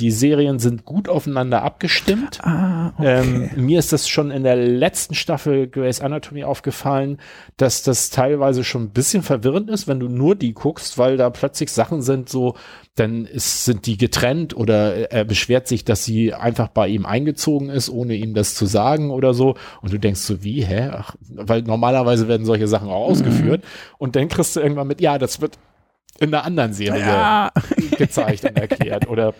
die 0.00 0.10
Serien 0.10 0.58
sind 0.58 0.84
gut 0.84 1.08
aufeinander 1.08 1.62
abgestimmt. 1.62 2.40
Ah, 2.42 2.92
okay. 2.96 3.20
Ähm, 3.20 3.50
mir 3.56 3.78
ist 3.78 3.92
das 3.92 4.08
schon 4.08 4.30
in 4.30 4.42
der 4.42 4.56
letzten 4.56 5.14
Staffel 5.14 5.68
Grey's 5.68 6.00
Anatomy 6.00 6.44
aufgefallen, 6.44 7.18
dass 7.58 7.82
das 7.82 8.08
teilweise 8.08 8.64
schon 8.64 8.84
ein 8.84 8.90
bisschen 8.90 9.22
verwirrend 9.22 9.68
ist, 9.68 9.86
wenn 9.86 10.00
du 10.00 10.08
nur 10.08 10.34
die 10.36 10.54
guckst, 10.54 10.96
weil 10.96 11.18
da 11.18 11.28
plötzlich 11.28 11.70
Sachen 11.70 12.00
sind, 12.00 12.30
so, 12.30 12.54
dann 12.94 13.26
ist, 13.26 13.64
sind 13.66 13.86
die 13.86 13.98
getrennt 13.98 14.56
oder 14.56 15.12
er 15.12 15.24
beschwert 15.24 15.68
sich, 15.68 15.84
dass 15.84 16.04
sie 16.04 16.32
einfach 16.32 16.68
bei 16.68 16.88
ihm 16.88 17.04
eingezogen 17.04 17.68
ist, 17.68 17.90
ohne 17.90 18.14
ihm 18.14 18.32
das 18.34 18.54
zu 18.54 18.66
sagen 18.66 19.10
oder 19.10 19.34
so. 19.34 19.54
Und 19.82 19.92
du 19.92 19.98
denkst 19.98 20.20
so, 20.20 20.42
wie, 20.42 20.64
hä? 20.64 20.90
Ach, 20.92 21.14
weil 21.28 21.62
normalerweise 21.62 22.26
werden 22.26 22.46
solche 22.46 22.68
Sachen 22.68 22.88
auch 22.88 23.06
ausgeführt. 23.08 23.64
Und 23.98 24.16
dann 24.16 24.28
kriegst 24.28 24.56
du 24.56 24.60
irgendwann 24.60 24.88
mit, 24.88 25.00
ja, 25.00 25.18
das 25.18 25.40
wird 25.40 25.58
in 26.18 26.34
einer 26.34 26.44
anderen 26.44 26.72
Serie 26.72 27.00
ja. 27.00 27.50
gezeigt 27.96 28.44
und 28.44 28.56
erklärt. 28.56 29.08
Oder 29.08 29.34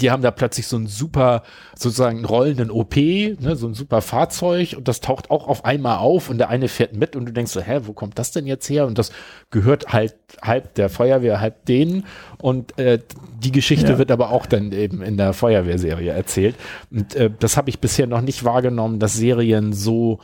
die 0.00 0.10
haben 0.10 0.22
da 0.22 0.30
plötzlich 0.30 0.66
so 0.66 0.76
einen 0.76 0.86
super, 0.86 1.42
sozusagen 1.76 2.24
rollenden 2.24 2.70
OP, 2.70 2.96
ne, 2.96 3.56
so 3.56 3.66
ein 3.66 3.74
super 3.74 4.00
Fahrzeug 4.02 4.74
und 4.76 4.88
das 4.88 5.00
taucht 5.00 5.30
auch 5.30 5.48
auf 5.48 5.64
einmal 5.64 5.98
auf 5.98 6.30
und 6.30 6.38
der 6.38 6.48
eine 6.48 6.68
fährt 6.68 6.94
mit 6.94 7.16
und 7.16 7.26
du 7.26 7.32
denkst 7.32 7.52
so, 7.52 7.60
hä, 7.60 7.80
wo 7.84 7.92
kommt 7.92 8.18
das 8.18 8.32
denn 8.32 8.46
jetzt 8.46 8.68
her? 8.68 8.86
Und 8.86 8.98
das 8.98 9.10
gehört 9.50 9.92
halt 9.92 10.14
halb 10.42 10.74
der 10.74 10.88
Feuerwehr, 10.88 11.40
halb 11.40 11.64
denen 11.66 12.04
und 12.38 12.78
äh, 12.78 12.98
die 13.38 13.52
Geschichte 13.52 13.92
Ja. 13.92 13.98
wird 13.98 14.10
aber 14.10 14.30
auch 14.30 14.46
dann 14.46 14.72
eben 14.72 15.02
in 15.02 15.16
der 15.16 15.32
Feuerwehrserie 15.32 16.12
erzählt. 16.12 16.56
Und 16.90 17.14
äh, 17.14 17.30
das 17.38 17.56
habe 17.56 17.70
ich 17.70 17.80
bisher 17.80 18.06
noch 18.06 18.20
nicht 18.20 18.44
wahrgenommen, 18.44 18.98
dass 18.98 19.14
Serien 19.14 19.72
so 19.72 20.20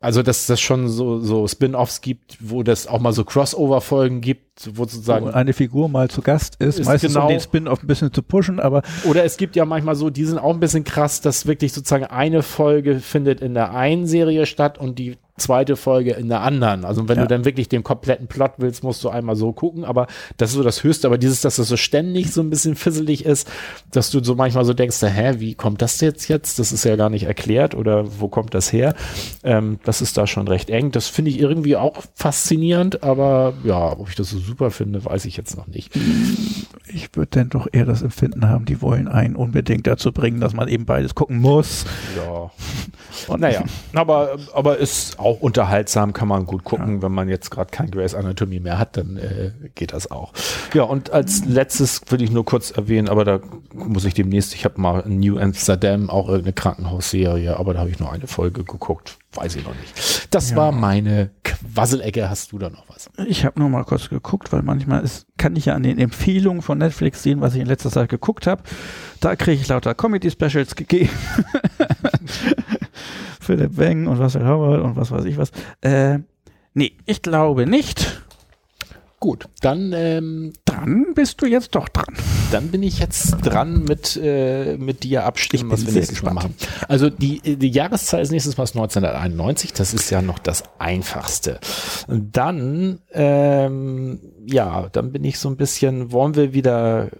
also 0.00 0.22
dass 0.22 0.46
das 0.46 0.60
schon 0.60 0.88
so, 0.88 1.20
so 1.20 1.46
Spin-offs 1.46 2.00
gibt, 2.00 2.38
wo 2.40 2.62
das 2.62 2.86
auch 2.86 3.00
mal 3.00 3.12
so 3.12 3.24
Crossover-Folgen 3.24 4.20
gibt, 4.20 4.53
wo 4.74 4.84
sozusagen 4.84 5.26
Wo 5.26 5.30
eine 5.30 5.52
Figur 5.52 5.88
mal 5.88 6.08
zu 6.08 6.22
Gast 6.22 6.56
ist, 6.60 6.78
Ist 6.78 6.86
meistens 6.86 7.12
genau- 7.14 7.26
um 7.26 7.28
den 7.32 7.40
Spin-off 7.40 7.82
ein 7.82 7.86
bisschen 7.86 8.12
zu 8.12 8.22
pushen, 8.22 8.60
aber 8.60 8.82
Oder 9.04 9.24
es 9.24 9.36
gibt 9.36 9.56
ja 9.56 9.64
manchmal 9.64 9.96
so, 9.96 10.10
die 10.10 10.24
sind 10.24 10.38
auch 10.38 10.52
ein 10.54 10.60
bisschen 10.60 10.84
krass, 10.84 11.20
dass 11.20 11.46
wirklich 11.46 11.72
sozusagen 11.72 12.04
eine 12.04 12.42
Folge 12.42 13.00
findet 13.00 13.40
in 13.40 13.54
der 13.54 13.74
einen 13.74 14.06
Serie 14.06 14.46
statt 14.46 14.78
und 14.78 14.98
die 14.98 15.16
zweite 15.36 15.74
Folge 15.74 16.12
in 16.12 16.28
der 16.28 16.42
anderen. 16.42 16.84
Also 16.84 17.08
wenn 17.08 17.16
Ja. 17.16 17.22
du 17.24 17.28
dann 17.28 17.44
wirklich 17.44 17.68
den 17.68 17.82
kompletten 17.82 18.28
Plot 18.28 18.52
willst, 18.58 18.84
musst 18.84 19.02
du 19.02 19.08
einmal 19.08 19.34
so 19.34 19.52
gucken, 19.52 19.84
aber 19.84 20.06
das 20.36 20.50
ist 20.50 20.54
so 20.56 20.62
das 20.62 20.84
Höchste. 20.84 21.08
Aber 21.08 21.18
dieses, 21.18 21.40
dass 21.40 21.56
das 21.56 21.66
so 21.66 21.76
ständig 21.76 22.32
so 22.32 22.40
ein 22.40 22.50
bisschen 22.50 22.76
fisselig 22.76 23.24
ist, 23.24 23.50
dass 23.90 24.12
du 24.12 24.22
so 24.22 24.36
manchmal 24.36 24.64
so 24.64 24.74
denkst, 24.74 25.02
hä, 25.02 25.34
wie 25.38 25.56
kommt 25.56 25.82
das 25.82 26.00
jetzt 26.00 26.28
jetzt? 26.28 26.60
Das 26.60 26.70
ist 26.70 26.84
ja 26.84 26.94
gar 26.94 27.10
nicht 27.10 27.24
erklärt 27.24 27.74
oder 27.74 28.04
wo 28.20 28.28
kommt 28.28 28.54
das 28.54 28.72
her? 28.72 28.94
Ähm, 29.42 29.80
das 29.82 30.00
ist 30.02 30.16
da 30.16 30.28
schon 30.28 30.46
recht 30.46 30.70
eng. 30.70 30.92
Das 30.92 31.08
finde 31.08 31.32
ich 31.32 31.40
irgendwie 31.40 31.74
auch 31.74 31.96
faszinierend, 32.14 33.02
aber 33.02 33.54
ja, 33.64 33.90
ob 33.98 34.08
ich 34.08 34.14
das 34.14 34.30
so 34.30 34.38
super 34.44 34.70
finde, 34.70 35.04
weiß 35.04 35.24
ich 35.24 35.36
jetzt 35.36 35.56
noch 35.56 35.66
nicht. 35.66 35.94
ich 36.86 37.14
würde 37.14 37.30
dann 37.30 37.48
doch 37.48 37.66
eher 37.72 37.84
das 37.84 38.02
Empfinden 38.02 38.48
haben, 38.48 38.64
die 38.64 38.80
wollen 38.82 39.08
einen 39.08 39.36
unbedingt 39.36 39.86
dazu 39.86 40.12
bringen, 40.12 40.40
dass 40.40 40.54
man 40.54 40.68
eben 40.68 40.84
beides 40.84 41.14
gucken 41.14 41.38
muss. 41.38 41.84
Ja. 42.16 42.50
Und 43.28 43.40
naja, 43.40 43.64
aber, 43.94 44.36
aber 44.52 44.78
ist 44.78 45.18
auch 45.18 45.40
unterhaltsam, 45.40 46.12
kann 46.12 46.28
man 46.28 46.46
gut 46.46 46.64
gucken. 46.64 47.00
Wenn 47.00 47.12
man 47.12 47.28
jetzt 47.28 47.50
gerade 47.50 47.70
kein 47.70 47.90
Grey's 47.90 48.14
Anatomy 48.14 48.60
mehr 48.60 48.78
hat, 48.78 48.96
dann 48.96 49.16
äh, 49.16 49.52
geht 49.74 49.92
das 49.92 50.10
auch. 50.10 50.32
Ja, 50.74 50.82
und 50.82 51.10
als 51.10 51.44
letztes 51.44 52.02
will 52.08 52.22
ich 52.22 52.30
nur 52.30 52.44
kurz 52.44 52.70
erwähnen, 52.70 53.08
aber 53.08 53.24
da 53.24 53.40
muss 53.72 54.04
ich 54.04 54.14
demnächst, 54.14 54.54
ich 54.54 54.64
habe 54.64 54.80
mal 54.80 55.04
New 55.06 55.38
Amsterdam 55.38 56.10
auch 56.10 56.28
irgendeine 56.28 56.54
Krankenhausserie, 56.54 57.56
aber 57.56 57.74
da 57.74 57.80
habe 57.80 57.90
ich 57.90 57.98
nur 57.98 58.12
eine 58.12 58.26
Folge 58.26 58.64
geguckt. 58.64 59.18
Weiß 59.34 59.56
ich 59.56 59.64
noch 59.64 59.74
nicht. 59.74 60.32
Das 60.34 60.50
Ja. 60.50 60.56
war 60.56 60.72
meine 60.72 61.30
Quasselecke. 61.42 62.30
Hast 62.30 62.52
du 62.52 62.58
da 62.58 62.70
noch 62.70 62.88
was? 62.88 63.10
Ich 63.26 63.44
habe 63.44 63.58
nur 63.58 63.68
mal 63.68 63.84
kurz 63.84 64.08
geguckt, 64.08 64.52
weil 64.52 64.62
manchmal 64.62 65.02
ist, 65.02 65.26
kann 65.36 65.56
ich 65.56 65.66
ja 65.66 65.74
an 65.74 65.82
den 65.82 65.98
Empfehlungen 65.98 66.62
von 66.62 66.78
Netflix 66.78 67.22
sehen, 67.22 67.40
was 67.40 67.54
ich 67.54 67.60
in 67.60 67.66
letzter 67.66 67.90
Zeit 67.90 68.08
geguckt 68.08 68.46
habe. 68.46 68.62
Da 69.20 69.34
kriege 69.36 69.60
ich 69.60 69.68
lauter 69.68 69.94
Comedy-Specials 69.94 70.76
gegeben. 70.76 71.10
Philipp 73.40 73.76
Weng 73.76 74.06
und 74.06 74.18
Russell 74.20 74.46
Howard 74.46 74.82
und 74.82 74.96
was 74.96 75.10
weiß 75.10 75.24
ich 75.24 75.36
was. 75.36 75.50
Äh, 75.80 76.20
nee, 76.74 76.92
ich 77.06 77.22
glaube 77.22 77.66
nicht. 77.66 78.22
Gut, 79.20 79.48
dann, 79.60 79.92
ähm, 79.94 80.52
Dran 80.64 81.06
bist 81.14 81.40
du 81.42 81.46
jetzt 81.46 81.74
doch 81.74 81.88
dran. 81.88 82.14
Dann 82.54 82.70
bin 82.70 82.84
ich 82.84 83.00
jetzt 83.00 83.32
dran 83.42 83.82
mit, 83.82 84.16
äh, 84.16 84.76
mit 84.76 85.02
dir 85.02 85.24
abstimmen, 85.24 85.72
was 85.72 85.84
wir 85.84 85.92
nächstes 85.92 86.22
Mal 86.22 86.34
machen. 86.34 86.54
Also 86.86 87.10
die, 87.10 87.40
die 87.40 87.68
Jahreszahl 87.68 88.22
ist 88.22 88.30
nächstes 88.30 88.56
Mal 88.56 88.62
1991, 88.62 89.72
das 89.72 89.92
ist 89.92 90.08
ja 90.10 90.22
noch 90.22 90.38
das 90.38 90.62
Einfachste. 90.78 91.58
Und 92.06 92.36
dann, 92.36 93.00
ähm, 93.12 94.20
ja, 94.46 94.88
dann 94.90 95.10
bin 95.10 95.24
ich 95.24 95.40
so 95.40 95.48
ein 95.48 95.56
bisschen, 95.56 96.12
wollen 96.12 96.36
wir 96.36 96.54
wieder, 96.54 97.10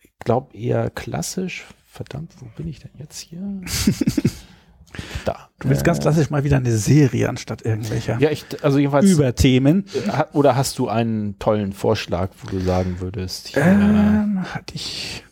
ich 0.00 0.12
glaube 0.20 0.56
eher 0.56 0.90
klassisch, 0.90 1.64
verdammt, 1.84 2.30
wo 2.38 2.46
bin 2.56 2.68
ich 2.68 2.78
denn 2.78 2.92
jetzt 2.96 3.18
hier? 3.18 3.40
da. 5.24 5.48
Du 5.60 5.68
willst 5.68 5.84
ganz 5.84 5.98
Äh, 5.98 6.02
klassisch 6.02 6.30
mal 6.30 6.44
wieder 6.44 6.56
eine 6.58 6.76
Serie 6.76 7.28
anstatt 7.28 7.62
irgendwelcher 7.62 8.18
Ja, 8.20 8.30
ich, 8.30 8.44
also 8.62 8.78
jedenfalls, 8.78 9.10
Überthemen. 9.10 9.84
Ha- 10.08 10.28
Oder 10.32 10.56
hast 10.56 10.78
du 10.78 10.88
einen 10.88 11.38
tollen 11.38 11.72
Vorschlag, 11.72 12.30
wo 12.42 12.50
du 12.50 12.60
sagen 12.60 12.96
würdest? 13.00 13.54
ja, 13.56 13.62
Ähm, 13.66 14.42
hatte 14.54 14.74
ich. 14.74 15.24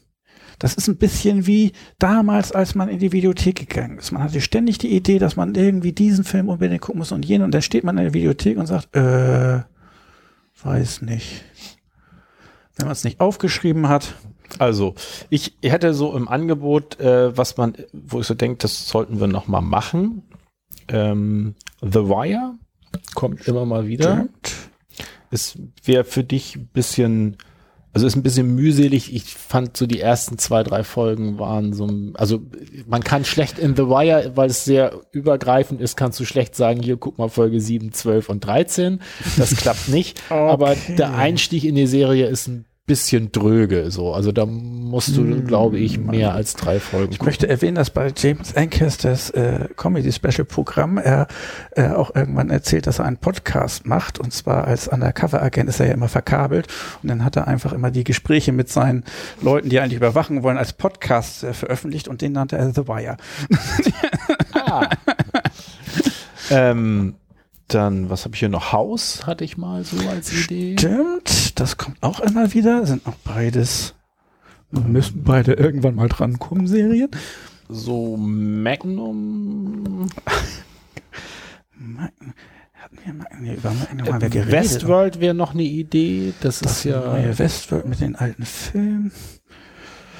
Das 0.59 0.74
ist 0.74 0.86
ein 0.86 0.97
bisschen 0.97 1.47
wie 1.48 1.72
damals, 1.98 2.52
als 2.52 2.76
man 2.76 2.89
in 2.89 3.01
die 3.01 3.10
Videothek 3.10 3.56
gegangen 3.68 3.98
ist. 3.98 4.12
Man 4.12 4.22
hatte 4.22 4.40
ständig 4.40 4.78
die 4.78 4.94
Idee, 4.94 5.18
dass 5.18 5.34
man 5.34 5.55
irgendwie 5.56 5.93
diesen 5.93 6.22
Film 6.24 6.48
unbedingt 6.48 6.80
gucken 6.82 7.01
muss 7.01 7.10
und 7.10 7.24
jenen. 7.24 7.44
Und 7.47 7.52
dann 7.52 7.62
steht 7.62 7.82
man 7.82 7.98
in 7.98 8.05
der 8.05 8.14
Videothek 8.14 8.56
und 8.59 8.66
sagt, 8.66 8.94
äh, 8.94 9.62
weiß 10.62 11.02
nicht. 11.02 11.43
Wenn 12.76 12.86
man 12.86 12.93
es 12.93 13.02
nicht 13.05 13.18
aufgeschrieben 13.20 13.89
hat. 13.89 14.14
Also, 14.58 14.94
ich 15.30 15.54
hätte 15.62 15.94
so 15.94 16.16
im 16.16 16.28
Angebot, 16.28 17.00
äh, 17.00 17.36
was 17.36 17.56
man, 17.56 17.74
wo 17.92 18.20
ich 18.20 18.26
so 18.26 18.34
denke, 18.34 18.58
das 18.58 18.88
sollten 18.88 19.20
wir 19.20 19.26
noch 19.26 19.48
mal 19.48 19.60
machen. 19.62 20.22
Ähm, 20.88 21.54
The 21.80 22.00
Wire 22.08 22.54
kommt 23.14 23.46
immer 23.48 23.64
mal 23.64 23.86
wieder. 23.86 24.14
Stimmt. 24.14 24.54
Es 25.30 25.58
wäre 25.84 26.04
für 26.04 26.24
dich 26.24 26.56
ein 26.56 26.66
bisschen, 26.66 27.38
also 27.94 28.06
ist 28.06 28.16
ein 28.16 28.22
bisschen 28.22 28.54
mühselig. 28.54 29.14
Ich 29.14 29.24
fand 29.34 29.76
so 29.78 29.86
die 29.86 30.00
ersten 30.00 30.36
zwei, 30.36 30.62
drei 30.62 30.84
Folgen 30.84 31.38
waren 31.38 31.72
so, 31.72 31.88
also 32.14 32.42
man 32.86 33.02
kann 33.02 33.24
schlecht 33.24 33.58
in 33.58 33.74
The 33.74 33.84
Wire, 33.86 34.32
weil 34.34 34.50
es 34.50 34.64
sehr 34.66 35.00
übergreifend 35.12 35.80
ist, 35.80 35.96
kannst 35.96 36.20
du 36.20 36.26
schlecht 36.26 36.54
sagen, 36.54 36.82
hier 36.82 36.98
guck 36.98 37.16
mal 37.16 37.30
Folge 37.30 37.60
7, 37.60 37.92
12 37.92 38.28
und 38.28 38.44
13. 38.44 39.00
Das 39.38 39.56
klappt 39.56 39.88
nicht. 39.88 40.20
Aber 40.30 40.72
Okay. 40.72 40.96
der 40.96 41.14
Einstieg 41.14 41.64
in 41.64 41.74
die 41.76 41.86
Serie 41.86 42.26
ist 42.26 42.48
ein 42.48 42.66
bisschen 42.86 43.30
dröge, 43.30 43.92
so. 43.92 44.12
Also 44.12 44.32
da 44.32 44.44
musst 44.44 45.16
du, 45.16 45.42
glaube 45.44 45.78
ich, 45.78 45.98
mehr 45.98 46.34
als 46.34 46.54
drei 46.54 46.80
Folgen 46.80 47.12
Ich 47.12 47.22
möchte 47.22 47.48
erwähnen, 47.48 47.76
dass 47.76 47.90
bei 47.90 48.12
James 48.16 48.56
Ancasters 48.56 49.30
äh, 49.30 49.68
Comedy-Special-Programm 49.76 50.98
er 50.98 51.28
äh, 51.76 51.88
auch 51.90 52.14
irgendwann 52.14 52.50
erzählt, 52.50 52.88
dass 52.88 52.98
er 52.98 53.04
einen 53.04 53.18
Podcast 53.18 53.86
macht. 53.86 54.18
Und 54.18 54.32
zwar 54.32 54.66
als 54.66 54.88
Undercover-Agent 54.88 55.68
ist 55.68 55.78
er 55.78 55.86
ja 55.86 55.94
immer 55.94 56.09
verkabelt. 56.09 56.66
Und 57.02 57.09
dann 57.09 57.24
hat 57.24 57.36
er 57.36 57.46
einfach 57.46 57.72
immer 57.72 57.92
die 57.92 58.02
Gespräche 58.02 58.50
mit 58.50 58.68
seinen 58.68 59.04
Leuten, 59.40 59.68
die 59.68 59.78
eigentlich 59.78 59.96
überwachen 59.96 60.42
wollen, 60.42 60.59
als 60.59 60.72
Podcast 60.72 61.44
äh, 61.44 61.54
veröffentlicht. 61.54 62.09
Und 62.09 62.20
den 62.20 62.32
nannte 62.32 62.56
er 62.56 62.74
The 62.74 62.88
Wire. 62.88 63.16
Ah. 64.54 64.88
ähm, 66.50 67.14
dann, 67.74 68.11
was 68.11 68.24
habe 68.24 68.35
ich 68.35 68.40
hier 68.40 68.49
noch? 68.49 68.73
Haus 68.73 69.27
hatte 69.27 69.44
ich 69.44 69.57
mal 69.59 69.85
so 69.85 69.97
als 70.09 70.32
Idee. 70.32 70.77
Stimmt, 70.78 71.59
das 71.61 71.77
kommt 71.77 71.97
auch 72.03 72.20
immer 72.20 72.53
wieder. 72.55 72.85
Sind 72.86 73.07
auch 73.07 73.15
beides, 73.24 73.94
müssen 74.70 75.23
beide 75.24 75.53
irgendwann 75.55 75.94
mal 75.94 76.09
drankommen, 76.09 76.66
Serien. 76.66 77.11
So 77.69 78.16
Magnum. 78.16 80.09
Magnum- 81.78 82.35
Hatten 82.74 82.99
wir 83.05 83.15
Magnum, 83.15 83.43
nee, 83.43 83.55
über 83.55 83.70
Magnum 83.73 84.12
haben 84.12 84.20
wir 84.20 84.28
geredet. 84.28 84.53
Westworld 84.53 85.20
wäre 85.20 85.35
noch 85.35 85.53
eine 85.55 85.62
Idee. 85.62 86.32
Das, 86.40 86.61
Das 86.61 86.78
ist 86.78 86.85
ja 86.85 87.01
neue 87.01 87.39
Westworld 87.39 87.86
mit 87.89 88.01
den 88.01 88.16
alten 88.16 88.44
Filmen. 88.44 89.12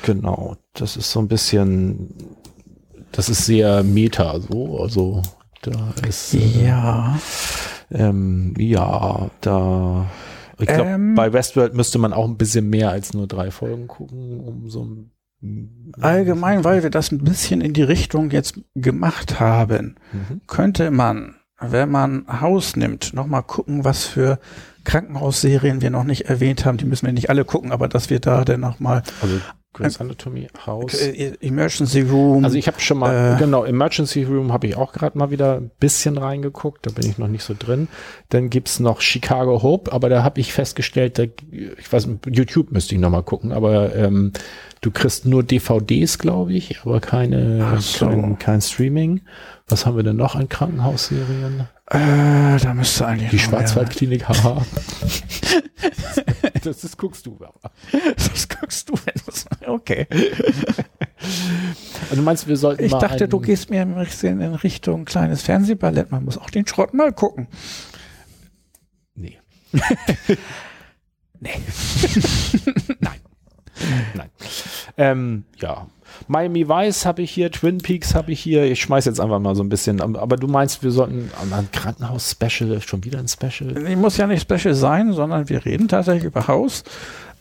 genau. 0.03 0.57
Das 0.75 0.97
ist 0.97 1.11
so 1.11 1.21
ein 1.21 1.29
bisschen. 1.29 2.09
Das 3.11 3.29
ist 3.29 3.45
sehr 3.45 3.83
Meta 3.83 4.41
so. 4.41 4.81
Also 4.81 5.23
da 5.63 5.95
ist 6.07 6.35
äh, 6.35 6.67
Ja. 6.67 7.19
ähm, 7.91 8.55
ja 8.59 9.31
da. 9.41 10.07
Ich 10.59 10.67
glaube, 10.67 10.91
Ähm. 10.91 11.15
bei 11.15 11.33
Westworld 11.33 11.75
müsste 11.75 11.99
man 11.99 12.13
auch 12.13 12.27
ein 12.29 12.37
bisschen 12.37 12.69
mehr 12.69 12.91
als 12.91 13.15
nur 13.15 13.27
drei 13.27 13.51
Folgen 13.51 13.89
gucken, 13.89 14.41
um 14.41 14.69
so 14.71 14.85
ein 14.85 15.11
Allgemein, 16.01 16.63
weil 16.63 16.85
wir 16.85 16.91
das 16.91 17.11
ein 17.11 17.19
bisschen 17.25 17.61
in 17.63 17.73
die 17.73 17.83
Richtung 17.83 18.31
jetzt 18.31 18.61
gemacht 18.77 19.41
haben, 19.41 19.97
Mhm. 20.13 20.41
könnte 20.47 20.93
man, 20.93 21.35
wenn 21.61 21.91
man 21.91 22.25
Haus 22.41 22.77
nimmt, 22.77 23.13
nochmal 23.13 23.43
gucken, 23.43 23.85
was 23.85 24.05
für 24.05 24.39
Krankenhausserien 24.85 25.81
wir 25.83 25.91
noch 25.91 26.05
nicht 26.05 26.27
erwähnt 26.27 26.65
haben. 26.65 26.77
Die 26.79 26.85
müssen 26.85 27.07
wir 27.07 27.13
nicht 27.13 27.29
alle 27.31 27.45
gucken, 27.45 27.73
aber 27.73 27.89
dass 27.89 28.09
wir 28.09 28.21
da 28.21 28.45
dann 28.45 28.61
nochmal 28.61 29.03
Also 29.21 29.41
Grey's 29.75 30.01
Anatomy, 30.01 30.49
House. 30.67 30.95
äh, 31.01 31.33
Emergency 31.41 32.03
Room. 32.03 32.45
Also 32.45 32.59
ich 32.59 32.67
habe 32.67 32.79
schon 32.81 32.99
mal, 32.99 33.37
Äh, 33.37 33.39
genau, 33.39 33.65
Emergency 33.65 34.23
Room 34.25 34.53
habe 34.53 34.67
ich 34.67 34.77
auch 34.77 34.93
gerade 34.93 35.17
mal 35.17 35.31
wieder 35.31 35.57
ein 35.57 35.71
bisschen 35.81 36.19
reingeguckt, 36.19 36.87
da 36.87 36.91
bin 36.91 37.09
ich 37.09 37.17
noch 37.17 37.29
nicht 37.29 37.43
so 37.43 37.55
drin. 37.59 37.89
Dann 38.29 38.51
gibt's 38.51 38.81
noch 38.81 39.01
Chicago 39.01 39.63
Hope, 39.63 39.91
aber 39.93 40.09
da 40.11 40.23
habe 40.23 40.41
ich 40.41 40.53
festgestellt, 40.53 41.19
da, 41.19 41.25
ich 41.51 41.91
weiß, 41.91 42.09
YouTube 42.29 42.71
müsste 42.73 42.95
ich 42.95 43.01
noch 43.01 43.11
mal 43.11 43.23
gucken, 43.23 43.53
aber 43.53 43.95
ähm, 43.97 44.33
du 44.83 44.91
kriegst 44.91 45.25
nur 45.25 45.43
DVDs, 45.43 46.19
glaube 46.19 46.53
ich, 46.53 46.81
aber 46.85 47.01
keine, 47.01 47.79
so. 47.81 48.07
kein, 48.07 48.39
kein 48.39 48.61
Streaming. 48.61 49.23
Was 49.69 49.87
haben 49.87 49.97
wir 49.97 50.03
denn 50.03 50.17
noch 50.17 50.35
an 50.35 50.49
Krankenhausserien? 50.51 51.67
Äh, 51.91 52.59
da 52.59 52.75
müsste 52.75 53.07
eigentlich 53.07 53.31
Die 53.31 53.37
mehr- 53.37 53.45
Schwarzwaldklinik, 53.45 54.29
haha. 54.29 54.65
das, 56.63 56.81
das 56.81 56.97
guckst 56.97 57.27
du 57.27 57.37
aber. 57.37 57.71
Das 58.17 58.49
guckst 58.49 58.89
du, 58.89 58.95
wenn 59.05 59.15
Okay. 59.69 60.07
Also 62.03 62.17
du 62.17 62.23
meinst, 62.23 62.47
wir 62.49 62.57
sollten 62.57 62.85
Ich 62.85 62.93
dachte, 62.93 63.29
du 63.29 63.41
gehst 63.41 63.71
mir 63.71 63.83
in 63.83 64.55
Richtung 64.55 65.05
kleines 65.05 65.43
Fernsehballett. 65.43 66.11
Man 66.11 66.25
muss 66.25 66.39
auch 66.39 66.51
den 66.51 66.67
Schrott 66.67 66.95
mal 66.95 67.13
gucken. 67.13 67.49
Nee. 69.15 69.39
Nee. 71.45 71.51
Nein. 73.01 73.19
Nein. 74.15 74.31
Ähm, 74.97 75.45
ja. 75.61 75.89
Miami 76.29 76.69
Vice 76.69 77.07
habe 77.07 77.23
ich 77.23 77.31
hier, 77.31 77.51
Twin 77.51 77.79
Peaks 77.79 78.15
habe 78.15 78.33
ich 78.33 78.41
hier. 78.41 78.65
Ich 78.65 78.81
schmeiß 78.83 79.05
jetzt 79.05 79.21
einfach 79.21 79.39
mal 79.39 79.55
so 79.55 79.63
ein 79.63 79.69
bisschen. 79.69 80.01
Aber 80.01 80.37
du 80.37 80.49
meinst, 80.49 80.83
wir 80.83 80.91
sollten 80.91 81.31
an 81.41 81.53
ein 81.53 81.69
Krankenhaus-Special, 81.73 82.81
schon 82.83 83.05
wieder 83.05 83.19
ein 83.19 83.29
Special? 83.29 83.75
Die 83.75 83.97
muss 83.97 84.17
ja 84.17 84.27
nicht 84.27 84.43
special 84.43 84.75
sein, 84.75 85.13
sondern 85.13 85.49
wir 85.49 85.65
reden 85.65 85.89
tatsächlich 85.89 86.25
über 86.25 86.49
Haus. 86.49 86.85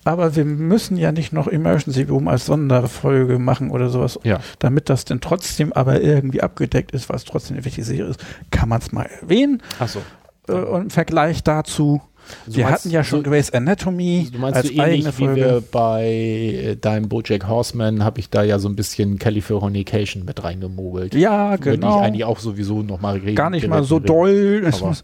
Aber 0.03 0.35
wir 0.35 0.45
müssen 0.45 0.97
ja 0.97 1.11
nicht 1.11 1.31
noch 1.31 1.47
Emergency 1.47 2.03
Room 2.03 2.27
als 2.27 2.47
Sonderfolge 2.47 3.37
machen 3.37 3.69
oder 3.69 3.89
sowas. 3.89 4.19
Ja. 4.23 4.39
Damit 4.59 4.89
das 4.89 5.05
denn 5.05 5.21
trotzdem 5.21 5.73
aber 5.73 6.01
irgendwie 6.01 6.41
abgedeckt 6.41 6.91
ist, 6.91 7.09
was 7.09 7.23
trotzdem 7.23 7.57
eine 7.57 7.65
wichtige 7.65 7.85
Serie 7.85 8.05
ist, 8.05 8.19
kann 8.49 8.69
man 8.69 8.81
es 8.81 8.91
mal 8.91 9.03
erwähnen. 9.21 9.61
Achso. 9.79 9.99
Äh, 10.47 10.53
und 10.53 10.81
im 10.81 10.89
Vergleich 10.89 11.43
dazu, 11.43 12.01
wir 12.47 12.69
hatten 12.69 12.89
ja 12.89 13.03
schon 13.03 13.23
Grey's 13.23 13.51
Anatomy 13.51 14.29
Du 14.31 14.39
meinst 14.39 14.57
als 14.57 14.67
so 14.67 14.73
ähnlich 14.73 15.07
eigene 15.07 15.09
wie 15.17 15.25
Folge. 15.25 15.41
wir 15.41 15.63
bei 15.71 16.03
äh, 16.05 16.75
deinem 16.75 17.09
Bojack 17.09 17.47
Horseman, 17.47 18.03
habe 18.03 18.19
ich 18.19 18.29
da 18.29 18.43
ja 18.43 18.59
so 18.59 18.67
ein 18.69 18.75
bisschen 18.75 19.19
Californication 19.19 20.25
mit 20.25 20.43
reingemogelt. 20.43 21.13
ja, 21.15 21.55
genau. 21.57 21.97
ich 21.99 22.03
eigentlich 22.05 22.25
auch 22.25 22.39
sowieso 22.39 22.81
noch 22.83 23.01
mal 23.01 23.17
reden 23.17 23.35
gar 23.35 23.49
nicht 23.49 23.67
mal 23.67 23.83
so 23.83 23.95
reden- 23.95 24.05
doll. 24.07 24.69
Aber- 24.71 24.95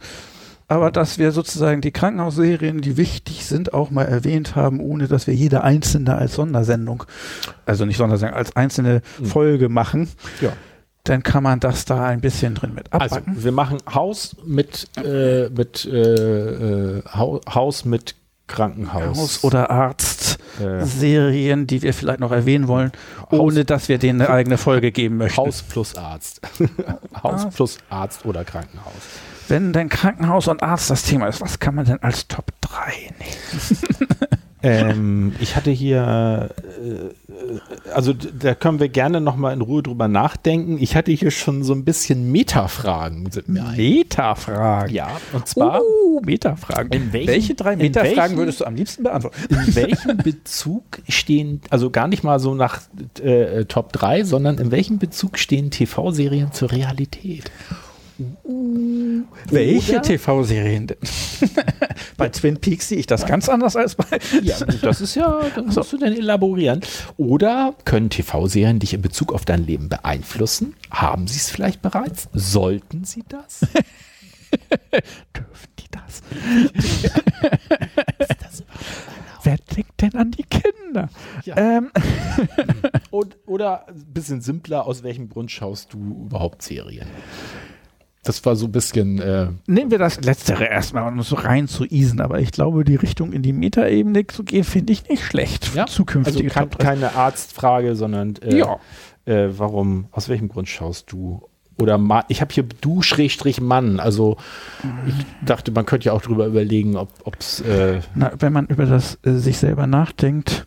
aber 0.70 0.92
dass 0.92 1.18
wir 1.18 1.32
sozusagen 1.32 1.80
die 1.80 1.92
Krankenhausserien, 1.92 2.82
die 2.82 2.98
wichtig 2.98 3.46
sind, 3.46 3.74
auch 3.74 3.90
mal 3.90 4.04
erwähnt 4.04 4.58
haben, 4.58 4.82
ohne 4.82 5.08
dass 5.08 5.26
wir 5.26 5.34
jede 5.34 5.64
einzelne 5.64 6.16
als 6.16 6.34
Sondersendung, 6.36 7.06
also 7.66 7.86
nicht 7.86 7.96
Sondersendung, 7.96 8.36
als 8.38 8.54
einzelne 8.58 9.02
Mhm. 9.20 9.26
Folge 9.26 9.70
machen, 9.70 10.10
Ja. 10.42 10.52
Dann 11.10 11.24
kann 11.24 11.44
man 11.44 11.60
das 11.60 11.86
da 11.86 12.06
ein 12.06 12.22
bisschen 12.22 12.56
drin 12.56 12.74
mit 12.74 12.92
Also, 12.94 13.16
abpacken. 13.18 13.44
wir 13.44 13.52
machen 13.52 13.78
Haus 13.94 14.36
mit, 14.46 14.88
äh, 15.04 15.50
mit 15.50 15.86
äh, 15.86 15.98
äh, 16.98 17.04
Hau- 17.14 17.42
Haus 17.54 17.86
mit 17.86 18.16
Krankenhaus. 18.48 19.18
Haus- 19.18 19.44
oder 19.44 19.70
Arzt. 19.70 20.38
äh, 20.62 20.84
Serien, 20.86 21.68
die 21.68 21.82
wir 21.82 21.94
vielleicht 21.94 22.20
noch 22.20 22.32
erwähnen 22.32 22.68
wollen, 22.68 22.92
ohne 23.30 23.64
dass 23.66 23.90
wir 23.90 23.98
denen 24.00 24.22
eine 24.22 24.30
eigene 24.32 24.58
Folge 24.58 24.92
geben 24.92 25.18
möchten. 25.18 25.38
Haus 25.38 25.62
plus 25.62 25.96
Arzt. 25.96 26.42
Haus 27.24 27.46
Ah. 27.46 27.50
plus 27.54 27.78
Arzt 27.90 28.26
oder 28.26 28.44
Krankenhaus. 28.46 28.94
Wenn 29.50 29.72
denn 29.74 29.90
Krankenhaus 29.90 30.48
und 30.48 30.64
Arzt 30.64 30.90
das 30.90 31.04
Thema 31.04 31.28
ist, 31.28 31.42
was 31.42 31.60
kann 31.60 31.76
man 31.76 31.86
denn 31.86 32.02
als 32.02 32.28
Top 32.28 32.52
3 32.62 33.14
nehmen? 33.20 33.82
Ähm, 34.64 35.34
ich 35.40 35.56
hatte 35.56 35.70
hier, 35.70 36.50
äh, 36.82 37.92
also 37.94 38.14
d- 38.14 38.30
da 38.40 38.56
können 38.56 38.80
wir 38.80 38.90
gerne 38.90 39.22
noch 39.22 39.36
mal 39.36 39.54
in 39.54 39.62
Ruhe 39.62 39.84
drüber 39.84 40.08
nachdenken. 40.08 40.78
Ich 40.80 40.96
hatte 40.96 41.12
hier 41.12 41.30
schon 41.30 41.64
so 41.64 41.74
ein 41.74 41.86
bisschen 41.86 42.32
Metafragen. 42.32 43.30
Metafragen. 43.46 44.94
Ja, 44.94 45.10
und 45.34 45.48
zwar 45.48 45.82
Uh, 45.82 46.22
Metafragen. 46.22 46.92
In 46.92 47.14
welchen- 47.14 47.28
Welche 47.28 47.56
drei 47.56 47.76
Metafragen 47.76 48.16
welchen- 48.18 48.38
würdest 48.38 48.62
du 48.62 48.66
am 48.66 48.76
liebsten 48.76 49.04
beantworten? 49.04 49.38
in 49.50 49.76
welchem 49.76 50.18
Bezug 50.18 50.84
stehen, 51.08 51.62
also 51.70 51.90
gar 51.92 52.08
nicht 52.08 52.24
mal 52.24 52.40
so 52.40 52.56
nach 52.56 52.82
äh, 53.22 53.66
Top 53.66 53.94
3, 53.94 54.24
sondern 54.24 54.58
in 54.58 54.72
welchem 54.72 54.98
Bezug 54.98 55.38
stehen 55.38 55.70
TV-Serien 55.72 56.52
zur 56.52 56.72
Realität? 56.72 57.52
Welche 59.50 60.02
TV-Serien 60.02 60.88
denn? 60.88 60.98
bei 62.18 62.30
Twin 62.30 62.58
Peaks 62.60 62.90
sehe 62.90 62.98
ich 62.98 63.08
das 63.08 63.26
ganz 63.26 63.48
anders 63.50 63.76
als 63.76 63.96
bei. 63.96 64.20
Ja, 64.42 64.58
das 64.82 65.02
ist 65.02 65.16
ja, 65.16 65.40
das 65.56 65.76
musst 65.76 65.94
du 65.94 65.98
dann 65.98 66.14
elaborieren. 66.14 66.82
Oder 67.18 67.76
können 67.86 68.10
TV-Serien 68.10 68.80
dich 68.80 68.94
in 68.94 69.02
Bezug 69.02 69.34
auf 69.34 69.46
dein 69.46 69.66
Leben 69.66 69.90
beeinflussen? 69.90 70.76
Haben 70.90 71.28
sie 71.28 71.38
es 71.38 71.50
vielleicht 71.50 71.82
bereits? 71.82 72.28
Sollten 72.34 73.04
sie 73.04 73.24
das? 73.28 73.60
Dürfen 75.36 75.70
die 75.80 75.92
das? 75.92 76.24
Wer 79.44 79.58
denkt 79.76 80.02
denn 80.02 80.16
an 80.16 80.32
die 80.32 80.44
Kinder? 80.44 81.10
Ja. 81.46 81.56
Ähm, 81.58 81.92
Und, 83.12 83.38
oder 83.46 83.88
ein 83.88 84.06
bisschen 84.14 84.42
simpler, 84.42 84.86
aus 84.86 85.04
welchem 85.04 85.30
Grund 85.30 85.52
schaust 85.52 85.94
du 85.94 86.26
überhaupt 86.26 86.62
Serien? 86.62 87.08
Das 88.28 88.44
war 88.46 88.56
so 88.58 88.66
ein 88.66 88.72
bisschen, 88.74 89.20
äh, 89.22 89.48
nehmen 89.68 89.90
wir 89.90 90.00
das 90.00 90.20
Letztere 90.22 90.66
erstmal, 90.66 91.08
um 91.08 91.20
es 91.20 91.30
so 91.30 91.36
rein 91.38 91.68
zu 91.70 91.86
easen. 91.86 92.20
Aber 92.20 92.40
ich 92.40 92.52
glaube, 92.52 92.84
die 92.84 92.96
Richtung 92.96 93.32
in 93.32 93.42
die 93.42 93.54
Metaebene 93.54 94.28
zu 94.28 94.44
gehen, 94.44 94.66
finde 94.66 94.92
ich 94.92 95.08
nicht 95.08 95.24
schlecht. 95.24 95.66
für 95.66 95.82
also 95.84 95.94
Zukünftige 95.94 96.50
kein, 96.50 96.70
Top 96.70 96.80
3. 96.80 96.84
keine 96.84 97.16
Arztfrage, 97.16 97.96
sondern 97.96 98.36
äh, 98.42 98.58
Ja. 98.58 98.80
äh, 99.26 99.48
warum, 99.58 100.08
aus 100.12 100.28
welchem 100.28 100.50
Grund 100.50 100.68
schaust 100.68 101.12
du? 101.12 101.42
Oder 101.80 101.98
Ma 102.00 102.26
ich 102.28 102.42
habe 102.42 102.52
hier 102.54 102.66
du 102.82 103.02
Schrägstrich 103.04 103.62
Mann, 103.62 104.00
also 104.00 104.36
ich 105.06 105.14
dachte, 105.46 105.72
man 105.72 105.86
könnte 105.86 106.08
ja 106.08 106.14
auch 106.14 106.24
drüber 106.24 106.48
überlegen, 106.48 106.98
ob 106.98 107.10
es 107.40 107.62
äh, 107.62 108.00
Na, 108.16 108.32
wenn 108.40 108.52
man 108.52 108.66
über 108.66 108.88
das 108.88 109.20
äh, 109.24 109.34
sich 109.34 109.60
selber 109.60 109.86
nachdenkt, 109.88 110.66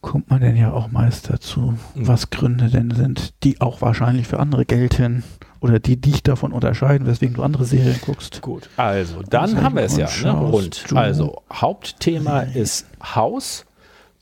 kommt 0.00 0.30
man 0.30 0.40
denn 0.40 0.56
ja 0.56 0.72
auch 0.72 0.90
meist 0.90 1.30
dazu, 1.30 1.74
Mhm. 1.94 2.08
was 2.08 2.30
Gründe 2.30 2.68
denn 2.70 2.90
sind, 2.90 3.34
die 3.44 3.60
auch 3.60 3.80
wahrscheinlich 3.80 4.26
für 4.26 4.40
andere 4.40 4.64
gelten 4.66 5.22
oder 5.62 5.78
die 5.78 5.96
dich 5.96 6.22
davon 6.22 6.52
unterscheiden, 6.52 7.06
weswegen 7.06 7.34
du 7.34 7.42
andere 7.42 7.64
Serien 7.64 7.98
guckst. 8.04 8.42
Gut, 8.42 8.68
also 8.76 9.22
dann 9.22 9.62
haben 9.62 9.76
wir 9.76 9.84
es 9.84 9.96
ja, 9.96 10.08
ne? 10.22 10.50
du? 10.90 10.96
Also 10.96 11.42
Hauptthema 11.52 12.40
ist 12.40 12.86
Haus 13.02 13.64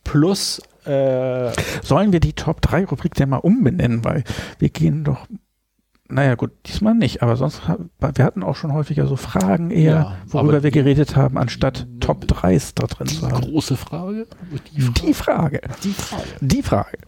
plus 0.05 0.61
äh, 0.85 1.53
Sollen 1.83 2.13
wir 2.13 2.21
die 2.21 2.33
Top 2.33 2.63
3 2.63 2.87
Rubrik 2.87 3.15
denn 3.15 3.29
mal 3.29 3.39
umbenennen, 3.39 4.05
weil 4.05 4.25
wir 4.59 4.71
gehen 4.71 5.05
doch, 5.05 5.27
naja 6.11 6.35
gut, 6.35 6.51
diesmal 6.67 6.95
nicht, 6.95 7.23
aber 7.23 7.37
sonst, 7.37 7.63
wir 7.67 8.25
hatten 8.25 8.43
auch 8.43 8.57
schon 8.57 8.73
häufiger 8.73 9.07
so 9.07 9.17
Fragen 9.17 9.71
eher, 9.71 9.93
Ja, 9.93 10.17
worüber 10.27 10.63
wir 10.63 10.71
die- 10.71 10.79
geredet 10.79 11.17
haben, 11.17 11.39
anstatt 11.39 11.87
Top 12.01 12.25
3s 12.27 12.73
da 12.75 12.87
drin 12.87 13.07
zu 13.07 13.23
haben. 13.31 13.41
große 13.43 13.77
Frage. 13.77 14.27
Die 15.03 15.15
Frage. 15.15 15.61
Die 15.85 15.93
Frage. 15.93 16.25
Die 16.41 16.63
Frage. 16.63 16.99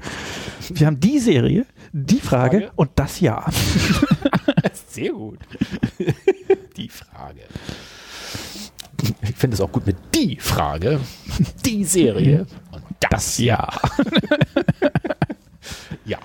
Wir 0.71 0.87
haben 0.87 1.01
die 1.01 1.19
Serie, 1.19 1.67
die 1.93 2.21
Frage, 2.21 2.59
Frage. 2.61 2.73
und 2.77 2.91
das 2.97 3.21
Jahr. 3.21 3.51
Sehr 4.89 5.13
gut. 5.13 5.39
die 6.77 6.89
Frage. 6.89 7.41
Ich 9.23 9.35
finde 9.35 9.55
es 9.57 9.61
auch 9.61 9.73
gut 9.73 9.87
mit 9.87 9.97
die 10.15 10.37
Frage, 10.39 11.01
die 11.67 11.85
Serie 11.85 12.47
und 12.73 12.83
das 13.11 13.39
Jahr. 13.39 13.81
ja. 16.05 16.19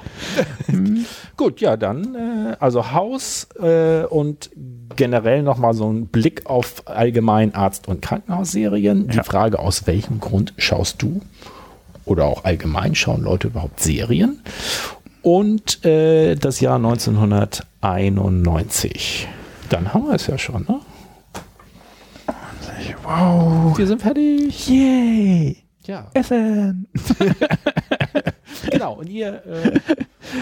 gut, 1.35 1.61
ja, 1.61 1.77
dann 1.77 2.15
äh, 2.15 2.55
also 2.59 2.91
Haus 2.91 3.47
äh, 3.59 4.03
und 4.05 4.49
generell 4.95 5.41
nochmal 5.43 5.73
so 5.73 5.91
ein 5.91 6.07
Blick 6.07 6.45
auf 6.45 6.83
allgemein 6.85 7.53
Arzt- 7.55 7.87
und 7.87 8.01
Krankenhausserien. 8.01 9.07
Die 9.09 9.17
Ja. 9.17 9.23
Frage, 9.23 9.59
aus 9.59 9.85
welchem 9.87 10.19
Grund 10.19 10.53
schaust 10.57 11.01
du 11.01 11.21
oder 12.05 12.25
auch 12.25 12.43
allgemein 12.45 12.95
schauen 12.95 13.21
Leute 13.21 13.47
überhaupt 13.47 13.79
Serien? 13.79 14.41
Und 15.21 15.83
äh, 15.85 16.35
das 16.35 16.59
Jahr 16.61 16.75
1991. 16.77 19.27
Dann 19.69 19.93
haben 19.93 20.07
wir 20.07 20.15
es 20.15 20.27
ja 20.27 20.37
schon, 20.37 20.63
ne? 20.67 20.79
Wow. 23.03 23.77
Wir 23.77 23.87
sind 23.87 24.01
fertig. 24.01 24.67
Yay. 24.67 25.63
Ja, 25.85 26.09
Essen. 26.13 26.87
genau. 28.69 28.93
Und 28.95 29.09
ihr 29.09 29.41
äh, 29.45 29.79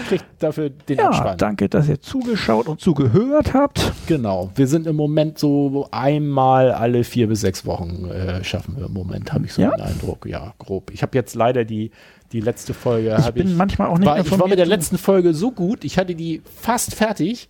kriegt 0.08 0.24
dafür 0.38 0.70
den 0.70 0.98
Ja, 0.98 1.08
Abspann. 1.08 1.38
danke, 1.38 1.68
dass 1.68 1.88
ihr 1.88 2.00
zugeschaut 2.00 2.66
und 2.68 2.80
zugehört 2.80 3.54
habt. 3.54 3.92
Genau. 4.06 4.50
Wir 4.54 4.66
sind 4.66 4.86
im 4.86 4.96
Moment 4.96 5.38
so 5.38 5.88
einmal 5.90 6.72
alle 6.72 7.04
vier 7.04 7.28
bis 7.28 7.40
sechs 7.40 7.64
Wochen 7.66 8.06
äh, 8.10 8.42
schaffen 8.44 8.76
wir 8.76 8.86
im 8.86 8.92
Moment, 8.92 9.32
habe 9.32 9.44
ich 9.46 9.52
so 9.52 9.62
Ja? 9.62 9.70
den 9.70 9.80
Eindruck. 9.82 10.26
Ja, 10.26 10.54
grob. 10.58 10.90
Ich 10.92 11.02
habe 11.02 11.16
jetzt 11.16 11.34
leider 11.34 11.64
die, 11.64 11.90
die 12.32 12.40
letzte 12.40 12.74
Folge. 12.74 13.16
Ich 13.18 13.30
bin 13.30 13.48
ich, 13.48 13.54
manchmal 13.56 13.88
auch 13.88 13.98
nicht 13.98 14.06
war, 14.06 14.18
ich 14.18 14.30
war 14.38 14.48
mit 14.48 14.58
der 14.58 14.66
letzten 14.66 14.98
Folge 14.98 15.34
so 15.34 15.52
gut, 15.52 15.84
ich 15.84 15.98
hatte 15.98 16.14
die 16.14 16.42
fast 16.60 16.94
fertig. 16.94 17.48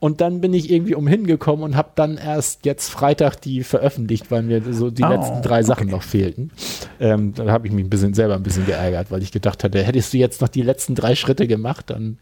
Und 0.00 0.20
dann 0.20 0.40
bin 0.40 0.54
ich 0.54 0.70
irgendwie 0.70 0.94
umhin 0.94 1.26
gekommen 1.26 1.64
und 1.64 1.76
habe 1.76 1.90
dann 1.96 2.18
erst 2.18 2.64
jetzt 2.64 2.88
Freitag 2.88 3.40
die 3.40 3.64
veröffentlicht, 3.64 4.30
weil 4.30 4.42
mir 4.44 4.62
so 4.72 4.90
die 4.90 5.02
Oh, 5.02 5.08
letzten 5.08 5.42
drei 5.42 5.64
Sachen 5.64 5.88
okay. 5.88 5.96
noch 5.96 6.02
fehlten. 6.04 6.52
Ähm, 7.00 7.34
da 7.34 7.46
habe 7.50 7.66
ich 7.66 7.72
mich 7.72 7.84
ein 7.84 7.90
bisschen 7.90 8.14
selber 8.14 8.34
ein 8.36 8.44
bisschen 8.44 8.64
geärgert, 8.64 9.10
weil 9.10 9.22
ich 9.22 9.32
gedacht 9.32 9.64
hatte, 9.64 9.82
hättest 9.82 10.12
du 10.12 10.18
jetzt 10.18 10.40
noch 10.40 10.48
die 10.48 10.62
letzten 10.62 10.94
drei 10.94 11.16
Schritte 11.16 11.48
gemacht, 11.48 11.90
dann 11.90 12.18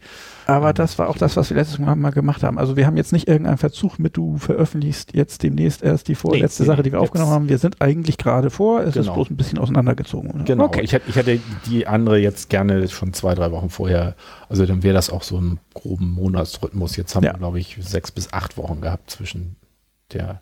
Aber 0.47 0.71
das 0.71 0.97
war 0.97 1.09
auch 1.09 1.17
das, 1.17 1.35
was 1.35 1.49
wir 1.49 1.57
letztes 1.57 1.77
Mal 1.77 1.95
mal 1.97 2.11
gemacht 2.11 2.41
haben. 2.41 2.57
Also 2.57 2.77
wir 2.77 2.87
haben 2.87 2.95
jetzt 2.95 3.11
nicht 3.11 3.27
irgendeinen 3.27 3.57
Verzug 3.57 3.99
mit, 3.99 4.15
du 4.15 4.37
veröffentlichst 4.37 5.13
jetzt 5.13 5.43
demnächst 5.43 5.83
erst 5.83 6.07
die 6.07 6.15
vorletzte 6.15 6.63
Nee, 6.63 6.67
Sache, 6.67 6.83
die 6.83 6.91
wir 6.93 7.01
aufgenommen 7.01 7.31
haben. 7.31 7.49
Wir 7.49 7.57
sind 7.57 7.81
eigentlich 7.81 8.17
gerade 8.17 8.49
vor, 8.49 8.79
es 8.81 8.95
ist 8.95 9.03
Genau. 9.03 9.15
bloß 9.15 9.29
ein 9.29 9.35
bisschen 9.35 9.59
auseinandergezogen. 9.59 10.31
oder? 10.31 10.43
Genau, 10.45 10.63
Okay. 10.65 10.81
ich, 10.83 10.93
hätte, 10.93 11.09
ich 11.09 11.15
hätte 11.17 11.39
die 11.65 11.85
andere 11.85 12.17
jetzt 12.17 12.49
gerne 12.49 12.87
schon 12.87 13.11
zwei, 13.11 13.35
drei 13.35 13.51
Wochen 13.51 13.69
vorher. 13.69 14.15
Also 14.47 14.65
dann 14.65 14.83
wäre 14.83 14.93
das 14.93 15.09
auch 15.09 15.23
so 15.23 15.37
ein 15.37 15.59
groben 15.73 16.11
Monatsrhythmus. 16.11 16.95
Jetzt 16.95 17.13
haben 17.15 17.25
Ja. 17.25 17.33
wir, 17.33 17.39
glaube 17.39 17.59
ich, 17.59 17.77
sechs 17.81 18.11
bis 18.11 18.31
acht 18.31 18.55
Wochen 18.57 18.79
gehabt 18.79 19.11
zwischen 19.11 19.57
der 20.13 20.41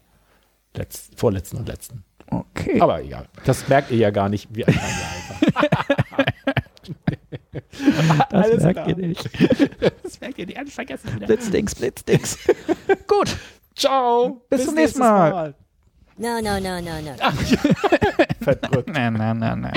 letzten, 0.76 1.18
vorletzten 1.18 1.58
und 1.58 1.68
letzten. 1.68 2.04
okay. 2.30 2.80
Aber 2.80 3.02
egal, 3.04 3.26
das 3.46 3.68
merkt 3.68 3.90
ihr 3.90 3.98
ja 3.98 4.12
gar 4.12 4.30
nicht, 4.30 4.50
wie 4.56 4.66
alt 4.66 4.76
wir 4.76 4.82
einfach. 4.84 6.05
das 7.52 8.32
alles 8.32 8.64
merkt 8.64 8.84
klar. 8.84 8.90
ihr 8.90 8.96
nicht. 8.96 9.30
Das 10.04 10.20
merkt 10.22 10.38
ihr 10.38 10.46
nicht, 10.46 10.58
alles 10.58 10.74
vergessen 10.74 11.16
wieder. 11.16 11.28
Blitzdings, 11.28 11.76
Blitzdings. 11.76 12.38
Gut. 13.08 13.36
Ciao, 13.76 14.42
Bis 14.50 14.66
zum 14.66 14.76
nächsten 14.76 15.00
Mal. 15.00 15.54
No, 16.18 16.40
no, 16.42 16.60
no, 16.60 16.80
no, 16.80 17.02
no. 17.02 17.14
Verdrückt. 18.42 18.90
Na, 18.94 19.12
na, 19.12 19.34
na, 19.34 19.56
na. 19.56 19.72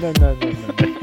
Nein, 0.00 0.14
nein, 0.16 0.16
nein, 0.18 0.66
nein. 0.78 0.96